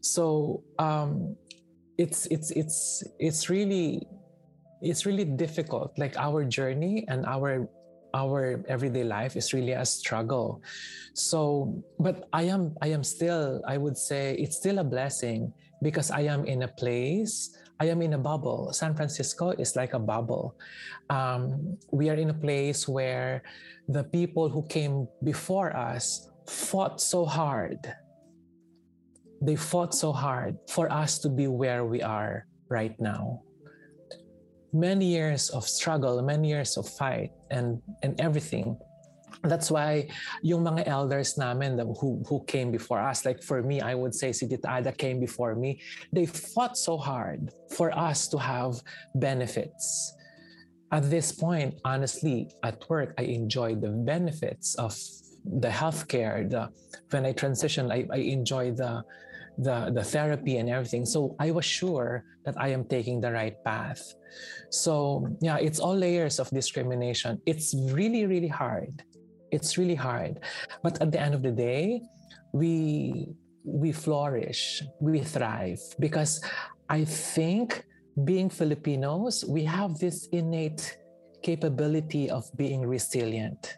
So 0.00 0.62
um, 0.78 1.36
it's 1.98 2.26
it's 2.26 2.50
it's 2.52 3.02
it's 3.18 3.50
really 3.50 4.06
it's 4.82 5.06
really 5.06 5.24
difficult. 5.24 5.98
Like 5.98 6.16
our 6.16 6.44
journey 6.44 7.04
and 7.08 7.26
our 7.26 7.68
our 8.14 8.64
everyday 8.68 9.04
life 9.04 9.36
is 9.36 9.52
really 9.52 9.72
a 9.72 9.84
struggle. 9.84 10.62
So 11.14 11.74
but 11.98 12.28
i 12.32 12.46
am 12.46 12.74
i 12.80 12.88
am 12.88 13.02
still 13.02 13.60
i 13.66 13.76
would 13.76 13.98
say 13.98 14.38
it's 14.38 14.56
still 14.56 14.78
a 14.78 14.86
blessing 14.86 15.52
because 15.82 16.10
i 16.10 16.22
am 16.22 16.46
in 16.46 16.62
a 16.62 16.70
place 16.78 17.50
i 17.80 17.86
am 17.86 18.02
in 18.02 18.14
a 18.14 18.18
bubble. 18.18 18.72
San 18.72 18.94
francisco 18.94 19.50
is 19.58 19.74
like 19.74 19.94
a 19.94 19.98
bubble. 19.98 20.54
Um, 21.10 21.76
we 21.90 22.08
are 22.10 22.14
in 22.14 22.30
a 22.30 22.38
place 22.38 22.86
where 22.86 23.42
the 23.88 24.04
people 24.04 24.48
who 24.48 24.62
came 24.66 25.08
before 25.24 25.74
us 25.74 26.30
fought 26.46 27.00
so 27.00 27.24
hard. 27.24 27.78
They 29.42 29.54
fought 29.54 29.94
so 29.94 30.12
hard 30.12 30.58
for 30.68 30.90
us 30.90 31.18
to 31.20 31.28
be 31.28 31.46
where 31.46 31.84
we 31.84 32.02
are 32.02 32.46
right 32.68 32.98
now 32.98 33.42
many 34.72 35.06
years 35.06 35.50
of 35.50 35.66
struggle, 35.66 36.20
many 36.22 36.48
years 36.48 36.76
of 36.76 36.88
fight 36.88 37.32
and 37.50 37.80
and 38.02 38.20
everything. 38.20 38.76
That's 39.44 39.70
why 39.70 40.08
yung 40.42 40.64
mga 40.64 40.88
elders 40.88 41.38
namin 41.38 41.78
who, 41.78 42.22
who 42.26 42.42
came 42.44 42.72
before 42.72 42.98
us, 42.98 43.24
like 43.24 43.42
for 43.42 43.62
me, 43.62 43.80
I 43.80 43.94
would 43.94 44.14
say 44.14 44.32
si 44.32 44.48
Aida 44.50 44.90
came 44.90 45.20
before 45.20 45.54
me, 45.54 45.80
they 46.12 46.26
fought 46.26 46.76
so 46.76 46.98
hard 46.98 47.54
for 47.70 47.96
us 47.96 48.26
to 48.28 48.38
have 48.38 48.82
benefits. 49.14 50.14
At 50.90 51.08
this 51.08 51.30
point, 51.30 51.78
honestly, 51.84 52.50
at 52.64 52.82
work, 52.90 53.14
I 53.18 53.30
enjoy 53.30 53.76
the 53.76 53.90
benefits 53.90 54.74
of 54.74 54.98
the 55.44 55.68
healthcare. 55.68 56.50
The, 56.50 56.70
when 57.10 57.24
I 57.26 57.32
transitioned, 57.32 57.92
I, 57.92 58.08
I 58.10 58.18
enjoy 58.18 58.72
the 58.72 59.04
the 59.58 59.90
the 59.90 60.04
therapy 60.04 60.56
and 60.58 60.70
everything. 60.70 61.04
So 61.04 61.34
i 61.38 61.50
was 61.50 61.66
sure 61.66 62.24
that 62.46 62.54
i 62.56 62.68
am 62.70 62.84
taking 62.86 63.20
the 63.20 63.32
right 63.32 63.58
path. 63.64 64.00
So 64.70 65.26
yeah 65.42 65.58
it's 65.58 65.80
all 65.82 65.96
layers 65.96 66.38
of 66.38 66.48
discrimination. 66.50 67.42
It's 67.44 67.74
really 67.90 68.24
really 68.26 68.48
hard. 68.48 69.02
It's 69.50 69.76
really 69.76 69.98
hard. 69.98 70.40
But 70.82 71.02
at 71.02 71.10
the 71.10 71.20
end 71.20 71.34
of 71.34 71.42
the 71.42 71.52
day 71.52 72.02
we 72.52 73.34
we 73.64 73.92
flourish. 73.92 74.82
We 75.00 75.20
thrive. 75.20 75.82
Because 75.98 76.40
i 76.88 77.04
think 77.04 77.84
being 78.24 78.48
filipinos 78.48 79.44
we 79.44 79.62
have 79.62 79.98
this 79.98 80.26
innate 80.32 80.96
capability 81.42 82.30
of 82.30 82.46
being 82.56 82.86
resilient. 82.86 83.76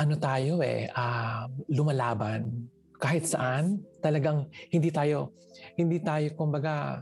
Ano 0.00 0.16
tayo 0.16 0.64
eh, 0.64 0.88
uh, 0.96 1.44
lumalaban 1.68 2.72
kahit 3.00 3.24
saan, 3.24 3.80
talagang 4.04 4.46
hindi 4.68 4.92
tayo, 4.92 5.32
hindi 5.74 5.98
tayo, 5.98 6.28
kumbaga, 6.36 7.00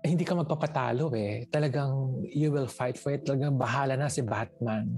hindi 0.00 0.24
ka 0.24 0.32
magpapatalo 0.32 1.12
eh. 1.12 1.44
Talagang 1.52 2.24
you 2.24 2.48
will 2.48 2.68
fight 2.68 2.96
for 2.96 3.12
it. 3.12 3.28
Talagang 3.28 3.60
bahala 3.60 4.00
na 4.00 4.08
si 4.08 4.24
Batman. 4.24 4.96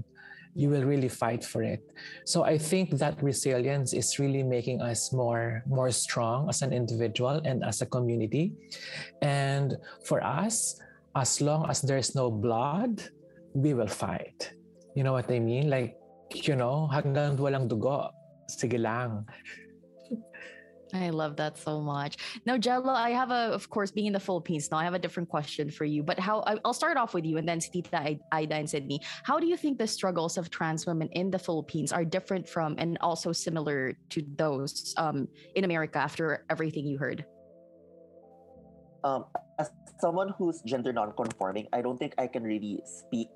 You 0.55 0.69
will 0.69 0.85
really 0.85 1.09
fight 1.09 1.43
for 1.43 1.65
it. 1.65 1.81
So 2.23 2.45
I 2.45 2.61
think 2.61 2.95
that 3.01 3.19
resilience 3.19 3.91
is 3.91 4.21
really 4.21 4.45
making 4.45 4.85
us 4.85 5.09
more 5.11 5.65
more 5.65 5.89
strong 5.89 6.45
as 6.47 6.61
an 6.61 6.71
individual 6.71 7.41
and 7.41 7.65
as 7.65 7.81
a 7.81 7.89
community. 7.89 8.53
And 9.25 9.75
for 10.05 10.21
us, 10.21 10.77
as 11.17 11.41
long 11.41 11.65
as 11.67 11.81
there's 11.81 12.13
no 12.13 12.29
blood, 12.29 13.01
we 13.57 13.73
will 13.73 13.89
fight. 13.89 14.53
You 14.93 15.01
know 15.01 15.11
what 15.17 15.25
I 15.33 15.41
mean? 15.41 15.73
Like, 15.73 15.97
you 16.31 16.53
know, 16.53 16.85
hanggang 16.93 17.41
walang 17.41 17.65
dugo, 17.65 18.13
sige 18.45 18.77
lang. 18.77 19.25
I 20.93 21.09
love 21.09 21.35
that 21.37 21.57
so 21.57 21.81
much. 21.81 22.17
Now, 22.45 22.55
Gelo, 22.57 22.93
I 22.93 23.09
have 23.09 23.31
a, 23.31 23.49
of 23.49 23.69
course, 23.69 23.89
being 23.89 24.05
in 24.05 24.13
the 24.13 24.19
Philippines 24.19 24.69
now, 24.69 24.77
I 24.77 24.83
have 24.83 24.93
a 24.93 24.99
different 24.99 25.27
question 25.27 25.71
for 25.71 25.85
you. 25.85 26.03
But 26.03 26.19
how, 26.19 26.43
I'll 26.63 26.73
start 26.73 26.97
off 26.97 27.15
with 27.15 27.25
you 27.25 27.37
and 27.37 27.49
then 27.49 27.59
Tita 27.59 28.17
Aida 28.31 28.55
and 28.55 28.69
Sydney. 28.69 29.01
How 29.23 29.39
do 29.39 29.47
you 29.47 29.57
think 29.57 29.79
the 29.79 29.87
struggles 29.87 30.37
of 30.37 30.51
trans 30.51 30.85
women 30.85 31.09
in 31.13 31.31
the 31.31 31.39
Philippines 31.39 31.91
are 31.91 32.05
different 32.05 32.47
from 32.47 32.75
and 32.77 32.97
also 33.01 33.31
similar 33.31 33.97
to 34.09 34.23
those 34.37 34.93
um, 34.97 35.27
in 35.55 35.63
America 35.63 35.97
after 35.97 36.45
everything 36.49 36.85
you 36.85 36.99
heard? 36.99 37.25
Um, 39.03 39.25
as 39.59 39.71
someone 39.99 40.33
who's 40.37 40.61
gender 40.61 40.93
non-conforming, 40.93 41.67
I 41.73 41.81
don't 41.81 41.97
think 41.97 42.13
I 42.19 42.27
can 42.27 42.43
really 42.43 42.79
speak 42.85 43.29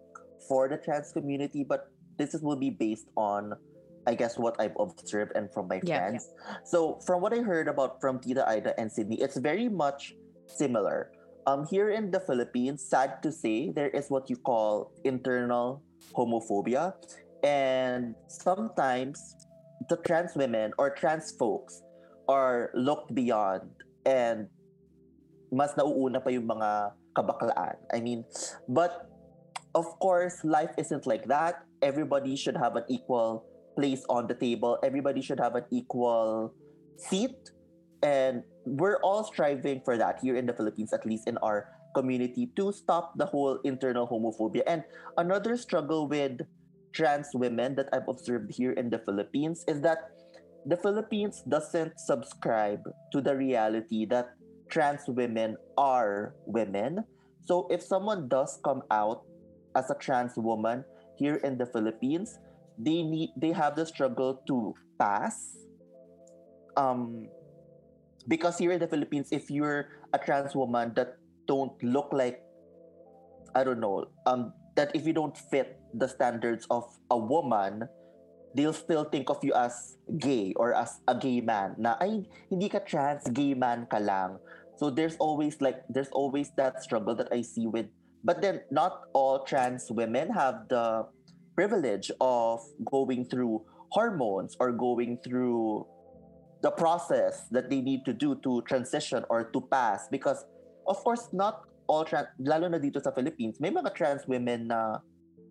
for 0.47 0.69
the 0.69 0.77
trans 0.77 1.11
community, 1.11 1.65
but 1.67 1.89
this 2.17 2.33
is, 2.33 2.41
will 2.41 2.55
be 2.55 2.69
based 2.69 3.07
on 3.17 3.53
I 4.07 4.15
guess 4.15 4.39
what 4.39 4.55
I've 4.57 4.75
observed 4.79 5.35
and 5.35 5.51
from 5.51 5.67
my 5.67 5.83
yeah, 5.83 5.99
friends. 5.99 6.31
Yeah. 6.31 6.63
So 6.63 6.99
from 7.05 7.21
what 7.21 7.35
I 7.35 7.43
heard 7.43 7.67
about 7.67 7.99
from 7.99 8.23
Tita 8.23 8.47
Aida 8.47 8.71
and 8.79 8.89
Sydney, 8.89 9.19
it's 9.19 9.35
very 9.37 9.67
much 9.67 10.15
similar. 10.47 11.11
Um, 11.45 11.67
here 11.67 11.91
in 11.91 12.11
the 12.11 12.19
Philippines, 12.19 12.83
sad 12.83 13.21
to 13.23 13.31
say, 13.31 13.69
there 13.69 13.91
is 13.91 14.07
what 14.07 14.29
you 14.29 14.35
call 14.35 14.91
internal 15.03 15.83
homophobia, 16.15 16.95
and 17.43 18.15
sometimes 18.27 19.35
the 19.89 19.97
trans 20.03 20.35
women 20.35 20.71
or 20.77 20.89
trans 20.89 21.31
folks 21.31 21.83
are 22.27 22.71
looked 22.73 23.13
beyond 23.15 23.69
and 24.05 24.47
mas 25.51 25.71
nauuna 25.75 26.19
pa 26.19 26.31
yung 26.31 26.47
mga 26.47 26.91
kabaklaan. 27.15 27.79
I 27.91 27.99
mean, 27.99 28.27
but 28.67 29.07
of 29.75 29.87
course, 29.99 30.43
life 30.43 30.71
isn't 30.75 31.07
like 31.07 31.27
that. 31.27 31.63
Everybody 31.81 32.35
should 32.35 32.57
have 32.57 32.75
an 32.75 32.83
equal 32.89 33.47
place 33.77 34.01
on 34.09 34.25
the 34.25 34.33
table. 34.33 34.81
Everybody 34.81 35.21
should 35.21 35.39
have 35.39 35.53
an 35.53 35.65
equal 35.69 36.53
seat. 36.97 37.37
And 38.01 38.43
we're 38.65 38.97
all 39.05 39.23
striving 39.23 39.81
for 39.85 39.97
that 39.97 40.19
here 40.21 40.35
in 40.35 40.45
the 40.45 40.53
Philippines, 40.53 40.93
at 40.93 41.05
least 41.05 41.29
in 41.29 41.37
our 41.45 41.69
community, 41.95 42.49
to 42.57 42.73
stop 42.73 43.13
the 43.17 43.25
whole 43.25 43.61
internal 43.63 44.09
homophobia. 44.09 44.61
And 44.65 44.83
another 45.17 45.57
struggle 45.57 46.07
with 46.09 46.41
trans 46.93 47.29
women 47.33 47.75
that 47.75 47.89
I've 47.93 48.07
observed 48.09 48.53
here 48.53 48.73
in 48.73 48.89
the 48.89 48.99
Philippines 48.99 49.63
is 49.67 49.81
that 49.81 50.09
the 50.65 50.77
Philippines 50.77 51.43
doesn't 51.47 51.99
subscribe 51.99 52.81
to 53.13 53.21
the 53.21 53.35
reality 53.35 54.05
that 54.09 54.33
trans 54.69 55.07
women 55.07 55.55
are 55.77 56.35
women. 56.45 57.05
So 57.45 57.67
if 57.69 57.81
someone 57.81 58.27
does 58.27 58.59
come 58.63 58.83
out 58.91 59.23
as 59.75 59.89
a 59.89 59.95
trans 59.95 60.33
woman 60.35 60.83
here 61.15 61.39
in 61.45 61.57
the 61.57 61.65
Philippines, 61.65 62.37
they 62.77 63.01
need 63.03 63.33
they 63.35 63.51
have 63.51 63.75
the 63.75 63.85
struggle 63.85 64.41
to 64.47 64.73
pass 64.99 65.57
um 66.77 67.25
because 68.27 68.57
here 68.57 68.71
in 68.71 68.79
the 68.79 68.87
Philippines 68.87 69.29
if 69.31 69.49
you're 69.49 69.89
a 70.13 70.19
trans 70.19 70.55
woman 70.55 70.93
that 70.95 71.17
don't 71.47 71.73
look 71.83 72.09
like 72.13 72.41
I 73.55 73.63
don't 73.63 73.79
know 73.79 74.05
um 74.25 74.53
that 74.75 74.93
if 74.93 75.07
you 75.07 75.13
don't 75.13 75.35
fit 75.35 75.81
the 75.93 76.07
standards 76.07 76.67
of 76.69 76.85
a 77.09 77.17
woman 77.17 77.89
they'll 78.53 78.73
still 78.73 79.05
think 79.05 79.29
of 79.29 79.37
you 79.43 79.53
as 79.53 79.97
gay 80.17 80.53
or 80.55 80.73
as 80.73 81.01
a 81.07 81.15
gay 81.15 81.41
man 81.41 81.75
na 81.77 81.97
ay 82.01 82.25
hindi 82.49 82.69
ka 82.69 82.79
trans 82.81 83.25
gay 83.29 83.53
man 83.53 83.85
ka 83.85 84.01
lang. 84.01 84.41
So 84.77 84.89
there's 84.89 85.17
always 85.17 85.61
like 85.61 85.81
there's 85.89 86.09
always 86.13 86.53
that 86.57 86.81
struggle 86.85 87.17
that 87.17 87.29
I 87.33 87.41
see 87.41 87.65
with 87.65 87.89
but 88.25 88.41
then 88.41 88.61
not 88.69 89.09
all 89.13 89.45
trans 89.45 89.89
women 89.89 90.29
have 90.33 90.69
the 90.69 91.05
privilege 91.57 92.13
of 92.21 92.61
going 92.85 93.25
through 93.25 93.65
hormones 93.89 94.55
or 94.61 94.71
going 94.71 95.17
through 95.25 95.87
the 96.61 96.69
process 96.69 97.49
that 97.49 97.69
they 97.69 97.81
need 97.81 98.05
to 98.05 98.13
do 98.13 98.37
to 98.45 98.61
transition 98.69 99.25
or 99.29 99.49
to 99.49 99.59
pass. 99.73 100.07
Because 100.13 100.45
of 100.85 101.01
course 101.01 101.33
not 101.33 101.65
all 101.89 102.05
trans 102.05 102.29
lalo 102.37 102.69
na 102.69 102.77
dito 102.77 103.01
sa 103.01 103.09
Philippines 103.09 103.57
may 103.57 103.73
mga 103.73 103.95
trans 103.97 104.27
women 104.29 104.69
na 104.69 105.01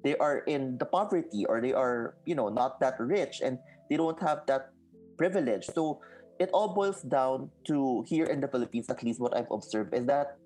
they 0.05 0.15
are 0.23 0.47
in 0.47 0.79
the 0.79 0.87
poverty 0.87 1.43
or 1.49 1.59
they 1.59 1.75
are 1.75 2.15
you 2.23 2.39
know 2.39 2.49
not 2.49 2.79
that 2.79 2.95
rich 3.03 3.43
and 3.43 3.59
they 3.91 3.99
don't 3.99 4.23
have 4.23 4.47
that 4.47 4.71
privilege. 5.19 5.67
So 5.75 5.99
it 6.39 6.53
all 6.53 6.77
boils 6.77 7.03
down 7.03 7.51
to 7.67 8.05
here 8.07 8.31
in 8.31 8.39
the 8.39 8.49
Philippines 8.49 8.87
at 8.87 9.03
least 9.03 9.19
what 9.19 9.35
I've 9.35 9.51
observed 9.51 9.91
is 9.91 10.07
that 10.07 10.39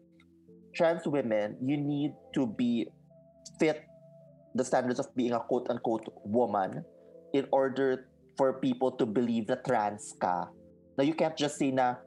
trans 0.73 1.05
women 1.05 1.59
you 1.61 1.77
need 1.77 2.15
to 2.33 2.47
be 2.47 2.89
fit 3.59 3.90
the 4.55 4.65
standards 4.65 4.99
of 4.99 5.09
being 5.15 5.33
a 5.33 5.41
quote 5.41 5.69
unquote 5.71 6.07
woman 6.25 6.85
in 7.33 7.47
order 7.53 8.11
for 8.37 8.59
people 8.59 8.91
to 8.99 9.07
believe 9.07 9.49
na 9.49 9.57
trans 9.67 10.15
ka. 10.21 10.49
Now 10.99 11.05
you 11.05 11.15
can't 11.15 11.37
just 11.37 11.59
say 11.59 11.71
na 11.71 12.01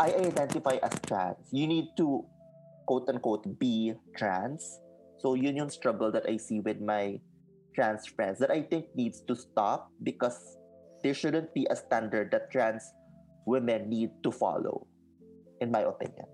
I 0.00 0.14
identify 0.14 0.80
as 0.82 0.96
trans. 1.06 1.48
You 1.52 1.66
need 1.66 1.92
to 1.98 2.24
quote 2.86 3.08
unquote 3.08 3.46
be 3.58 3.94
trans. 4.16 4.64
So 5.18 5.34
yung 5.34 5.70
struggle 5.70 6.12
that 6.12 6.28
I 6.28 6.36
see 6.36 6.60
with 6.60 6.80
my 6.80 7.20
trans 7.74 8.06
friends 8.06 8.38
that 8.38 8.50
I 8.50 8.62
think 8.62 8.86
needs 8.94 9.20
to 9.26 9.34
stop 9.34 9.90
because 10.02 10.38
there 11.02 11.14
shouldn't 11.14 11.52
be 11.52 11.66
a 11.70 11.76
standard 11.76 12.30
that 12.32 12.50
trans 12.50 12.84
women 13.46 13.90
need 13.90 14.10
to 14.22 14.30
follow, 14.30 14.86
in 15.60 15.70
my 15.70 15.82
opinion. 15.82 16.26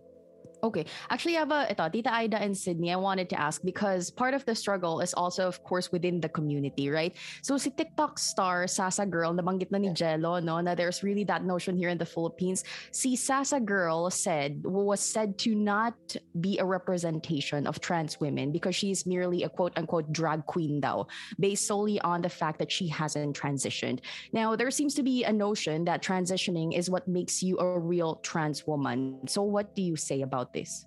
Okay. 0.63 0.85
Actually, 1.09 1.37
I 1.37 1.41
have 1.41 1.53
a, 1.53 1.61
eh, 1.69 1.73
ito, 1.73 1.89
Tita 1.89 2.13
Aida 2.13 2.37
and 2.37 2.57
Sydney, 2.57 2.93
I 2.93 2.97
wanted 2.97 3.31
to 3.31 3.41
ask 3.41 3.63
because 3.65 4.11
part 4.11 4.35
of 4.35 4.45
the 4.45 4.55
struggle 4.55 5.01
is 5.01 5.15
also, 5.15 5.49
of 5.49 5.63
course, 5.65 5.91
within 5.91 6.21
the 6.21 6.29
community, 6.29 6.91
right? 6.91 7.17
So 7.41 7.57
si 7.57 7.71
TikTok 7.71 8.19
star 8.19 8.65
Sassa 8.65 9.09
Gurl, 9.09 9.33
nabanggit 9.33 9.71
na 9.71 9.79
ni 9.79 9.89
Gelo, 9.91 10.43
no, 10.43 10.61
na 10.61 10.75
there's 10.75 11.03
really 11.03 11.25
that 11.25 11.45
notion 11.45 11.77
here 11.77 11.89
in 11.89 11.97
the 11.97 12.05
Philippines. 12.05 12.65
Si 12.93 13.17
Sassa 13.17 13.65
Gurl 13.65 14.11
said, 14.11 14.61
was 14.65 15.01
said 15.01 15.39
to 15.39 15.55
not 15.55 15.97
be 16.41 16.59
a 16.59 16.65
representation 16.65 17.67
of 17.67 17.81
trans 17.81 18.21
women 18.21 18.53
because 18.53 18.77
she's 18.77 19.07
merely 19.07 19.45
a 19.45 19.49
quote-unquote 19.49 20.13
drag 20.13 20.45
queen 20.45 20.81
though, 20.81 21.09
based 21.39 21.67
solely 21.67 22.01
on 22.01 22.21
the 22.21 22.29
fact 22.29 22.59
that 22.59 22.71
she 22.71 22.87
hasn't 22.87 23.37
transitioned. 23.37 24.01
Now, 24.33 24.57
there 24.57 24.71
seems 24.71 24.95
to 24.95 25.03
be 25.03 25.25
a 25.25 25.33
notion 25.33 25.85
that 25.85 26.03
transitioning 26.03 26.77
is 26.77 26.91
what 26.91 27.09
makes 27.09 27.43
you 27.43 27.59
a 27.59 27.79
real 27.79 28.17
trans 28.17 28.67
woman. 28.67 29.27
So 29.27 29.43
what 29.43 29.75
do 29.75 29.83
you 29.83 29.97
say 29.97 30.21
about 30.23 30.50
about 30.51 30.53
this? 30.53 30.87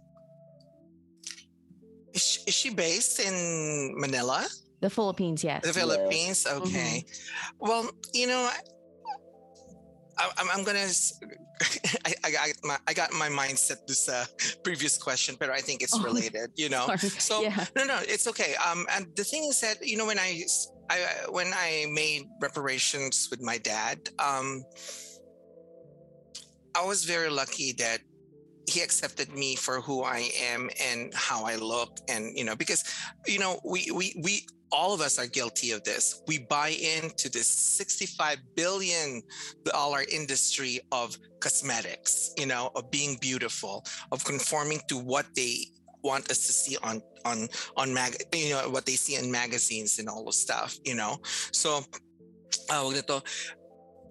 Is 2.13 2.23
she, 2.23 2.41
is 2.47 2.53
she 2.53 2.69
based 2.69 3.19
in 3.19 3.95
Manila? 3.99 4.45
The 4.81 4.89
Philippines, 4.89 5.43
yes. 5.43 5.63
The 5.63 5.73
Philippines, 5.73 6.45
okay. 6.45 7.03
Mm-hmm. 7.05 7.55
Well, 7.59 7.89
you 8.13 8.27
know, 8.27 8.49
I, 10.17 10.29
am 10.37 10.47
I'm 10.51 10.63
gonna. 10.63 10.85
I, 12.05 12.13
I, 12.25 12.31
got 12.31 12.47
my 12.63 12.77
I 12.87 12.93
got 12.93 13.13
my 13.13 13.29
mindset 13.29 13.87
this 13.87 14.09
uh, 14.09 14.25
previous 14.63 14.97
question, 14.97 15.35
but 15.39 15.49
I 15.49 15.59
think 15.59 15.81
it's 15.81 15.95
oh, 15.97 16.03
related. 16.03 16.51
You 16.55 16.69
know, 16.69 16.85
sorry. 16.85 16.97
so 16.99 17.41
yeah. 17.41 17.65
no, 17.75 17.85
no, 17.85 17.99
it's 18.01 18.27
okay. 18.27 18.55
Um, 18.55 18.85
and 18.91 19.07
the 19.15 19.23
thing 19.23 19.45
is 19.45 19.61
that 19.61 19.77
you 19.81 19.97
know 19.97 20.05
when 20.05 20.19
I, 20.19 20.43
I 20.89 20.97
when 21.29 21.47
I 21.55 21.85
made 21.89 22.27
reparations 22.41 23.29
with 23.31 23.41
my 23.41 23.57
dad, 23.57 24.09
um, 24.19 24.63
I 26.75 26.85
was 26.85 27.05
very 27.05 27.29
lucky 27.29 27.71
that 27.79 28.01
he 28.67 28.81
accepted 28.81 29.31
me 29.33 29.55
for 29.55 29.81
who 29.81 30.03
I 30.03 30.29
am 30.41 30.69
and 30.81 31.13
how 31.13 31.45
I 31.45 31.55
look 31.55 31.97
and 32.07 32.37
you 32.37 32.45
know 32.45 32.55
because 32.55 32.83
you 33.27 33.39
know 33.39 33.59
we 33.63 33.91
we 33.91 34.15
we 34.21 34.45
all 34.73 34.91
of 34.93 35.01
us 35.01 35.19
are 35.19 35.27
guilty 35.27 35.69
of 35.71 35.83
this. 35.83 36.23
We 36.27 36.39
buy 36.39 36.69
into 36.69 37.29
this 37.29 37.47
65 37.47 38.39
billion 38.55 39.21
dollar 39.65 40.03
industry 40.11 40.79
of 40.91 41.15
cosmetics, 41.39 42.33
you 42.37 42.47
know, 42.47 42.71
of 42.75 42.89
being 42.89 43.17
beautiful, 43.21 43.85
of 44.11 44.25
conforming 44.25 44.79
to 44.87 44.97
what 44.97 45.27
they 45.35 45.67
want 46.03 46.29
us 46.31 46.39
to 46.47 46.51
see 46.51 46.75
on 46.83 47.01
on 47.23 47.47
on 47.77 47.93
mag 47.93 48.15
you 48.33 48.49
know 48.49 48.67
what 48.69 48.85
they 48.85 48.95
see 48.95 49.15
in 49.15 49.31
magazines 49.31 49.99
and 49.99 50.09
all 50.09 50.25
the 50.25 50.33
stuff, 50.33 50.77
you 50.83 50.95
know. 50.95 51.17
So 51.51 51.81
uh, 52.69 52.91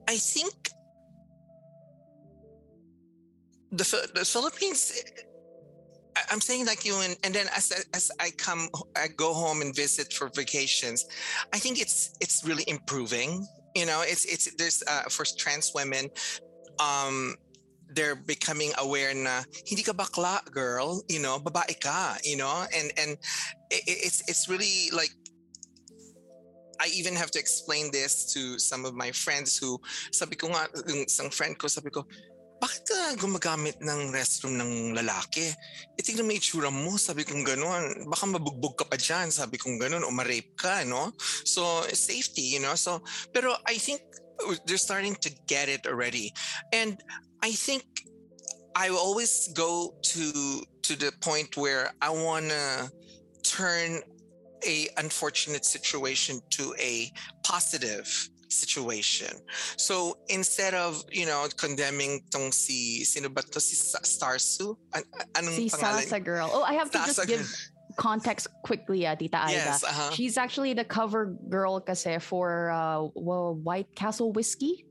I 0.09 0.17
think 0.17 0.55
the 3.73 4.11
the 4.15 4.25
Philippines 4.25 4.93
I'm 6.31 6.41
saying 6.41 6.67
like 6.67 6.85
you 6.85 6.95
and, 7.01 7.17
and 7.25 7.35
then 7.35 7.47
as 7.57 7.73
as 7.95 8.11
I 8.21 8.31
come 8.37 8.69
I 8.97 9.09
go 9.09 9.33
home 9.33 9.63
and 9.63 9.75
visit 9.75 10.13
for 10.13 10.31
vacations, 10.35 11.07
I 11.53 11.59
think 11.59 11.81
it's 11.81 12.15
it's 12.21 12.45
really 12.45 12.65
improving. 12.67 13.47
You 13.75 13.87
know, 13.87 14.03
it's 14.05 14.25
it's 14.27 14.55
there's 14.57 14.83
uh, 14.87 15.09
for 15.09 15.25
trans 15.25 15.73
women, 15.75 16.11
um, 16.79 17.35
they're 17.95 18.17
becoming 18.17 18.73
aware 18.79 19.15
na 19.15 19.43
hindi 19.67 19.83
ka 19.83 19.93
bakla 19.93 20.45
girl, 20.51 21.03
you 21.09 21.21
know, 21.21 21.39
babae 21.39 21.81
ka, 21.81 22.17
you 22.25 22.37
know, 22.37 22.67
and 22.77 22.93
and 22.99 23.17
it, 23.71 23.83
it's 23.87 24.23
it's 24.29 24.49
really 24.49 24.91
like 24.93 25.13
I 26.81 26.89
even 26.93 27.15
have 27.15 27.31
to 27.33 27.39
explain 27.39 27.91
this 27.93 28.33
to 28.35 28.59
some 28.59 28.85
of 28.85 28.95
my 28.95 29.13
friends 29.13 29.57
who 29.57 29.81
sabi 30.11 30.37
ko 30.37 30.49
nga 30.49 30.69
isang 31.07 31.33
friend 31.33 31.57
ko 31.57 31.69
sabi 31.69 31.91
ko 31.91 32.05
bakit 32.63 32.87
ka 32.87 33.19
gumagamit 33.19 33.83
ng 33.83 34.15
restroom 34.15 34.55
ng 34.55 34.95
lalaki? 34.95 35.51
E 35.99 36.01
tingnan 36.07 36.31
mo 36.31 36.33
itsura 36.39 36.71
mo, 36.71 36.95
sabi 36.95 37.27
kong 37.27 37.43
gano'n. 37.43 38.07
Baka 38.07 38.31
mabugbog 38.31 38.79
ka 38.79 38.87
pa 38.87 38.95
dyan, 38.95 39.35
sabi 39.35 39.59
kong 39.59 39.83
gano'n, 39.83 40.07
o 40.07 40.15
ma-rape 40.15 40.55
ka, 40.55 40.87
no? 40.87 41.11
So, 41.43 41.83
safety, 41.91 42.55
you 42.55 42.63
know? 42.63 42.79
So, 42.79 43.03
pero 43.35 43.59
I 43.67 43.83
think 43.83 43.99
they're 44.63 44.79
starting 44.79 45.19
to 45.27 45.31
get 45.51 45.67
it 45.67 45.91
already. 45.91 46.31
And 46.71 47.03
I 47.43 47.51
think 47.51 47.83
I 48.79 48.89
always 48.95 49.51
go 49.59 49.99
to 50.15 50.25
to 50.87 50.93
the 50.97 51.13
point 51.21 51.59
where 51.59 51.91
I 52.01 52.11
want 52.11 52.49
to 52.49 52.91
turn 53.43 54.01
a 54.65 54.89
unfortunate 54.97 55.65
situation 55.65 56.41
to 56.51 56.75
a 56.79 57.11
positive 57.43 58.07
situation. 58.53 59.35
So 59.77 60.19
instead 60.29 60.75
of, 60.75 61.05
you 61.11 61.27
know, 61.27 61.49
condemning 61.57 62.23
tong 62.31 62.53
si, 62.53 63.05
sino 63.05 63.29
ba 63.29 63.43
to? 63.43 63.61
Si 63.61 63.75
Starsu? 63.77 64.77
An- 64.95 65.09
anong 65.35 65.57
si 65.57 65.71
pangalan? 65.71 66.05
Sassa 66.05 66.21
Gurl. 66.23 66.51
Oh, 66.53 66.63
I 66.63 66.75
have 66.75 66.91
to 66.93 66.99
Sassa 66.99 67.07
just 67.07 67.27
give 67.27 67.47
context 67.97 68.49
quickly, 68.65 69.07
uh, 69.07 69.17
Tita 69.17 69.37
Aida. 69.37 69.53
Yes, 69.53 69.85
uh-huh. 69.85 70.11
She's 70.13 70.37
actually 70.37 70.73
the 70.73 70.85
cover 70.85 71.37
girl 71.49 71.81
kasi 71.81 72.19
for 72.19 72.71
uh, 72.71 73.01
White 73.15 73.95
Castle 73.95 74.33
Whiskey. 74.33 74.87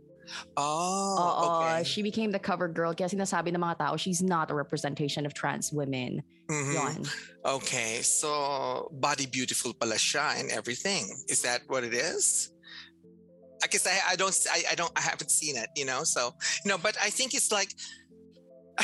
Oh, 0.55 1.17
Oo, 1.19 1.43
okay. 1.61 1.83
She 1.83 2.01
became 2.01 2.31
the 2.31 2.39
cover 2.39 2.67
girl 2.67 2.93
kaya 2.93 3.09
sinasabi 3.09 3.51
ng 3.51 3.59
mga 3.59 3.77
tao 3.79 3.95
she's 3.97 4.21
not 4.21 4.51
a 4.51 4.55
representation 4.55 5.25
of 5.25 5.33
trans 5.33 5.73
women. 5.73 6.23
Mm-hmm. 6.49 7.03
Okay, 7.45 8.01
so 8.01 8.87
body 8.91 9.25
beautiful 9.25 9.73
pala 9.73 9.95
siya 9.95 10.39
and 10.39 10.51
everything. 10.51 11.07
Is 11.27 11.41
that 11.41 11.61
what 11.67 11.83
it 11.83 11.93
is? 11.93 12.51
I 13.63 13.67
guess 13.67 13.85
I, 13.87 13.99
I 14.09 14.15
don't 14.15 14.37
I, 14.51 14.63
I 14.71 14.75
don't 14.75 14.91
I 14.95 15.01
haven't 15.01 15.31
seen 15.31 15.55
it, 15.57 15.69
you 15.75 15.85
know. 15.85 16.03
So 16.03 16.33
you 16.63 16.69
know, 16.69 16.77
but 16.77 16.97
I 17.01 17.09
think 17.09 17.33
it's 17.33 17.51
like 17.51 17.69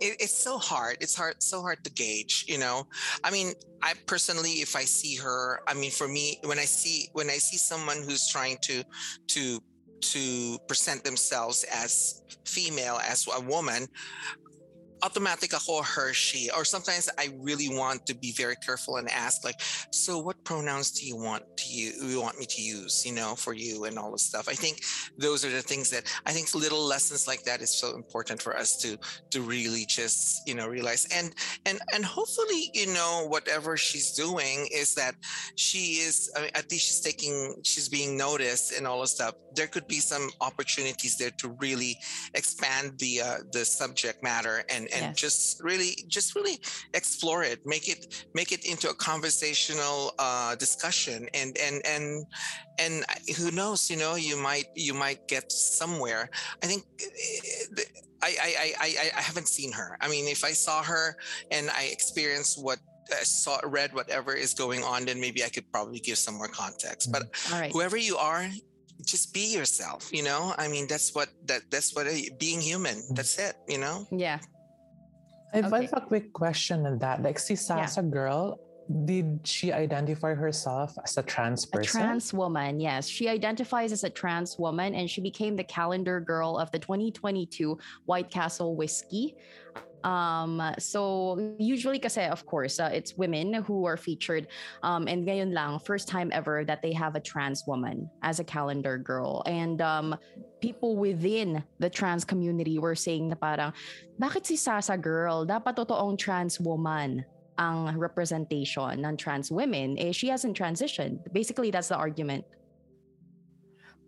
it, 0.00 0.16
it's 0.20 0.36
so 0.36 0.58
hard. 0.58 0.98
It's 1.00 1.14
hard 1.14 1.42
so 1.42 1.60
hard 1.60 1.82
to 1.84 1.90
gauge, 1.90 2.44
you 2.48 2.58
know. 2.58 2.86
I 3.24 3.30
mean, 3.30 3.52
I 3.82 3.94
personally, 4.06 4.60
if 4.60 4.76
I 4.76 4.84
see 4.84 5.16
her, 5.16 5.60
I 5.66 5.74
mean, 5.74 5.90
for 5.90 6.08
me, 6.08 6.38
when 6.44 6.58
I 6.58 6.64
see 6.64 7.08
when 7.12 7.28
I 7.28 7.38
see 7.38 7.56
someone 7.56 7.98
who's 7.98 8.28
trying 8.28 8.58
to 8.62 8.84
to 9.28 9.60
to 10.00 10.58
present 10.66 11.04
themselves 11.04 11.64
as 11.72 12.22
female 12.46 12.98
as 13.06 13.26
a 13.36 13.40
woman 13.40 13.86
automatic 15.02 15.54
ako 15.54 15.82
her 15.82 16.12
she 16.12 16.50
or 16.56 16.64
sometimes 16.64 17.08
i 17.18 17.28
really 17.38 17.68
want 17.68 18.04
to 18.06 18.14
be 18.14 18.32
very 18.32 18.56
careful 18.56 18.96
and 18.96 19.08
ask 19.10 19.44
like 19.44 19.60
so 19.90 20.18
what 20.18 20.42
pronouns 20.44 20.90
do 20.90 21.06
you 21.06 21.16
want 21.16 21.42
to 21.56 21.68
you 21.72 21.92
you 22.02 22.20
want 22.20 22.38
me 22.38 22.46
to 22.46 22.62
use 22.62 23.04
you 23.06 23.12
know 23.12 23.34
for 23.34 23.52
you 23.52 23.84
and 23.84 23.98
all 23.98 24.12
this 24.12 24.22
stuff? 24.22 24.48
I 24.48 24.54
think 24.54 24.82
those 25.18 25.44
are 25.44 25.50
the 25.50 25.62
things 25.62 25.90
that 25.90 26.04
i 26.26 26.32
think 26.32 26.54
little 26.54 26.84
lessons 26.84 27.26
like 27.26 27.42
that 27.44 27.60
is 27.60 27.70
so 27.70 27.94
important 27.94 28.40
for 28.42 28.56
us 28.56 28.76
to 28.78 28.98
to 29.30 29.40
really 29.42 29.84
just 29.86 30.46
you 30.46 30.54
know 30.54 30.66
realize. 30.66 31.06
And 31.14 31.34
and 31.66 31.78
and 31.92 32.04
hopefully 32.04 32.70
you 32.74 32.86
know 32.88 33.26
whatever 33.28 33.76
she's 33.76 34.12
doing 34.12 34.68
is 34.72 34.94
that 34.94 35.14
she 35.56 36.00
is 36.06 36.30
I 36.36 36.42
mean, 36.42 36.50
at 36.54 36.70
least 36.70 36.86
she's 36.86 37.00
taking 37.00 37.54
she's 37.64 37.88
being 37.88 38.16
noticed 38.16 38.72
and 38.76 38.86
all 38.86 39.00
this 39.00 39.12
stuff. 39.12 39.34
There 39.54 39.66
could 39.66 39.86
be 39.86 40.00
some 40.00 40.30
opportunities 40.40 41.16
there 41.16 41.30
to 41.38 41.56
really 41.60 41.96
expand 42.34 42.98
the 42.98 43.22
uh, 43.22 43.36
the 43.52 43.64
subject 43.64 44.22
matter 44.22 44.64
and 44.70 44.88
and 44.92 45.02
yes. 45.06 45.16
just 45.16 45.62
really 45.62 46.04
just 46.08 46.34
really 46.34 46.58
explore 46.94 47.42
it. 47.42 47.60
Make 47.64 47.88
it 47.88 48.26
make 48.34 48.52
it 48.52 48.64
into 48.64 48.88
a 48.90 48.94
conversational 48.94 50.12
uh, 50.18 50.54
discussion 50.56 51.28
and 51.34 51.56
and 51.58 51.82
and 51.86 52.26
and 52.78 53.04
who 53.36 53.50
knows 53.50 53.90
you 53.90 53.96
know 53.96 54.14
you 54.16 54.36
might 54.36 54.66
you 54.74 54.94
might 54.94 55.28
get 55.28 55.50
somewhere. 55.52 56.30
I 56.62 56.66
think 56.66 56.84
eh, 57.00 57.82
I, 58.22 58.32
I 58.38 58.72
i 58.80 59.10
i 59.16 59.20
haven't 59.20 59.48
seen 59.48 59.72
her. 59.72 59.96
I 60.00 60.08
mean 60.08 60.26
if 60.28 60.44
i 60.44 60.52
saw 60.52 60.82
her 60.82 61.16
and 61.50 61.70
i 61.70 61.84
experienced 61.84 62.62
what 62.62 62.78
I 63.10 63.24
saw 63.24 63.58
read 63.64 63.92
whatever 63.92 64.34
is 64.34 64.54
going 64.54 64.84
on 64.84 65.04
then 65.06 65.18
maybe 65.20 65.42
i 65.42 65.48
could 65.48 65.70
probably 65.72 66.00
give 66.00 66.18
some 66.18 66.36
more 66.36 66.48
context. 66.48 67.10
But 67.12 67.24
right. 67.50 67.72
whoever 67.72 67.96
you 67.96 68.16
are 68.16 68.48
just 69.04 69.32
be 69.32 69.52
yourself 69.52 70.12
you 70.12 70.22
know? 70.22 70.54
I 70.58 70.68
mean 70.68 70.86
that's 70.86 71.14
what 71.14 71.28
that 71.46 71.62
that's 71.70 71.94
what 71.94 72.06
being 72.38 72.60
human 72.60 72.96
mm. 72.96 73.16
that's 73.16 73.38
it 73.38 73.56
you 73.68 73.78
know? 73.78 74.06
Yeah 74.10 74.38
I 75.52 75.56
have 75.62 75.72
okay. 75.72 75.88
a 75.92 76.00
quick 76.00 76.32
question 76.32 76.86
on 76.86 76.98
that. 76.98 77.22
Like, 77.22 77.38
si 77.38 77.54
Sassa 77.54 78.02
yeah. 78.02 78.10
girl, 78.10 78.60
did 79.04 79.40
she 79.44 79.72
identify 79.72 80.34
herself 80.34 80.96
as 81.04 81.16
a 81.16 81.22
trans 81.22 81.64
person? 81.66 82.00
A 82.00 82.04
trans 82.04 82.34
woman, 82.34 82.80
yes. 82.80 83.08
She 83.08 83.28
identifies 83.28 83.92
as 83.92 84.04
a 84.04 84.10
trans 84.10 84.58
woman 84.58 84.94
and 84.94 85.08
she 85.08 85.20
became 85.20 85.56
the 85.56 85.64
calendar 85.64 86.20
girl 86.20 86.58
of 86.58 86.70
the 86.72 86.78
2022 86.78 87.78
White 88.06 88.30
Castle 88.30 88.74
Whiskey. 88.74 89.36
Um, 90.04 90.62
so 90.78 91.54
usually 91.58 91.98
kasi 91.98 92.24
of 92.24 92.46
course, 92.46 92.80
uh, 92.80 92.90
it's 92.92 93.16
women 93.16 93.54
who 93.54 93.84
are 93.84 93.96
featured. 93.96 94.48
Um, 94.82 95.08
and 95.08 95.26
ngayon 95.26 95.52
lang, 95.52 95.78
first 95.80 96.08
time 96.08 96.30
ever 96.32 96.64
that 96.64 96.82
they 96.82 96.92
have 96.92 97.16
a 97.16 97.20
trans 97.20 97.64
woman 97.66 98.08
as 98.22 98.40
a 98.40 98.44
calendar 98.44 98.98
girl. 98.98 99.42
And 99.46 99.80
um, 99.80 100.16
people 100.60 100.96
within 100.96 101.62
the 101.78 101.90
trans 101.90 102.24
community 102.24 102.78
were 102.78 102.94
saying 102.94 103.28
na 103.28 103.34
parang, 103.34 103.72
bakit 104.18 104.46
si 104.46 104.56
Sassa 104.56 105.00
gurl? 105.00 105.46
Dapat 105.46 105.76
totoong 105.76 106.16
trans 106.16 106.60
woman 106.60 107.24
ang 107.60 107.98
representation 107.98 109.04
ng 109.04 109.16
trans 109.16 109.52
women. 109.52 109.98
Eh, 109.98 110.12
she 110.12 110.28
hasn't 110.28 110.56
transitioned. 110.56 111.20
Basically, 111.32 111.70
that's 111.70 111.88
the 111.88 111.96
argument. 111.96 112.44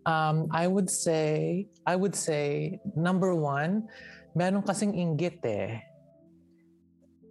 Um, 0.05 0.49
I 0.51 0.67
would 0.67 0.89
say, 0.89 1.67
I 1.85 1.95
would 1.95 2.15
say, 2.15 2.81
number 2.95 3.35
one, 3.35 3.87
meron 4.33 4.65
kasing 4.65 4.97
inggit 4.97 5.41
eh. 5.45 5.81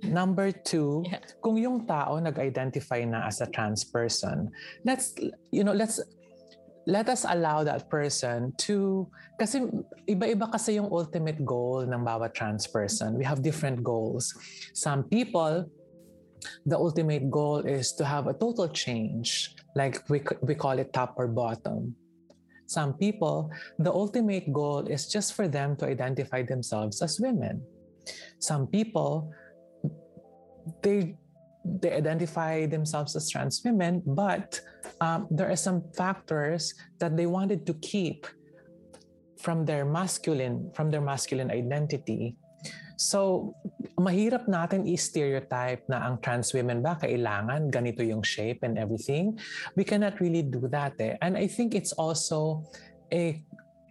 Number 0.03 0.51
two, 0.51 1.03
yeah. 1.07 1.23
kung 1.39 1.59
yung 1.59 1.87
tao 1.87 2.19
nag-identify 2.19 3.07
na 3.07 3.27
as 3.31 3.39
a 3.39 3.47
trans 3.47 3.87
person, 3.87 4.51
let's, 4.83 5.15
you 5.55 5.63
know, 5.63 5.73
let's, 5.75 6.03
let 6.87 7.07
us 7.09 7.23
allow 7.29 7.63
that 7.63 7.87
person 7.87 8.51
to, 8.67 9.07
kasi 9.39 9.63
iba-iba 10.11 10.51
kasi 10.51 10.75
yung 10.75 10.91
ultimate 10.91 11.39
goal 11.47 11.87
ng 11.87 12.03
bawat 12.03 12.35
trans 12.35 12.67
person. 12.67 13.15
We 13.15 13.23
have 13.23 13.43
different 13.43 13.87
goals. 13.87 14.35
Some 14.75 15.07
people, 15.07 15.71
the 16.67 16.75
ultimate 16.75 17.31
goal 17.31 17.63
is 17.63 17.95
to 17.95 18.05
have 18.05 18.27
a 18.27 18.35
total 18.35 18.67
change, 18.75 19.55
like 19.79 20.03
we, 20.11 20.23
we 20.43 20.59
call 20.59 20.79
it 20.79 20.91
top 20.91 21.15
or 21.15 21.31
bottom. 21.31 21.95
Some 22.73 22.95
people, 22.95 23.53
the 23.79 23.93
ultimate 23.93 24.49
goal 24.53 24.89
is 24.89 25.07
just 25.07 25.35
for 25.37 25.47
them 25.47 25.77
to 25.77 25.87
identify 25.87 26.41
themselves 26.43 27.03
as 27.03 27.21
women. 27.21 27.61
Some 28.41 28.67
people, 28.67 29.31
they 30.81 31.21
they 31.65 31.93
identify 31.93 32.67
themselves 32.67 33.15
as 33.15 33.31
trans 33.31 33.63
women, 33.65 34.03
but 34.05 34.59
um, 35.01 35.29
there 35.31 35.51
are 35.51 35.57
some 35.57 35.85
factors 35.95 36.75
that 36.99 37.17
they 37.17 37.27
wanted 37.27 37.67
to 37.67 37.75
keep 37.75 38.27
from 39.39 39.65
their 39.67 39.85
masculine 39.85 40.71
from 40.75 40.91
their 40.91 41.01
masculine 41.01 41.51
identity 41.51 42.37
So, 42.97 43.51
mahirap 43.99 44.47
natin 44.47 44.87
i-stereotype 44.87 45.91
na 45.91 46.07
ang 46.07 46.23
trans 46.23 46.55
women 46.55 46.83
ba 46.87 46.95
kailangan 47.01 47.67
ganito 47.73 48.07
yung 48.07 48.23
shape 48.23 48.63
and 48.63 48.79
everything. 48.79 49.35
We 49.75 49.83
cannot 49.83 50.23
really 50.23 50.47
do 50.47 50.71
that 50.71 50.95
eh. 51.03 51.19
And 51.19 51.35
I 51.35 51.51
think 51.51 51.75
it's 51.75 51.91
also 51.93 52.63
a 53.11 53.43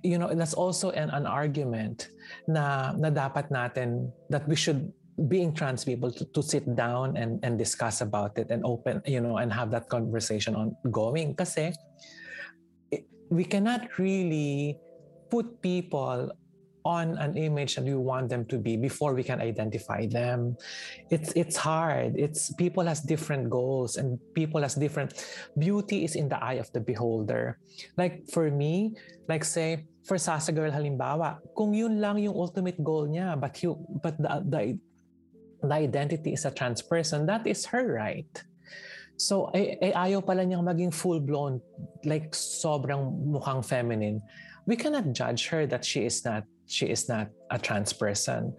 you 0.02 0.18
know, 0.18 0.34
that's 0.34 0.54
also 0.54 0.90
an, 0.92 1.10
an 1.10 1.26
argument 1.26 2.10
na, 2.48 2.92
na 2.98 3.10
dapat 3.10 3.50
natin, 3.54 4.12
that 4.30 4.48
we 4.48 4.56
should 4.56 4.92
being 5.28 5.54
trans 5.54 5.86
people 5.86 6.12
to, 6.12 6.26
to 6.34 6.42
sit 6.42 6.66
down 6.76 7.18
and, 7.18 7.40
and 7.44 7.58
discuss 7.58 8.02
about 8.02 8.38
it 8.38 8.50
and 8.50 8.66
open, 8.66 9.02
you 9.06 9.22
know, 9.22 9.38
and 9.38 9.54
have 9.54 9.70
that 9.72 9.90
conversation 9.90 10.56
ongoing. 10.56 11.36
Kasi 11.36 11.74
we 13.30 13.44
cannot 13.46 14.00
really 14.00 14.80
put 15.30 15.62
people 15.62 16.32
on 16.84 17.18
an 17.18 17.38
image 17.38 17.76
that 17.76 17.86
we 17.86 17.94
want 17.94 18.30
them 18.30 18.46
to 18.46 18.58
be 18.58 18.76
before 18.78 19.14
we 19.14 19.24
can 19.24 19.42
identify 19.42 20.06
them 20.08 20.58
it's 21.10 21.32
it's 21.36 21.56
hard 21.56 22.18
it's 22.18 22.54
people 22.56 22.84
has 22.84 23.02
different 23.02 23.50
goals 23.50 23.98
and 23.98 24.20
people 24.34 24.62
has 24.62 24.76
different 24.76 25.14
beauty 25.58 26.04
is 26.04 26.16
in 26.16 26.30
the 26.30 26.40
eye 26.44 26.58
of 26.58 26.72
the 26.74 26.80
beholder 26.80 27.58
like 27.98 28.26
for 28.30 28.50
me 28.50 28.94
like 29.28 29.44
say 29.44 29.86
for 30.04 30.18
Sasa 30.18 30.52
girl 30.52 30.72
halimbawa 30.72 31.38
kung 31.54 31.74
yun 31.74 32.02
lang 32.02 32.18
yung 32.18 32.34
ultimate 32.34 32.82
goal 32.82 33.06
niya 33.06 33.38
but 33.38 33.62
you 33.62 33.78
but 34.02 34.18
the, 34.18 34.42
the 34.50 34.62
the 35.62 35.76
identity 35.76 36.34
is 36.34 36.46
a 36.46 36.52
trans 36.52 36.82
person, 36.82 37.26
that 37.28 37.46
is 37.46 37.66
her 37.66 37.94
right. 37.94 38.30
So, 39.18 39.54
ay, 39.54 39.78
ay 39.82 39.92
ayaw 39.94 40.26
pala 40.26 40.42
niyang 40.42 40.66
maging 40.66 40.94
full-blown, 40.94 41.62
like 42.06 42.34
sobrang 42.34 43.22
mukhang 43.22 43.62
feminine. 43.62 44.22
We 44.66 44.76
cannot 44.76 45.14
judge 45.14 45.48
her 45.54 45.68
that 45.70 45.86
she 45.86 46.06
is 46.06 46.26
not 46.26 46.46
she 46.72 46.88
is 46.88 47.12
not 47.12 47.28
a 47.52 47.60
trans 47.60 47.92
person. 47.92 48.56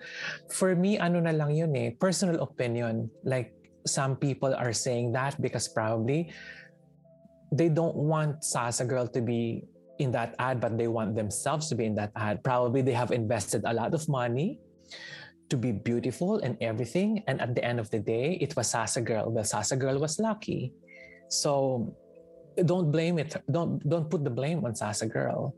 For 0.53 0.77
me, 0.77 0.99
ano 1.01 1.21
na 1.21 1.33
lang 1.33 1.57
yun 1.57 1.75
eh, 1.77 1.97
personal 1.99 2.45
opinion. 2.45 3.09
Like, 3.25 3.57
some 3.87 4.17
people 4.17 4.55
are 4.55 4.73
saying 4.73 5.13
that 5.13 5.41
because 5.41 5.67
probably 5.67 6.31
they 7.51 7.69
don't 7.69 7.97
want 7.97 8.45
Sassa 8.45 8.87
Gurl 8.87 9.09
to 9.09 9.21
be 9.21 9.65
in 9.99 10.13
that 10.13 10.35
ad, 10.39 10.61
but 10.61 10.79
they 10.79 10.89
want 10.89 11.17
themselves 11.17 11.69
to 11.69 11.75
be 11.75 11.85
in 11.85 11.95
that 11.97 12.13
ad. 12.17 12.45
Probably 12.45 12.83
they 12.83 12.93
have 12.93 13.13
invested 13.13 13.63
a 13.65 13.73
lot 13.73 13.95
of 13.95 14.09
money 14.09 14.61
to 15.51 15.57
be 15.57 15.73
beautiful 15.73 16.41
and 16.41 16.57
everything. 16.61 17.23
And 17.27 17.41
at 17.41 17.55
the 17.55 17.65
end 17.65 17.81
of 17.81 17.91
the 17.91 17.99
day, 17.99 18.39
it 18.41 18.57
was 18.57 18.73
Sassa 18.73 19.05
Gurl. 19.05 19.31
Well, 19.31 19.45
Sassa 19.45 19.79
Gurl 19.79 19.99
was 19.99 20.19
lucky. 20.19 20.73
So 21.29 21.95
don't 22.65 22.91
blame 22.91 23.19
it. 23.19 23.37
Don't 23.51 23.81
don't 23.89 24.09
put 24.09 24.25
the 24.25 24.33
blame 24.33 24.65
on 24.65 24.75
Sasa 24.75 25.07
Girl. 25.07 25.55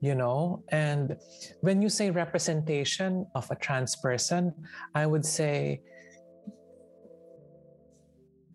You 0.00 0.14
know, 0.14 0.62
and 0.70 1.16
when 1.60 1.82
you 1.82 1.88
say 1.88 2.10
representation 2.10 3.26
of 3.34 3.50
a 3.50 3.56
trans 3.56 3.96
person, 3.96 4.54
I 4.94 5.06
would 5.06 5.26
say 5.26 5.82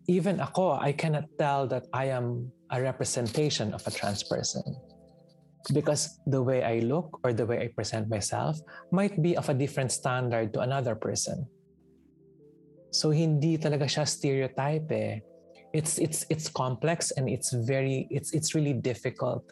even 0.08 0.40
ako, 0.40 0.72
I 0.80 0.92
cannot 0.92 1.24
tell 1.38 1.66
that 1.68 1.84
I 1.92 2.06
am 2.06 2.52
a 2.70 2.80
representation 2.80 3.72
of 3.72 3.86
a 3.86 3.90
trans 3.90 4.22
person 4.22 4.64
because 5.72 6.20
the 6.26 6.42
way 6.42 6.62
I 6.62 6.80
look 6.80 7.20
or 7.24 7.32
the 7.32 7.46
way 7.46 7.60
I 7.60 7.68
present 7.68 8.08
myself 8.08 8.58
might 8.92 9.22
be 9.22 9.36
of 9.36 9.48
a 9.48 9.54
different 9.54 9.92
standard 9.92 10.52
to 10.54 10.60
another 10.60 10.94
person. 10.94 11.46
So 12.92 13.10
hindi 13.10 13.56
talaga 13.56 13.88
siya 13.88 14.06
stereotype 14.06 14.90
eh. 14.92 15.18
It's 15.74 15.98
it's 15.98 16.22
it's 16.30 16.46
complex 16.46 17.10
and 17.10 17.26
it's 17.26 17.50
very 17.50 18.06
it's 18.10 18.30
it's 18.30 18.54
really 18.54 18.74
difficult. 18.74 19.42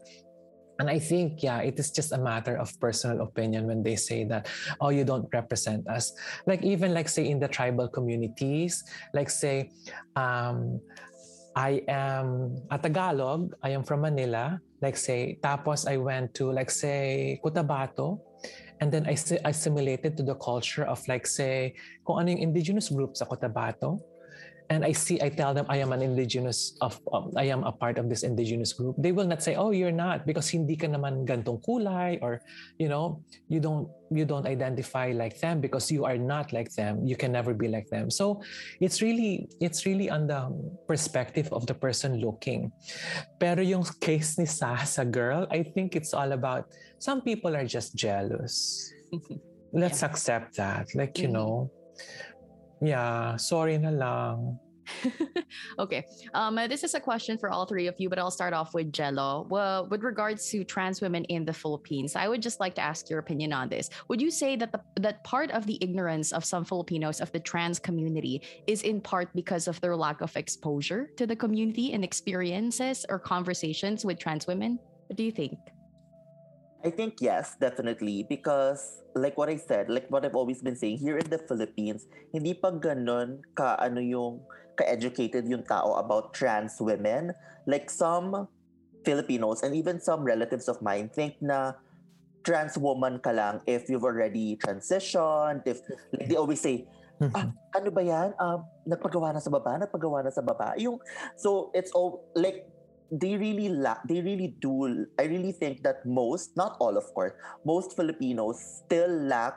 And 0.78 0.88
I 0.88 0.98
think 0.98 1.42
yeah, 1.42 1.60
it 1.60 1.78
is 1.78 1.90
just 1.90 2.12
a 2.12 2.18
matter 2.18 2.56
of 2.56 2.72
personal 2.80 3.20
opinion 3.22 3.66
when 3.66 3.82
they 3.82 3.96
say 3.96 4.24
that 4.24 4.48
oh 4.80 4.88
you 4.88 5.04
don't 5.04 5.28
represent 5.32 5.86
us. 5.88 6.12
Like 6.46 6.62
even 6.62 6.94
like 6.94 7.08
say 7.08 7.28
in 7.28 7.38
the 7.38 7.48
tribal 7.48 7.88
communities, 7.88 8.82
like 9.12 9.30
say 9.30 9.70
um 10.16 10.80
I 11.54 11.84
am 11.88 12.56
a 12.70 12.78
Tagalog, 12.78 13.52
I 13.62 13.76
am 13.76 13.84
from 13.84 14.00
Manila, 14.00 14.60
like 14.80 14.96
say, 14.96 15.36
tapos 15.44 15.84
I 15.84 16.00
went 16.00 16.32
to 16.40 16.50
like 16.50 16.70
say 16.72 17.38
Cotabato, 17.44 18.20
and 18.80 18.90
then 18.90 19.04
I 19.06 19.14
assimilated 19.44 20.16
to 20.16 20.22
the 20.22 20.34
culture 20.34 20.84
of 20.84 20.98
like 21.06 21.26
say, 21.26 21.76
kung 22.08 22.24
ano 22.24 22.32
yung 22.32 22.50
indigenous 22.50 22.88
group 22.88 23.16
sa 23.20 23.28
Cotabato, 23.28 24.00
and 24.72 24.88
I 24.88 24.92
see, 24.92 25.20
I 25.20 25.28
tell 25.28 25.52
them 25.52 25.66
I 25.68 25.76
am 25.84 25.92
an 25.92 26.00
indigenous 26.00 26.72
of, 26.80 26.98
um, 27.12 27.30
I 27.36 27.44
am 27.52 27.62
a 27.64 27.72
part 27.72 27.98
of 27.98 28.08
this 28.08 28.22
indigenous 28.22 28.72
group. 28.72 28.96
They 28.96 29.12
will 29.12 29.26
not 29.26 29.42
say, 29.42 29.54
oh, 29.54 29.70
you're 29.70 29.92
not 29.92 30.24
because 30.24 30.48
hindi 30.48 30.76
ka 30.76 30.88
naman 30.88 31.28
gantong 31.28 31.60
kulay 31.60 32.16
or, 32.22 32.40
you 32.78 32.88
know, 32.88 33.20
you 33.48 33.60
don't, 33.60 33.86
you 34.10 34.24
don't 34.24 34.46
identify 34.46 35.12
like 35.12 35.38
them 35.40 35.60
because 35.60 35.92
you 35.92 36.06
are 36.06 36.16
not 36.16 36.54
like 36.54 36.72
them. 36.72 37.04
You 37.04 37.16
can 37.16 37.32
never 37.32 37.52
be 37.52 37.68
like 37.68 37.88
them. 37.92 38.08
So 38.10 38.40
it's 38.80 39.02
really, 39.02 39.48
it's 39.60 39.84
really 39.84 40.08
on 40.08 40.26
the 40.26 40.48
perspective 40.88 41.52
of 41.52 41.66
the 41.66 41.74
person 41.74 42.16
looking. 42.16 42.72
Pero 43.38 43.60
yung 43.60 43.84
case 44.00 44.38
ni 44.38 44.46
Sassa 44.46 45.04
gurl, 45.04 45.46
I 45.50 45.62
think 45.62 45.96
it's 45.96 46.14
all 46.14 46.32
about, 46.32 46.64
some 46.98 47.20
people 47.20 47.54
are 47.54 47.66
just 47.66 47.94
jealous. 47.94 48.88
Let's 49.72 50.00
yeah. 50.00 50.08
accept 50.08 50.56
that. 50.56 50.88
Like, 50.94 51.18
you 51.18 51.28
mm-hmm. 51.28 51.36
know, 51.36 51.72
yeah, 52.82 53.36
sorry 53.36 53.78
na 53.78 53.90
lang. 53.90 54.58
okay. 55.78 56.04
Um, 56.34 56.56
this 56.68 56.82
is 56.82 56.94
a 56.94 57.00
question 57.00 57.38
for 57.38 57.50
all 57.50 57.66
three 57.66 57.86
of 57.86 57.94
you, 57.98 58.08
but 58.08 58.18
I'll 58.18 58.30
start 58.30 58.52
off 58.52 58.74
with 58.74 58.92
Gelo. 58.92 59.48
Well, 59.48 59.86
with 59.88 60.02
regards 60.02 60.48
to 60.50 60.64
trans 60.64 61.00
women 61.00 61.24
in 61.26 61.44
the 61.44 61.52
Philippines, 61.52 62.16
I 62.16 62.28
would 62.28 62.42
just 62.42 62.60
like 62.60 62.74
to 62.76 62.80
ask 62.80 63.08
your 63.08 63.20
opinion 63.20 63.52
on 63.52 63.68
this. 63.68 63.90
Would 64.08 64.20
you 64.20 64.30
say 64.30 64.56
that 64.56 64.72
the 64.72 64.80
that 65.00 65.24
part 65.24 65.50
of 65.52 65.66
the 65.66 65.78
ignorance 65.80 66.32
of 66.32 66.44
some 66.44 66.64
Filipinos 66.64 67.20
of 67.20 67.30
the 67.32 67.40
trans 67.40 67.78
community 67.78 68.42
is 68.66 68.82
in 68.82 69.00
part 69.00 69.32
because 69.34 69.68
of 69.68 69.80
their 69.80 69.96
lack 69.96 70.20
of 70.20 70.36
exposure 70.36 71.10
to 71.16 71.26
the 71.26 71.36
community 71.36 71.92
and 71.92 72.04
experiences 72.04 73.06
or 73.08 73.18
conversations 73.18 74.04
with 74.04 74.18
trans 74.18 74.46
women? 74.46 74.78
What 75.06 75.16
do 75.16 75.24
you 75.24 75.32
think? 75.32 75.58
I 76.84 76.90
think 76.90 77.22
yes, 77.22 77.54
definitely. 77.58 78.26
Because 78.28 79.02
like 79.14 79.38
what 79.38 79.48
I 79.48 79.56
said, 79.56 79.88
like 79.88 80.10
what 80.10 80.24
I've 80.26 80.34
always 80.34 80.62
been 80.62 80.76
saying, 80.76 80.98
here 80.98 81.18
in 81.18 81.30
the 81.30 81.38
Philippines, 81.38 82.06
hindi 82.34 82.54
pa 82.54 82.74
ganun 82.74 83.42
ka 83.54 83.78
ano 83.78 84.02
yung 84.02 84.42
ka-educated 84.74 85.46
yung 85.46 85.62
tao 85.62 85.94
about 85.94 86.34
trans 86.34 86.80
women. 86.82 87.30
Like 87.66 87.90
some 87.90 88.48
Filipinos 89.06 89.62
and 89.62 89.74
even 89.74 90.00
some 90.00 90.24
relatives 90.26 90.66
of 90.66 90.82
mine 90.82 91.10
think 91.10 91.38
na 91.38 91.78
trans 92.42 92.74
woman 92.74 93.22
ka 93.22 93.30
lang 93.30 93.62
if 93.66 93.86
you've 93.86 94.02
already 94.02 94.58
transitioned, 94.58 95.62
if 95.66 95.78
like 96.10 96.26
they 96.26 96.34
always 96.34 96.58
say, 96.58 96.86
ah, 97.30 97.46
ano 97.78 97.90
ba 97.94 98.02
yan? 98.02 98.34
Uh, 98.34 98.58
nagpagawa 98.82 99.30
na 99.30 99.38
sa 99.38 99.50
baba, 99.50 99.78
nagpagawa 99.78 100.26
na 100.26 100.30
sa 100.34 100.42
baba. 100.42 100.74
Yung, 100.74 100.98
so 101.38 101.70
it's 101.70 101.94
all, 101.94 102.26
like, 102.34 102.66
they 103.12 103.36
really 103.36 103.68
lack 103.68 104.00
they 104.08 104.22
really 104.22 104.56
do 104.60 105.04
i 105.20 105.24
really 105.24 105.52
think 105.52 105.82
that 105.82 106.00
most 106.06 106.56
not 106.56 106.76
all 106.80 106.96
of 106.96 107.04
course 107.12 107.32
most 107.64 107.94
filipinos 107.94 108.56
still 108.80 109.10
lack 109.28 109.54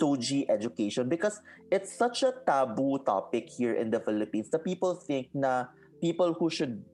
soji 0.00 0.48
education 0.48 1.08
because 1.08 1.40
it's 1.70 1.92
such 1.96 2.22
a 2.22 2.32
taboo 2.46 2.98
topic 3.04 3.48
here 3.48 3.74
in 3.74 3.90
the 3.90 4.00
philippines. 4.00 4.50
The 4.50 4.58
people 4.58 4.94
think 4.96 5.28
na 5.34 5.68
people 6.00 6.32
who 6.32 6.48
should 6.48 6.84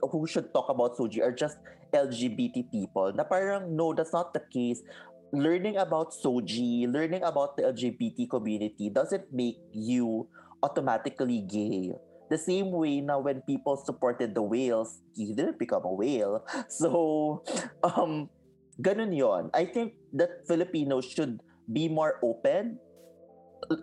who 0.00 0.26
should 0.26 0.52
talk 0.52 0.68
about 0.68 0.96
soji 0.96 1.22
are 1.22 1.32
just 1.32 1.56
lgbt 1.92 2.68
people. 2.70 3.12
Na 3.16 3.24
parang 3.24 3.72
no 3.76 3.94
that's 3.94 4.12
not 4.12 4.34
the 4.34 4.44
case. 4.52 4.82
Learning 5.32 5.76
about 5.76 6.12
soji 6.12 6.86
learning 6.86 7.24
about 7.24 7.56
the 7.56 7.64
lgbt 7.72 8.28
community 8.30 8.90
doesn't 8.90 9.32
make 9.32 9.58
you 9.72 10.28
automatically 10.62 11.44
gay 11.44 11.92
the 12.28 12.38
same 12.38 12.70
way 12.70 13.00
now 13.00 13.20
when 13.20 13.42
people 13.42 13.76
supported 13.76 14.34
the 14.34 14.42
whales, 14.42 15.00
you 15.14 15.34
didn't 15.34 15.58
become 15.58 15.84
a 15.84 15.92
whale. 15.92 16.44
So, 16.68 17.42
um, 17.82 18.28
ganun 18.80 19.16
yon. 19.16 19.50
I 19.54 19.64
think 19.64 19.94
that 20.12 20.46
Filipinos 20.46 21.06
should 21.06 21.40
be 21.70 21.88
more 21.88 22.18
open 22.22 22.78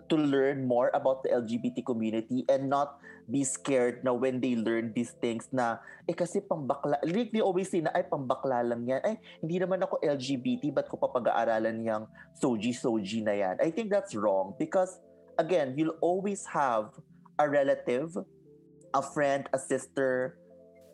to 0.08 0.16
learn 0.16 0.64
more 0.64 0.90
about 0.94 1.22
the 1.22 1.30
LGBT 1.30 1.84
community 1.84 2.44
and 2.48 2.70
not 2.70 2.96
be 3.28 3.44
scared 3.44 4.04
na 4.04 4.12
when 4.12 4.40
they 4.40 4.54
learn 4.56 4.92
these 4.92 5.16
things 5.16 5.48
na 5.48 5.80
eh 6.04 6.12
kasi 6.12 6.44
pambakla 6.44 7.00
like 7.08 7.32
they 7.32 7.40
always 7.40 7.72
say 7.72 7.80
na 7.80 7.88
ay 7.96 8.04
pambakla 8.04 8.60
lang 8.60 8.84
yan 8.84 9.00
ay 9.00 9.16
hindi 9.40 9.56
naman 9.56 9.80
ako 9.80 9.96
LGBT 10.04 10.72
but 10.76 10.84
ko 10.92 11.00
papag-aaralan 11.00 11.80
yang 11.80 12.04
soji 12.36 12.76
soji 12.76 13.24
na 13.24 13.32
yan 13.32 13.56
I 13.64 13.72
think 13.72 13.88
that's 13.88 14.12
wrong 14.12 14.52
because 14.60 15.00
again 15.40 15.72
you'll 15.72 15.96
always 16.04 16.44
have 16.52 16.92
a 17.40 17.48
relative 17.48 18.12
a 18.94 19.02
friend, 19.02 19.50
a 19.52 19.58
sister, 19.58 20.38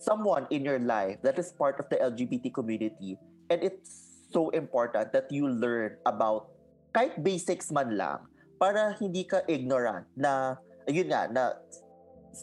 someone 0.01 0.49
in 0.51 0.65
your 0.65 0.81
life 0.81 1.21
that 1.23 1.39
is 1.39 1.53
part 1.53 1.79
of 1.79 1.87
the 1.93 1.97
LGBT 2.01 2.53
community. 2.53 3.21
And 3.53 3.63
it's 3.63 4.27
so 4.33 4.49
important 4.51 5.13
that 5.13 5.29
you 5.31 5.47
learn 5.47 6.01
about 6.07 6.49
kahit 6.97 7.23
basics 7.23 7.71
man 7.71 7.95
lang 7.95 8.25
para 8.59 8.97
hindi 8.99 9.25
ka 9.25 9.45
ignorant 9.47 10.09
na, 10.17 10.57
ayun 10.89 11.07
nga, 11.13 11.29
na 11.31 11.43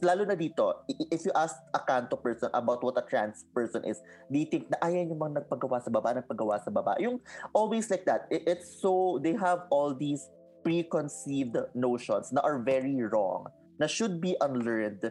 lalo 0.04 0.28
na 0.28 0.36
dito, 0.36 0.84
if 0.88 1.24
you 1.26 1.32
ask 1.34 1.56
a 1.74 1.80
kanto 1.80 2.20
person 2.20 2.52
about 2.54 2.84
what 2.84 3.00
a 3.00 3.04
trans 3.08 3.48
person 3.56 3.84
is, 3.88 3.98
they 4.30 4.46
think 4.46 4.70
na 4.70 4.78
ayan 4.84 5.10
yung 5.10 5.20
mga 5.20 5.44
nagpagawa 5.44 5.80
sa 5.80 5.90
baba, 5.90 6.14
nagpagawa 6.14 6.60
sa 6.60 6.70
baba. 6.70 6.96
Yung 7.00 7.20
always 7.56 7.90
like 7.90 8.04
that. 8.06 8.28
It's 8.30 8.80
so, 8.80 9.20
they 9.24 9.34
have 9.34 9.66
all 9.72 9.96
these 9.96 10.28
preconceived 10.64 11.56
notions 11.74 12.36
na 12.36 12.44
are 12.44 12.60
very 12.60 13.00
wrong, 13.00 13.48
na 13.80 13.88
should 13.88 14.20
be 14.20 14.36
unlearned 14.44 15.08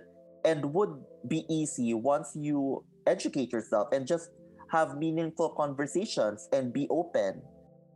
and 0.47 0.62
would 0.70 0.94
be 1.27 1.43
easy 1.51 1.93
once 1.93 2.39
you 2.39 2.86
educate 3.05 3.51
yourself 3.51 3.90
and 3.90 4.06
just 4.06 4.31
have 4.70 4.94
meaningful 4.97 5.51
conversations 5.59 6.48
and 6.55 6.73
be 6.73 6.86
open. 6.89 7.43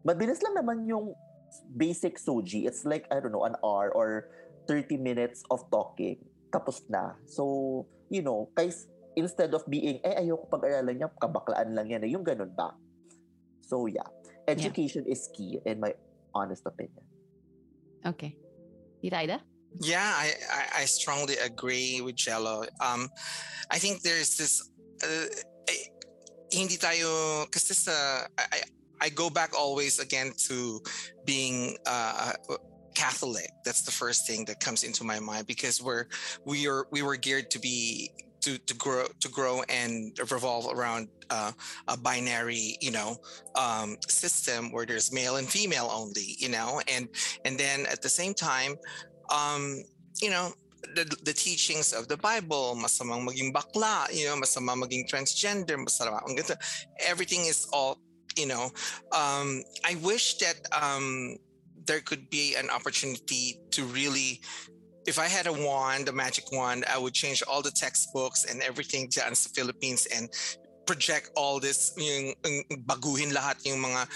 Mabilis 0.02 0.42
lang 0.42 0.58
naman 0.58 0.86
yung 0.86 1.14
basic 1.78 2.18
soji. 2.18 2.66
It's 2.66 2.82
like, 2.84 3.06
I 3.10 3.22
don't 3.22 3.32
know, 3.32 3.46
an 3.46 3.54
hour 3.62 3.94
or 3.94 4.30
30 4.66 4.98
minutes 4.98 5.42
of 5.50 5.62
talking. 5.70 6.18
Tapos 6.50 6.82
na. 6.90 7.14
So, 7.26 7.86
you 8.10 8.22
know, 8.22 8.50
guys, 8.54 8.86
instead 9.14 9.54
of 9.54 9.62
being, 9.70 10.02
eh, 10.02 10.18
ayoko 10.18 10.50
pag-aralan 10.50 10.98
niya, 10.98 11.08
kabaklaan 11.18 11.74
lang 11.74 11.90
yan. 11.90 12.06
Yung 12.10 12.26
ganun 12.26 12.54
ba? 12.54 12.74
So, 13.62 13.86
yeah. 13.86 14.06
Education 14.46 15.06
yeah. 15.06 15.14
is 15.14 15.30
key 15.30 15.62
in 15.62 15.78
my 15.78 15.94
honest 16.34 16.66
opinion. 16.66 17.06
Okay. 18.02 18.34
Ida? 19.02 19.42
Yeah, 19.78 20.02
I, 20.02 20.34
I, 20.52 20.82
I 20.82 20.84
strongly 20.84 21.36
agree 21.36 22.00
with 22.00 22.16
Gelo. 22.16 22.66
Um, 22.80 23.08
I 23.70 23.78
think 23.78 24.02
there's 24.02 24.36
this, 24.36 24.68
uh, 25.04 25.26
hindi 26.50 26.76
tayo, 26.76 27.46
kasi 27.50 27.74
sa, 27.74 28.26
I, 28.36 28.62
I 29.00 29.08
go 29.08 29.30
back 29.30 29.52
always 29.56 29.98
again 29.98 30.32
to 30.48 30.80
being 31.24 31.76
uh, 31.86 32.32
Catholic. 32.94 33.48
That's 33.64 33.82
the 33.82 33.90
first 33.90 34.26
thing 34.26 34.44
that 34.46 34.60
comes 34.60 34.82
into 34.82 35.04
my 35.04 35.20
mind 35.20 35.46
because 35.46 35.80
we're 35.80 36.06
we 36.44 36.68
are 36.68 36.86
we 36.90 37.02
were 37.02 37.16
geared 37.16 37.50
to 37.52 37.58
be 37.58 38.10
to 38.42 38.58
to 38.58 38.74
grow 38.74 39.06
to 39.20 39.28
grow 39.28 39.62
and 39.68 40.18
revolve 40.30 40.66
around 40.72 41.08
uh, 41.30 41.52
a 41.88 41.96
binary 41.96 42.76
you 42.80 42.90
know 42.90 43.16
um, 43.54 43.96
system 44.08 44.72
where 44.72 44.84
there's 44.84 45.12
male 45.12 45.36
and 45.36 45.48
female 45.48 45.88
only 45.92 46.36
you 46.38 46.48
know 46.48 46.80
and 46.88 47.08
and 47.44 47.58
then 47.58 47.86
at 47.86 48.02
the 48.02 48.08
same 48.08 48.34
time 48.34 48.74
um, 49.30 49.82
you 50.20 50.30
know 50.30 50.52
the, 50.94 51.04
the 51.24 51.32
teachings 51.32 51.92
of 51.92 52.08
the 52.08 52.16
Bible, 52.16 52.76
masamang 52.76 53.22
maging 53.28 53.52
bakla, 53.52 54.10
you 54.12 54.26
know, 54.26 54.34
masama 54.34 54.74
maging 54.74 55.08
transgender, 55.08 55.76
masama, 55.76 56.18
everything 57.06 57.46
is 57.46 57.68
all 57.72 57.98
you 58.36 58.46
know 58.46 58.70
um, 59.12 59.62
i 59.84 59.96
wish 60.02 60.38
that 60.38 60.54
um, 60.70 61.36
there 61.86 62.00
could 62.00 62.30
be 62.30 62.54
an 62.54 62.70
opportunity 62.70 63.58
to 63.70 63.84
really 63.86 64.40
if 65.06 65.18
I 65.18 65.26
had 65.26 65.46
a 65.46 65.52
wand, 65.52 66.08
a 66.08 66.12
magic 66.12 66.52
wand, 66.52 66.84
I 66.84 66.98
would 66.98 67.14
change 67.14 67.42
all 67.42 67.62
the 67.62 67.70
textbooks 67.70 68.44
and 68.44 68.62
everything 68.62 69.08
dyan 69.08 69.30
the 69.30 69.48
Philippines 69.48 70.06
and 70.14 70.28
project 70.86 71.30
all 71.36 71.58
this, 71.58 71.92
yung, 71.96 72.34
baguhin 72.84 73.32
lahat 73.32 73.64
yung 73.64 73.80
mga 73.80 74.06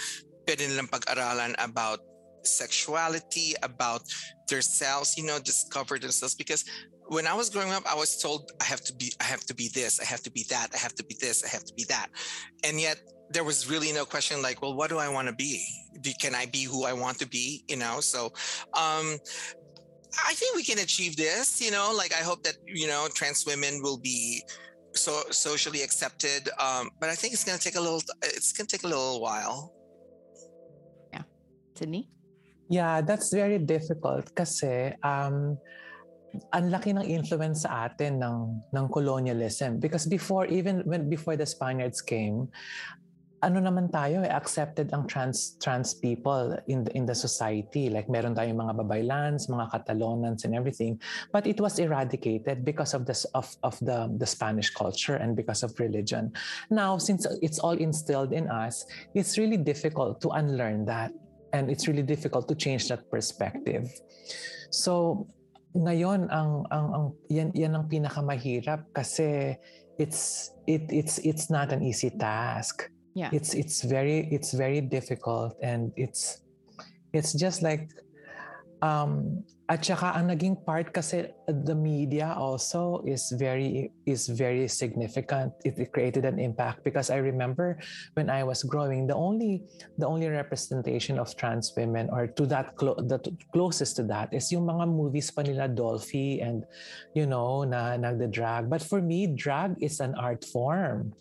pwede 0.45 0.61
nilang 0.69 0.91
pag-aralan 0.91 1.57
about 1.57 1.99
sexuality, 2.45 3.53
about 3.63 4.03
themselves, 4.47 5.17
you 5.17 5.25
know, 5.25 5.39
discover 5.39 5.99
themselves. 5.99 6.35
Because 6.35 6.65
when 7.07 7.27
I 7.27 7.33
was 7.33 7.49
growing 7.49 7.71
up, 7.71 7.83
I 7.89 7.95
was 7.95 8.21
told 8.21 8.51
I 8.61 8.65
have 8.65 8.81
to 8.81 8.93
be, 8.93 9.11
I 9.19 9.25
have 9.25 9.45
to 9.45 9.53
be 9.53 9.69
this, 9.73 9.99
I 9.99 10.05
have 10.05 10.21
to 10.23 10.31
be 10.31 10.45
that, 10.49 10.69
I 10.73 10.77
have 10.77 10.95
to 10.95 11.03
be 11.03 11.15
this, 11.19 11.43
I 11.43 11.49
have 11.49 11.65
to 11.65 11.73
be 11.73 11.83
that. 11.85 12.07
And 12.63 12.79
yet 12.79 12.99
there 13.29 13.43
was 13.43 13.69
really 13.69 13.91
no 13.91 14.05
question 14.05 14.41
like, 14.41 14.61
well, 14.61 14.75
what 14.75 14.89
do 14.89 14.97
I 14.97 15.09
want 15.09 15.27
to 15.27 15.33
be? 15.33 15.65
Can 16.19 16.35
I 16.35 16.45
be 16.45 16.63
who 16.63 16.85
I 16.85 16.93
want 16.93 17.19
to 17.19 17.27
be? 17.27 17.63
You 17.67 17.77
know, 17.77 17.99
so 17.99 18.25
um, 18.73 19.17
I 20.25 20.33
think 20.33 20.55
we 20.55 20.63
can 20.63 20.79
achieve 20.79 21.15
this. 21.15 21.61
You 21.61 21.71
know, 21.71 21.93
like 21.95 22.13
I 22.13 22.23
hope 22.23 22.43
that 22.43 22.55
you 22.65 22.87
know 22.87 23.07
trans 23.13 23.45
women 23.45 23.81
will 23.81 23.97
be 23.97 24.43
so 24.93 25.23
socially 25.31 25.81
accepted. 25.81 26.49
Um, 26.59 26.89
but 26.99 27.09
I 27.09 27.15
think 27.15 27.33
it's 27.33 27.43
gonna 27.43 27.57
take 27.57 27.75
a 27.75 27.81
little. 27.81 28.01
It's 28.23 28.51
gonna 28.53 28.67
take 28.67 28.83
a 28.83 28.87
little 28.87 29.21
while. 29.21 29.73
Yeah, 31.13 31.23
Sydney. 31.75 32.09
Yeah, 32.69 33.01
that's 33.01 33.29
very 33.29 33.61
difficult 33.61 34.33
kasi 34.33 34.97
um, 35.05 35.57
ang 36.51 36.65
laki 36.67 36.91
ng 36.97 37.05
influence 37.05 37.63
sa 37.63 37.87
atin 37.87 38.19
ng 38.19 38.37
ng 38.73 38.85
colonialism 38.91 39.79
because 39.79 40.03
before 40.09 40.49
even 40.49 40.83
when 40.83 41.07
before 41.07 41.37
the 41.39 41.47
Spaniards 41.47 42.03
came 42.03 42.49
ano 43.45 43.61
naman 43.61 43.93
tayo 43.93 44.25
eh, 44.25 44.31
accepted 44.33 44.89
ang 44.89 45.05
trans 45.05 45.53
trans 45.61 45.93
people 45.93 46.57
in 46.65 46.81
the, 46.81 46.91
in 46.97 47.05
the 47.05 47.13
society. 47.13 47.93
Like 47.93 48.09
meron 48.09 48.33
tayong 48.33 48.57
mga 48.57 48.73
babaylans, 48.81 49.45
mga 49.45 49.69
Catalonans 49.69 50.49
and 50.49 50.57
everything. 50.57 50.97
But 51.29 51.45
it 51.45 51.61
was 51.61 51.77
eradicated 51.77 52.65
because 52.65 52.97
of 52.97 53.05
this 53.05 53.21
of, 53.37 53.45
of 53.61 53.77
the, 53.85 54.09
the 54.17 54.25
Spanish 54.25 54.73
culture 54.73 55.21
and 55.21 55.37
because 55.37 55.61
of 55.61 55.77
religion. 55.77 56.33
Now, 56.73 56.97
since 56.97 57.29
it's 57.45 57.61
all 57.61 57.77
instilled 57.77 58.33
in 58.33 58.49
us, 58.49 58.85
it's 59.13 59.37
really 59.37 59.61
difficult 59.61 60.21
to 60.25 60.33
unlearn 60.33 60.89
that. 60.89 61.13
And 61.55 61.71
it's 61.71 61.87
really 61.87 62.03
difficult 62.03 62.51
to 62.51 62.55
change 62.59 62.91
that 62.91 63.07
perspective. 63.07 63.87
So, 64.75 65.23
ngayon 65.75 66.31
ang 66.31 66.67
ang, 66.71 66.87
ang 66.91 67.05
yan 67.27 67.51
yan 67.55 67.75
ang 67.75 67.87
pinakamahirap 67.91 68.91
kasi 68.95 69.55
it's 69.99 70.51
it 70.67 70.87
it's 70.87 71.19
it's 71.23 71.51
not 71.51 71.71
an 71.75 71.83
easy 71.83 72.11
task 72.15 72.87
yeah 73.15 73.27
it's 73.35 73.51
it's 73.51 73.83
very 73.83 74.27
it's 74.31 74.55
very 74.55 74.79
difficult 74.79 75.55
and 75.59 75.91
it's 75.99 76.43
it's 77.11 77.35
just 77.35 77.59
like 77.59 77.91
um 78.79 79.43
at 79.65 79.81
saka 79.81 80.13
ang 80.13 80.29
naging 80.29 80.53
part 80.61 80.93
kasi 80.93 81.33
the 81.49 81.73
media 81.73 82.37
also 82.37 83.01
is 83.01 83.33
very 83.33 83.89
is 84.05 84.29
very 84.29 84.69
significant. 84.69 85.57
It, 85.65 85.81
it 85.81 85.89
created 85.89 86.21
an 86.25 86.37
impact 86.37 86.85
because 86.85 87.09
i 87.09 87.17
remember 87.17 87.81
when 88.13 88.29
i 88.29 88.45
was 88.45 88.61
growing 88.61 89.09
the 89.09 89.17
only 89.17 89.65
the 89.97 90.05
only 90.05 90.29
representation 90.29 91.17
of 91.17 91.33
trans 91.33 91.73
women 91.73 92.13
or 92.13 92.29
to 92.37 92.45
that 92.45 92.77
clo- 92.77 92.99
the 93.01 93.17
closest 93.53 93.97
to 93.97 94.03
that 94.05 94.29
is 94.29 94.53
yung 94.53 94.69
mga 94.69 94.85
movies 94.85 95.33
pa 95.33 95.41
nila 95.41 95.65
Dolphy 95.65 96.45
and 96.45 96.65
you 97.17 97.25
know 97.25 97.65
na 97.65 97.97
nagda-drag. 97.97 98.69
But 98.69 98.85
for 98.85 99.01
me 99.01 99.33
drag 99.33 99.81
is 99.81 99.97
an 99.97 100.13
art 100.13 100.45
form. 100.45 101.17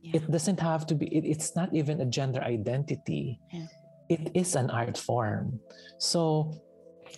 Yeah. 0.00 0.16
it 0.16 0.32
doesn't 0.32 0.56
have 0.64 0.88
to 0.88 0.96
be 0.96 1.12
it, 1.12 1.28
it's 1.28 1.52
not 1.52 1.68
even 1.76 2.00
a 2.00 2.08
gender 2.08 2.40
identity. 2.40 3.36
Yeah. 3.52 3.68
it 4.10 4.34
is 4.34 4.58
an 4.58 4.68
art 4.70 4.98
form. 4.98 5.60
So 5.98 6.50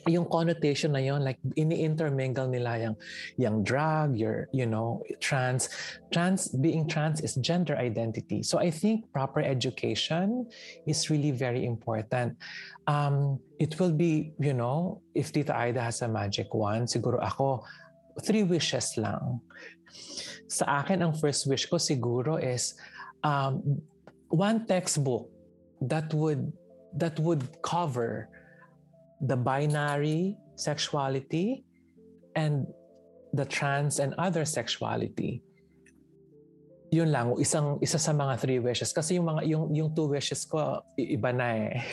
yung 0.09 0.27
connotation 0.27 0.93
na 0.93 0.99
yon 0.99 1.23
like 1.23 1.39
ini-intermingle 1.55 2.49
nila 2.51 2.91
yung 2.91 2.97
yung 3.39 3.57
drag 3.63 4.19
your 4.19 4.51
you 4.51 4.67
know 4.67 4.99
trans 5.23 5.71
trans 6.11 6.49
being 6.59 6.89
trans 6.89 7.21
is 7.23 7.39
gender 7.39 7.79
identity. 7.79 8.43
So 8.43 8.59
i 8.59 8.71
think 8.71 9.07
proper 9.13 9.41
education 9.41 10.51
is 10.87 11.11
really 11.11 11.31
very 11.31 11.65
important. 11.65 12.35
Um 12.87 13.39
it 13.63 13.79
will 13.79 13.95
be 13.95 14.35
you 14.43 14.55
know 14.55 15.01
if 15.15 15.31
Tita 15.31 15.55
Aida 15.55 15.83
has 15.87 16.03
a 16.03 16.11
magic 16.11 16.51
wand 16.51 16.91
siguro 16.91 17.23
ako 17.23 17.63
three 18.21 18.43
wishes 18.43 18.99
lang. 18.99 19.41
Sa 20.49 20.85
akin, 20.85 21.01
ang 21.01 21.13
first 21.17 21.49
wish 21.49 21.65
ko 21.65 21.81
siguro 21.81 22.37
is 22.37 22.77
um, 23.25 23.81
one 24.29 24.69
textbook 24.69 25.29
that 25.81 26.13
would 26.13 26.53
that 26.93 27.17
would 27.17 27.41
cover 27.65 28.29
the 29.23 29.39
binary 29.39 30.37
sexuality 30.57 31.65
and 32.35 32.67
the 33.33 33.45
trans 33.45 33.99
and 33.99 34.15
other 34.19 34.45
sexuality. 34.45 35.41
Yun 36.93 37.09
lang 37.09 37.33
isang 37.41 37.81
isa 37.81 37.97
sa 37.97 38.13
mga 38.13 38.37
three 38.37 38.61
wishes. 38.61 38.93
Kasi 38.93 39.17
yung 39.17 39.25
mga 39.25 39.49
yung 39.49 39.73
yung 39.73 39.89
two 39.97 40.13
wishes 40.13 40.45
ko 40.45 40.85
iba 41.01 41.33
na 41.33 41.73
eh. 41.73 41.81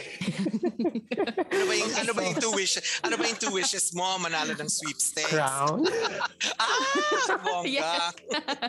Ano 1.50 1.66
ba 1.66 1.74
yung 1.76 1.92
ano 1.96 2.12
ba 2.12 2.22
yung 2.28 2.40
two 2.40 2.54
wishes 2.56 2.84
ano 3.00 3.16
ba 3.16 3.24
yung 3.24 3.40
two 3.40 3.54
wishes 3.56 3.96
mo? 3.96 4.20
Manalo 4.20 4.60
ng 4.60 4.68
sweepstakes. 4.68 5.32
Crown? 5.32 5.88
Ah 6.60 7.40
bongga. 7.40 8.12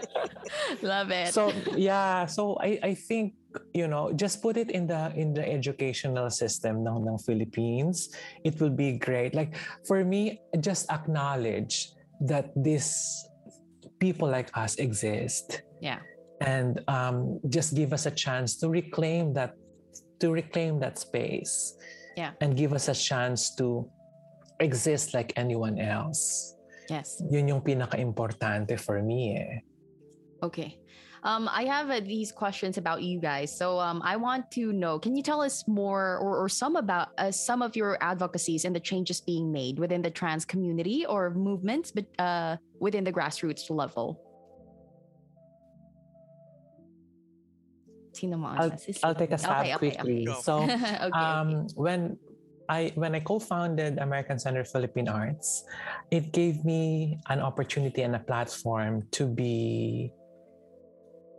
Love 0.86 1.10
it. 1.10 1.34
So 1.34 1.50
yeah. 1.74 2.30
So 2.30 2.54
i 2.62 2.78
i 2.78 2.92
think 2.94 3.39
you 3.74 3.89
know 3.89 4.12
just 4.12 4.43
put 4.43 4.56
it 4.56 4.70
in 4.70 4.86
the 4.86 5.12
in 5.16 5.35
the 5.35 5.43
educational 5.43 6.31
system 6.31 6.86
ng 6.86 7.06
ng 7.06 7.18
Philippines 7.18 8.10
it 8.44 8.60
will 8.60 8.72
be 8.72 8.98
great. 8.98 9.35
Like 9.35 9.56
for 9.86 10.05
me 10.05 10.40
just 10.60 10.90
acknowledge 10.90 11.93
that 12.20 12.52
this 12.55 12.94
people 13.98 14.28
like 14.28 14.51
us 14.56 14.77
exist. 14.77 15.62
Yeah. 15.81 16.01
And 16.40 16.81
um, 16.89 17.40
just 17.48 17.74
give 17.74 17.93
us 17.93 18.06
a 18.06 18.10
chance 18.10 18.56
to 18.64 18.68
reclaim 18.68 19.35
that 19.35 19.56
to 20.20 20.32
reclaim 20.32 20.81
that 20.81 20.98
space. 20.98 21.77
Yeah. 22.16 22.32
And 22.40 22.56
give 22.56 22.72
us 22.72 22.89
a 22.89 22.97
chance 22.97 23.55
to 23.56 23.89
exist 24.60 25.12
like 25.12 25.32
anyone 25.36 25.81
else. 25.81 26.55
Yes. 26.89 27.22
Yun 27.31 27.48
yung 27.48 27.62
pinaka-importante 27.62 28.81
for 28.81 29.01
me 29.01 29.36
eh. 29.36 29.62
okay 30.43 30.80
um, 31.22 31.48
I 31.52 31.64
have 31.64 31.90
uh, 31.90 32.01
these 32.01 32.32
questions 32.32 32.78
about 32.78 33.02
you 33.02 33.20
guys. 33.20 33.56
So 33.56 33.78
um, 33.78 34.01
I 34.05 34.16
want 34.16 34.51
to 34.52 34.72
know, 34.72 34.98
can 34.98 35.14
you 35.16 35.22
tell 35.22 35.40
us 35.40 35.66
more 35.68 36.18
or, 36.18 36.38
or 36.38 36.48
some 36.48 36.76
about 36.76 37.09
uh, 37.18 37.30
some 37.30 37.62
of 37.62 37.76
your 37.76 37.98
advocacies 38.01 38.64
and 38.64 38.74
the 38.74 38.80
changes 38.80 39.20
being 39.20 39.52
made 39.52 39.78
within 39.78 40.02
the 40.02 40.10
trans 40.10 40.44
community 40.44 41.05
or 41.06 41.30
movements, 41.30 41.90
but 41.90 42.06
uh, 42.18 42.56
within 42.80 43.05
the 43.05 43.12
grassroots 43.12 43.70
level? 43.70 44.20
I'll, 49.02 49.10
I'll 49.10 49.14
take 49.14 49.30
a 49.30 49.38
stab 49.38 49.66
okay, 49.66 49.76
quickly. 49.76 50.28
Okay, 50.28 50.30
okay. 50.32 50.40
So, 50.42 50.68
um, 51.12 51.68
when 51.74 52.18
I 52.68 52.92
when 52.94 53.14
I 53.14 53.20
co-founded 53.20 53.98
American 53.98 54.38
Center 54.38 54.64
for 54.64 54.78
Philippine 54.78 55.09
Arts, 55.09 55.64
it 56.10 56.32
gave 56.32 56.64
me 56.64 57.18
an 57.28 57.40
opportunity 57.40 58.02
and 58.02 58.14
a 58.14 58.18
platform 58.18 59.06
to 59.12 59.26
be 59.26 60.12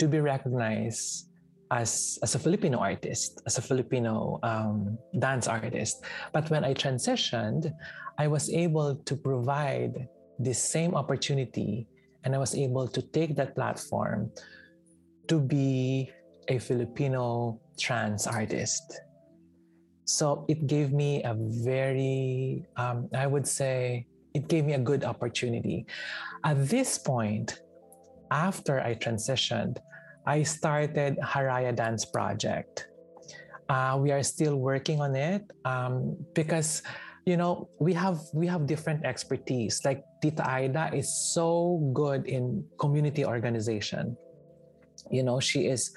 to 0.02 0.08
be 0.08 0.20
recognized 0.20 1.30
as, 1.70 2.18
as 2.24 2.34
a 2.34 2.40
Filipino 2.40 2.80
artist, 2.80 3.40
as 3.46 3.60
a 3.60 3.62
Filipino 3.62 4.40
um, 4.42 4.98
dance 5.20 5.48
artist. 5.48 6.04
But 6.34 6.50
when 6.50 6.66
I 6.66 6.74
transitioned, 6.74 7.72
I 8.18 8.26
was 8.28 8.50
able 8.50 8.96
to 8.96 9.16
provide 9.16 10.10
this 10.40 10.58
same 10.58 10.96
opportunity 10.96 11.88
and 12.24 12.34
I 12.34 12.40
was 12.40 12.56
able 12.56 12.88
to 12.88 13.02
take 13.14 13.36
that 13.36 13.54
platform 13.54 14.32
to 15.28 15.40
be 15.40 16.10
a 16.48 16.58
Filipino 16.58 17.62
trans 17.80 18.26
artist. 18.26 19.02
So 20.06 20.46
it 20.50 20.66
gave 20.66 20.92
me 20.92 21.22
a 21.24 21.36
very, 21.38 22.66
um, 22.76 23.08
I 23.14 23.28
would 23.28 23.48
say, 23.48 24.08
it 24.34 24.48
gave 24.48 24.66
me 24.66 24.74
a 24.74 24.80
good 24.80 25.04
opportunity. 25.04 25.86
At 26.44 26.68
this 26.68 26.98
point, 26.98 27.62
after 28.32 28.82
I 28.82 28.96
transitioned, 28.96 29.78
I 30.26 30.44
started 30.44 31.18
Hiraya 31.18 31.76
Dance 31.76 32.06
Project. 32.06 32.88
Uh, 33.70 33.98
we 34.00 34.12
are 34.12 34.22
still 34.22 34.58
working 34.58 35.02
on 35.02 35.16
it 35.16 35.44
um, 35.66 36.18
because 36.36 36.84
you 37.26 37.38
know 37.38 37.70
we 37.80 37.94
have 37.94 38.20
we 38.34 38.46
have 38.46 38.68
different 38.68 39.06
expertise. 39.06 39.82
Like 39.86 40.04
Tita 40.22 40.44
Aida 40.44 40.92
is 40.94 41.10
so 41.34 41.80
good 41.94 42.28
in 42.28 42.66
community 42.78 43.26
organization. 43.26 44.18
You 45.10 45.24
know 45.24 45.40
she 45.40 45.68
is 45.68 45.96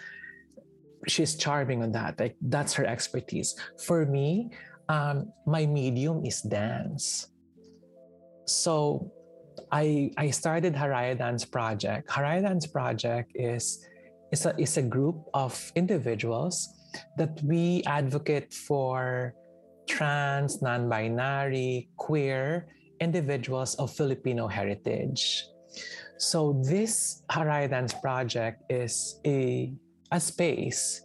she's 1.06 1.36
charming 1.36 1.82
on 1.82 1.92
that. 1.92 2.18
Like 2.18 2.36
that's 2.40 2.72
her 2.74 2.86
expertise. 2.86 3.55
For 3.84 4.06
me, 4.06 4.51
um, 4.88 5.32
my 5.46 5.66
medium 5.66 6.24
is 6.24 6.40
dance. 6.40 7.28
So 8.46 9.10
I 9.72 10.12
I 10.16 10.30
started 10.30 10.74
Hiraya 10.74 11.18
Dance 11.18 11.44
Project. 11.44 12.09
Hiraya 12.09 12.42
Dance 12.42 12.66
Project 12.66 13.32
is 13.34 13.84
is 14.35 14.77
a, 14.77 14.81
a 14.81 14.82
group 14.82 15.16
of 15.35 15.55
individuals 15.77 16.74
that 17.16 17.39
we 17.43 17.82
advocate 17.86 18.52
for 18.52 19.35
trans, 19.86 20.62
non 20.62 20.89
binary, 20.89 21.89
queer 21.97 22.66
individuals 23.01 23.74
of 23.77 23.94
Filipino 23.94 24.48
heritage. 24.48 25.47
So, 26.19 26.61
this 26.66 27.23
Hiraya 27.31 27.70
Dance 27.70 27.94
Project 27.94 28.62
is 28.70 29.20
a, 29.27 29.73
a 30.11 30.20
space. 30.20 31.02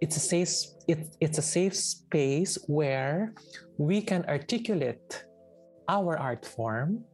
It's 0.00 0.16
a 0.16 0.20
safe 0.20 0.54
it, 0.88 1.14
it's 1.20 1.38
a 1.38 1.46
safe 1.58 1.74
space 1.76 2.58
where 2.66 3.34
we 3.78 4.02
can 4.02 4.24
articulate 4.26 5.24
our 5.88 6.18
art 6.18 6.46
form 6.46 7.04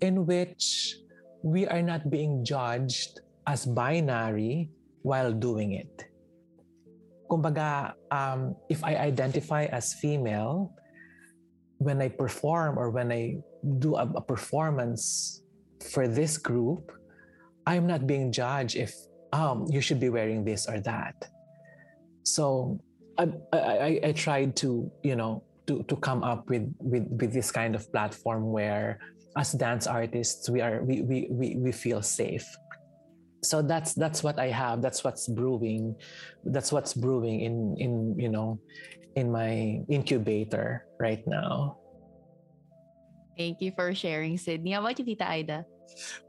in 0.00 0.26
which 0.26 0.96
we 1.42 1.66
are 1.66 1.82
not 1.82 2.10
being 2.10 2.44
judged 2.44 3.20
as 3.46 3.66
binary 3.66 4.70
while 5.02 5.32
doing 5.32 5.72
it. 5.72 6.08
Kumbaga, 7.30 7.94
um, 8.10 8.56
if 8.68 8.84
I 8.84 8.96
identify 8.96 9.64
as 9.66 9.94
female, 9.94 10.72
when 11.78 12.00
I 12.00 12.08
perform 12.08 12.78
or 12.78 12.90
when 12.90 13.12
I 13.12 13.36
do 13.78 13.96
a, 13.96 14.08
a 14.16 14.20
performance 14.20 15.42
for 15.80 16.08
this 16.08 16.38
group, 16.38 16.92
I'm 17.66 17.86
not 17.86 18.06
being 18.06 18.32
judged 18.32 18.76
if 18.76 18.94
um, 19.32 19.66
you 19.68 19.80
should 19.80 20.00
be 20.00 20.08
wearing 20.08 20.44
this 20.44 20.68
or 20.68 20.80
that. 20.80 21.28
So 22.22 22.80
I, 23.18 23.28
I, 23.52 24.00
I 24.04 24.12
tried 24.12 24.56
to, 24.56 24.90
you 25.02 25.16
know, 25.16 25.42
to, 25.66 25.82
to 25.84 25.96
come 25.96 26.22
up 26.22 26.48
with, 26.48 26.72
with, 26.78 27.08
with 27.08 27.32
this 27.32 27.50
kind 27.50 27.74
of 27.74 27.90
platform 27.92 28.52
where 28.52 29.00
as 29.36 29.52
dance 29.52 29.86
artists, 29.86 30.48
we 30.48 30.60
are 30.60 30.82
we, 30.84 31.02
we, 31.02 31.26
we, 31.30 31.56
we 31.56 31.72
feel 31.72 32.02
safe 32.02 32.46
so 33.44 33.62
that's 33.62 33.94
that's 33.94 34.22
what 34.22 34.38
i 34.38 34.48
have. 34.48 34.82
That's 34.82 35.04
what's 35.04 35.28
brewing 35.28 35.96
that's 36.44 36.72
what's 36.72 36.94
brewing 36.94 37.40
in 37.40 37.76
in 37.78 38.18
you 38.18 38.28
know 38.28 38.58
in 39.14 39.30
my 39.30 39.84
incubator 39.88 40.86
right 40.98 41.22
now. 41.26 41.78
Thank 43.36 43.60
you 43.60 43.72
for 43.76 43.94
sharing 43.94 44.38
sydney. 44.38 44.72
How 44.72 44.80
about 44.80 44.98
you 44.98 45.04
tita 45.04 45.28
aida? 45.28 45.64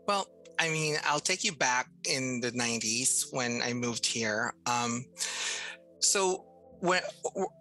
Well 0.08 0.28
i 0.58 0.70
mean 0.70 0.96
i'll 1.04 1.20
take 1.20 1.44
you 1.44 1.52
back 1.52 1.92
in 2.08 2.40
the 2.40 2.48
90s 2.52 3.28
when 3.32 3.62
i 3.62 3.74
moved 3.74 4.06
here. 4.06 4.54
Um, 4.66 5.04
so 6.00 6.46
when 6.86 7.02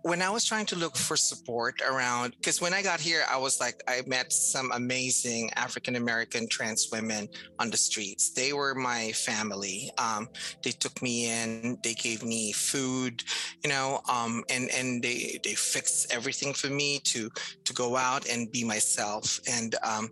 when 0.03 0.21
I 0.23 0.31
was 0.31 0.45
trying 0.45 0.67
to 0.67 0.77
look 0.77 0.97
for 0.97 1.17
support 1.17 1.81
around, 1.81 2.35
because 2.37 2.61
when 2.61 2.75
I 2.75 2.83
got 2.83 3.01
here, 3.01 3.25
I 3.31 3.39
was 3.39 3.59
like, 3.59 3.83
I 3.89 4.03
met 4.07 4.33
some 4.33 4.71
amazing 4.73 5.51
African 5.57 5.97
American 5.97 6.47
trans 6.49 6.89
women 6.93 7.29
on 7.59 7.71
the 7.71 7.77
streets. 7.77 8.31
They 8.31 8.53
were 8.53 8.75
my 8.75 9.13
family. 9.13 9.91
Um, 9.99 10.29
they 10.63 10.71
took 10.73 11.01
me 11.03 11.31
in. 11.31 11.79
They 11.83 11.95
gave 11.95 12.23
me 12.23 12.53
food, 12.53 13.25
you 13.63 13.71
know, 13.71 14.01
um, 14.11 14.45
and 14.51 14.71
and 14.71 15.03
they 15.03 15.41
they 15.43 15.55
fixed 15.55 16.13
everything 16.13 16.53
for 16.53 16.69
me 16.69 17.01
to 17.05 17.31
to 17.65 17.73
go 17.73 17.97
out 17.97 18.29
and 18.29 18.51
be 18.53 18.63
myself. 18.65 19.41
And 19.49 19.75
um, 19.83 20.11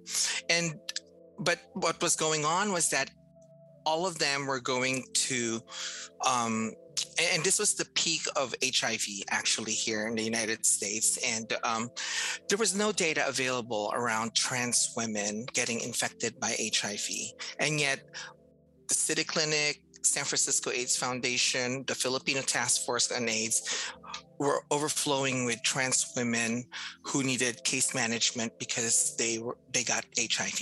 and 0.48 0.74
but 1.38 1.58
what 1.74 2.00
was 2.00 2.16
going 2.16 2.44
on 2.44 2.72
was 2.72 2.88
that 2.90 3.10
all 3.84 4.06
of 4.06 4.18
them 4.18 4.46
were 4.46 4.60
going 4.60 5.04
to 5.12 5.60
um, 6.26 6.72
and 7.32 7.44
this 7.44 7.58
was 7.58 7.74
the 7.74 7.86
peak 7.94 8.22
of 8.36 8.54
HIV 8.62 9.06
actually 9.30 9.72
here 9.72 10.06
in 10.06 10.14
the 10.14 10.22
United 10.22 10.64
States. 10.64 11.18
And 11.24 11.52
um, 11.64 11.90
there 12.48 12.58
was 12.58 12.74
no 12.74 12.92
data 12.92 13.26
available 13.28 13.92
around 13.94 14.34
trans 14.34 14.92
women 14.96 15.46
getting 15.52 15.80
infected 15.80 16.38
by 16.40 16.56
HIV. 16.58 17.08
And 17.58 17.80
yet, 17.80 18.00
the 18.88 18.94
City 18.94 19.24
Clinic, 19.24 19.82
San 20.02 20.24
Francisco 20.24 20.70
AIDS 20.70 20.96
Foundation, 20.96 21.84
the 21.86 21.94
Filipino 21.94 22.42
Task 22.42 22.84
Force 22.84 23.12
on 23.12 23.28
AIDS 23.28 23.92
were 24.38 24.64
overflowing 24.70 25.44
with 25.44 25.62
trans 25.62 26.12
women 26.16 26.64
who 27.04 27.22
needed 27.22 27.62
case 27.64 27.94
management 27.94 28.52
because 28.58 29.14
they 29.16 29.38
were 29.38 29.56
they 29.72 29.84
got 29.84 30.04
HIV 30.18 30.60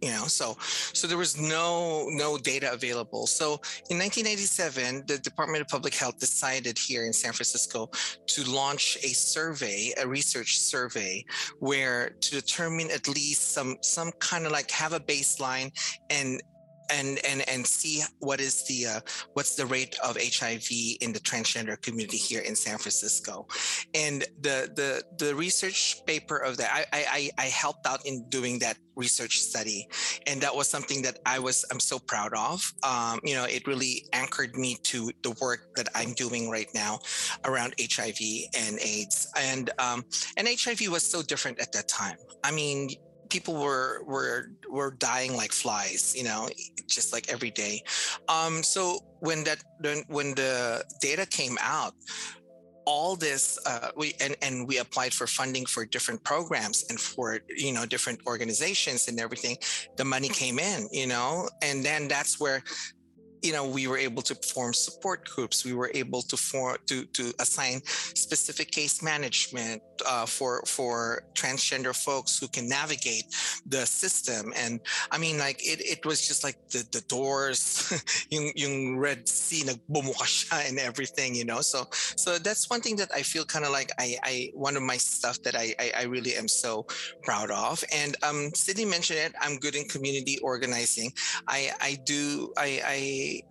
you 0.00 0.10
know 0.10 0.24
so 0.24 0.56
so 0.60 1.06
there 1.06 1.18
was 1.18 1.38
no 1.38 2.08
no 2.10 2.38
data 2.38 2.72
available. 2.72 3.26
So 3.26 3.60
in 3.90 3.98
1987 3.98 5.04
the 5.06 5.18
department 5.18 5.62
of 5.62 5.68
public 5.68 5.94
health 5.94 6.18
decided 6.18 6.78
here 6.78 7.04
in 7.04 7.12
san 7.12 7.32
francisco 7.32 7.90
to 8.26 8.44
launch 8.44 8.96
a 9.02 9.08
survey 9.08 9.92
a 10.00 10.06
research 10.06 10.58
survey 10.58 11.24
where 11.58 12.10
to 12.20 12.30
determine 12.30 12.90
at 12.90 13.08
least 13.08 13.52
some 13.52 13.76
some 13.82 14.10
kind 14.18 14.46
of 14.46 14.52
like 14.52 14.70
have 14.70 14.92
a 14.92 15.00
baseline 15.00 15.70
and 16.10 16.40
and 16.92 17.18
and 17.24 17.48
and 17.48 17.66
see 17.66 18.02
what 18.18 18.40
is 18.40 18.64
the 18.66 18.86
uh, 18.86 19.00
what's 19.34 19.54
the 19.54 19.66
rate 19.66 19.96
of 20.04 20.16
HIV 20.16 20.68
in 21.00 21.12
the 21.12 21.20
transgender 21.20 21.80
community 21.80 22.16
here 22.16 22.40
in 22.40 22.54
San 22.56 22.78
Francisco, 22.78 23.46
and 23.94 24.22
the 24.40 24.70
the 24.74 25.02
the 25.24 25.34
research 25.34 26.02
paper 26.06 26.36
of 26.36 26.56
that 26.58 26.70
I 26.72 26.84
I 26.92 27.30
I 27.38 27.46
helped 27.46 27.86
out 27.86 28.04
in 28.06 28.28
doing 28.28 28.58
that 28.60 28.76
research 28.96 29.38
study, 29.38 29.88
and 30.26 30.40
that 30.40 30.54
was 30.54 30.68
something 30.68 31.02
that 31.02 31.18
I 31.26 31.38
was 31.38 31.64
I'm 31.70 31.80
so 31.80 31.98
proud 31.98 32.34
of. 32.34 32.72
Um, 32.82 33.20
you 33.24 33.34
know, 33.34 33.44
it 33.44 33.66
really 33.66 34.06
anchored 34.12 34.56
me 34.56 34.76
to 34.84 35.10
the 35.22 35.30
work 35.40 35.74
that 35.76 35.88
I'm 35.94 36.12
doing 36.14 36.50
right 36.50 36.68
now 36.74 37.00
around 37.44 37.74
HIV 37.80 38.20
and 38.56 38.78
AIDS, 38.80 39.28
and 39.36 39.70
um, 39.78 40.04
and 40.36 40.48
HIV 40.48 40.88
was 40.88 41.02
so 41.02 41.22
different 41.22 41.60
at 41.60 41.72
that 41.72 41.88
time. 41.88 42.16
I 42.44 42.50
mean 42.50 42.90
people 43.30 43.54
were 43.54 44.02
were 44.04 44.50
were 44.68 44.90
dying 44.92 45.36
like 45.36 45.52
flies 45.52 46.14
you 46.16 46.24
know 46.24 46.48
just 46.86 47.12
like 47.12 47.32
every 47.32 47.50
day. 47.50 47.82
Um 48.28 48.62
so 48.62 49.00
when 49.20 49.44
that 49.44 49.62
when 50.08 50.34
the 50.34 50.84
data 51.00 51.26
came 51.26 51.56
out 51.60 51.94
all 52.86 53.14
this 53.14 53.58
uh, 53.66 53.90
we 53.96 54.14
and, 54.20 54.34
and 54.42 54.66
we 54.66 54.78
applied 54.78 55.12
for 55.12 55.26
funding 55.26 55.66
for 55.66 55.84
different 55.84 56.22
programs 56.24 56.84
and 56.88 56.98
for 56.98 57.38
you 57.48 57.72
know 57.72 57.84
different 57.86 58.18
organizations 58.26 59.06
and 59.08 59.20
everything 59.20 59.56
the 59.96 60.04
money 60.04 60.28
came 60.28 60.58
in 60.58 60.88
you 60.90 61.06
know 61.06 61.48
and 61.62 61.84
then 61.84 62.08
that's 62.08 62.40
where 62.40 62.62
you 63.42 63.52
know 63.52 63.66
we 63.66 63.86
were 63.86 63.98
able 63.98 64.22
to 64.22 64.34
form 64.34 64.72
support 64.72 65.28
groups. 65.28 65.64
We 65.64 65.74
were 65.74 65.90
able 65.94 66.22
to 66.22 66.36
form 66.36 66.76
to 66.86 67.04
to 67.04 67.32
assign 67.38 67.82
specific 67.84 68.70
case 68.70 69.02
management 69.02 69.82
uh, 70.06 70.26
for 70.26 70.62
for 70.66 71.22
transgender 71.34 71.94
folks 71.94 72.38
who 72.38 72.48
can 72.48 72.68
navigate 72.68 73.24
the 73.66 73.86
system. 73.86 74.52
And 74.56 74.80
i 75.10 75.18
mean 75.18 75.38
like 75.38 75.60
it, 75.64 75.80
it 75.80 76.04
was 76.04 76.26
just 76.26 76.44
like 76.44 76.56
the 76.70 76.86
the 76.92 77.02
doors 77.08 77.92
yung, 78.30 78.52
yung 78.54 78.98
red 78.98 79.28
sea 79.28 79.62
nagbumuka 79.64 80.68
and 80.68 80.78
everything 80.78 81.34
you 81.34 81.44
know? 81.44 81.60
So 81.60 81.86
so 81.92 82.38
that's 82.38 82.68
one 82.70 82.80
thing 82.80 82.96
that 82.96 83.10
i 83.14 83.22
feel 83.22 83.44
kind 83.44 83.64
of 83.64 83.72
like 83.72 83.90
i 83.98 84.16
i 84.22 84.50
one 84.54 84.76
of 84.76 84.82
my 84.82 84.96
stuff 84.96 85.42
that 85.42 85.54
I, 85.54 85.74
I, 85.78 85.92
I 86.00 86.02
really 86.04 86.34
am 86.36 86.48
so 86.48 86.86
proud 87.22 87.50
of. 87.50 87.84
And 87.92 88.16
um 88.22 88.50
sydney 88.54 88.84
mentioned 88.84 89.18
it 89.18 89.32
i'm 89.40 89.56
good 89.58 89.74
in 89.74 89.84
community 89.88 90.38
organizing. 90.42 91.12
I 91.46 91.72
i 91.80 91.98
do 92.04 92.52
i 92.56 92.82
i 92.86 92.98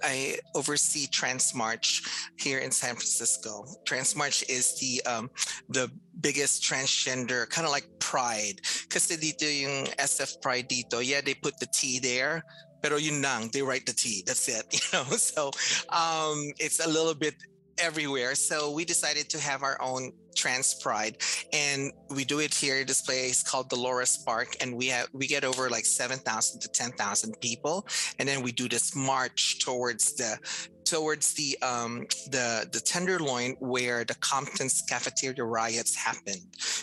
I 0.03 0.39
oversee 0.56 1.07
Transmarch 1.07 2.03
here 2.38 2.60
in 2.60 2.72
San 2.72 2.95
Francisco. 2.95 3.65
Transmarch 3.85 4.43
is 4.49 4.80
the 4.80 5.01
um, 5.10 5.30
the 5.69 5.91
biggest 6.22 6.64
transgender 6.64 7.49
kind 7.49 7.65
of 7.65 7.72
like 7.72 7.88
pride 7.99 8.60
kasi 8.91 9.15
dito 9.15 9.47
yung 9.47 9.88
SF 9.95 10.41
Pride 10.43 10.68
dito 10.68 10.99
yeah 10.99 11.22
they 11.23 11.34
put 11.34 11.56
the 11.64 11.69
T 11.72 11.99
there 11.99 12.43
pero 12.81 12.97
yun 12.97 13.22
lang, 13.22 13.49
they 13.51 13.61
write 13.61 13.85
the 13.85 13.93
T. 13.93 14.23
That's 14.26 14.47
it, 14.47 14.65
you 14.72 14.80
know. 14.93 15.03
So 15.15 15.51
um, 15.89 16.51
it's 16.60 16.80
a 16.80 16.88
little 16.88 17.14
bit 17.14 17.35
everywhere. 17.80 18.35
So 18.35 18.72
we 18.72 18.85
decided 18.85 19.30
to 19.30 19.39
have 19.39 19.64
our 19.64 19.81
own 19.81 20.11
trans 20.35 20.73
pride 20.76 21.18
and 21.51 21.91
we 22.10 22.23
do 22.23 22.39
it 22.39 22.53
here 22.53 22.84
this 22.85 23.01
place 23.01 23.43
called 23.43 23.68
dolores 23.69 24.18
park 24.26 24.56
and 24.61 24.73
we 24.73 24.88
have 24.88 25.07
we 25.11 25.27
get 25.27 25.43
over 25.43 25.69
like 25.69 25.85
7000 25.85 26.61
to 26.61 26.69
10000 26.69 27.41
people 27.41 27.85
and 28.19 28.30
then 28.30 28.41
we 28.41 28.51
do 28.51 28.69
this 28.69 28.95
march 28.95 29.60
towards 29.60 30.14
the 30.14 30.38
towards 30.90 31.34
the 31.34 31.56
um, 31.61 32.07
the 32.32 32.68
the 32.72 32.80
tenderloin 32.80 33.56
where 33.60 34.03
the 34.03 34.16
Compton's 34.16 34.82
cafeteria 34.90 35.44
riots 35.44 35.95
happened. 35.95 36.41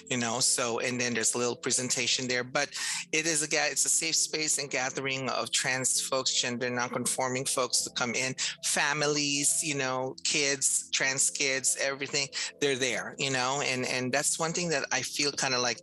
You 0.09 0.19
know, 0.19 0.39
so 0.39 0.79
and 0.79 1.01
then 1.01 1.15
there's 1.15 1.35
a 1.35 1.39
little 1.39 1.57
presentation 1.57 2.29
there, 2.29 2.45
but 2.45 2.69
it 3.13 3.27
is 3.27 3.43
a 3.43 3.49
it's 3.71 3.85
a 3.85 3.89
safe 3.89 4.15
space 4.15 4.59
and 4.59 4.71
gathering 4.71 5.29
of 5.31 5.51
trans 5.51 6.01
folks, 6.01 6.41
gender 6.41 6.71
nonconforming 6.71 7.47
folks 7.47 7.83
to 7.83 7.91
come 7.91 8.15
in, 8.15 8.35
families, 8.65 9.61
you 9.65 9.75
know, 9.75 10.15
kids, 10.23 10.89
trans 10.93 11.31
kids, 11.31 11.77
everything. 11.83 12.29
They're 12.61 12.77
there, 12.77 13.17
you 13.19 13.31
know, 13.31 13.61
and 13.65 13.85
and 13.87 14.13
that's 14.13 14.39
one 14.39 14.53
thing 14.53 14.69
that 14.69 14.85
I 14.93 15.03
feel 15.03 15.33
kind 15.33 15.55
of 15.55 15.63
like. 15.63 15.81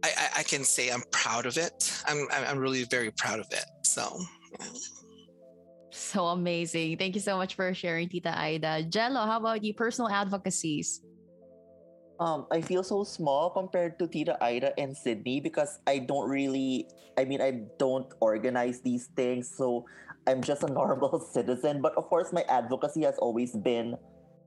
I, 0.00 0.28
I, 0.38 0.42
can 0.44 0.62
say 0.62 0.90
I'm 0.90 1.02
proud 1.10 1.44
of 1.44 1.56
it. 1.56 1.92
I'm 2.06 2.28
I'm 2.30 2.58
really 2.58 2.84
very 2.84 3.10
proud 3.10 3.40
of 3.40 3.46
it. 3.50 3.64
So. 3.82 4.20
Yeah. 4.60 4.66
So 6.08 6.32
amazing. 6.32 6.96
Thank 6.96 7.12
you 7.12 7.20
so 7.20 7.36
much 7.36 7.52
for 7.52 7.68
sharing, 7.76 8.08
Tita 8.08 8.32
Aida. 8.32 8.80
Gelo, 8.88 9.28
how 9.28 9.36
about 9.36 9.60
you? 9.60 9.76
Personal 9.76 10.08
advocacies. 10.08 11.04
Um, 12.16 12.48
I 12.50 12.64
feel 12.64 12.82
so 12.82 13.04
small 13.04 13.52
compared 13.52 14.00
to 14.00 14.08
Tita 14.08 14.40
Aida 14.40 14.72
and 14.80 14.96
Sydney 14.96 15.38
because 15.38 15.78
I 15.86 16.00
don't 16.00 16.24
really, 16.24 16.88
I 17.20 17.28
mean, 17.28 17.44
I 17.44 17.68
don't 17.76 18.08
organize 18.20 18.80
these 18.80 19.12
things. 19.20 19.52
So 19.52 19.84
I'm 20.26 20.40
just 20.40 20.64
a 20.64 20.72
normal 20.72 21.20
citizen. 21.20 21.82
But 21.84 21.92
of 22.00 22.08
course, 22.08 22.32
my 22.32 22.42
advocacy 22.48 23.04
has 23.04 23.18
always 23.18 23.52
been 23.52 23.94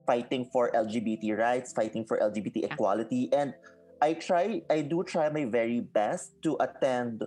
fighting 0.10 0.50
for 0.52 0.74
LGBT 0.74 1.38
rights, 1.38 1.74
fighting 1.78 2.10
for 2.10 2.18
LGBT 2.18 2.66
yeah. 2.66 2.74
equality. 2.74 3.30
And 3.38 3.54
I 4.02 4.18
try, 4.18 4.64
I 4.68 4.82
do 4.82 5.04
try 5.04 5.30
my 5.30 5.46
very 5.46 5.82
best 5.82 6.42
to 6.42 6.58
attend 6.60 7.22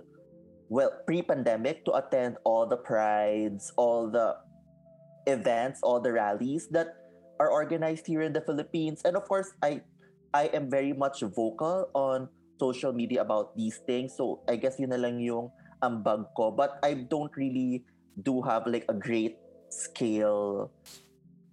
well 0.69 0.91
pre-pandemic 1.05 1.85
to 1.85 1.93
attend 1.93 2.37
all 2.43 2.65
the 2.65 2.77
prides 2.77 3.71
all 3.77 4.09
the 4.09 4.35
events 5.27 5.79
all 5.83 5.99
the 5.99 6.11
rallies 6.11 6.67
that 6.69 7.05
are 7.39 7.49
organized 7.49 8.07
here 8.07 8.21
in 8.21 8.33
the 8.33 8.41
philippines. 8.41 9.01
And 9.03 9.15
of 9.15 9.27
course 9.27 9.51
i 9.61 9.81
i 10.33 10.47
am 10.53 10.69
very 10.69 10.93
much 10.93 11.21
vocal 11.21 11.89
on 11.93 12.29
social 12.59 12.93
media 12.93 13.21
about 13.21 13.55
these 13.55 13.77
things. 13.83 14.15
So 14.15 14.41
i 14.47 14.55
guess 14.55 14.79
yun 14.79 14.89
na 14.89 14.99
lang 14.99 15.19
yung 15.19 15.51
ambag 15.83 16.31
ko. 16.35 16.51
But 16.51 16.79
i 16.83 16.93
don't 16.95 17.33
really 17.35 17.83
do 18.15 18.41
have 18.41 18.67
like 18.67 18.87
a 18.87 18.95
great 18.95 19.37
scale 19.67 20.71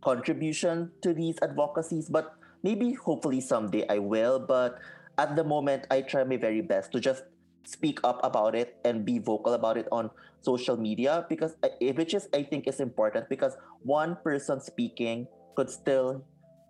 contribution 0.03 0.95
to 1.03 1.15
these 1.15 1.37
advocacies. 1.43 2.07
But 2.07 2.35
maybe 2.63 2.95
hopefully 2.95 3.43
someday 3.43 3.87
i 3.91 3.99
will. 3.99 4.39
But 4.39 4.79
at 5.19 5.35
the 5.35 5.45
moment 5.45 5.91
i 5.91 6.01
try 6.01 6.23
my 6.25 6.39
very 6.39 6.63
best 6.63 6.95
to 6.95 7.03
just 7.03 7.27
speak 7.65 8.01
up 8.05 8.21
about 8.23 8.55
it 8.55 8.77
and 8.85 9.05
be 9.05 9.19
vocal 9.19 9.55
about 9.55 9.77
it 9.77 9.87
on 9.93 10.11
social 10.41 10.77
media 10.77 11.27
because 11.29 11.55
uh, 11.63 11.69
which 11.95 12.15
is 12.15 12.29
I 12.35 12.43
think 12.43 12.67
is 12.67 12.81
important 12.81 13.29
because 13.29 13.57
one 13.83 14.17
person 14.23 14.61
speaking 14.61 15.27
could 15.57 15.71
still 15.71 16.25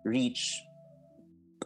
reach 0.05 0.61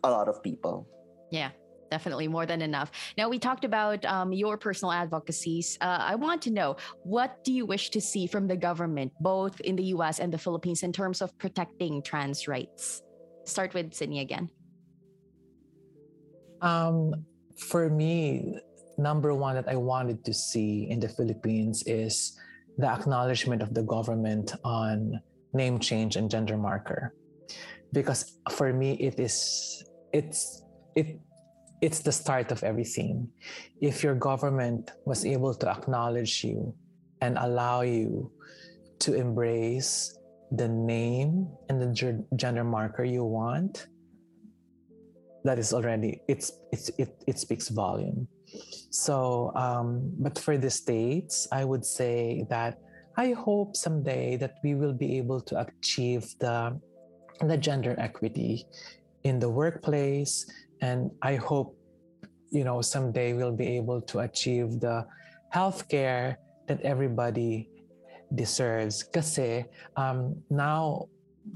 a 0.03 0.09
lot 0.09 0.27
of 0.27 0.41
people. 0.43 0.87
Yeah, 1.31 1.51
definitely 1.91 2.27
more 2.27 2.45
than 2.45 2.61
enough. 2.61 2.91
Now 3.17 3.29
we 3.29 3.39
talked 3.39 3.65
about 3.65 4.05
um, 4.05 4.31
your 4.31 4.57
personal 4.57 4.91
advocacies. 4.91 5.77
Uh, 5.81 5.99
I 5.99 6.15
want 6.15 6.41
to 6.43 6.51
know 6.51 6.77
what 7.03 7.43
do 7.43 7.51
you 7.51 7.65
wish 7.65 7.89
to 7.91 8.01
see 8.01 8.27
from 8.27 8.47
the 8.47 8.55
government, 8.55 9.11
both 9.19 9.59
in 9.61 9.75
the 9.75 9.95
U.S. 9.97 10.19
and 10.19 10.31
the 10.31 10.37
Philippines, 10.37 10.83
in 10.83 10.93
terms 10.93 11.21
of 11.21 11.37
protecting 11.37 12.01
trans 12.01 12.47
rights. 12.47 13.01
Start 13.45 13.73
with 13.73 13.93
Sydney 13.93 14.19
again. 14.19 14.49
Um, 16.61 17.25
for 17.57 17.89
me, 17.89 18.59
number 18.97 19.33
one 19.33 19.55
that 19.55 19.69
I 19.69 19.75
wanted 19.75 20.25
to 20.25 20.33
see 20.33 20.89
in 20.89 20.99
the 20.99 21.07
Philippines 21.09 21.83
is 21.85 22.37
the 22.77 22.87
acknowledgement 22.87 23.61
of 23.61 23.73
the 23.73 23.83
government 23.83 24.53
on 24.63 25.21
name 25.53 25.79
change 25.79 26.15
and 26.15 26.29
gender 26.29 26.57
marker. 26.57 27.13
Because 27.93 28.37
for 28.51 28.73
me 28.73 28.93
it 28.93 29.19
is 29.19 29.83
it's 30.11 30.63
it 30.95 31.19
it's 31.81 31.99
the 31.99 32.11
start 32.11 32.51
of 32.51 32.63
everything. 32.63 33.29
If 33.81 34.03
your 34.03 34.15
government 34.15 34.91
was 35.05 35.25
able 35.25 35.53
to 35.53 35.69
acknowledge 35.69 36.43
you 36.43 36.73
and 37.21 37.37
allow 37.37 37.81
you 37.81 38.31
to 38.99 39.13
embrace 39.13 40.17
the 40.51 40.67
name 40.67 41.47
and 41.69 41.81
the 41.81 42.25
gender 42.35 42.63
marker 42.63 43.03
you 43.03 43.23
want, 43.23 43.87
that 45.43 45.59
is 45.59 45.71
already 45.71 46.21
it's 46.27 46.51
it's 46.73 46.89
it, 46.97 47.23
it 47.27 47.37
speaks 47.39 47.69
volume 47.69 48.27
so, 48.89 49.51
um, 49.55 50.11
but 50.19 50.39
for 50.39 50.57
the 50.57 50.69
states, 50.69 51.47
I 51.51 51.65
would 51.65 51.85
say 51.85 52.45
that 52.49 52.79
I 53.17 53.31
hope 53.31 53.75
someday 53.75 54.37
that 54.37 54.55
we 54.63 54.75
will 54.75 54.93
be 54.93 55.17
able 55.17 55.41
to 55.41 55.59
achieve 55.59 56.35
the 56.39 56.79
the 57.41 57.57
gender 57.57 57.93
equity 57.99 58.65
in 59.23 59.39
the 59.39 59.49
workplace, 59.49 60.45
and 60.81 61.11
I 61.21 61.35
hope 61.35 61.77
you 62.49 62.63
know 62.63 62.81
someday 62.81 63.33
we'll 63.33 63.57
be 63.57 63.77
able 63.77 64.01
to 64.01 64.19
achieve 64.19 64.79
the 64.79 65.05
healthcare 65.53 66.37
that 66.67 66.81
everybody 66.81 67.69
deserves. 68.33 69.03
Because 69.03 69.39
um, 69.95 70.35
now 70.49 71.07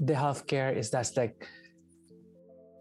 the 0.04 0.14
healthcare 0.14 0.74
is 0.74 0.90
that's 0.90 1.16
like 1.16 1.46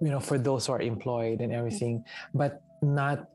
you 0.01 0.09
know 0.09 0.19
for 0.19 0.37
those 0.37 0.65
who 0.65 0.73
are 0.73 0.81
employed 0.81 1.41
and 1.41 1.53
everything, 1.53 2.03
but 2.33 2.61
not 2.81 3.29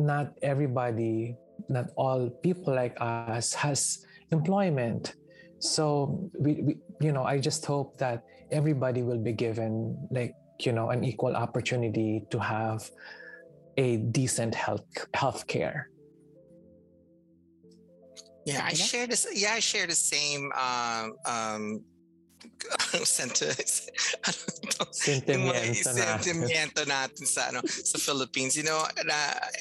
not 0.00 0.32
everybody, 0.42 1.36
not 1.68 1.86
all 1.96 2.30
people 2.42 2.74
like 2.74 2.96
us 3.00 3.54
has 3.54 4.04
employment. 4.32 5.14
So 5.58 6.30
we, 6.38 6.62
we, 6.62 6.76
you 7.00 7.12
know, 7.12 7.24
I 7.24 7.38
just 7.38 7.64
hope 7.64 7.98
that 7.98 8.24
everybody 8.50 9.02
will 9.02 9.18
be 9.18 9.32
given 9.32 9.96
like 10.10 10.34
you 10.58 10.72
know 10.72 10.90
an 10.90 11.04
equal 11.04 11.36
opportunity 11.36 12.24
to 12.30 12.38
have 12.38 12.90
a 13.76 13.96
decent 13.96 14.54
health 14.54 14.84
health 15.14 15.46
care. 15.46 15.90
Yeah, 18.46 18.64
I 18.64 18.72
share 18.72 19.06
this. 19.06 19.26
Yeah, 19.32 19.52
I 19.52 19.60
share 19.60 19.86
the 19.86 19.94
same 19.94 20.50
um, 20.58 21.12
um, 21.26 21.84
sentimiento, 24.92 25.90
sentimiento 25.90 26.86
natin 26.86 27.26
sa 27.26 27.48
ano 27.48 27.60
sa 27.66 27.98
Philippines. 27.98 28.56
You 28.56 28.64
know, 28.64 28.84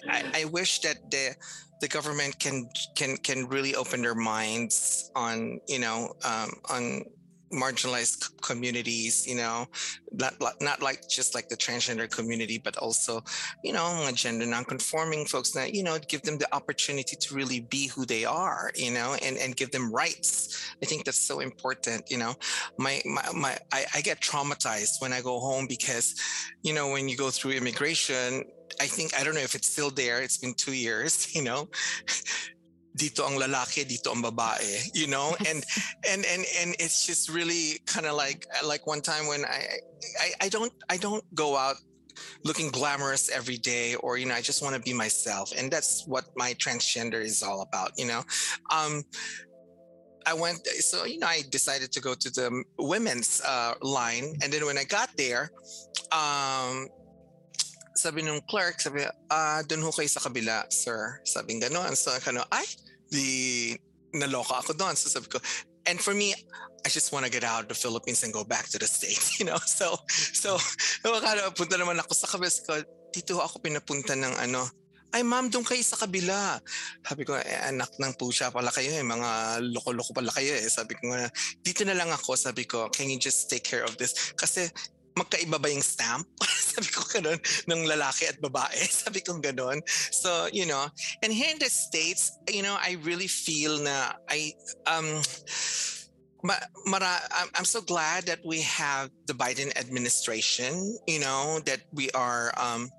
I, 0.09 0.43
I 0.43 0.45
wish 0.45 0.79
that 0.81 1.11
the 1.11 1.35
the 1.81 1.87
government 1.87 2.39
can 2.39 2.69
can 2.95 3.17
can 3.17 3.47
really 3.47 3.75
open 3.75 4.01
their 4.01 4.15
minds 4.15 5.09
on 5.15 5.59
you 5.67 5.79
know 5.79 6.13
um, 6.23 6.51
on 6.69 7.03
marginalized 7.51 8.41
communities 8.41 9.25
you 9.27 9.35
know 9.35 9.65
not 10.11 10.33
not 10.61 10.81
like 10.81 11.07
just 11.09 11.33
like 11.33 11.49
the 11.49 11.57
transgender 11.57 12.09
community 12.09 12.57
but 12.57 12.77
also 12.77 13.21
you 13.63 13.73
know 13.73 14.09
gender 14.13 14.45
non-conforming 14.45 15.25
folks 15.25 15.51
that 15.51 15.73
you 15.73 15.83
know 15.83 15.97
give 16.07 16.21
them 16.21 16.37
the 16.37 16.55
opportunity 16.55 17.15
to 17.15 17.33
really 17.33 17.61
be 17.61 17.87
who 17.87 18.05
they 18.05 18.25
are 18.25 18.71
you 18.75 18.91
know 18.91 19.15
and 19.23 19.37
and 19.37 19.55
give 19.55 19.71
them 19.71 19.91
rights 19.91 20.73
i 20.81 20.85
think 20.85 21.05
that's 21.05 21.19
so 21.19 21.39
important 21.39 22.09
you 22.09 22.17
know 22.17 22.33
my 22.77 23.01
my, 23.05 23.23
my 23.33 23.57
I, 23.71 23.85
I 23.95 24.01
get 24.01 24.19
traumatized 24.19 25.01
when 25.01 25.13
i 25.13 25.21
go 25.21 25.39
home 25.39 25.65
because 25.67 26.15
you 26.61 26.73
know 26.73 26.89
when 26.91 27.09
you 27.09 27.17
go 27.17 27.29
through 27.29 27.51
immigration 27.51 28.43
I 28.79 28.85
think 28.85 29.19
I 29.19 29.23
don't 29.25 29.33
know 29.33 29.41
if 29.41 29.55
it's 29.55 29.67
still 29.67 29.89
there. 29.89 30.21
It's 30.21 30.37
been 30.37 30.53
two 30.53 30.73
years, 30.73 31.35
you 31.35 31.43
know 31.43 31.67
dito 32.99 33.23
ang 33.23 33.39
lalaki, 33.39 33.87
dito 33.87 34.11
ang 34.11 34.19
babae, 34.19 34.91
you 34.93 35.07
know? 35.07 35.31
And 35.47 35.63
and 36.03 36.27
and 36.27 36.43
and 36.59 36.75
it's 36.77 37.07
just 37.07 37.31
really 37.31 37.79
kind 37.87 38.05
of 38.05 38.19
like 38.19 38.43
like 38.67 38.83
one 38.83 38.99
time 38.99 39.31
when 39.31 39.47
I, 39.47 39.79
I 40.19 40.27
I 40.45 40.47
don't 40.51 40.73
I 40.91 40.99
don't 40.99 41.23
go 41.33 41.55
out 41.55 41.79
looking 42.43 42.67
glamorous 42.67 43.31
every 43.31 43.55
day 43.55 43.95
or 43.95 44.19
you 44.19 44.27
know 44.27 44.35
I 44.35 44.43
just 44.43 44.59
want 44.59 44.75
to 44.75 44.83
be 44.83 44.91
myself 44.91 45.55
and 45.55 45.71
that's 45.71 46.03
what 46.03 46.27
my 46.35 46.51
transgender 46.59 47.23
is 47.23 47.39
all 47.39 47.63
about, 47.63 47.95
you 47.95 48.05
know. 48.05 48.27
Um 48.67 49.07
I 50.27 50.35
went 50.35 50.67
so 50.83 51.07
you 51.07 51.23
know 51.23 51.31
I 51.31 51.47
decided 51.47 51.95
to 51.95 52.03
go 52.03 52.13
to 52.13 52.29
the 52.29 52.51
women's 52.77 53.39
uh, 53.41 53.79
line 53.81 54.35
and 54.43 54.51
then 54.51 54.67
when 54.67 54.77
I 54.77 54.83
got 54.83 55.15
there 55.15 55.49
um 56.11 56.91
sabi 57.99 58.23
ng 58.23 58.39
clerk, 58.47 58.79
sabi, 58.79 59.03
ah, 59.27 59.59
doon 59.67 59.83
ho 59.83 59.91
kayo 59.91 60.07
sa 60.07 60.23
kabila, 60.23 60.63
sir. 60.71 61.19
Sabi 61.27 61.59
gano'n. 61.59 61.91
So, 61.99 62.15
ano, 62.31 62.47
ay, 62.47 62.63
di 63.09 63.75
naloka 64.13 64.61
ako 64.61 64.73
doon. 64.73 64.95
So 64.95 65.09
sabi 65.09 65.27
ko, 65.29 65.37
and 65.85 65.99
for 65.99 66.13
me, 66.13 66.33
I 66.85 66.89
just 66.89 67.11
want 67.11 67.25
to 67.25 67.31
get 67.31 67.43
out 67.43 67.67
of 67.67 67.69
the 67.69 67.77
Philippines 67.77 68.23
and 68.23 68.31
go 68.31 68.43
back 68.43 68.69
to 68.71 68.79
the 68.79 68.87
States, 68.87 69.35
you 69.39 69.45
know? 69.45 69.59
So, 69.65 69.97
so, 70.33 70.55
nakakala, 71.03 71.51
punta 71.51 71.75
naman 71.75 71.99
ako 71.99 72.13
sa 72.15 72.27
kabila 72.29 72.49
ko, 72.63 72.73
dito 73.11 73.41
ako 73.41 73.59
pinapunta 73.59 74.15
ng 74.15 74.33
ano, 74.39 74.63
ay 75.09 75.25
ma'am, 75.25 75.49
doon 75.49 75.65
kayo 75.65 75.81
sa 75.81 75.97
kabila. 75.97 76.61
Sabi 77.01 77.25
ko, 77.25 77.33
eh, 77.33 77.65
anak 77.65 77.97
ng 77.97 78.13
pusha 78.13 78.53
pala 78.53 78.69
kayo 78.69 78.93
eh, 78.93 79.01
mga 79.01 79.57
loko-loko 79.73 80.13
pala 80.13 80.29
kayo 80.29 80.53
eh. 80.53 80.69
Sabi 80.69 80.93
ko 80.93 81.09
dito 81.65 81.81
na 81.81 81.97
lang 81.97 82.13
ako. 82.13 82.37
Sabi 82.37 82.69
ko, 82.69 82.93
can 82.93 83.09
you 83.09 83.17
just 83.17 83.49
take 83.49 83.65
care 83.65 83.81
of 83.81 83.97
this? 83.97 84.13
Kasi 84.37 84.69
magkaiba 85.19 85.59
ba 85.59 85.67
yung 85.69 85.83
stamp? 85.83 86.27
Sabi 86.71 86.87
ko 86.87 87.03
ganun, 87.11 87.39
ng 87.67 87.83
lalaki 87.83 88.31
at 88.31 88.39
babae. 88.39 88.79
Sabi 89.03 89.19
ko 89.19 89.35
ganun. 89.39 89.83
So, 89.87 90.47
you 90.51 90.65
know, 90.65 90.87
and 91.21 91.33
here 91.33 91.51
in 91.51 91.59
the 91.59 91.69
States, 91.69 92.39
you 92.47 92.63
know, 92.63 92.79
I 92.79 92.97
really 93.03 93.27
feel 93.27 93.79
na 93.83 94.15
I, 94.31 94.55
um, 94.87 95.21
Mara, 96.85 97.19
I'm 97.53 97.65
so 97.65 97.81
glad 97.81 98.23
that 98.27 98.39
we 98.45 98.61
have 98.61 99.09
the 99.27 99.33
Biden 99.33 99.75
administration, 99.77 100.97
you 101.05 101.19
know, 101.19 101.59
that 101.65 101.81
we 101.91 102.09
are 102.11 102.53
um, 102.55 102.89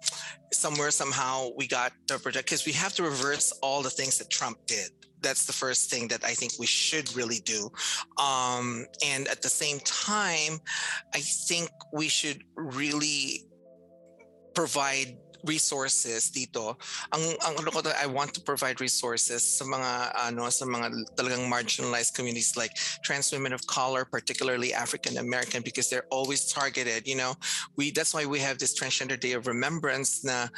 somewhere 0.52 0.90
somehow 0.90 1.48
we 1.56 1.66
got 1.66 1.92
to 2.08 2.18
protect 2.18 2.46
because 2.46 2.66
we 2.66 2.72
have 2.72 2.92
to 2.94 3.02
reverse 3.02 3.52
all 3.62 3.82
the 3.82 3.88
things 3.88 4.18
that 4.18 4.28
Trump 4.28 4.58
did. 4.66 4.90
That's 5.22 5.44
the 5.46 5.52
first 5.52 5.90
thing 5.90 6.08
that 6.08 6.24
I 6.24 6.34
think 6.34 6.52
we 6.58 6.66
should 6.66 7.14
really 7.14 7.40
do. 7.40 7.70
Um, 8.18 8.86
and 9.04 9.28
at 9.28 9.42
the 9.42 9.48
same 9.48 9.80
time, 9.80 10.60
I 11.14 11.20
think 11.20 11.70
we 11.92 12.08
should 12.08 12.42
really 12.56 13.46
provide 14.54 15.16
resources 15.44 16.30
dito. 16.30 16.76
Ang 17.12 17.24
ang 17.44 17.54
ano 17.58 17.70
ko 17.70 17.80
I 17.90 18.06
want 18.06 18.34
to 18.34 18.40
provide 18.40 18.80
resources 18.80 19.42
sa 19.42 19.64
mga 19.64 20.12
ano 20.30 20.48
sa 20.50 20.64
mga 20.64 21.16
talagang 21.16 21.48
marginalized 21.48 22.14
communities 22.14 22.56
like 22.56 22.74
trans 23.02 23.32
women 23.32 23.52
of 23.52 23.66
color, 23.66 24.04
particularly 24.04 24.74
African 24.74 25.18
American 25.18 25.62
because 25.62 25.88
they're 25.88 26.08
always 26.10 26.50
targeted, 26.52 27.06
you 27.06 27.16
know. 27.16 27.34
We 27.76 27.90
that's 27.90 28.14
why 28.14 28.26
we 28.26 28.38
have 28.40 28.58
this 28.58 28.78
transgender 28.78 29.18
day 29.18 29.32
of 29.32 29.46
remembrance 29.46 30.24
na 30.24 30.48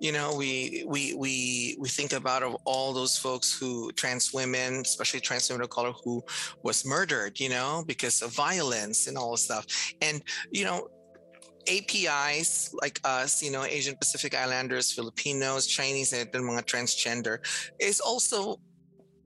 you 0.00 0.12
know, 0.12 0.34
we 0.34 0.84
we 0.86 1.14
we 1.14 1.76
we 1.78 1.88
think 1.88 2.12
about 2.12 2.42
of 2.42 2.56
all 2.64 2.92
those 2.92 3.16
folks 3.16 3.56
who 3.56 3.92
trans 3.92 4.32
women, 4.32 4.82
especially 4.82 5.20
trans 5.20 5.48
women 5.48 5.64
of 5.64 5.70
color 5.70 5.92
who 6.04 6.22
was 6.62 6.84
murdered, 6.84 7.38
you 7.40 7.48
know, 7.48 7.84
because 7.86 8.22
of 8.22 8.34
violence 8.34 9.06
and 9.06 9.16
all 9.16 9.32
this 9.32 9.44
stuff. 9.44 9.66
And 10.00 10.22
you 10.50 10.64
know, 10.64 10.88
APIs 11.68 12.74
like 12.80 13.00
us, 13.04 13.42
you 13.42 13.50
know, 13.50 13.64
Asian 13.64 13.96
Pacific 13.96 14.34
Islanders, 14.34 14.92
Filipinos, 14.92 15.66
Chinese, 15.66 16.12
and 16.12 16.30
mga 16.32 16.64
transgender 16.64 17.38
is 17.78 18.00
also 18.00 18.58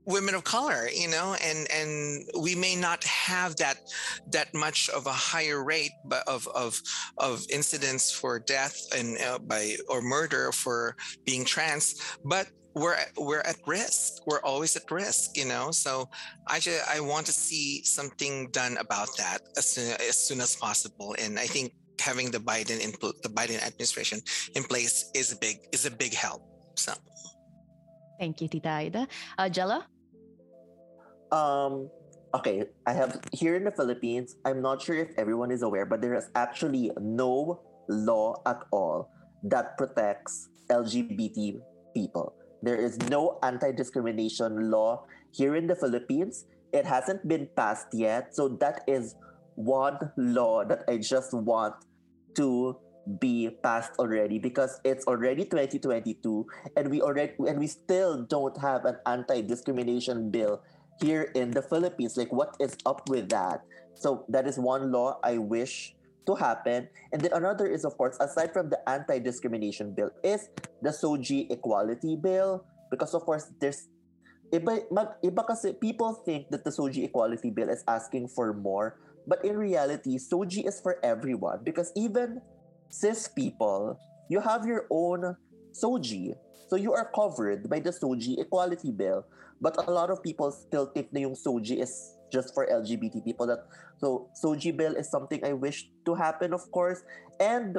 women 0.06 0.36
of 0.36 0.44
color 0.44 0.88
you 0.94 1.08
know 1.08 1.34
and 1.42 1.66
and 1.72 2.22
we 2.40 2.54
may 2.54 2.76
not 2.76 3.02
have 3.02 3.56
that 3.56 3.76
that 4.30 4.54
much 4.54 4.88
of 4.90 5.06
a 5.06 5.12
higher 5.12 5.64
rate 5.64 5.90
of 6.28 6.46
of 6.54 6.80
of 7.18 7.44
incidents 7.50 8.12
for 8.12 8.38
death 8.38 8.86
and 8.96 9.18
uh, 9.20 9.36
by 9.36 9.74
or 9.88 10.00
murder 10.00 10.52
for 10.52 10.94
being 11.24 11.44
trans 11.44 12.00
but 12.24 12.46
we're 12.76 12.96
we're 13.16 13.40
at 13.40 13.56
risk. 13.66 14.22
We're 14.26 14.42
always 14.42 14.76
at 14.76 14.90
risk 14.90 15.36
you 15.36 15.46
know? 15.46 15.70
So 15.70 16.08
i 16.46 16.60
just 16.60 16.86
i 16.88 17.00
want 17.00 17.26
to 17.26 17.32
see 17.32 17.82
something 17.82 18.50
done 18.50 18.76
about 18.76 19.08
that 19.16 19.38
as 19.56 19.66
soon 19.66 19.96
as 19.98 20.16
soon 20.16 20.40
as 20.40 20.54
possible. 20.54 21.16
And 21.18 21.38
i 21.38 21.46
think 21.46 21.72
having 22.00 22.30
the 22.30 22.38
Biden 22.38 22.80
input, 22.80 23.22
the 23.22 23.28
Biden 23.28 23.62
administration 23.64 24.20
in 24.54 24.64
place 24.64 25.10
is 25.14 25.32
a 25.32 25.36
big 25.36 25.58
is 25.72 25.86
a 25.86 25.90
big 25.90 26.14
help. 26.14 26.42
So, 26.76 26.92
thank 28.18 28.40
you, 28.40 28.48
Tita 28.48 28.68
Aida. 28.68 29.08
Uh, 29.38 29.48
Gelo. 29.48 29.82
Um. 31.32 31.90
Okay, 32.34 32.68
I 32.86 32.92
have 32.92 33.20
here 33.32 33.56
in 33.56 33.64
the 33.64 33.72
Philippines. 33.72 34.36
I'm 34.44 34.60
not 34.60 34.82
sure 34.82 34.96
if 34.96 35.08
everyone 35.16 35.50
is 35.50 35.62
aware, 35.62 35.86
but 35.86 36.02
there 36.02 36.14
is 36.14 36.28
actually 36.34 36.90
no 37.00 37.62
law 37.88 38.42
at 38.44 38.60
all 38.72 39.08
that 39.44 39.78
protects 39.78 40.48
LGBT 40.68 41.60
people. 41.94 42.34
There 42.62 42.76
is 42.76 42.98
no 43.08 43.38
anti-discrimination 43.42 44.70
law 44.70 45.06
here 45.32 45.56
in 45.56 45.66
the 45.66 45.76
Philippines. 45.76 46.44
It 46.72 46.84
hasn't 46.84 47.26
been 47.26 47.48
passed 47.56 47.88
yet, 47.92 48.34
so 48.34 48.48
that 48.60 48.82
is 48.86 49.14
one 49.56 49.98
law 50.16 50.64
that 50.64 50.84
I 50.88 50.98
just 50.98 51.32
want 51.32 51.74
to 52.36 52.76
be 53.18 53.50
passed 53.62 53.92
already 53.98 54.38
because 54.38 54.80
it's 54.84 55.06
already 55.06 55.44
2022 55.44 56.46
and 56.76 56.90
we 56.90 57.00
already 57.00 57.32
and 57.46 57.58
we 57.58 57.66
still 57.66 58.22
don't 58.24 58.56
have 58.58 58.84
an 58.84 58.98
anti-discrimination 59.06 60.30
bill 60.30 60.60
here 61.00 61.30
in 61.34 61.50
the 61.50 61.62
Philippines. 61.62 62.16
Like 62.16 62.32
what 62.32 62.56
is 62.60 62.76
up 62.84 63.08
with 63.08 63.28
that? 63.30 63.62
So 63.94 64.24
that 64.28 64.46
is 64.46 64.58
one 64.58 64.92
law 64.92 65.18
I 65.22 65.38
wish 65.38 65.94
to 66.26 66.34
happen. 66.34 66.88
And 67.12 67.22
then 67.22 67.32
another 67.32 67.66
is 67.66 67.84
of 67.84 67.96
course 67.96 68.18
aside 68.20 68.52
from 68.52 68.70
the 68.70 68.78
anti-discrimination 68.88 69.94
bill 69.94 70.10
is 70.22 70.48
the 70.82 70.92
SOGIE 70.92 71.46
equality 71.50 72.16
bill. 72.16 72.66
Because 72.90 73.14
of 73.14 73.22
course 73.22 73.46
there's 73.60 73.88
iba, 74.52 74.82
mag, 74.90 75.08
iba 75.22 75.46
kasi 75.46 75.72
people 75.72 76.12
think 76.26 76.50
that 76.50 76.64
the 76.64 76.72
SOGIE 76.72 77.04
equality 77.04 77.50
bill 77.50 77.70
is 77.70 77.84
asking 77.86 78.28
for 78.28 78.52
more 78.52 78.98
but 79.26 79.44
in 79.44 79.56
reality, 79.58 80.18
SOGIE 80.18 80.66
is 80.66 80.80
for 80.80 80.98
everyone 81.02 81.60
because 81.64 81.92
even 81.96 82.40
cis 82.88 83.28
people, 83.28 83.98
you 84.30 84.40
have 84.40 84.64
your 84.64 84.86
own 84.90 85.36
SOGIE. 85.72 86.34
So 86.68 86.76
you 86.76 86.92
are 86.92 87.10
covered 87.14 87.68
by 87.68 87.80
the 87.80 87.92
SOGIE 87.92 88.38
Equality 88.38 88.90
Bill. 88.90 89.26
But 89.60 89.76
a 89.86 89.90
lot 89.90 90.10
of 90.10 90.22
people 90.22 90.50
still 90.52 90.86
think 90.86 91.12
na 91.12 91.20
yung 91.20 91.34
SOGIE 91.34 91.80
is 91.80 92.16
just 92.30 92.54
for 92.54 92.66
LGBT 92.66 93.24
people. 93.24 93.46
That 93.46 93.66
so 93.98 94.28
SOGIE 94.34 94.76
bill 94.76 94.94
is 94.94 95.10
something 95.10 95.42
I 95.44 95.52
wish 95.54 95.88
to 96.04 96.14
happen, 96.14 96.52
of 96.52 96.70
course. 96.70 97.02
And 97.40 97.78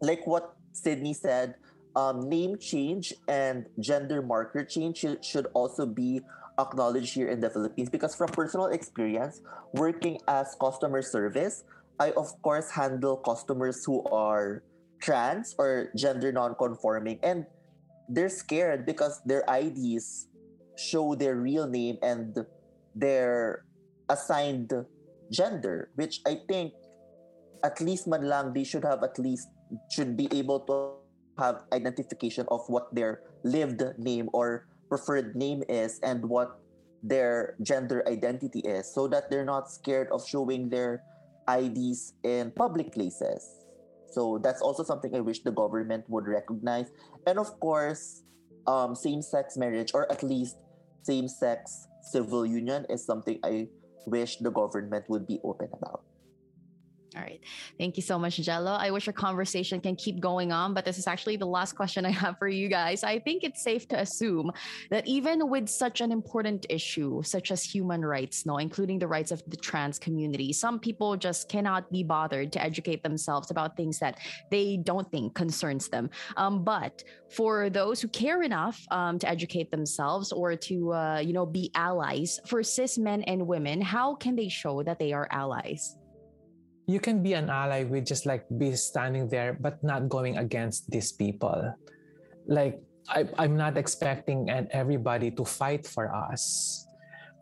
like 0.00 0.26
what 0.26 0.56
Sydney 0.72 1.14
said, 1.14 1.54
um, 1.96 2.28
name 2.28 2.58
change 2.58 3.14
and 3.28 3.66
gender 3.78 4.22
marker 4.22 4.64
change 4.64 4.98
should, 4.98 5.24
should 5.24 5.46
also 5.54 5.86
be 5.86 6.22
acknowledged 6.60 7.14
here 7.14 7.28
in 7.28 7.40
the 7.40 7.48
Philippines 7.48 7.88
because 7.88 8.14
from 8.14 8.28
personal 8.28 8.68
experience, 8.68 9.40
working 9.72 10.20
as 10.28 10.54
customer 10.60 11.02
service, 11.02 11.64
I 11.98 12.12
of 12.12 12.30
course 12.42 12.70
handle 12.70 13.16
customers 13.16 13.84
who 13.84 14.04
are 14.12 14.62
trans 15.00 15.54
or 15.58 15.88
gender 15.96 16.32
non-conforming. 16.32 17.18
And 17.22 17.46
they're 18.08 18.32
scared 18.32 18.84
because 18.84 19.20
their 19.24 19.44
IDs 19.48 20.28
show 20.76 21.14
their 21.14 21.36
real 21.36 21.66
name 21.66 21.98
and 22.02 22.36
their 22.94 23.64
assigned 24.08 24.72
gender, 25.30 25.90
which 25.94 26.20
I 26.26 26.40
think 26.48 26.72
at 27.62 27.80
least 27.80 28.08
man 28.08 28.24
lang 28.24 28.52
they 28.52 28.64
should 28.64 28.84
have 28.84 29.02
at 29.04 29.18
least 29.18 29.48
should 29.92 30.16
be 30.16 30.28
able 30.32 30.60
to 30.66 31.00
have 31.38 31.64
identification 31.72 32.44
of 32.50 32.60
what 32.68 32.92
their 32.94 33.22
lived 33.44 33.80
name 33.98 34.28
or 34.32 34.66
preferred 34.90 35.38
name 35.38 35.62
is 35.70 36.02
and 36.02 36.20
what 36.26 36.60
their 37.02 37.56
gender 37.62 38.04
identity 38.06 38.60
is 38.60 38.92
so 38.92 39.08
that 39.08 39.30
they're 39.30 39.46
not 39.46 39.70
scared 39.70 40.10
of 40.12 40.26
showing 40.26 40.68
their 40.68 41.00
IDs 41.48 42.12
in 42.22 42.50
public 42.50 42.92
places. 42.92 43.64
So 44.10 44.38
that's 44.42 44.60
also 44.60 44.82
something 44.82 45.14
I 45.14 45.20
wish 45.20 45.40
the 45.40 45.54
government 45.54 46.04
would 46.10 46.26
recognize. 46.26 46.90
And 47.26 47.38
of 47.38 47.48
course, 47.60 48.22
um, 48.66 48.94
same 48.94 49.22
sex 49.22 49.56
marriage 49.56 49.92
or 49.94 50.10
at 50.12 50.22
least 50.22 50.56
same 51.02 51.28
sex 51.28 51.86
civil 52.02 52.44
union 52.44 52.84
is 52.90 53.06
something 53.06 53.38
I 53.44 53.68
wish 54.06 54.38
the 54.38 54.50
government 54.50 55.06
would 55.08 55.26
be 55.26 55.40
open 55.44 55.70
about. 55.72 56.02
All 57.16 57.22
right. 57.22 57.40
Thank 57.76 57.96
you 57.96 58.04
so 58.04 58.20
much, 58.20 58.36
Gelo. 58.36 58.78
I 58.78 58.92
wish 58.92 59.08
our 59.08 59.12
conversation 59.12 59.80
can 59.80 59.96
keep 59.96 60.20
going 60.20 60.52
on, 60.52 60.74
but 60.74 60.84
this 60.84 60.96
is 60.96 61.08
actually 61.08 61.36
the 61.36 61.46
last 61.46 61.74
question 61.74 62.06
I 62.06 62.10
have 62.10 62.38
for 62.38 62.46
you 62.46 62.68
guys. 62.68 63.02
I 63.02 63.18
think 63.18 63.42
it's 63.42 63.64
safe 63.64 63.88
to 63.88 63.98
assume 63.98 64.52
that 64.90 65.08
even 65.08 65.48
with 65.50 65.68
such 65.68 66.00
an 66.00 66.12
important 66.12 66.66
issue, 66.68 67.20
such 67.24 67.50
as 67.50 67.64
human 67.64 68.04
rights, 68.04 68.46
no, 68.46 68.58
including 68.58 69.00
the 69.00 69.08
rights 69.08 69.32
of 69.32 69.42
the 69.48 69.56
trans 69.56 69.98
community, 69.98 70.52
some 70.52 70.78
people 70.78 71.16
just 71.16 71.48
cannot 71.48 71.90
be 71.90 72.04
bothered 72.04 72.52
to 72.52 72.62
educate 72.62 73.02
themselves 73.02 73.50
about 73.50 73.76
things 73.76 73.98
that 73.98 74.18
they 74.52 74.76
don't 74.76 75.10
think 75.10 75.34
concerns 75.34 75.88
them. 75.88 76.10
Um, 76.36 76.62
but 76.62 77.02
for 77.28 77.70
those 77.70 78.00
who 78.00 78.06
care 78.06 78.42
enough 78.42 78.86
um, 78.92 79.18
to 79.18 79.28
educate 79.28 79.72
themselves 79.72 80.30
or 80.30 80.54
to, 80.54 80.92
uh, 80.92 81.18
you 81.18 81.32
know, 81.32 81.44
be 81.44 81.72
allies, 81.74 82.38
for 82.46 82.62
cis 82.62 82.98
men 82.98 83.22
and 83.24 83.48
women, 83.48 83.80
how 83.80 84.14
can 84.14 84.36
they 84.36 84.48
show 84.48 84.84
that 84.84 85.00
they 85.00 85.12
are 85.12 85.26
allies? 85.32 85.96
You 86.90 86.98
can 86.98 87.22
be 87.22 87.38
an 87.38 87.46
ally 87.46 87.86
with 87.86 88.02
just 88.02 88.26
like 88.26 88.42
be 88.58 88.74
standing 88.74 89.30
there 89.30 89.54
but 89.54 89.78
not 89.86 90.10
going 90.10 90.38
against 90.38 90.90
these 90.90 91.14
people. 91.14 91.70
Like 92.46 92.82
I, 93.08 93.26
i'm 93.38 93.56
not 93.56 93.78
expecting 93.78 94.50
and 94.50 94.66
everybody 94.74 95.30
to 95.38 95.44
fight 95.44 95.86
for 95.86 96.10
us. 96.10 96.84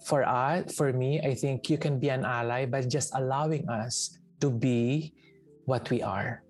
For 0.04 0.22
us 0.22 0.76
for 0.76 0.92
me 0.92 1.20
i 1.24 1.34
think 1.34 1.68
you 1.72 1.78
can 1.80 1.98
be 1.98 2.08
an 2.08 2.24
ally 2.24 2.66
by 2.66 2.82
just 2.82 3.10
allowing 3.16 3.68
us 3.68 4.16
to 4.40 4.48
be 4.50 5.12
what 5.64 5.90
we 5.90 6.00
are. 6.02 6.44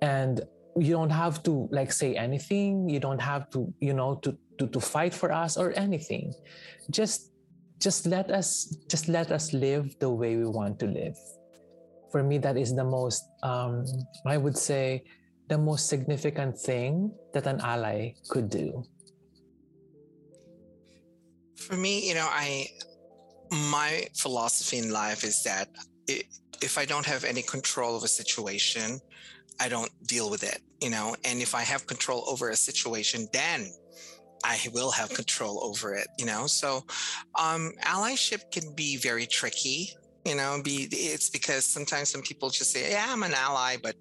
And 0.00 0.40
you 0.78 0.92
don't 0.94 1.10
have 1.10 1.42
to 1.42 1.68
like 1.72 1.92
say 1.92 2.14
anything. 2.14 2.88
You 2.88 3.00
don't 3.00 3.20
have 3.20 3.50
to 3.56 3.72
you 3.80 3.94
know 3.96 4.20
to 4.22 4.36
to, 4.58 4.68
to 4.68 4.80
fight 4.80 5.12
for 5.12 5.32
us 5.32 5.56
or 5.56 5.72
anything. 5.76 6.32
Just 6.90 7.32
just 7.80 8.06
let 8.06 8.30
us 8.30 8.76
just 8.88 9.08
let 9.08 9.32
us 9.32 9.52
live 9.52 9.98
the 9.98 10.08
way 10.08 10.36
we 10.36 10.46
want 10.46 10.78
to 10.80 10.86
live 10.86 11.16
for 12.10 12.22
me 12.22 12.38
that 12.38 12.56
is 12.56 12.74
the 12.74 12.84
most 12.84 13.28
um, 13.42 13.84
i 14.26 14.36
would 14.36 14.56
say 14.56 15.02
the 15.50 15.58
most 15.58 15.88
significant 15.88 16.56
thing 16.56 17.12
that 17.34 17.46
an 17.46 17.60
ally 17.60 18.14
could 18.28 18.48
do? 18.48 18.84
For 21.56 21.76
me, 21.76 22.08
you 22.08 22.14
know, 22.14 22.28
I 22.30 22.68
my 23.72 24.06
philosophy 24.14 24.78
in 24.78 24.92
life 24.92 25.24
is 25.24 25.42
that 25.42 25.68
it, 26.06 26.24
if 26.62 26.78
I 26.78 26.84
don't 26.84 27.04
have 27.04 27.24
any 27.24 27.42
control 27.42 27.96
of 27.96 28.04
a 28.04 28.08
situation, 28.08 29.00
I 29.58 29.68
don't 29.68 29.90
deal 30.06 30.30
with 30.30 30.44
it, 30.44 30.60
you 30.80 30.88
know. 30.88 31.16
And 31.24 31.42
if 31.42 31.52
I 31.54 31.62
have 31.62 31.86
control 31.86 32.24
over 32.28 32.50
a 32.50 32.56
situation, 32.56 33.26
then 33.32 33.66
I 34.44 34.56
will 34.72 34.92
have 34.92 35.10
control 35.10 35.64
over 35.64 35.94
it, 35.94 36.06
you 36.16 36.26
know. 36.26 36.46
So, 36.46 36.84
um, 37.38 37.72
allyship 37.82 38.52
can 38.52 38.72
be 38.74 38.96
very 38.96 39.26
tricky, 39.26 39.90
you 40.24 40.34
know. 40.34 40.60
Be 40.62 40.88
it's 40.90 41.30
because 41.30 41.64
sometimes 41.64 42.10
some 42.10 42.22
people 42.22 42.50
just 42.50 42.72
say, 42.72 42.90
"Yeah, 42.90 43.06
I'm 43.08 43.22
an 43.22 43.34
ally," 43.34 43.76
but 43.82 43.96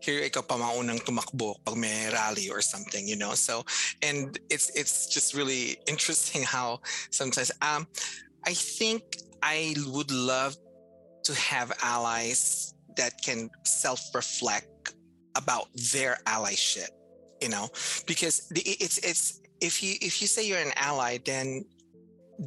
here 0.00 0.22
ikaw 0.22 0.46
pa 0.46 0.56
maunang 0.56 1.02
tumakbo 1.02 1.58
pag 1.64 1.76
may 1.76 2.10
rally 2.12 2.48
or 2.50 2.60
something, 2.60 3.06
you 3.06 3.16
know. 3.16 3.34
So, 3.34 3.64
and 4.02 4.38
it's 4.50 4.70
it's 4.74 5.06
just 5.06 5.34
really 5.34 5.78
interesting 5.90 6.42
how 6.42 6.80
sometimes 7.10 7.50
um, 7.62 7.86
I 8.46 8.54
think 8.54 9.02
I 9.42 9.74
would 9.86 10.10
love 10.10 10.56
to 11.24 11.34
have 11.34 11.72
allies 11.82 12.74
that 12.96 13.12
can 13.22 13.50
self-reflect 13.64 14.94
about 15.36 15.68
their 15.92 16.18
allyship 16.26 16.90
you 17.40 17.48
know 17.48 17.68
because 18.06 18.50
it's 18.54 18.98
it's 18.98 19.40
if 19.60 19.82
you 19.82 19.94
if 20.00 20.20
you 20.20 20.26
say 20.26 20.46
you're 20.46 20.58
an 20.58 20.72
ally 20.76 21.18
then 21.24 21.64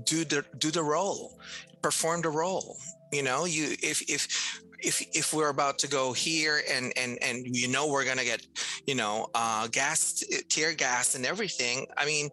do 0.03 0.23
the 0.25 0.43
do 0.57 0.71
the 0.71 0.83
role 0.83 1.39
perform 1.81 2.21
the 2.21 2.29
role 2.29 2.77
you 3.11 3.23
know 3.23 3.45
you 3.45 3.75
if 3.81 4.01
if 4.09 4.27
if 4.79 5.01
if 5.13 5.33
we're 5.33 5.49
about 5.49 5.77
to 5.79 5.87
go 5.87 6.13
here 6.13 6.61
and 6.69 6.93
and 6.97 7.17
and 7.21 7.45
you 7.55 7.67
know 7.67 7.87
we're 7.87 8.05
gonna 8.05 8.23
get 8.23 8.45
you 8.87 8.95
know 8.95 9.27
uh 9.35 9.67
gas 9.67 10.23
tear 10.49 10.73
gas 10.73 11.15
and 11.15 11.25
everything 11.25 11.85
i 11.97 12.05
mean 12.05 12.29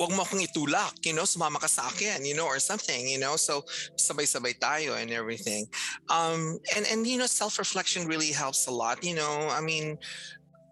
wag 0.00 0.16
mo 0.16 0.24
you 0.32 1.12
know, 1.12 1.24
you 2.24 2.34
know, 2.34 2.46
or 2.46 2.58
something, 2.58 3.06
you 3.06 3.18
know, 3.18 3.36
so 3.36 3.62
sabay-sabay 4.00 4.58
tayo 4.58 4.96
and 4.96 5.10
everything. 5.10 5.66
Um, 6.08 6.56
and, 6.74 6.86
and, 6.90 7.06
you 7.06 7.18
know, 7.18 7.26
self-reflection 7.26 8.08
really 8.08 8.32
helps 8.32 8.66
a 8.66 8.70
lot, 8.70 9.04
you 9.04 9.14
know, 9.14 9.48
I 9.52 9.60
mean, 9.60 9.98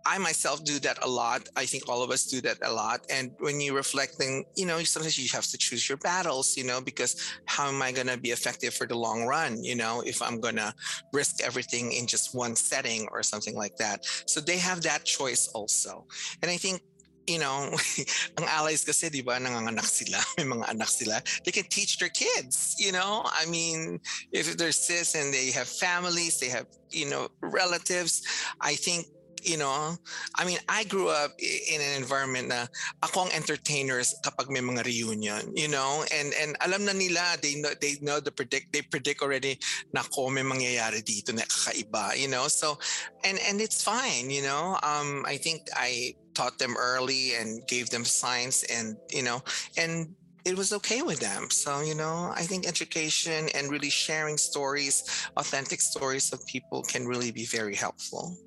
I 0.08 0.16
myself 0.16 0.64
do 0.64 0.78
that 0.80 1.04
a 1.04 1.08
lot. 1.08 1.50
I 1.54 1.66
think 1.66 1.86
all 1.86 2.02
of 2.02 2.10
us 2.10 2.24
do 2.24 2.40
that 2.40 2.56
a 2.62 2.72
lot. 2.72 3.04
And 3.10 3.32
when 3.40 3.60
you 3.60 3.76
reflecting, 3.76 4.46
you 4.56 4.64
know, 4.64 4.82
sometimes 4.82 5.18
you 5.18 5.28
have 5.36 5.46
to 5.48 5.58
choose 5.58 5.86
your 5.86 5.98
battles, 5.98 6.56
you 6.56 6.64
know, 6.64 6.80
because 6.80 7.14
how 7.44 7.68
am 7.68 7.82
I 7.82 7.92
going 7.92 8.06
to 8.06 8.16
be 8.16 8.30
effective 8.30 8.72
for 8.72 8.86
the 8.86 8.96
long 8.96 9.24
run, 9.26 9.62
you 9.62 9.76
know, 9.76 10.00
if 10.00 10.22
I'm 10.22 10.40
going 10.40 10.56
to 10.56 10.72
risk 11.12 11.42
everything 11.44 11.92
in 11.92 12.06
just 12.06 12.34
one 12.34 12.56
setting 12.56 13.06
or 13.12 13.22
something 13.22 13.54
like 13.54 13.76
that. 13.76 14.06
So 14.24 14.40
they 14.40 14.56
have 14.56 14.80
that 14.82 15.04
choice 15.04 15.48
also. 15.48 16.06
And 16.40 16.50
I 16.50 16.56
think 16.56 16.80
you 17.28 17.38
know, 17.38 17.76
ang 18.40 18.46
allies 18.48 18.88
kasi, 18.88 19.12
di 19.12 19.20
ba, 19.20 19.36
nanganganak 19.36 19.84
sila, 19.84 20.16
may 20.40 20.48
mga 20.48 20.72
anak 20.72 20.88
sila, 20.88 21.20
they 21.44 21.52
can 21.52 21.68
teach 21.68 22.00
their 22.00 22.08
kids, 22.08 22.74
you 22.80 22.90
know? 22.90 23.20
I 23.26 23.44
mean, 23.44 24.00
if 24.32 24.56
they're 24.56 24.72
cis 24.72 25.14
and 25.14 25.28
they 25.28 25.52
have 25.52 25.68
families, 25.68 26.40
they 26.40 26.48
have, 26.48 26.64
you 26.88 27.04
know, 27.04 27.28
relatives, 27.44 28.24
I 28.64 28.74
think 28.74 29.12
you 29.44 29.56
know, 29.56 29.96
I 30.34 30.44
mean, 30.44 30.58
I 30.68 30.84
grew 30.84 31.08
up 31.08 31.32
in 31.38 31.80
an 31.80 32.00
environment 32.00 32.48
na 32.48 32.66
ako 33.02 33.26
ang 33.26 33.32
entertainers 33.32 34.14
kapag 34.24 34.50
may 34.50 34.60
mga 34.60 34.84
reunion, 34.84 35.52
you 35.54 35.68
know, 35.68 36.04
and 36.14 36.32
and 36.38 36.56
alam 36.64 36.84
na 36.84 36.92
nila, 36.92 37.36
they 37.42 37.60
know 37.60 37.72
they 37.80 37.96
know 38.00 38.20
the 38.20 38.32
predict 38.32 38.72
they 38.72 38.82
predict 38.82 39.22
already 39.22 39.58
na 39.92 40.02
ko 40.02 40.30
may 40.30 40.42
mangyayari 40.42 41.02
dito 41.02 41.34
na 41.34 41.46
kakaiba, 41.46 42.16
you 42.16 42.28
know. 42.28 42.48
So 42.48 42.78
and 43.24 43.38
and 43.46 43.60
it's 43.60 43.82
fine, 43.82 44.30
you 44.30 44.42
know. 44.42 44.78
Um 44.82 45.24
I 45.26 45.36
think 45.36 45.68
I 45.74 46.14
taught 46.38 46.58
them 46.58 46.78
early 46.78 47.34
and 47.34 47.66
gave 47.66 47.90
them 47.90 48.04
science 48.04 48.62
and 48.70 48.94
you 49.10 49.22
know 49.26 49.42
and 49.76 50.14
it 50.44 50.56
was 50.56 50.72
okay 50.72 51.02
with 51.02 51.18
them 51.18 51.50
so 51.50 51.80
you 51.80 51.94
know 51.94 52.32
i 52.34 52.42
think 52.42 52.66
education 52.66 53.48
and 53.54 53.70
really 53.70 53.90
sharing 53.90 54.38
stories 54.38 55.02
authentic 55.36 55.80
stories 55.80 56.32
of 56.32 56.38
people 56.46 56.82
can 56.82 57.06
really 57.06 57.32
be 57.32 57.44
very 57.44 57.74
helpful 57.74 58.38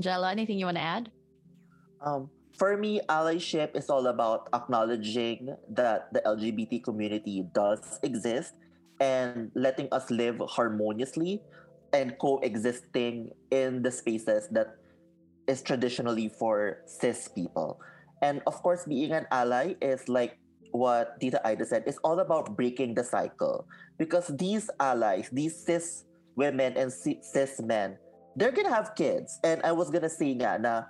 gelo 0.00 0.30
anything 0.30 0.58
you 0.58 0.66
want 0.66 0.76
to 0.76 0.82
add 0.82 1.10
um, 2.04 2.30
for 2.56 2.76
me 2.76 3.00
allyship 3.08 3.76
is 3.76 3.90
all 3.90 4.06
about 4.06 4.48
acknowledging 4.54 5.54
that 5.68 6.12
the 6.12 6.20
lgbt 6.26 6.82
community 6.82 7.46
does 7.54 7.98
exist 8.02 8.54
and 9.00 9.50
letting 9.54 9.88
us 9.90 10.10
live 10.10 10.40
harmoniously 10.48 11.42
and 11.92 12.18
coexisting 12.18 13.30
in 13.50 13.82
the 13.82 13.90
spaces 13.90 14.48
that 14.50 14.76
is 15.46 15.62
traditionally 15.62 16.28
for 16.28 16.82
cis 16.86 17.28
people. 17.28 17.78
And 18.22 18.42
of 18.46 18.62
course, 18.62 18.84
being 18.84 19.12
an 19.12 19.26
ally 19.30 19.74
is 19.80 20.08
like 20.08 20.38
what 20.72 21.20
Tita 21.20 21.38
Aida 21.46 21.64
said, 21.64 21.84
it's 21.86 21.98
all 22.02 22.18
about 22.18 22.56
breaking 22.56 22.94
the 22.94 23.04
cycle. 23.04 23.68
Because 23.98 24.26
these 24.26 24.68
allies, 24.80 25.30
these 25.30 25.54
cis 25.54 26.04
women 26.34 26.76
and 26.76 26.90
cis 26.90 27.60
men, 27.60 27.96
they're 28.36 28.52
gonna 28.52 28.74
have 28.74 28.94
kids. 28.94 29.38
And 29.42 29.62
I 29.62 29.72
was 29.72 29.90
gonna 29.90 30.10
say 30.10 30.34
nga 30.34 30.58
na, 30.58 30.82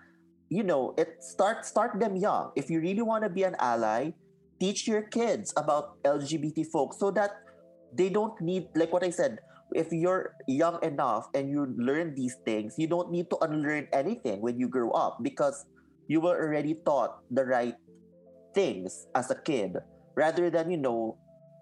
you 0.49 0.63
know, 0.63 0.95
it 0.97 1.23
start 1.23 1.65
start 1.65 2.01
them 2.01 2.17
young. 2.17 2.53
If 2.57 2.71
you 2.71 2.81
really 2.81 3.03
want 3.03 3.25
to 3.25 3.31
be 3.31 3.45
an 3.45 3.57
ally, 3.59 4.13
teach 4.61 4.87
your 4.89 5.03
kids 5.03 5.53
about 5.57 6.03
LGBT 6.03 6.67
folks 6.71 6.99
so 6.99 7.11
that 7.13 7.45
they 7.93 8.09
don't 8.09 8.35
need 8.41 8.69
like 8.75 8.93
what 8.93 9.05
I 9.05 9.11
said, 9.11 9.39
if 9.73 9.93
you're 9.93 10.35
young 10.47 10.83
enough 10.83 11.29
and 11.35 11.51
you 11.51 11.73
learn 11.77 12.15
these 12.15 12.37
things, 12.45 12.75
you 12.79 12.87
don't 12.87 13.11
need 13.11 13.31
to 13.31 13.37
unlearn 13.43 13.89
anything 13.93 14.41
when 14.41 14.59
you 14.59 14.69
grow 14.69 14.91
up 14.91 15.19
because 15.23 15.67
you 16.09 16.21
were 16.21 16.37
already 16.37 16.75
taught 16.85 17.25
the 17.31 17.45
right 17.45 17.77
things 18.55 19.07
as 19.15 19.31
a 19.31 19.35
kid 19.35 19.77
rather 20.15 20.51
than, 20.51 20.71
you 20.71 20.77
know, 20.77 21.19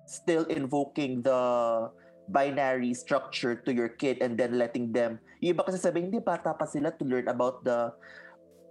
still 0.06 0.44
invoking 0.46 1.22
the 1.22 1.90
binary 2.28 2.94
structure 2.94 3.54
to 3.54 3.72
your 3.72 3.88
kid 3.88 4.18
and 4.20 4.36
then 4.36 4.58
letting 4.58 4.92
them 4.92 5.18
yung 5.42 5.58
iba 5.58 5.66
kasi 5.66 5.76
sabihin 5.76 6.08
hindi 6.08 6.22
bata 6.22 6.54
pa 6.54 6.64
sila 6.64 6.94
to 6.94 7.02
learn 7.02 7.26
about 7.26 7.66
the 7.66 7.90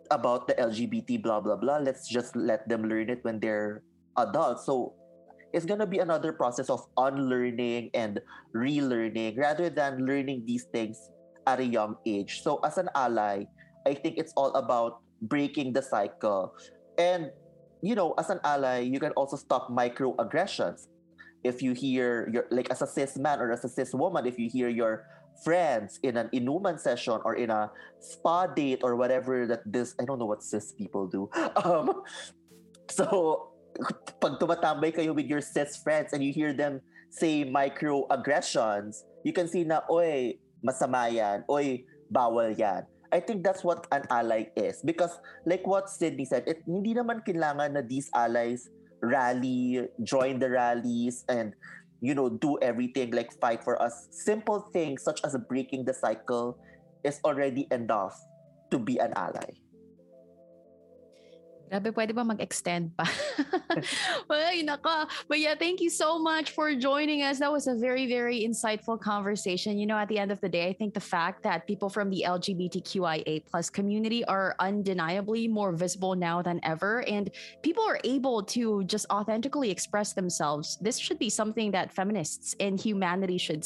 about 0.08 0.48
the 0.48 0.56
LGBT 0.56 1.20
blah 1.20 1.44
blah 1.44 1.60
blah 1.60 1.84
let's 1.84 2.08
just 2.08 2.32
let 2.34 2.64
them 2.72 2.88
learn 2.88 3.12
it 3.12 3.20
when 3.28 3.44
they're 3.44 3.84
adults 4.16 4.64
so 4.66 4.96
it's 5.54 5.68
to 5.68 5.88
be 5.88 6.00
another 6.00 6.32
process 6.32 6.70
of 6.70 6.88
unlearning 6.98 7.92
and 7.94 8.20
relearning 8.56 9.38
rather 9.38 9.70
than 9.70 10.06
learning 10.06 10.44
these 10.48 10.64
things 10.72 11.12
at 11.48 11.60
a 11.60 11.66
young 11.66 11.96
age. 12.06 12.42
So 12.42 12.60
as 12.64 12.78
an 12.78 12.90
ally, 12.96 13.46
I 13.86 13.94
think 13.94 14.18
it's 14.18 14.34
all 14.36 14.54
about 14.56 15.02
breaking 15.22 15.74
the 15.74 15.82
cycle. 15.82 16.56
And 16.98 17.32
you 17.82 17.96
know, 17.96 18.14
as 18.18 18.30
an 18.30 18.40
ally, 18.44 18.80
you 18.80 19.00
can 19.00 19.12
also 19.14 19.36
stop 19.36 19.70
microaggressions. 19.70 20.88
If 21.44 21.62
you 21.62 21.74
hear 21.74 22.30
your 22.32 22.46
like 22.52 22.70
as 22.70 22.82
a 22.82 22.88
cis 22.88 23.18
man 23.18 23.40
or 23.40 23.52
as 23.52 23.66
a 23.66 23.70
cis 23.70 23.94
woman, 23.94 24.26
if 24.26 24.38
you 24.38 24.50
hear 24.50 24.70
your 24.70 25.04
friends 25.44 26.00
in 26.04 26.18
an 26.18 26.30
inuman 26.34 26.80
session 26.80 27.20
or 27.24 27.36
in 27.36 27.50
a 27.50 27.72
spa 28.00 28.48
date 28.48 28.82
or 28.84 28.96
whatever 28.96 29.48
that 29.48 29.62
this 29.66 29.96
I 30.00 30.06
don't 30.06 30.20
know 30.20 30.30
what 30.30 30.44
cis 30.44 30.72
people 30.74 31.08
do. 31.08 31.30
Um, 31.62 32.04
so 32.90 33.52
pag 34.20 34.38
tumatambay 34.40 34.92
kayo 34.96 35.16
with 35.16 35.28
your 35.28 35.42
cis 35.42 35.80
friends 35.80 36.14
and 36.14 36.24
you 36.24 36.34
hear 36.34 36.54
them 36.54 36.82
say 37.12 37.44
microaggressions, 37.44 39.04
you 39.24 39.34
can 39.34 39.48
see 39.48 39.64
na, 39.64 39.84
oy, 39.92 40.40
masama 40.64 41.12
yan, 41.12 41.44
oy, 41.52 41.84
bawal 42.12 42.56
yan. 42.56 42.88
I 43.12 43.20
think 43.20 43.44
that's 43.44 43.64
what 43.64 43.86
an 43.92 44.08
ally 44.10 44.48
is. 44.56 44.82
Because 44.82 45.20
like 45.46 45.68
what 45.68 45.90
Sydney 45.90 46.24
said, 46.24 46.48
it, 46.48 46.64
hindi 46.64 46.96
naman 46.96 47.28
kailangan 47.28 47.76
na 47.76 47.84
these 47.84 48.08
allies 48.16 48.72
rally, 49.04 49.84
join 50.04 50.40
the 50.40 50.50
rallies, 50.50 51.26
and 51.28 51.54
you 52.02 52.16
know, 52.16 52.30
do 52.30 52.58
everything 52.62 53.12
like 53.12 53.32
fight 53.40 53.64
for 53.64 53.82
us. 53.82 54.08
Simple 54.12 54.68
things 54.74 55.04
such 55.04 55.22
as 55.24 55.38
breaking 55.48 55.86
the 55.86 55.94
cycle 55.94 56.58
is 57.04 57.20
already 57.24 57.68
enough 57.72 58.20
to 58.72 58.80
be 58.80 58.98
an 58.98 59.14
ally. 59.16 59.54
Grabe, 61.72 61.96
pwede 61.96 62.12
ba 62.12 62.28
mag-extend 62.28 62.92
pa? 63.00 63.08
well, 64.30 64.52
yun 64.52 64.68
ako. 64.76 65.08
But 65.32 65.40
yeah, 65.40 65.56
thank 65.56 65.80
you 65.80 65.88
so 65.88 66.20
much 66.20 66.52
for 66.52 66.76
joining 66.76 67.24
us. 67.24 67.40
That 67.40 67.48
was 67.48 67.72
a 67.72 67.80
very, 67.80 68.12
very 68.12 68.44
insightful 68.44 69.00
conversation. 69.00 69.80
You 69.80 69.88
know, 69.88 69.96
at 69.96 70.12
the 70.12 70.20
end 70.20 70.36
of 70.36 70.42
the 70.44 70.52
day, 70.52 70.68
I 70.68 70.74
think 70.74 70.94
the 70.94 71.00
fact 71.00 71.48
that 71.48 71.66
people 71.72 71.88
from 71.88 72.12
the 72.12 72.28
LGBTQIA 72.28 73.48
plus 73.48 73.70
community 73.72 74.26
are 74.26 74.54
undeniably 74.60 75.48
more 75.48 75.72
visible 75.72 76.14
now 76.14 76.42
than 76.44 76.60
ever. 76.64 77.08
And 77.08 77.32
people 77.64 77.88
are 77.88 78.04
able 78.04 78.44
to 78.52 78.84
just 78.84 79.08
authentically 79.08 79.72
express 79.72 80.12
themselves. 80.12 80.76
This 80.82 81.00
should 81.00 81.20
be 81.20 81.30
something 81.30 81.72
that 81.72 81.96
feminists 81.96 82.54
and 82.60 82.76
humanity 82.76 83.38
should 83.38 83.64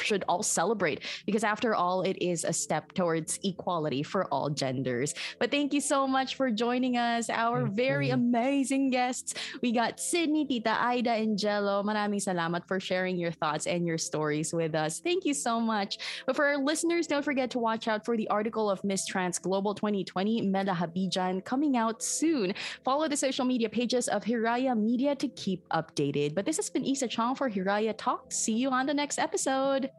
should 0.00 0.24
all 0.28 0.42
celebrate 0.42 1.00
because 1.26 1.44
after 1.44 1.74
all, 1.74 2.02
it 2.02 2.16
is 2.20 2.44
a 2.44 2.52
step 2.52 2.92
towards 2.92 3.38
equality 3.44 4.02
for 4.02 4.26
all 4.26 4.50
genders. 4.50 5.14
But 5.38 5.50
thank 5.50 5.72
you 5.72 5.80
so 5.80 6.06
much 6.06 6.36
for 6.36 6.50
joining 6.50 6.96
us, 6.96 7.30
our 7.30 7.62
Thank 7.62 7.76
very 7.76 8.08
you. 8.08 8.14
amazing 8.14 8.90
guests. 8.90 9.34
We 9.62 9.72
got 9.72 10.00
Sydney, 10.00 10.46
Tita 10.46 10.70
Aida, 10.70 11.12
and 11.12 11.38
Gelo. 11.38 11.84
Maraming 11.84 12.22
salamat 12.22 12.66
for 12.66 12.80
sharing 12.80 13.18
your 13.18 13.32
thoughts 13.32 13.66
and 13.66 13.86
your 13.86 13.98
stories 13.98 14.52
with 14.52 14.74
us. 14.74 15.00
Thank 15.00 15.24
you 15.24 15.34
so 15.34 15.60
much. 15.60 15.98
But 16.26 16.36
for 16.36 16.46
our 16.46 16.58
listeners, 16.58 17.06
don't 17.06 17.24
forget 17.24 17.50
to 17.52 17.58
watch 17.58 17.88
out 17.88 18.04
for 18.04 18.16
the 18.16 18.28
article 18.28 18.70
of 18.70 18.82
Miss 18.84 19.06
Trans 19.06 19.38
Global 19.38 19.74
2020, 19.74 20.42
Mela 20.42 20.72
Habijan, 20.72 21.44
coming 21.44 21.76
out 21.76 22.02
soon. 22.02 22.54
Follow 22.84 23.08
the 23.08 23.16
social 23.16 23.44
media 23.44 23.68
pages 23.68 24.08
of 24.08 24.24
Hiraya 24.24 24.76
Media 24.78 25.14
to 25.16 25.28
keep 25.28 25.68
updated. 25.70 26.34
But 26.34 26.46
this 26.46 26.56
has 26.56 26.70
been 26.70 26.84
Ysa 26.84 27.08
Chong 27.08 27.34
for 27.34 27.50
Hiraya 27.50 27.94
Talk. 27.96 28.32
See 28.32 28.54
you 28.54 28.70
on 28.70 28.86
the 28.86 28.94
next 28.94 29.18
episode. 29.18 29.90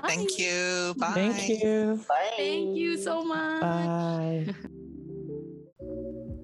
Bye. 0.00 0.08
Thank 0.08 0.38
you. 0.38 0.94
Bye. 0.98 1.12
Thank 1.12 1.48
you. 1.48 2.04
Bye. 2.08 2.30
Thank 2.36 2.76
you 2.76 2.96
so 2.96 3.24
much. 3.24 3.60
Bye. 3.60 4.54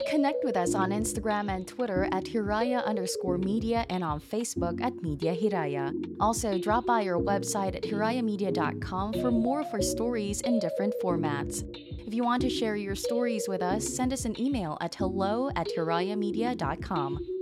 Connect 0.08 0.44
with 0.44 0.56
us 0.56 0.74
on 0.74 0.90
Instagram 0.90 1.50
and 1.50 1.66
Twitter 1.66 2.04
at 2.12 2.24
Hiraya 2.24 2.84
underscore 2.84 3.38
media 3.38 3.86
and 3.88 4.04
on 4.04 4.20
Facebook 4.20 4.80
at 4.82 4.94
Media 5.02 5.34
Hiraya. 5.34 5.92
Also, 6.20 6.58
drop 6.58 6.86
by 6.86 7.06
our 7.06 7.20
website 7.20 7.74
at 7.74 7.82
hirayamedia.com 7.82 9.14
for 9.14 9.30
more 9.30 9.60
of 9.60 9.66
our 9.72 9.82
stories 9.82 10.40
in 10.42 10.58
different 10.58 10.94
formats. 11.02 11.64
If 12.06 12.12
you 12.12 12.22
want 12.22 12.42
to 12.42 12.50
share 12.50 12.76
your 12.76 12.94
stories 12.94 13.48
with 13.48 13.62
us, 13.62 13.88
send 13.88 14.12
us 14.12 14.24
an 14.24 14.38
email 14.40 14.76
at 14.80 14.94
hello 14.94 15.50
at 15.56 15.68
hirayamedia.com. 15.76 17.33